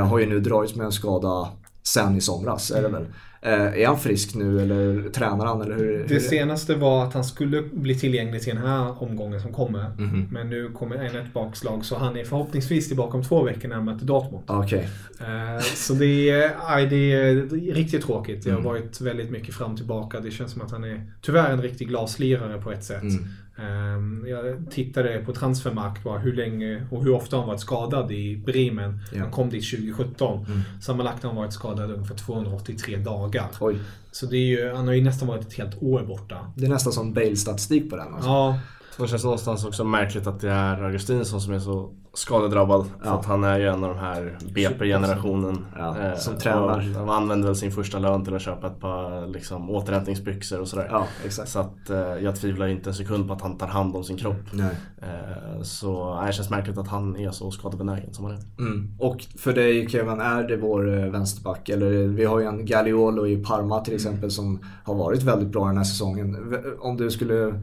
Har 0.08 0.18
ju 0.18 0.26
nu 0.26 0.40
dragits 0.40 0.74
med 0.74 0.86
en 0.86 0.92
skada 0.92 1.48
sen 1.82 2.16
i 2.16 2.20
somras 2.20 2.70
är 2.70 2.82
det 2.82 2.88
väl. 2.88 3.06
Eh, 3.42 3.52
är 3.82 3.86
han 3.86 3.98
frisk 3.98 4.34
nu 4.34 4.60
eller 4.62 5.08
tränar 5.10 5.46
han 5.46 5.62
eller 5.62 5.76
hur? 5.76 6.04
Det 6.08 6.20
senaste 6.20 6.74
var 6.74 7.04
att 7.04 7.14
han 7.14 7.24
skulle 7.24 7.62
bli 7.62 7.94
tillgänglig 7.94 8.42
till 8.42 8.54
den 8.54 8.66
här 8.66 9.02
omgången 9.02 9.40
som 9.40 9.52
kommer. 9.52 9.90
Mhm. 9.98 10.28
Men 10.32 10.50
nu 10.50 10.68
kommer 10.68 10.96
än 10.96 11.16
ett 11.16 11.32
bakslag 11.34 11.84
så 11.84 11.96
han 11.96 12.16
är 12.16 12.24
förhoppningsvis 12.24 12.88
tillbaka 12.88 13.16
om 13.16 13.24
två 13.24 13.42
veckor 13.42 13.68
när 13.68 13.76
han 13.76 13.84
möter 13.84 14.06
Dortmund. 14.06 14.44
Okej. 14.46 14.88
Eh, 15.20 15.62
Så 15.62 15.94
det 15.94 16.30
är, 16.30 16.86
det 16.90 17.12
är 17.12 17.34
riktigt 17.74 18.04
tråkigt. 18.06 18.44
Det 18.44 18.50
har 18.50 18.58
Mm. 18.58 18.68
varit 18.72 19.00
väldigt 19.00 19.30
mycket 19.30 19.54
fram 19.54 19.70
och 19.70 19.76
tillbaka. 19.76 20.20
Det 20.20 20.30
känns 20.30 20.52
som 20.52 20.62
att 20.62 20.70
han 20.70 20.84
är 20.84 21.12
tyvärr 21.22 21.50
en 21.52 21.62
riktig 21.62 21.88
glaslirare 21.88 22.60
på 22.62 22.72
ett 22.72 22.84
sätt. 22.84 23.02
Mm. 23.02 23.24
Ehm, 23.62 24.26
Jag 24.28 24.70
tittade 24.70 25.18
på 25.18 25.32
transfermarkt 25.32 26.04
bara 26.04 26.18
hur 26.18 26.32
länge 26.32 26.86
och 26.90 27.04
hur 27.04 27.12
ofta 27.12 27.36
han 27.36 27.46
varit 27.46 27.60
skadad 27.60 28.12
i 28.12 28.36
Bremen. 28.36 29.00
Ja. 29.12 29.20
Han 29.20 29.30
kom 29.30 29.50
dit 29.50 29.70
2017. 29.70 30.46
Mm. 30.48 30.60
Sammanlagt 30.80 31.22
har 31.22 31.30
han 31.30 31.36
varit 31.36 31.52
skadad 31.52 31.90
ungefär 31.90 32.14
283 32.14 32.96
dagar. 32.96 33.48
Oj. 33.60 33.76
Så 34.12 34.26
det 34.26 34.36
är 34.36 34.46
ju, 34.46 34.72
han 34.72 34.86
har 34.86 34.94
ju 34.94 35.02
nästan 35.02 35.28
varit 35.28 35.46
ett 35.46 35.54
helt 35.54 35.82
år 35.82 36.02
borta. 36.02 36.52
Det 36.56 36.66
är 36.66 36.70
nästan 36.70 36.92
som 36.92 37.12
Bale-statistik 37.12 37.90
på 37.90 37.96
den 37.96 38.14
alltså. 38.14 38.28
Ja, 38.28 38.58
Så 39.00 39.04
det 39.04 39.10
känns 39.10 39.24
någonstans 39.24 39.64
också 39.64 39.84
märkligt 39.84 40.26
att 40.26 40.40
det 40.40 40.50
är 40.50 40.82
Augustinsson 40.82 41.40
som 41.40 41.54
är 41.54 41.58
så 41.58 41.90
skadedrabbad. 42.14 42.86
För 42.86 43.06
Ja. 43.06 43.18
att 43.18 43.24
han 43.26 43.44
är 43.44 43.58
ju 43.58 43.66
en 43.66 43.84
av 43.84 43.90
de 43.94 43.98
här 43.98 44.38
BP-generationen. 44.54 45.64
Ja, 45.78 46.16
som 46.16 46.34
Eh, 46.34 46.38
tränar. 46.40 46.78
och 46.78 47.06
Han 47.06 47.08
använder 47.10 47.46
väl 47.48 47.56
sin 47.56 47.72
första 47.72 47.98
lön 47.98 48.24
till 48.24 48.34
att 48.34 48.42
köpa 48.42 48.66
ett 48.66 48.80
par 48.80 49.26
liksom, 49.26 49.70
återhämtningsbyxor 49.70 50.60
och 50.60 50.68
sådär. 50.68 50.88
Ja. 50.90 51.06
Så 51.28 51.58
att 51.60 51.90
eh, 51.90 51.98
jag 51.98 52.36
tvivlar 52.36 52.66
inte 52.68 52.90
en 52.90 52.94
sekund 52.94 53.26
på 53.28 53.32
att 53.34 53.40
han 53.42 53.58
tar 53.58 53.66
hand 53.66 53.96
om 53.96 54.04
sin 54.04 54.16
kropp. 54.16 54.42
Nej. 54.52 54.76
Eh, 55.02 55.62
så 55.62 56.22
det 56.26 56.32
känns 56.32 56.50
märkligt 56.50 56.78
att 56.78 56.88
han 56.88 57.16
är 57.16 57.30
så 57.30 57.50
skadebenägen 57.50 58.14
som 58.14 58.24
han 58.24 58.34
är. 58.34 58.40
Mm. 58.58 58.94
Och 58.98 59.26
för 59.38 59.52
dig 59.52 59.88
Kevin, 59.88 60.20
är 60.20 60.48
det 60.48 60.56
vår 60.56 60.98
eh, 60.98 61.10
vänsterback? 61.10 61.68
Eller 61.68 61.90
vi 62.06 62.24
har 62.24 62.40
ju 62.40 62.46
en 62.46 62.66
Gagliolo 62.66 63.26
i 63.26 63.44
Parma 63.44 63.80
till 63.80 63.94
exempel 63.94 64.30
som 64.30 64.60
har 64.84 64.94
varit 64.94 65.22
väldigt 65.22 65.48
bra 65.48 65.66
den 65.66 65.76
här 65.76 65.84
säsongen. 65.84 66.54
Om 66.80 66.96
du 66.96 67.10
skulle 67.10 67.62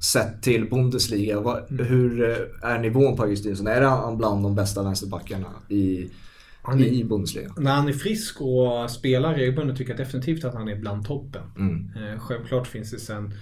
sett 0.00 0.42
till 0.42 0.70
Bundesliga, 0.70 1.40
vad, 1.40 1.80
hur 1.80 2.30
eh, 2.30 2.70
är 2.70 2.78
nivån 2.78 3.16
på 3.16 3.22
Augustinsson? 3.22 3.66
Är 3.66 3.80
han 3.80 4.16
bland 4.18 4.42
de 4.42 4.54
bästa 4.54 4.82
vänsterbackarna 4.82 5.48
i, 5.68 6.10
Han 6.62 6.80
är- 6.80 6.86
i 6.86 7.04
Bundesliga? 7.04 7.54
när 7.58 7.70
han 7.74 7.88
är 7.88 7.92
frisk 7.92 8.40
och 8.40 8.90
spelar 8.90 9.34
regelbundet 9.34 9.76
tycker 9.76 9.92
jag 9.92 9.98
definitivt 9.98 10.44
att 10.44 10.54
han 10.54 10.68
är 10.68 10.76
bland 10.76 11.06
toppen. 11.06 11.42
Mm. 11.58 11.90
Eh, 11.96 12.18
Självklart 12.20 12.66
finns 12.66 12.90
det 12.90 12.98
sen 12.98 13.34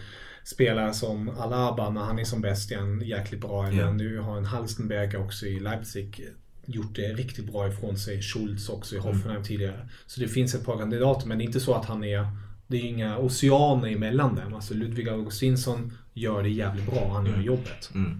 spelare 0.44 0.92
som 0.94 1.28
Alaba 1.28 1.90
när 1.90 2.00
han 2.00 2.18
är 2.18 2.24
som 2.24 2.40
bäst 2.40 2.72
han 2.74 3.00
jäkligt 3.00 3.40
bra. 3.40 3.72
Ja. 3.72 3.72
Men 3.86 3.96
nu 3.96 4.18
har 4.18 4.36
en 4.38 4.44
Halstenberger 4.44 5.20
också 5.24 5.46
i 5.46 5.60
Leipzig 5.60 6.28
gjort 6.66 6.96
det 6.96 7.02
riktigt 7.12 7.52
bra 7.52 7.68
ifrån 7.68 7.96
sig. 7.98 8.22
Schultz 8.22 8.68
också 8.68 8.96
i 8.96 8.98
Hoffenheim 8.98 9.42
tidigare. 9.42 9.88
Så 10.06 10.20
det 10.20 10.28
finns 10.28 10.54
ett 10.54 10.64
par 10.64 10.78
kandidater 10.78 11.28
men 11.28 11.38
det 11.38 11.44
är 11.44 11.46
inte 11.46 11.60
så 11.60 11.74
att 11.74 11.84
han 11.84 12.04
är 12.04 12.26
det 12.66 12.76
är 12.76 12.84
inga 12.84 13.18
oceaner 13.18 13.88
emellan 13.88 14.34
dem. 14.34 14.54
Alltså 14.54 14.74
Ludvig 14.74 15.08
Augustinsson 15.08 15.92
gör 16.14 16.42
det 16.42 16.48
jävligt 16.48 16.86
bra. 16.90 17.10
Han 17.14 17.26
gör 17.26 17.40
jobbet. 17.40 17.90
Mm. 17.94 18.10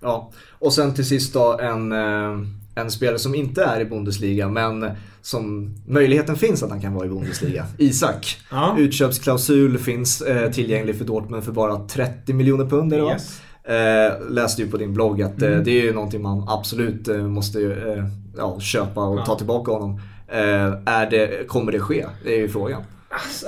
Ja, 0.00 0.32
och 0.58 0.72
sen 0.72 0.94
till 0.94 1.04
sist 1.06 1.34
då 1.34 1.58
en, 1.58 1.92
eh, 1.92 2.38
en 2.74 2.90
spelare 2.90 3.18
som 3.18 3.34
inte 3.34 3.64
är 3.64 3.80
i 3.80 3.84
Bundesliga 3.84 4.48
men 4.48 4.90
som 5.22 5.74
möjligheten 5.86 6.36
finns 6.36 6.62
att 6.62 6.70
han 6.70 6.80
kan 6.80 6.94
vara 6.94 7.06
i 7.06 7.08
Bundesliga. 7.08 7.66
Isak. 7.78 8.36
Ja. 8.50 8.76
Utköpsklausul 8.78 9.78
finns 9.78 10.20
eh, 10.22 10.50
tillgänglig 10.50 10.98
för 10.98 11.04
Dortmund 11.04 11.44
för 11.44 11.52
bara 11.52 11.76
30 11.88 12.32
miljoner 12.32 12.64
pund? 12.66 12.92
Yes. 12.92 13.40
Eh, 13.64 14.30
läste 14.30 14.62
ju 14.62 14.70
på 14.70 14.76
din 14.76 14.94
blogg 14.94 15.22
att 15.22 15.42
eh, 15.42 15.48
Mm. 15.48 15.64
det 15.64 15.70
är 15.70 15.82
ju 15.82 15.92
någonting 15.92 16.22
man 16.22 16.44
absolut 16.48 17.08
eh, 17.08 17.16
måste 17.16 17.60
eh, 17.62 18.04
ja, 18.36 18.60
köpa 18.60 19.00
och 19.04 19.18
Ja. 19.18 19.24
ta 19.26 19.34
tillbaka 19.38 19.72
honom. 19.72 20.00
Eh, 20.28 20.72
är 20.94 21.10
det, 21.10 21.48
kommer 21.48 21.72
det 21.72 21.80
ske? 21.80 22.06
Det 22.24 22.34
är 22.34 22.38
ju 22.38 22.48
frågan. 22.48 22.82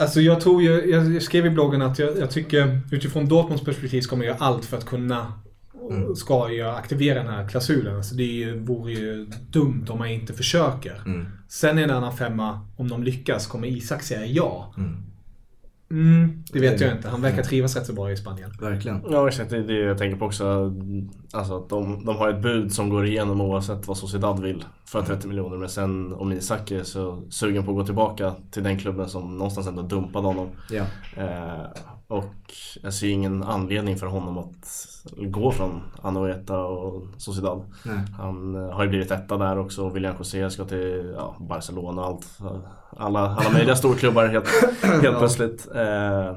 Alltså 0.01 0.21
jag 0.21 0.41
tror 0.41 0.63
ju, 0.63 0.91
jag 0.91 1.23
skrev 1.23 1.47
i 1.47 1.51
bloggen 1.51 1.83
att 1.83 1.99
jag, 1.99 2.19
jag 2.19 2.31
tycker 2.31 2.81
utifrån 2.91 3.29
Dortmunds 3.29 3.65
perspektiv 3.65 4.01
ska 4.01 4.17
man 4.17 4.27
göra 4.27 4.37
allt 4.41 4.65
för 4.65 4.77
att 4.77 4.87
kunna 4.87 5.33
och 6.09 6.19
ska 6.19 6.53
ju 6.53 6.63
aktivera 6.63 7.23
den 7.23 7.33
här 7.33 7.49
klausulen. 7.49 7.97
Alltså 7.97 8.15
det 8.15 8.25
ju, 8.25 8.59
vore 8.59 8.93
ju 8.93 9.27
dumt 9.51 9.87
om 9.89 9.99
man 9.99 10.09
inte 10.09 10.33
försöker. 10.33 11.03
Sen 11.49 11.79
är 11.79 11.83
en 11.83 11.91
annan 11.91 12.17
femma, 12.17 12.61
om 12.77 12.89
de 12.89 13.03
lyckas, 13.03 13.47
kommer 13.47 13.69
Isak 13.69 14.03
säga 14.03 14.27
ja? 14.27 14.75
Mm. 14.77 15.06
Mm, 15.91 16.43
det 16.53 16.61
vet 16.61 16.81
jag 16.81 16.93
inte. 16.93 17.09
Han 17.09 17.23
verkar 17.23 17.43
trivas 17.43 17.77
rätt 17.77 17.87
så 17.87 17.93
bra 17.93 18.11
i 18.11 18.17
Spanien. 18.17 18.53
Verkligen. 18.61 19.03
Ja 19.11 19.29
exakt, 19.29 19.51
det 19.51 19.57
är 19.57 19.63
det 19.63 19.79
jag 19.79 19.99
tänker 19.99 20.19
på 20.19 20.25
också. 20.25 20.75
Alltså 21.33 21.57
att 21.57 21.69
de, 21.69 22.05
de 22.05 22.17
har 22.17 22.31
ett 22.31 22.43
bud 22.43 22.73
som 22.73 22.89
går 22.89 23.07
igenom 23.07 23.41
oavsett 23.41 23.89
vad 23.89 23.97
Sociedad 23.97 24.43
vill 24.43 24.65
för 24.85 25.03
30 25.03 25.29
miljoner. 25.29 25.57
Men 25.57 25.69
sen 25.69 26.13
om 26.13 26.33
Isak 26.33 26.71
är 26.71 26.83
så 26.83 27.23
sugen 27.31 27.65
på 27.65 27.71
att 27.71 27.77
gå 27.77 27.85
tillbaka 27.85 28.35
till 28.51 28.63
den 28.63 28.79
klubben 28.79 29.09
som 29.09 29.39
någonstans 29.39 29.67
ändå 29.67 29.83
dumpade 29.83 30.27
honom. 30.27 30.49
Ja. 30.71 30.85
Eh, 31.17 31.67
och 32.09 32.55
jag 32.83 32.95
ser 32.95 33.09
ingen 33.09 33.43
anledning 33.43 33.97
för 33.97 34.07
honom 34.07 34.39
att 34.39 34.97
gå 35.17 35.53
från 35.53 35.83
Anoeta 36.03 36.59
och 36.59 37.03
Sociedad. 37.17 37.65
Nej. 37.85 37.99
Han 38.19 38.55
eh, 38.55 38.71
har 38.71 38.83
ju 38.85 38.89
blivit 38.89 39.11
etta 39.11 39.37
där 39.37 39.59
också 39.59 39.87
och 39.87 39.97
William 39.97 40.17
José 40.19 40.51
ska 40.51 40.65
till 40.65 41.15
ja, 41.17 41.37
Barcelona 41.41 42.03
och 42.03 42.09
allt. 42.09 42.39
Alla, 42.97 43.21
alla 43.21 43.51
möjliga 43.51 43.77
storklubbar 43.77 44.27
helt, 44.27 44.49
helt 45.03 45.19
plötsligt. 45.19 45.69
Eh, 45.75 46.37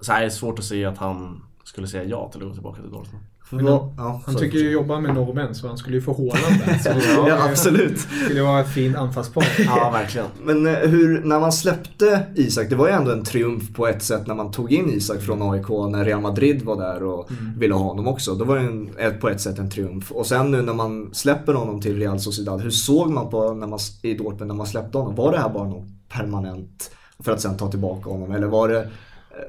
så 0.00 0.12
här 0.12 0.20
är 0.20 0.24
det 0.24 0.30
svårt 0.30 0.58
att 0.58 0.64
se 0.64 0.84
att 0.84 0.98
han 0.98 1.44
skulle 1.64 1.86
säga 1.86 2.04
ja 2.04 2.28
till 2.32 2.42
att 2.42 2.48
gå 2.48 2.54
tillbaka 2.54 2.82
till 2.82 2.90
Dortmund. 2.90 3.24
Men 3.52 3.66
Ja, 3.66 3.92
han, 3.96 4.06
ja, 4.06 4.20
han 4.26 4.34
sorry. 4.34 4.46
tycker 4.50 4.58
ju 4.64 4.70
jobba 4.70 5.00
med 5.00 5.14
norrmän 5.14 5.54
så 5.54 5.68
han 5.68 5.76
skulle 5.78 5.96
ju 5.96 6.02
få 6.02 6.12
Haaland 6.12 6.62
där. 6.84 6.94
Det 7.24 7.28
Ja, 7.28 7.48
absolut. 7.50 7.98
skulle 8.24 8.42
vara 8.42 8.60
ett 8.60 8.68
fint 8.72 8.96
anfallspar. 8.96 9.44
Ja, 9.66 9.90
verkligen. 9.92 10.26
Men 10.44 10.66
eh, 10.66 10.72
hur, 10.72 11.24
när 11.24 11.40
man 11.40 11.52
släppte 11.52 12.26
Isak, 12.34 12.70
det 12.70 12.76
var 12.76 12.86
ju 12.88 12.92
ändå 12.92 13.10
en 13.12 13.24
triumf 13.24 13.74
på 13.74 13.86
ett 13.88 14.02
sätt 14.02 14.26
när 14.26 14.34
man 14.34 14.50
tog 14.50 14.72
in 14.72 14.90
Isak 14.90 15.20
från 15.20 15.42
AIK 15.52 15.68
när 15.68 16.04
Real 16.04 16.20
Madrid 16.20 16.62
var 16.62 16.76
där 16.76 17.02
och 17.02 17.28
ville 17.58 17.74
ha 17.74 17.82
honom 17.84 18.08
också. 18.08 18.34
Då 18.34 18.44
var 18.44 18.56
det 18.56 18.62
en, 18.62 19.18
på 19.20 19.28
ett 19.28 19.40
sätt 19.40 19.58
en 19.58 19.70
triumf. 19.70 20.12
Och 20.12 20.26
sen 20.26 20.50
nu 20.50 20.62
när 20.62 20.74
man 20.74 21.10
släpper 21.14 21.54
honom 21.54 21.80
till 21.80 21.98
Real 21.98 22.20
Sociedad, 22.20 22.60
hur 22.60 22.70
såg 22.70 23.10
man 23.10 23.30
på 23.30 23.54
när 23.54 23.66
man, 23.66 23.78
i 24.02 24.14
Dortmund 24.14 24.48
när 24.48 24.54
man 24.54 24.66
släppte 24.66 24.98
honom? 24.98 25.14
Var 25.14 25.32
det 25.32 25.38
här 25.38 25.48
bara 25.48 25.68
något 25.68 25.88
permanent 26.08 26.90
för 27.24 27.32
att 27.32 27.40
sen 27.40 27.56
ta 27.56 27.70
tillbaka 27.70 28.10
honom? 28.10 28.32
Eller 28.32 28.46
var 28.46 28.68
det, 28.68 28.88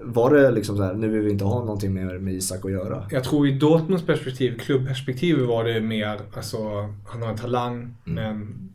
var 0.01 0.33
det 0.33 0.51
liksom 0.51 0.77
så 0.77 0.83
här, 0.83 0.93
nu 0.93 1.07
vill 1.07 1.21
vi 1.21 1.31
inte 1.31 1.45
ha 1.45 1.59
någonting 1.59 1.93
mer 1.93 2.19
med 2.19 2.33
Isak 2.33 2.65
att 2.65 2.71
göra? 2.71 3.07
Jag 3.11 3.23
tror 3.23 3.47
i 3.47 3.51
Dortmunds 3.51 4.05
perspektiv, 4.05 4.59
klubbperspektiv 4.59 5.39
var 5.39 5.63
det 5.63 5.81
mer, 5.81 6.19
alltså 6.33 6.57
han 7.05 7.21
har 7.21 7.29
en 7.29 7.37
talang 7.37 7.95
men 8.03 8.69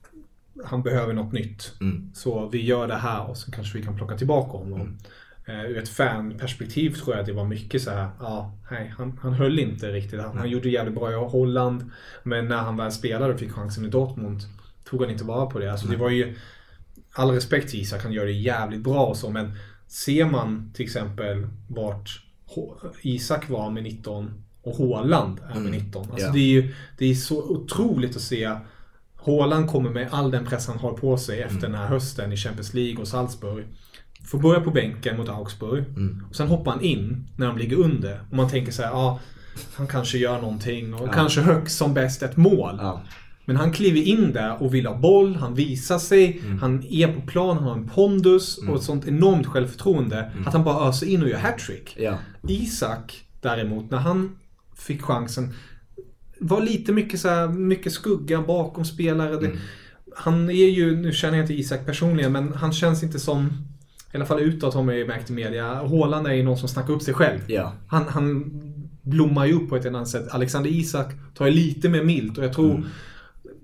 han 0.64 0.82
behöver 0.82 1.12
något 1.12 1.32
nytt. 1.32 1.72
Mm. 1.80 2.10
Så 2.14 2.48
vi 2.48 2.62
gör 2.62 2.88
det 2.88 2.94
här 2.94 3.30
och 3.30 3.36
så 3.36 3.50
kanske 3.50 3.78
vi 3.78 3.84
kan 3.84 3.96
plocka 3.96 4.16
tillbaka 4.16 4.58
honom. 4.58 4.98
Eh, 5.46 5.64
ur 5.64 5.78
ett 5.78 5.88
fanperspektiv 5.88 6.90
tror 6.90 7.14
jag 7.14 7.20
att 7.20 7.26
det 7.26 7.32
var 7.32 7.44
mycket 7.44 7.82
så 7.82 7.90
här, 7.90 8.08
ja, 8.20 8.52
nej, 8.70 8.94
han, 8.98 9.18
han 9.22 9.32
höll 9.32 9.58
inte 9.58 9.92
riktigt. 9.92 10.20
Han, 10.20 10.38
han 10.38 10.50
gjorde 10.50 10.68
jävligt 10.68 10.94
bra 10.94 11.12
i 11.12 11.14
Holland. 11.14 11.90
Men 12.22 12.48
när 12.48 12.56
han 12.56 12.76
väl 12.76 12.92
spelade 12.92 13.32
och 13.32 13.40
fick 13.40 13.52
chansen 13.52 13.84
i 13.84 13.88
Dortmund 13.88 14.40
tog 14.84 15.00
han 15.00 15.10
inte 15.10 15.24
vara 15.24 15.46
på 15.46 15.58
det. 15.58 15.72
Alltså 15.72 15.88
det 15.88 15.96
var 15.96 16.10
ju, 16.10 16.36
all 17.12 17.30
respekt 17.30 17.68
till 17.68 17.80
Isak, 17.80 18.02
han 18.02 18.12
gör 18.12 18.26
det 18.26 18.32
jävligt 18.32 18.80
bra 18.80 19.06
och 19.06 19.16
så, 19.16 19.30
men 19.30 19.52
ser 19.88 20.26
man 20.26 20.70
till 20.74 20.84
exempel 20.84 21.46
vart 21.68 22.22
Isak 23.02 23.48
var 23.48 23.70
med 23.70 23.82
19 23.82 24.44
och 24.62 24.76
Haaland 24.76 25.40
är 25.54 25.60
med 25.60 25.72
19. 25.72 26.10
Alltså 26.10 26.26
Ja. 26.26 26.32
det, 26.32 26.38
är 26.38 26.48
ju, 26.62 26.74
det 26.98 27.06
är 27.10 27.14
så 27.14 27.42
otroligt 27.42 28.16
att 28.16 28.22
se 28.22 28.50
Haaland 29.16 29.68
kommer 29.70 29.90
med 29.90 30.08
all 30.10 30.30
den 30.30 30.46
press 30.46 30.66
han 30.66 30.78
har 30.78 30.92
på 30.92 31.16
sig 31.16 31.42
efter 31.42 31.60
den 31.60 31.74
här 31.74 31.86
hösten 31.86 32.32
i 32.32 32.36
Champions 32.36 32.74
League 32.74 33.00
och 33.00 33.08
Salzburg. 33.08 33.64
Får 34.24 34.38
börja 34.38 34.60
på 34.60 34.70
bänken 34.70 35.16
mot 35.16 35.28
Augsburg. 35.28 35.84
Och 36.30 36.36
sen 36.36 36.48
hoppar 36.48 36.70
han 36.72 36.80
in 36.80 37.28
när 37.36 37.46
de 37.46 37.58
ligger 37.58 37.76
under. 37.76 38.20
Och 38.30 38.36
man 38.36 38.50
tänker 38.50 38.72
så 38.72 38.82
här, 38.82 38.90
ja, 38.90 39.20
han 39.74 39.86
kanske 39.86 40.18
gör 40.18 40.40
någonting 40.40 40.94
och 40.94 41.14
kanske 41.14 41.40
högst 41.40 41.76
som 41.78 41.94
bäst 41.94 42.22
ett 42.22 42.36
mål. 42.36 42.78
Ja. 42.82 43.02
Men 43.48 43.56
han 43.56 43.72
kliver 43.72 44.02
in 44.02 44.32
där 44.32 44.62
och 44.62 44.74
vill 44.74 44.86
ha 44.86 44.98
boll, 44.98 45.36
han 45.36 45.54
visar 45.54 45.98
sig, 45.98 46.40
Mm. 46.44 46.58
han 46.58 46.84
är 46.90 47.08
på 47.08 47.20
plan, 47.20 47.56
han 47.56 47.66
har 47.66 47.74
en 47.74 47.88
pondus 47.88 48.58
och 48.58 48.76
ett 48.76 48.82
sånt 48.82 49.08
enormt 49.08 49.46
självförtroende 49.46 50.30
att 50.46 50.52
han 50.52 50.64
bara 50.64 50.88
öser 50.88 51.06
in 51.06 51.22
och 51.22 51.28
gör 51.28 51.38
hattrick. 51.38 51.96
Ja. 51.98 52.18
Isak 52.48 53.24
däremot, 53.40 53.90
när 53.90 53.98
han 53.98 54.36
fick 54.76 55.02
chansen, 55.02 55.54
var 56.40 56.60
lite 56.60 56.92
mycket 56.92 57.20
så 57.20 57.28
här, 57.28 57.48
mycket 57.48 57.92
skugga 57.92 58.42
bakom 58.42 58.84
spelare. 58.84 59.36
Det, 59.40 59.50
Han 60.16 60.50
är 60.50 60.68
ju, 60.68 60.96
nu 60.96 61.12
känner 61.12 61.36
jag 61.38 61.44
inte 61.44 61.54
Isak 61.54 61.86
personligen, 61.86 62.32
men 62.32 62.52
han 62.52 62.72
känns 62.72 63.02
inte 63.02 63.18
som, 63.20 63.46
i 64.12 64.16
alla 64.16 64.26
fall 64.26 64.40
utåt 64.40 64.74
har 64.74 64.82
man 64.82 64.96
ju 64.96 65.06
märkt 65.06 65.30
i 65.30 65.32
media, 65.32 65.74
Haaland 65.74 66.26
är 66.26 66.32
ju 66.32 66.42
någon 66.42 66.58
som 66.58 66.68
snackar 66.68 66.92
upp 66.94 67.02
sig 67.02 67.14
själv. 67.14 67.38
Ja. 67.46 67.72
Han, 67.86 68.04
han 68.08 68.50
blommar 69.02 69.46
ju 69.46 69.52
upp 69.52 69.68
på 69.68 69.76
ett 69.76 69.86
annat 69.86 70.08
sätt. 70.08 70.28
Alexander 70.30 70.70
Isak 70.70 71.06
tar 71.34 71.46
ju 71.46 71.52
lite 71.52 71.88
mer 71.88 72.04
milt 72.04 72.38
och 72.38 72.44
jag 72.44 72.52
tror 72.52 72.84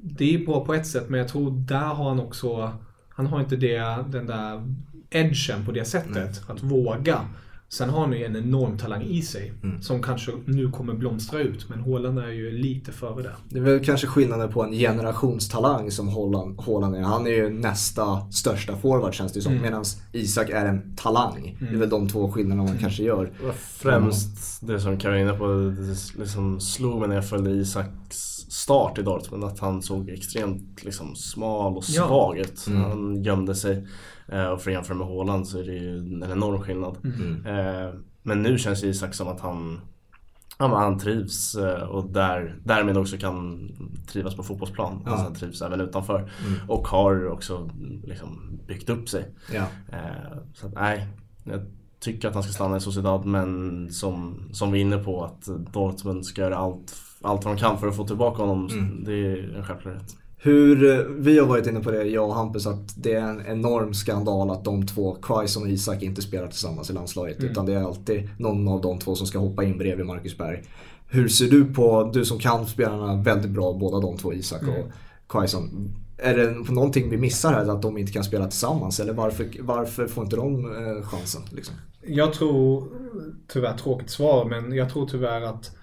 det 0.07 0.35
är 0.35 0.47
bra 0.47 0.65
på 0.65 0.75
ett 0.75 0.87
sätt 0.87 1.09
men 1.09 1.21
jag 1.21 1.29
tror 1.29 1.51
där 1.51 1.79
har 1.79 2.09
han 2.09 2.21
också 2.21 2.73
han 3.09 3.27
har 3.27 3.41
inte 3.41 3.57
det, 3.57 4.05
den 4.09 4.27
där 4.27 4.63
edgen 5.11 5.65
på 5.67 5.73
det 5.73 5.85
sättet. 5.85 6.43
Att 6.47 6.63
våga. 6.63 7.21
Sen 7.69 7.91
har 7.91 8.01
han 8.01 8.13
ju 8.13 8.25
en 8.25 8.37
enorm 8.37 8.79
talang 8.79 9.03
i 9.03 9.23
sig 9.23 9.53
som 9.81 10.03
kanske 10.03 10.33
nu 10.45 10.71
kommer 10.71 10.95
blomstra 10.95 11.41
ut. 11.41 11.69
Men 11.69 11.81
Haaland 11.81 12.19
är 12.19 12.29
ju 12.29 12.51
lite 12.51 12.93
före 12.93 13.23
det. 13.23 13.33
Det 13.49 13.59
är 13.59 13.63
väl 13.63 13.85
kanske 13.85 14.07
skillnaden 14.07 14.53
på 14.53 14.63
en 14.63 14.73
generationstalang 14.73 15.91
som 15.91 16.09
Haaland, 16.09 16.61
Haaland 16.61 16.97
är. 16.97 17.01
Han 17.01 17.27
är 17.27 17.31
ju 17.31 17.51
nästa 17.51 18.31
största 18.31 18.77
forward 18.77 19.15
känns 19.15 19.33
det 19.33 19.41
som. 19.41 19.63
Medan 19.63 19.85
Isak 20.13 20.51
är 20.51 20.67
en 20.67 20.97
talang. 20.97 21.57
Det 21.61 21.75
är 21.75 21.79
väl 21.79 21.89
de 21.89 22.09
två 22.09 22.33
skillnaderna 22.33 22.69
man 22.69 22.79
kanske 22.79 23.03
gör. 23.03 23.33
Främst 23.55 24.61
det 24.67 24.81
som 24.81 24.93
inne 24.93 25.33
på, 25.33 25.47
det 25.47 26.19
liksom 26.19 26.61
slog 26.61 27.01
mig 27.01 27.09
när 27.09 27.15
jag 27.15 27.29
följde 27.29 27.51
Isaks 27.51 28.34
start 28.55 28.99
i 28.99 29.03
Dortmund. 29.03 29.45
Att 29.45 29.59
han 29.59 29.83
såg 29.83 30.09
extremt 30.11 30.85
liksom, 30.85 31.15
smal 31.17 31.77
och 31.77 31.85
Ja. 31.89 32.07
svag 32.07 32.39
ut. 32.39 32.67
Han 32.69 33.23
gömde 33.23 33.55
sig. 33.55 33.87
Eh, 34.29 34.45
Och 34.47 34.61
för 34.63 34.71
att 34.71 34.75
jämföra 34.75 34.97
med 34.97 35.07
Haaland 35.07 35.49
så 35.49 35.59
är 35.59 35.65
det 35.65 35.73
ju 35.75 35.99
en 35.99 36.25
enorm 36.33 36.61
skillnad. 36.63 36.97
Eh, 37.47 37.95
Men 38.23 38.43
nu 38.43 38.59
känns 38.59 38.85
Isak 38.85 39.15
som 39.15 39.29
att 39.29 39.41
han 39.41 39.81
Ja, 40.59 40.67
han 40.79 40.99
trivs 40.99 41.55
eh, 41.55 41.83
och 41.83 42.05
där, 42.11 42.57
därmed 42.65 42.97
också 42.99 43.17
kan 43.17 43.69
trivas 44.13 44.35
på 44.37 44.43
fotbollsplan. 44.43 45.03
Alltså 45.07 45.25
han 45.25 45.35
trivs 45.35 45.63
även 45.63 45.81
utanför. 45.81 46.31
Och 46.69 46.89
har 46.89 47.29
också 47.29 47.71
liksom 48.05 48.59
byggt 48.67 48.91
upp 48.91 49.09
sig. 49.09 49.25
Ja. 49.53 49.63
Eh, 49.93 50.39
Så 50.55 50.67
att, 50.67 50.75
nej, 50.75 51.09
jag 51.45 51.61
tycker 52.01 52.29
att 52.29 52.35
han 52.35 52.43
ska 52.43 52.53
stanna 52.53 52.77
i 52.77 52.81
Sociedad 52.81 53.25
men 53.27 53.89
som, 53.93 54.49
som 54.53 54.73
vi 54.73 54.79
är 54.79 54.83
inne 54.83 54.99
på 54.99 55.25
att 55.25 55.43
Dortmund 55.73 56.27
ska 56.27 56.41
göra 56.43 56.57
allt, 56.57 56.97
allt 57.25 57.45
vad 57.45 57.57
de 57.57 57.61
kan 57.61 57.79
för 57.79 57.89
att 57.89 57.97
få 57.97 58.07
tillbaka 58.07 58.43
honom. 58.43 58.69
Det 59.05 59.13
är 59.13 59.57
en 59.57 59.65
självklarhet. 59.65 60.17
Hur, 60.39 60.91
eh, 60.91 61.07
vi 61.19 61.39
har 61.39 61.47
varit 61.47 61.67
inne 61.67 61.81
på 61.81 61.91
det, 61.91 62.05
jag 62.05 62.29
och 62.29 62.35
Hampus, 62.35 62.67
att 62.67 62.95
det 62.97 63.13
är 63.13 63.27
en 63.27 63.47
enorm 63.47 63.95
skandal 63.95 64.51
att 64.51 64.65
de 64.65 64.87
två, 64.87 65.15
Quaison 65.15 65.63
och 65.63 65.69
Isak, 65.69 66.03
inte 66.03 66.23
spelar 66.23 66.47
tillsammans 66.47 66.91
i 66.91 66.93
landslaget. 66.93 67.45
Utan 67.45 67.67
det 67.67 67.75
är 67.75 67.83
alltid 67.83 68.29
någon 68.39 68.69
av 68.69 68.81
de 68.81 68.99
två 68.99 69.15
som 69.15 69.27
ska 69.27 69.39
hoppa 69.39 69.65
in 69.65 69.79
bredvid 69.79 70.07
Marcus 70.07 70.39
Berg. 70.39 70.63
Hur 71.09 71.29
ser 71.29 71.51
du 71.51 71.65
på, 71.65 72.11
du 72.15 72.25
som 72.25 72.39
kan 72.39 72.67
spelarna 72.67 73.23
väldigt 73.23 73.51
bra, 73.51 73.73
båda 73.73 74.01
de 74.01 74.17
två, 74.17 74.33
Isak 74.33 74.63
och 74.63 74.91
Quaison. 75.29 75.95
Är 76.19 76.37
det 76.37 76.73
någonting 76.73 77.11
vi 77.11 77.17
missar 77.17 77.53
här, 77.53 77.69
att 77.69 77.83
de 77.83 77.99
inte 77.99 78.13
kan 78.13 78.25
spela 78.25 78.47
tillsammans? 78.47 79.01
Eller 79.01 79.13
varför, 79.13 79.47
varför 79.61 80.07
får 80.07 80.25
inte 80.25 80.37
de 80.37 80.65
eh, 80.65 81.03
chansen? 81.07 81.43
Liksom? 81.51 81.75
Jag 82.07 82.33
tror, 82.33 82.89
tyvärr 83.49 83.77
tråkigt 83.77 84.11
svar, 84.11 84.45
men 84.45 84.73
jag 84.73 84.91
tror 84.91 85.07
tyvärr 85.07 85.43
att 85.43 85.77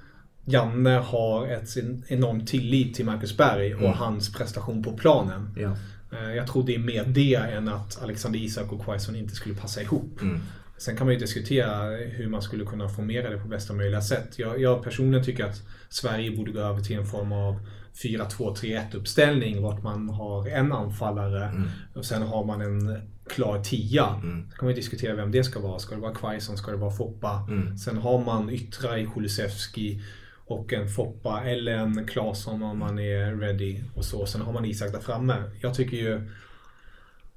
Janne 0.46 0.90
har 0.90 1.48
ett 1.48 1.70
sin 1.70 2.04
enorm 2.08 2.46
tillit 2.46 2.94
till 2.96 3.06
Marcus 3.06 3.38
Berg 3.38 3.76
och 3.76 3.90
hans 3.96 4.34
prestation 4.34 4.84
på 4.84 4.98
planen. 4.98 5.50
Ja. 5.58 5.76
Eh, 6.18 6.36
Jag 6.36 6.48
tror 6.48 6.64
det 6.66 6.76
är 6.76 6.80
mer 6.80 7.04
det 7.06 7.36
än 7.36 7.68
att 7.68 8.04
Alexander 8.04 8.40
Isak 8.40 8.72
och 8.72 8.86
Quaison 8.86 9.16
inte 9.16 9.36
skulle 9.36 9.56
passa 9.56 9.82
ihop. 9.82 10.20
Sen 10.78 10.96
kan 10.98 11.08
man 11.08 11.14
ju 11.14 11.20
diskutera 11.20 11.90
hur 11.98 12.28
man 12.30 12.42
skulle 12.42 12.66
kunna 12.66 12.90
formera 12.90 13.30
det 13.30 13.38
på 13.38 13.48
bästa 13.48 13.74
möjliga 13.74 14.02
sätt. 14.02 14.40
Jag, 14.40 14.62
jag 14.62 14.84
personligen 14.84 15.26
tycker 15.26 15.46
att 15.46 15.62
Sverige 15.90 16.38
borde 16.38 16.52
gå 16.52 16.60
över 16.60 16.82
till 16.82 16.96
en 16.96 17.06
form 17.06 17.32
av 17.32 17.60
4-2-3-1 18.04 18.96
uppställning 18.96 19.62
vart 19.62 19.84
man 19.84 20.10
har 20.10 20.48
en 20.48 20.72
anfallare 20.72 21.52
och 21.96 22.06
sen 22.06 22.22
har 22.22 22.46
man 22.46 22.62
en 22.62 23.02
klar 23.30 23.64
tia. 23.64 24.06
Sen 24.22 24.52
kan 24.58 24.66
man 24.66 24.70
ju 24.70 24.76
diskutera 24.76 25.16
vem 25.16 25.32
det 25.32 25.44
ska 25.44 25.60
vara. 25.60 25.80
Ska 25.80 25.96
det 25.96 26.02
vara 26.02 26.14
Quaison? 26.16 26.58
Ska 26.58 26.72
det 26.72 26.78
vara 26.78 26.92
Foppa? 26.92 27.48
Sen 27.78 27.98
har 27.98 28.24
man 28.26 28.50
yttrar 28.50 28.98
i 28.98 29.08
Kulusevski 29.14 30.02
och 30.52 30.74
en 30.74 30.90
Foppa 30.90 31.42
eller 31.46 31.72
en 31.72 32.08
Claesson 32.08 32.64
om 32.64 32.80
man 32.80 33.00
är 33.00 33.36
ready 33.36 33.82
och 33.96 34.06
så. 34.06 34.26
Sen 34.26 34.42
har 34.42 34.54
man 34.54 34.66
Isak 34.66 34.92
där 34.92 35.00
framme. 35.00 35.44
Jag 35.62 35.76
tycker 35.76 35.98
ju 35.98 36.30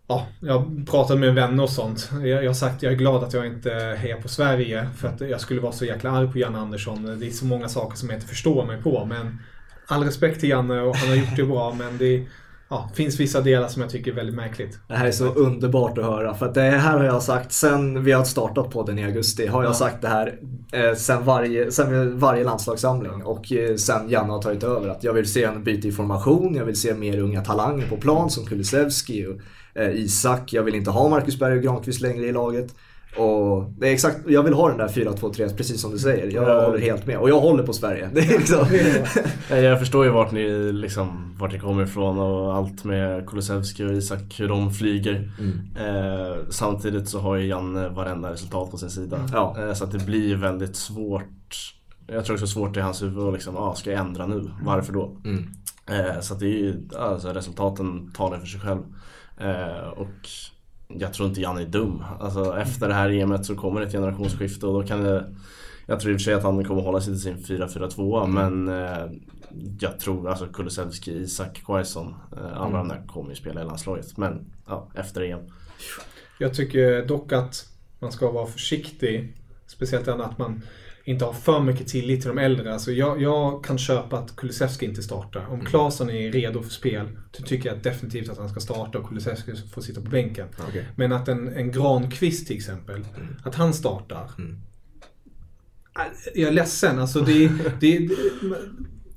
Ja, 0.06 0.26
jag 0.40 0.86
pratar 0.90 1.16
med 1.16 1.34
vänner 1.34 1.62
och 1.62 1.70
sånt. 1.70 2.10
Jag, 2.12 2.28
jag 2.28 2.46
har 2.46 2.54
sagt 2.54 2.76
att 2.76 2.82
jag 2.82 2.92
är 2.92 2.96
glad 2.96 3.24
att 3.24 3.32
jag 3.32 3.46
inte 3.46 3.70
hejar 3.98 4.20
på 4.20 4.28
Sverige. 4.28 4.88
För 4.96 5.08
att 5.08 5.20
jag 5.20 5.40
skulle 5.40 5.60
vara 5.60 5.72
så 5.72 5.84
jäkla 5.84 6.10
arg 6.10 6.32
på 6.32 6.38
Janne 6.38 6.58
Andersson. 6.58 7.18
Det 7.20 7.26
är 7.26 7.30
så 7.30 7.44
många 7.44 7.68
saker 7.68 7.96
som 7.96 8.08
jag 8.10 8.16
inte 8.16 8.28
förstår 8.28 8.66
mig 8.66 8.82
på. 8.82 9.04
Men 9.04 9.38
all 9.86 10.04
respekt 10.04 10.40
till 10.40 10.48
Janne 10.48 10.80
och 10.80 10.96
han 10.96 11.08
har 11.08 11.16
gjort 11.16 11.36
det 11.36 11.44
bra. 11.44 11.74
Men 11.74 11.98
det 11.98 12.26
ja, 12.74 12.90
finns 12.94 13.20
vissa 13.20 13.40
delar 13.40 13.68
som 13.68 13.82
jag 13.82 13.90
tycker 13.90 14.10
är 14.10 14.14
väldigt 14.14 14.34
märkligt. 14.36 14.78
Det 14.88 14.94
här 14.94 15.06
är 15.06 15.10
så 15.12 15.24
underbart 15.26 15.98
att 15.98 16.04
höra. 16.04 16.34
För 16.34 16.46
att 16.46 16.54
det 16.54 16.60
här 16.60 16.98
har 16.98 17.04
jag 17.04 17.22
sagt 17.22 17.52
sen 17.52 18.04
vi 18.04 18.12
har 18.12 18.24
startat 18.24 18.70
podden 18.70 18.98
i 18.98 19.04
augusti. 19.04 19.46
Har 19.46 19.62
jag 19.62 19.70
Ja. 19.70 19.74
sagt 19.74 20.02
det 20.02 20.08
här 20.08 20.38
eh, 20.72 20.94
sen, 20.96 21.24
varje, 21.24 21.70
sen 21.72 22.18
varje 22.18 22.44
landslagssamling. 22.44 23.22
Och 23.24 23.52
eh, 23.52 23.76
sen 23.76 24.08
Janne 24.10 24.32
har 24.32 24.42
tagit 24.42 24.62
över. 24.64 24.88
Att 24.88 25.04
jag 25.04 25.12
vill 25.12 25.32
se 25.32 25.44
en 25.44 25.64
byte 25.64 25.88
i 25.88 25.92
formation. 25.92 26.54
Jag 26.54 26.64
vill 26.64 26.80
se 26.80 26.94
mer 26.94 27.18
unga 27.18 27.40
talanger 27.44 27.86
på 27.88 27.96
plan 27.96 28.30
som 28.30 28.46
Kulusevski 28.46 29.26
och 29.26 29.36
eh, 29.82 29.90
Isak. 29.96 30.52
Jag 30.52 30.62
vill 30.62 30.74
inte 30.74 30.90
ha 30.90 31.08
Marcus 31.08 31.38
Berg 31.38 31.56
och 31.56 31.62
Granqvist 31.62 32.00
längre 32.00 32.26
i 32.26 32.32
laget. 32.32 32.74
Och 33.16 33.64
det 33.78 33.88
är 33.88 33.92
exakt, 33.92 34.18
jag 34.28 34.42
vill 34.42 34.52
ha 34.54 34.68
den 34.68 34.78
där 34.78 34.88
4-2-3 34.88 35.56
precis 35.56 35.80
som 35.80 35.90
du 35.90 35.98
säger. 35.98 36.30
Jag 36.34 36.48
Ja. 36.48 36.66
håller 36.66 36.78
helt 36.78 37.06
med. 37.06 37.18
Och 37.18 37.30
jag 37.30 37.40
håller 37.40 37.62
på 37.62 37.72
Sverige. 37.72 38.10
Det 38.14 38.20
är 38.20 38.38
liksom... 38.38 38.66
Eh, 39.50 39.58
Jag 39.58 39.78
förstår 39.78 40.04
ju 40.04 40.10
vart 40.10 40.32
ni, 40.32 40.72
liksom, 40.72 41.36
vart 41.38 41.52
ni 41.52 41.58
kommer 41.58 41.82
ifrån 41.82 42.18
och 42.18 42.54
allt 42.56 42.84
med 42.84 43.28
Kulusevski 43.28 43.84
och 43.84 43.92
Isak, 43.92 44.40
hur 44.40 44.48
de 44.48 44.70
flyger. 44.70 45.32
Eh, 45.78 46.36
samtidigt 46.50 47.08
så 47.08 47.18
har 47.18 47.36
ju 47.36 47.46
Janne 47.46 47.88
varenda 47.88 48.30
resultat 48.32 48.70
på 48.70 48.76
sin 48.76 48.90
sida. 48.90 49.18
Ja. 49.32 49.56
Eh, 49.58 49.72
så 49.74 49.84
att 49.84 49.92
det 49.92 50.06
blir 50.06 50.36
väldigt 50.36 50.76
svårt. 50.76 51.74
Jag 52.06 52.24
tror 52.24 52.34
också 52.36 52.46
svårt 52.46 52.76
i 52.76 52.80
hans 52.80 53.02
huvud 53.02 53.18
att 53.26 53.32
liksom, 53.32 53.56
ah, 53.56 53.74
ska 53.74 53.90
jag 53.90 54.00
ändra 54.00 54.26
nu? 54.26 54.50
Varför 54.62 54.92
då? 54.92 55.16
Eh, 55.90 56.20
så 56.20 56.34
att 56.34 56.40
det 56.40 56.46
är 56.46 56.58
ju, 56.58 56.88
alltså 56.98 57.28
resultaten 57.28 58.12
talar 58.12 58.38
för 58.38 58.46
sig 58.46 58.60
själv. 58.60 58.80
Eh, 59.40 59.88
och 59.88 60.28
jag 60.88 61.14
tror 61.14 61.28
inte 61.28 61.40
Jan 61.40 61.58
är 61.58 61.66
dum. 61.66 62.04
Alltså, 62.20 62.56
efter 62.58 62.88
det 62.88 62.94
här 62.94 63.10
EMet 63.10 63.46
så 63.46 63.56
kommer 63.56 63.80
ett 63.80 63.92
generationsskifte 63.92 64.66
och 64.66 64.82
då 64.82 64.88
kan 64.88 65.04
det 65.04 65.34
jag 65.86 66.00
tror 66.00 66.12
i 66.12 66.16
och 66.16 66.20
för 66.20 66.24
sig 66.24 66.34
att 66.34 66.42
han 66.42 66.64
kommer 66.64 66.82
hålla 66.82 67.00
sig 67.00 67.12
till 67.12 67.22
sin 67.22 67.36
4-4-2 67.36 68.24
mm. 68.24 68.34
men 68.34 68.84
eh, 68.84 69.06
jag 69.80 70.00
tror 70.00 70.28
alltså 70.28 70.46
Kulusevski, 70.46 71.12
Isak, 71.12 71.62
Quaison, 71.66 72.14
eh, 72.36 72.56
alla 72.60 72.78
mm. 72.78 72.88
de 72.88 72.88
där 72.88 73.06
kommer 73.06 73.30
ju 73.30 73.36
spela 73.36 73.62
i 73.62 73.64
landslaget. 73.64 74.16
Men 74.16 74.52
ja, 74.66 74.90
efter 74.94 75.22
EM. 75.22 75.40
Jag 76.38 76.54
tycker 76.54 77.06
dock 77.06 77.32
att 77.32 77.68
man 77.98 78.12
ska 78.12 78.30
vara 78.30 78.46
försiktig. 78.46 79.36
Speciellt 79.66 80.08
att 80.08 80.38
man 80.38 80.62
inte 81.04 81.24
har 81.24 81.32
för 81.32 81.60
mycket 81.60 81.86
tillit 81.86 82.20
till 82.20 82.28
de 82.28 82.38
äldre. 82.38 82.72
Alltså 82.72 82.92
jag, 82.92 83.22
jag 83.22 83.64
kan 83.64 83.78
köpa 83.78 84.18
att 84.18 84.36
Kulusevski 84.36 84.86
inte 84.86 85.02
startar. 85.02 85.46
Om 85.46 85.54
mm. 85.54 85.66
Klasen 85.66 86.10
är 86.10 86.32
redo 86.32 86.62
för 86.62 86.70
spel, 86.70 87.06
så 87.32 87.42
tycker 87.42 87.68
jag 87.68 87.82
definitivt 87.82 88.28
att 88.28 88.38
han 88.38 88.48
ska 88.48 88.60
starta 88.60 88.98
och 88.98 89.08
Kulusevski 89.08 89.52
får 89.74 89.82
sitta 89.82 90.00
på 90.00 90.10
bänken. 90.10 90.48
Okay. 90.68 90.82
Men 90.96 91.12
att 91.12 91.28
en, 91.28 91.48
en 91.48 91.72
Granqvist 91.72 92.46
till 92.46 92.56
exempel, 92.56 92.96
mm. 92.96 93.36
att 93.44 93.54
han 93.54 93.74
startar. 93.74 94.30
Mm. 94.38 94.60
Jag 96.34 96.48
är 96.48 96.52
ledsen. 96.52 96.98
Alltså 96.98 97.20
det, 97.20 97.48
det, 97.80 97.98
det, 97.98 98.08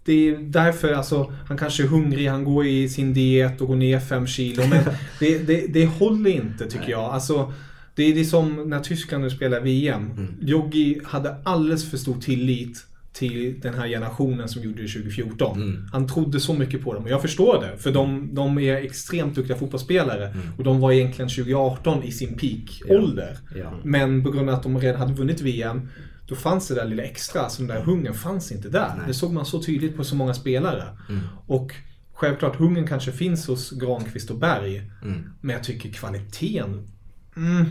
det 0.06 0.30
är 0.30 0.38
därför 0.38 0.94
alltså, 0.94 1.34
han 1.48 1.58
kanske 1.58 1.84
är 1.84 1.88
hungrig, 1.88 2.28
han 2.28 2.44
går 2.44 2.66
i 2.66 2.90
sin 2.90 3.14
diet 3.14 3.62
och 3.62 3.68
går 3.68 3.76
ner 3.76 4.00
5 4.00 4.28
kilo. 4.28 4.64
Men 4.70 4.84
det, 5.20 5.38
det, 5.38 5.68
det 5.68 5.86
håller 5.86 6.30
inte 6.30 6.70
tycker 6.70 6.90
jag. 6.90 7.04
Alltså, 7.04 7.54
det 7.98 8.04
är, 8.04 8.16
det 8.16 8.26
som 8.26 8.70
när 8.70 8.80
Tyskland 8.80 9.24
nu 9.24 9.30
spelar 9.30 9.62
VM. 9.62 10.12
Mm. 10.12 11.06
Hade 11.06 11.36
alldeles 11.44 11.90
för 11.90 11.98
stor 11.98 12.22
tillit 12.22 12.86
till 13.14 13.60
den 13.62 13.74
här 13.74 13.88
generationen 13.88 14.50
som 14.50 14.64
gjorde 14.64 14.82
det 14.82 14.88
2014. 14.88 15.62
Mm. 15.62 15.90
Han 15.92 16.08
trodde 16.08 16.40
så 16.40 16.54
mycket 16.54 16.84
på 16.84 16.94
dem 16.94 17.04
och 17.04 17.10
jag 17.10 17.22
förstår 17.22 17.62
det. 17.62 17.78
För 17.78 17.92
de, 17.92 18.36
de 18.36 18.60
är 18.60 18.76
extremt 18.76 19.36
duktiga 19.36 19.58
fotbollsspelare. 19.58 20.28
Mm. 20.28 20.48
Och 20.58 20.64
de 20.64 20.80
var 20.80 20.92
egentligen 20.92 21.30
2018 21.30 22.04
i 22.04 22.12
sin 22.12 22.38
peak-ålder. 22.38 23.38
Ja. 23.52 23.58
Ja. 23.58 23.74
Men 23.84 24.24
på 24.24 24.32
grund 24.32 24.50
av 24.50 24.56
att 24.56 24.64
de 24.64 24.80
redan 24.80 25.00
hade 25.00 25.14
vunnit 25.14 25.42
VM 25.42 25.90
då 26.28 26.36
fanns 26.36 26.68
det 26.68 26.76
där 26.76 26.86
lilla 26.86 27.04
extra, 27.04 27.42
alltså 27.42 27.62
den 27.62 27.76
där 27.76 27.82
hungern 27.82 28.14
fanns 28.14 28.52
inte 28.52 28.70
där. 28.70 28.94
Nej. 28.98 29.08
Det 29.08 29.14
såg 29.14 29.34
man 29.34 29.46
så 29.46 29.64
tydligt 29.64 29.98
på 29.98 30.04
så 30.04 30.16
många 30.16 30.34
spelare. 30.34 30.84
Mm. 31.10 31.22
Och 31.48 31.74
självklart, 32.14 32.56
hungern 32.56 32.88
kanske 32.88 33.12
finns 33.12 33.48
hos 33.48 33.72
Granqvist 33.72 34.30
och 34.30 34.38
Berg. 34.38 34.92
Mm. 35.04 35.30
Men 35.42 35.56
jag 35.56 35.64
tycker 35.64 35.90
kvaliteten, 35.90 36.88
mm, 37.36 37.66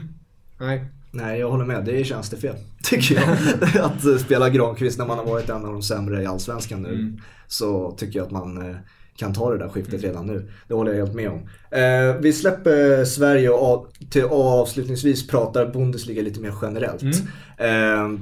nej. 0.61 0.85
Nej, 1.11 1.41
jag 1.41 1.51
håller 1.51 1.65
med. 1.65 1.85
Det 1.85 2.01
är 2.01 2.05
tjänstefel, 2.05 2.55
tycker 2.83 3.15
jag. 3.15 3.85
att 3.85 4.21
spela 4.21 4.51
Granqvist 4.51 4.99
när 4.99 5.07
man 5.07 5.19
har 5.19 5.25
varit 5.25 5.49
en 5.49 5.65
av 5.65 5.73
de 5.73 5.83
sämre 5.83 6.23
i 6.23 6.27
Allsvenskan 6.27 6.83
nu. 6.83 6.95
Mm. 6.95 7.21
Så 7.47 7.91
tycker 7.99 8.19
jag 8.19 8.27
att 8.27 8.33
man 8.33 8.71
eh, 8.71 8.77
kan 9.17 9.33
ta 9.33 9.53
det 9.53 9.59
där 9.59 9.69
skiftet 9.69 9.95
mm. 9.95 10.07
redan 10.07 10.27
nu. 10.27 10.51
Det 10.69 10.75
håller 10.75 10.93
jag 10.93 10.99
helt 10.99 11.15
med 11.15 11.29
om. 11.29 11.49
Eh, 11.71 12.21
vi 12.21 12.33
släpper 12.33 13.05
Sverige 13.05 13.51
och, 13.51 13.93
till, 14.11 14.25
avslutningsvis 14.25 15.27
pratar 15.27 15.67
Bundesliga 15.67 16.23
lite 16.23 16.41
mer 16.41 16.55
generellt. 16.63 17.03
Mm. 17.03 18.15
Eh, 18.15 18.21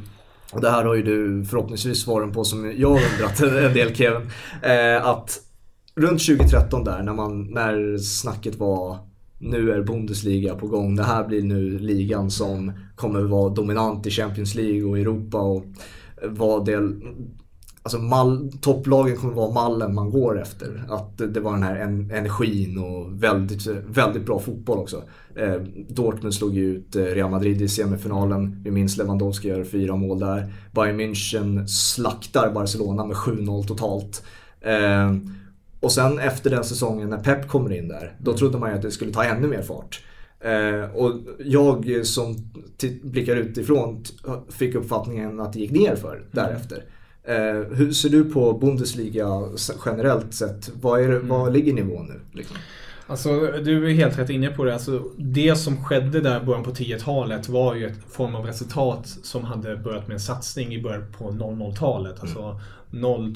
och 0.52 0.60
det 0.60 0.70
här 0.70 0.84
har 0.84 0.94
ju 0.94 1.02
du 1.02 1.44
förhoppningsvis 1.44 2.02
svaren 2.02 2.32
på 2.32 2.44
som 2.44 2.72
jag 2.76 2.88
har 2.88 3.00
undrat 3.12 3.40
en 3.40 3.74
del 3.74 3.94
Kevin. 3.94 4.30
Eh, 4.62 5.06
att 5.06 5.40
runt 5.96 6.26
2013 6.26 6.84
där 6.84 7.02
när, 7.02 7.12
man, 7.12 7.50
när 7.50 7.98
snacket 7.98 8.56
var 8.56 8.98
nu 9.44 9.72
är 9.72 9.82
Bundesliga 9.82 10.54
på 10.54 10.66
gång. 10.66 10.96
Det 10.96 11.02
här 11.02 11.28
blir 11.28 11.42
nu 11.42 11.78
ligan 11.78 12.30
som 12.30 12.72
kommer 12.96 13.22
vara 13.22 13.48
dominant 13.48 14.06
i 14.06 14.10
Champions 14.10 14.54
League 14.54 14.84
och 14.84 14.98
Europa 14.98 15.38
och 15.38 15.64
vad 16.22 16.66
det... 16.66 16.92
alltså 17.82 17.98
mall, 17.98 18.52
topplagen 18.60 19.16
kommer 19.16 19.34
vara 19.34 19.52
mallen 19.52 19.94
man 19.94 20.10
går 20.10 20.42
efter. 20.42 20.84
Att 20.88 21.18
det 21.18 21.40
var 21.40 21.52
den 21.52 21.62
här 21.62 21.76
energin 22.16 22.78
och 22.78 23.22
väldigt, 23.22 23.66
väldigt 23.86 24.26
bra 24.26 24.38
fotboll 24.38 24.78
också. 24.78 25.02
Eh, 25.36 25.54
Dortmund 25.88 26.34
slog 26.34 26.54
ju 26.54 26.76
ut 26.76 26.96
eh, 26.96 27.02
Real 27.02 27.30
Madrid 27.30 27.62
i 27.62 27.68
semifinalen. 27.68 28.60
Vi 28.64 28.70
minns 28.70 28.96
Lewandowski 28.96 29.48
gör 29.48 29.64
fyra 29.64 29.96
mål 29.96 30.18
där. 30.18 30.52
Bayern 30.72 31.00
München 31.00 31.66
slaktar 31.66 32.52
Barcelona 32.52 33.06
med 33.06 33.16
7-0 33.16 33.66
totalt. 33.66 34.22
Eh, 34.60 35.12
och 35.84 35.92
sen 35.92 36.18
efter 36.18 36.50
den 36.50 36.64
säsongen 36.64 37.10
när 37.10 37.18
Pep 37.18 37.48
kommer 37.48 37.72
in 37.72 37.88
där, 37.88 38.16
då 38.18 38.36
trodde 38.36 38.58
man 38.58 38.70
ju 38.70 38.76
att 38.76 38.82
det 38.82 38.90
skulle 38.90 39.12
ta 39.12 39.24
ännu 39.24 39.48
mer 39.48 39.62
fart. 39.62 40.02
Eh, 40.40 40.96
och 40.96 41.12
jag 41.38 42.06
som 42.06 42.36
blickar 43.02 43.36
utifrån 43.36 44.04
fick 44.50 44.74
uppfattningen 44.74 45.40
att 45.40 45.52
det 45.52 45.58
gick 45.58 45.70
ner 45.70 45.96
för 45.96 46.22
därefter. 46.30 46.84
Eh, 47.24 47.76
hur 47.76 47.92
ser 47.92 48.08
du 48.08 48.24
på 48.24 48.52
Bundesliga 48.52 49.28
generellt 49.86 50.34
sett? 50.34 50.70
Vad, 50.80 51.00
är, 51.00 51.08
mm. 51.08 51.28
vad 51.28 51.52
ligger 51.52 51.72
nivån 51.72 52.06
nu? 52.06 52.20
Liksom? 52.32 52.56
Alltså, 53.06 53.40
du 53.40 53.90
är 53.90 53.94
helt 53.94 54.18
rätt 54.18 54.30
inne 54.30 54.48
på 54.48 54.64
det. 54.64 54.72
Alltså, 54.72 55.02
det 55.16 55.56
som 55.56 55.84
skedde 55.84 56.20
där 56.20 56.42
i 56.42 56.44
början 56.44 56.64
på 56.64 56.70
10-talet 56.70 57.48
var 57.48 57.74
ju 57.74 57.86
ett 57.86 57.98
form 58.10 58.34
av 58.34 58.46
resultat 58.46 59.06
som 59.22 59.44
hade 59.44 59.76
börjat 59.76 60.08
med 60.08 60.14
en 60.14 60.20
satsning 60.20 60.74
i 60.74 60.82
början 60.82 61.04
på 61.18 61.30
00-talet. 61.30 62.20
Alltså, 62.20 62.42
mm. 62.42 62.56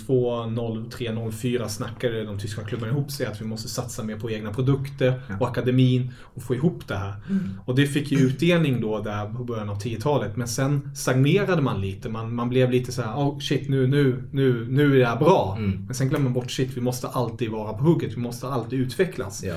02, 0.07 0.91
03, 0.91 1.31
04 1.33 1.69
snackade 1.69 2.25
de 2.25 2.39
tyska 2.39 2.65
klubbarna 2.65 2.93
ihop 2.93 3.11
sig 3.11 3.27
att 3.27 3.41
vi 3.41 3.45
måste 3.45 3.69
satsa 3.69 4.03
mer 4.03 4.17
på 4.17 4.31
egna 4.31 4.53
produkter 4.53 5.23
och 5.41 5.49
akademin 5.49 6.13
och 6.23 6.43
få 6.43 6.55
ihop 6.55 6.89
det 6.89 6.97
här. 6.97 7.15
Mm. 7.31 7.51
Och 7.65 7.75
det 7.75 7.87
fick 7.87 8.13
ju 8.13 8.19
utdelning 8.19 8.81
då 8.81 9.01
där 9.01 9.27
på 9.35 9.45
början 9.45 9.69
av 9.69 9.79
10-talet. 9.79 10.37
Men 10.37 10.49
sen 10.49 10.91
stagnerade 10.95 11.63
man 11.63 11.81
lite. 11.81 12.09
Man, 12.09 12.35
man 12.35 12.49
blev 12.49 12.71
lite 12.71 12.93
så 12.93 13.03
här, 13.03 13.15
oh 13.15 13.39
shit 13.39 13.69
nu, 13.69 13.87
nu, 13.87 14.25
nu, 14.31 14.67
nu 14.71 14.95
är 14.95 14.99
det 14.99 15.07
här 15.07 15.19
bra. 15.19 15.55
Mm. 15.59 15.85
Men 15.87 15.95
sen 15.95 16.09
glömmer 16.09 16.25
man 16.25 16.33
bort, 16.33 16.51
shit 16.51 16.77
vi 16.77 16.81
måste 16.81 17.09
alltid 17.09 17.51
vara 17.51 17.73
på 17.73 17.85
hugget. 17.85 18.13
Vi 18.13 18.21
måste 18.21 18.49
alltid 18.49 18.81
utvecklas. 18.81 19.45
Ja. 19.45 19.55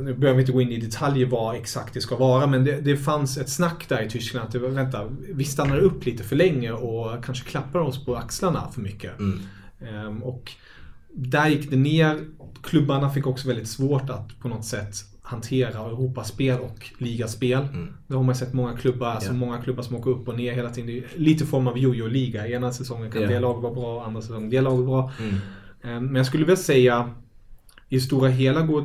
Nu 0.00 0.14
behöver 0.14 0.36
vi 0.36 0.42
inte 0.42 0.52
gå 0.52 0.60
in 0.60 0.72
i 0.72 0.76
detaljer 0.76 1.26
vad 1.26 1.56
exakt 1.56 1.94
det 1.94 2.00
ska 2.00 2.16
vara, 2.16 2.46
men 2.46 2.64
det, 2.64 2.80
det 2.80 2.96
fanns 2.96 3.38
ett 3.38 3.48
snack 3.48 3.88
där 3.88 4.02
i 4.02 4.10
Tyskland 4.10 4.46
att 4.46 4.52
det, 4.52 4.58
vänta, 4.58 5.08
vi 5.34 5.44
stannar 5.44 5.78
upp 5.78 6.06
lite 6.06 6.24
för 6.24 6.36
länge 6.36 6.72
och 6.72 7.24
kanske 7.24 7.48
klappar 7.48 7.80
oss 7.80 8.04
på 8.04 8.16
axlarna 8.16 8.68
för 8.70 8.80
mycket. 8.80 9.18
Mm. 9.18 9.40
Um, 10.06 10.22
och 10.22 10.52
där 11.14 11.48
gick 11.48 11.70
det 11.70 11.76
ner. 11.76 12.18
Klubbarna 12.62 13.10
fick 13.10 13.26
också 13.26 13.48
väldigt 13.48 13.68
svårt 13.68 14.10
att 14.10 14.38
på 14.40 14.48
något 14.48 14.64
sätt 14.64 14.94
hantera 15.22 15.78
Europaspel 15.78 16.60
och 16.60 16.90
ligaspel. 16.98 17.62
Mm. 17.72 17.94
Det 18.06 18.14
har 18.14 18.22
man 18.22 18.34
sett 18.34 18.52
många 18.52 18.76
klubbar, 18.76 19.06
yeah. 19.06 19.16
alltså 19.16 19.32
många 19.32 19.62
klubbar 19.62 19.82
som 19.82 19.96
åker 19.96 20.10
upp 20.10 20.28
och 20.28 20.36
ner 20.36 20.52
hela 20.52 20.70
tiden. 20.70 20.86
Det 20.86 20.98
är 20.98 21.18
lite 21.18 21.46
form 21.46 21.66
av 21.66 21.78
jojo-liga. 21.78 22.48
Ena 22.48 22.72
säsongen 22.72 23.10
kan 23.10 23.20
yeah. 23.20 23.32
det 23.32 23.40
laget 23.40 23.62
vara 23.62 23.74
bra, 23.74 24.04
andra 24.04 24.20
säsongen 24.20 24.50
det 24.50 24.60
laget 24.60 24.86
vara 24.86 25.02
bra. 25.02 25.12
Mm. 25.20 25.96
Um, 25.96 26.06
men 26.06 26.14
jag 26.14 26.26
skulle 26.26 26.44
vilja 26.44 26.56
säga 26.56 27.14
i 27.90 28.00
stora 28.00 28.28
hela 28.28 28.62
går 28.62 28.84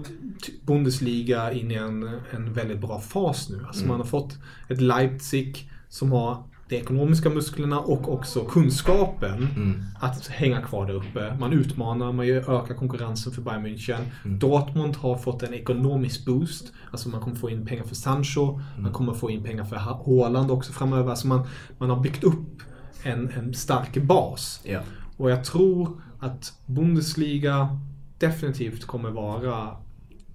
Bundesliga 0.65 1.51
in 1.51 1.71
i 1.71 1.75
en, 1.75 2.09
en 2.31 2.53
väldigt 2.53 2.81
bra 2.81 2.99
fas 2.99 3.49
nu. 3.49 3.63
Alltså 3.67 3.83
mm. 3.83 3.87
Man 3.87 3.99
har 3.99 4.07
fått 4.07 4.37
ett 4.69 4.81
Leipzig 4.81 5.71
som 5.89 6.11
har 6.11 6.43
de 6.69 6.75
ekonomiska 6.75 7.29
musklerna 7.29 7.79
och 7.79 8.13
också 8.13 8.45
kunskapen 8.45 9.47
mm. 9.55 9.83
att 9.99 10.27
hänga 10.27 10.61
kvar 10.61 10.87
där 10.87 10.93
uppe. 10.93 11.37
Man 11.39 11.53
utmanar, 11.53 12.11
man 12.11 12.25
ökar 12.29 12.75
konkurrensen 12.75 13.33
för 13.33 13.41
Bayern 13.41 13.65
München. 13.65 14.01
Mm. 14.25 14.39
Dortmund 14.39 14.95
har 14.95 15.17
fått 15.17 15.43
en 15.43 15.53
ekonomisk 15.53 16.25
boost. 16.25 16.73
Alltså 16.91 17.09
man 17.09 17.21
kommer 17.21 17.35
få 17.35 17.49
in 17.49 17.65
pengar 17.65 17.83
för 17.83 17.95
Sancho, 17.95 18.53
mm. 18.53 18.83
man 18.83 18.93
kommer 18.93 19.13
få 19.13 19.31
in 19.31 19.43
pengar 19.43 19.63
för 19.63 19.75
Haaland 19.75 20.51
också 20.51 20.73
framöver. 20.73 21.09
Alltså 21.09 21.27
man, 21.27 21.47
man 21.77 21.89
har 21.89 21.99
byggt 21.99 22.23
upp 22.23 22.61
en, 23.03 23.29
en 23.29 23.53
stark 23.53 24.03
bas. 24.03 24.61
Ja. 24.63 24.79
Och 25.17 25.31
jag 25.31 25.43
tror 25.43 26.01
att 26.19 26.53
Bundesliga 26.65 27.79
definitivt 28.27 28.85
kommer 28.85 29.09
vara 29.09 29.77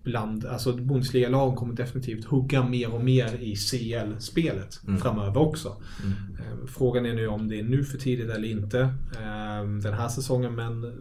bland, 0.02 0.46
alltså 0.46 0.72
Bundesliga-lagen 0.72 1.56
kommer 1.56 1.74
definitivt 1.74 2.24
hugga 2.24 2.64
mer 2.64 2.94
och 2.94 3.04
mer 3.04 3.34
i 3.42 3.56
CL-spelet 3.56 4.80
mm. 4.86 5.00
framöver 5.00 5.38
också. 5.40 5.76
Mm. 6.02 6.12
Eh, 6.38 6.66
frågan 6.66 7.06
är 7.06 7.14
nu 7.14 7.26
om 7.28 7.48
det 7.48 7.60
är 7.60 7.62
nu 7.62 7.84
för 7.84 7.98
tidigt 7.98 8.30
eller 8.30 8.48
inte 8.48 8.80
eh, 9.12 9.64
den 9.82 9.94
här 9.94 10.08
säsongen 10.08 10.54
men 10.54 10.92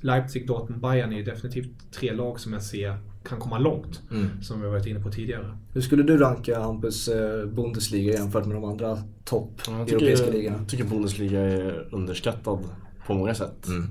Leipzig, 0.00 0.46
Dortmund, 0.46 0.82
Bayern 0.82 1.12
är 1.12 1.24
definitivt 1.24 1.92
tre 1.92 2.12
lag 2.12 2.40
som 2.40 2.52
jag 2.52 2.62
ser 2.62 2.98
kan 3.24 3.38
komma 3.38 3.58
långt. 3.58 4.02
Mm. 4.10 4.42
Som 4.42 4.60
vi 4.60 4.68
varit 4.68 4.86
inne 4.86 5.00
på 5.00 5.10
tidigare. 5.10 5.58
Hur 5.72 5.80
skulle 5.80 6.02
du 6.02 6.16
ranka 6.16 6.60
Hampus 6.60 7.08
eh, 7.08 7.46
Bundesliga 7.46 8.12
jämfört 8.12 8.46
med 8.46 8.56
de 8.56 8.64
andra 8.64 8.98
topp 9.24 9.60
europeiska 9.68 10.30
ligorna? 10.30 10.56
Jag 10.58 10.68
tycker 10.68 10.84
Bundesliga 10.84 11.40
är 11.40 11.88
underskattad 11.94 12.58
på 13.06 13.14
många 13.14 13.34
sätt. 13.34 13.66
Mm. 13.66 13.88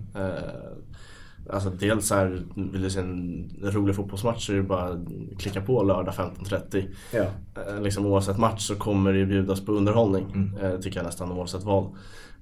Alltså 1.49 1.69
dels 1.69 2.11
är 2.11 2.43
vill 2.55 2.81
du 2.81 2.89
se 2.89 2.99
en 2.99 3.49
rolig 3.61 3.95
fotbollsmatch 3.95 4.45
så 4.45 4.51
är 4.51 4.57
det 4.57 4.63
bara 4.63 4.83
att 4.83 4.99
klicka 5.39 5.61
på 5.61 5.83
lördag 5.83 6.13
15.30. 6.13 6.85
Ja. 7.11 7.25
Eh, 7.67 7.81
liksom 7.81 8.05
oavsett 8.05 8.37
match 8.37 8.61
så 8.61 8.75
kommer 8.75 9.13
det 9.13 9.25
bjudas 9.25 9.65
på 9.65 9.71
underhållning. 9.71 10.31
Mm. 10.33 10.57
Eh, 10.57 10.79
tycker 10.79 10.99
jag 10.99 11.05
nästan 11.05 11.31
oavsett 11.31 11.63
val. 11.63 11.95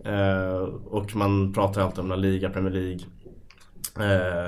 Eh, 0.05 0.57
och 0.85 1.15
man 1.15 1.53
pratar 1.53 1.81
alltid 1.81 1.99
om 1.99 2.09
La 2.09 2.15
Liga, 2.15 2.49
Premier 2.49 2.73
League, 2.73 2.99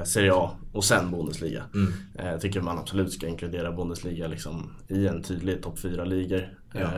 Serie 0.06 0.34
A 0.34 0.52
och 0.74 0.84
sen 0.84 1.12
Bundesliga. 1.12 1.64
Mm. 1.74 1.94
Jag 2.32 2.42
tycker 2.42 2.62
man 2.62 2.78
absolut 2.78 3.14
ska 3.14 3.28
inkludera 3.28 3.72
Bundesliga 3.72 4.28
liksom 4.28 4.70
i 4.88 5.08
en 5.08 5.24
tydlig 5.24 5.64
topp 5.64 5.78
4-ligor. 5.78 6.50
Ja 6.74 6.90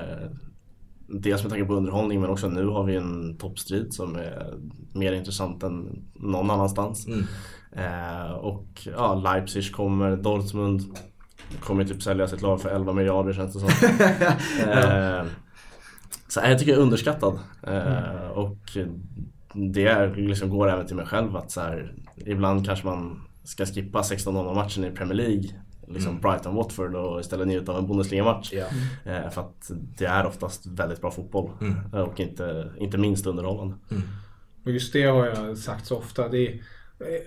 dels 1.12 1.44
med 1.44 1.52
tanke 1.52 1.66
på 1.66 1.76
underhållning 1.76 2.22
men 2.22 2.30
också 2.30 2.50
nu 2.50 2.66
har 2.66 2.84
vi 2.84 2.96
en 2.96 3.38
toppstrid 3.38 3.94
som 3.94 4.16
är 4.16 4.54
mer 4.94 5.14
intressant 5.14 5.64
än 5.64 6.06
någon 6.14 6.52
annanstans. 6.52 7.08
Mm. 7.08 7.26
Eh, 7.72 8.32
och 8.32 8.88
ja, 8.96 9.16
Leipzig 9.16 9.72
kommer, 9.72 10.18
Dortmund 10.18 10.82
kommer 11.60 11.84
typ 11.84 12.04
sälja 12.04 12.28
sitt 12.28 12.42
lag 12.42 12.62
för 12.62 12.70
11 12.70 12.94
miljarder 12.94 13.34
känns 13.34 13.54
det 13.54 13.60
som. 13.60 13.70
eh, 14.72 15.24
så 16.28 16.40
jag 16.44 16.60
tycker 16.60 16.72
jag 16.72 16.80
är 16.80 16.84
underskattad. 16.84 17.40
Eh, 17.64 18.30
och 18.34 18.78
det 19.54 20.16
liksom 20.16 20.50
går 20.50 20.70
även 20.70 20.88
till 20.88 20.96
mig 20.96 21.06
själv 21.06 21.36
att 21.36 21.52
så 21.52 21.62
här, 21.62 21.94
ibland 22.16 22.66
kanske 22.66 22.88
man 22.88 23.22
ska 23.44 23.66
skippa 23.66 24.02
16-0 24.02 24.56
matchen 24.56 24.86
i 24.86 24.92
Premier 24.92 25.16
League 25.16 25.50
liksom 25.90 26.12
mm. 26.12 26.22
Brighton-Watford 26.22 26.96
och 26.96 27.20
istället 27.20 27.48
njuta 27.48 27.72
av 27.72 27.78
en 27.78 27.88
Bundesliga-match. 27.88 28.54
Ja. 28.54 28.66
Eh, 29.12 29.30
för 29.30 29.42
att 29.42 29.72
det 29.98 30.06
är 30.06 30.26
oftast 30.26 30.66
väldigt 30.66 31.02
bra 31.02 31.12
fotboll 31.12 31.52
mm. 31.62 32.04
och 32.06 32.20
inte, 32.20 32.72
inte 32.78 32.98
minst 32.98 33.26
underhållande. 33.26 33.76
Mm. 33.92 34.04
Och 34.66 34.72
just 34.72 34.94
det 34.94 35.04
har 35.04 35.26
jag 35.26 35.58
sagt 35.58 35.86
så 35.86 35.98
ofta. 35.98 36.30
Det 36.30 36.48
är, 36.48 36.62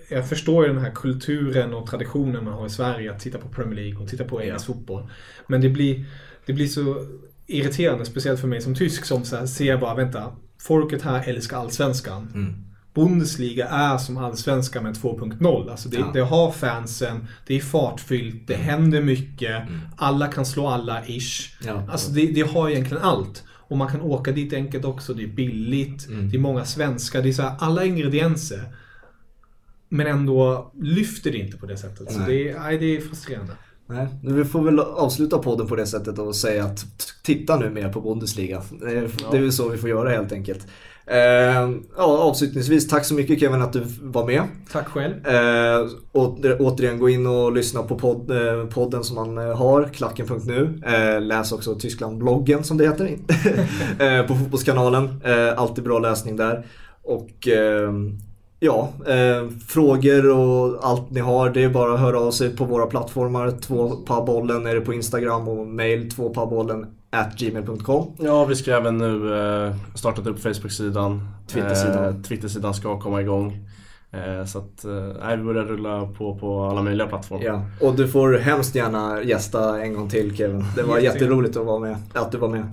jag 0.09 0.29
förstår 0.29 0.65
ju 0.65 0.73
den 0.73 0.83
här 0.83 0.91
kulturen 0.91 1.73
och 1.73 1.87
traditionen 1.87 2.43
man 2.43 2.53
har 2.53 2.65
i 2.65 2.69
Sverige 2.69 3.11
att 3.11 3.19
titta 3.19 3.37
på 3.37 3.47
Premier 3.47 3.75
League 3.75 4.03
och 4.03 4.09
titta 4.09 4.23
på 4.23 4.41
engelsk 4.41 4.65
fotboll. 4.65 5.09
Men 5.47 5.61
det 5.61 5.69
blir, 5.69 6.05
det 6.45 6.53
blir 6.53 6.67
så 6.67 7.05
irriterande, 7.47 8.05
speciellt 8.05 8.39
för 8.39 8.47
mig 8.47 8.61
som 8.61 8.75
tysk, 8.75 9.05
som 9.05 9.25
så 9.25 9.35
här, 9.35 9.45
ser 9.45 9.77
bara, 9.77 9.95
vänta, 9.95 10.35
folket 10.57 11.01
här 11.01 11.29
älskar 11.29 11.57
allsvenskan. 11.57 12.31
Mm. 12.33 12.72
Bundesliga 12.93 13.67
är 13.67 13.97
som 13.97 14.17
allsvenskan 14.17 14.83
med 14.83 14.95
2.0. 14.95 15.71
Alltså 15.71 15.89
det, 15.89 15.97
ja. 15.97 16.11
det, 16.13 16.19
har 16.19 16.51
fansen, 16.51 17.27
det 17.47 17.55
är 17.55 17.59
fartfyllt, 17.59 18.47
det 18.47 18.53
mm. 18.53 18.65
händer 18.65 19.01
mycket, 19.01 19.61
mm. 19.61 19.79
alla 19.97 20.27
kan 20.27 20.45
slå 20.45 20.67
alla 20.67 21.05
ish. 21.05 21.57
Ja. 21.65 21.87
Alltså 21.91 22.11
det, 22.11 22.25
det, 22.25 22.41
har 22.41 22.69
egentligen 22.69 23.03
allt. 23.03 23.43
Och 23.49 23.77
man 23.77 23.87
kan 23.87 24.01
åka 24.01 24.31
dit 24.31 24.53
enkelt 24.53 24.85
också, 24.85 25.13
det 25.13 25.23
är 25.23 25.27
billigt, 25.27 26.07
mm. 26.07 26.29
det 26.29 26.37
är 26.37 26.39
många 26.39 26.65
svenskar, 26.65 27.21
det 27.21 27.29
är 27.29 27.33
så 27.33 27.41
här, 27.41 27.55
alla 27.59 27.85
ingredienser. 27.85 28.75
Men 29.89 30.07
ändå 30.07 30.71
lyfter 30.81 31.31
det 31.31 31.37
inte 31.37 31.57
på 31.57 31.65
det 31.65 31.77
sättet. 31.77 32.07
Nej. 32.09 32.13
Så 32.13 32.19
det 32.19 32.49
är, 32.49 32.59
nej, 32.59 32.77
det 32.77 32.97
är 32.97 33.01
frustrerande. 33.01 33.53
Nej, 33.85 34.07
vi 34.21 34.45
får 34.45 34.61
väl 34.61 34.79
avsluta 34.79 35.37
podden 35.37 35.67
på 35.67 35.75
det 35.75 35.85
sättet 35.85 36.19
och 36.19 36.35
säga 36.35 36.65
att 36.65 36.85
titta 37.23 37.59
nu 37.59 37.69
mer 37.69 37.89
på 37.89 38.01
Bundesliga. 38.01 38.61
Det 38.79 38.91
är, 38.91 39.01
ja. 39.21 39.27
det 39.31 39.37
är 39.37 39.41
väl 39.41 39.53
så 39.53 39.69
vi 39.69 39.77
får 39.77 39.89
göra 39.89 40.09
helt 40.09 40.31
enkelt. 40.31 40.67
Eh, 41.07 41.69
ja, 41.97 42.17
avslutningsvis, 42.17 42.87
tack 42.87 43.05
så 43.05 43.13
mycket 43.13 43.39
Kevin 43.39 43.61
att 43.61 43.73
du 43.73 43.83
var 44.01 44.25
med. 44.25 44.43
Tack 44.71 44.87
själv. 44.87 45.27
Eh, 45.27 45.87
åter, 46.11 46.57
återigen, 46.59 46.99
gå 46.99 47.09
in 47.09 47.27
och 47.27 47.51
lyssna 47.51 47.83
på 47.83 47.99
podd, 47.99 48.31
eh, 48.31 48.65
podden 48.65 49.03
som 49.03 49.15
man 49.15 49.37
eh, 49.37 49.57
har, 49.57 49.83
klacken.nu. 49.83 50.81
Eh, 50.85 51.21
läs 51.21 51.51
också 51.51 51.75
Tyskland-bloggen 51.75 52.63
som 52.63 52.77
det 52.77 52.83
heter 52.83 53.05
eh, 53.99 54.27
på 54.27 54.35
Fotbollskanalen. 54.35 55.21
Eh, 55.23 55.59
alltid 55.59 55.83
bra 55.83 55.99
läsning 55.99 56.35
där. 56.35 56.65
Och 57.03 57.47
Ja, 58.65 58.89
eh, 59.07 59.49
frågor 59.67 60.29
och 60.29 60.77
allt 60.81 61.11
ni 61.11 61.19
har, 61.19 61.49
det 61.49 61.63
är 61.63 61.69
bara 61.69 61.93
att 61.93 61.99
höra 61.99 62.19
av 62.19 62.31
sig 62.31 62.55
på 62.55 62.65
våra 62.65 62.85
plattformar. 62.85 63.51
Tvåpabollen 63.51 64.65
är 64.65 64.75
det 64.75 64.81
på 64.81 64.93
Instagram 64.93 65.47
och 65.47 65.67
mail 65.67 66.11
tvåpabollen 66.11 66.85
at 67.13 67.37
gmail.com. 67.37 68.11
Ja, 68.17 68.45
vi 68.45 68.55
ska 68.55 68.77
även 68.77 68.97
nu 68.97 69.37
eh, 69.65 69.75
startat 69.95 70.27
upp 70.27 70.39
Facebook-sidan. 70.39 71.27
Twitter-sidan. 71.47 72.05
Eh, 72.05 72.21
Twitter-sidan 72.21 72.73
ska 72.73 72.99
komma 72.99 73.21
igång. 73.21 73.67
Eh, 74.11 74.45
så 74.45 74.57
att 74.57 74.85
eh, 74.85 75.35
vi 75.37 75.43
börjar 75.43 75.63
rulla 75.63 76.07
på 76.07 76.37
på 76.37 76.63
alla 76.63 76.81
möjliga 76.81 77.07
plattformar. 77.07 77.45
Ja, 77.45 77.65
och 77.81 77.95
du 77.95 78.07
får 78.07 78.33
hemskt 78.33 78.75
gärna 78.75 79.23
gästa 79.23 79.81
en 79.83 79.93
gång 79.93 80.09
till 80.09 80.37
Kevin. 80.37 80.65
Det 80.75 80.83
var 80.83 80.99
jätteroligt 80.99 81.57
att, 81.57 81.65
vara 81.65 81.79
med, 81.79 81.97
att 82.13 82.31
du 82.31 82.37
var 82.37 82.49
med. 82.49 82.63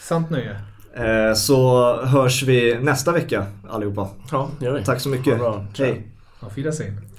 Sant 0.00 0.30
nöje. 0.30 0.56
Eh, 0.94 1.34
så 1.34 1.96
hörs 2.04 2.42
vi 2.42 2.78
nästa 2.80 3.12
vecka 3.12 3.46
allihopa. 3.68 4.08
Ja, 4.30 4.48
gör 4.60 4.72
vi. 4.72 4.84
Tack 4.84 5.00
så 5.00 5.08
mycket. 5.08 5.38
Bra. 5.38 5.64
Hej. 5.78 6.06
Auf 6.40 6.58
Wiedersehen. 6.58 7.09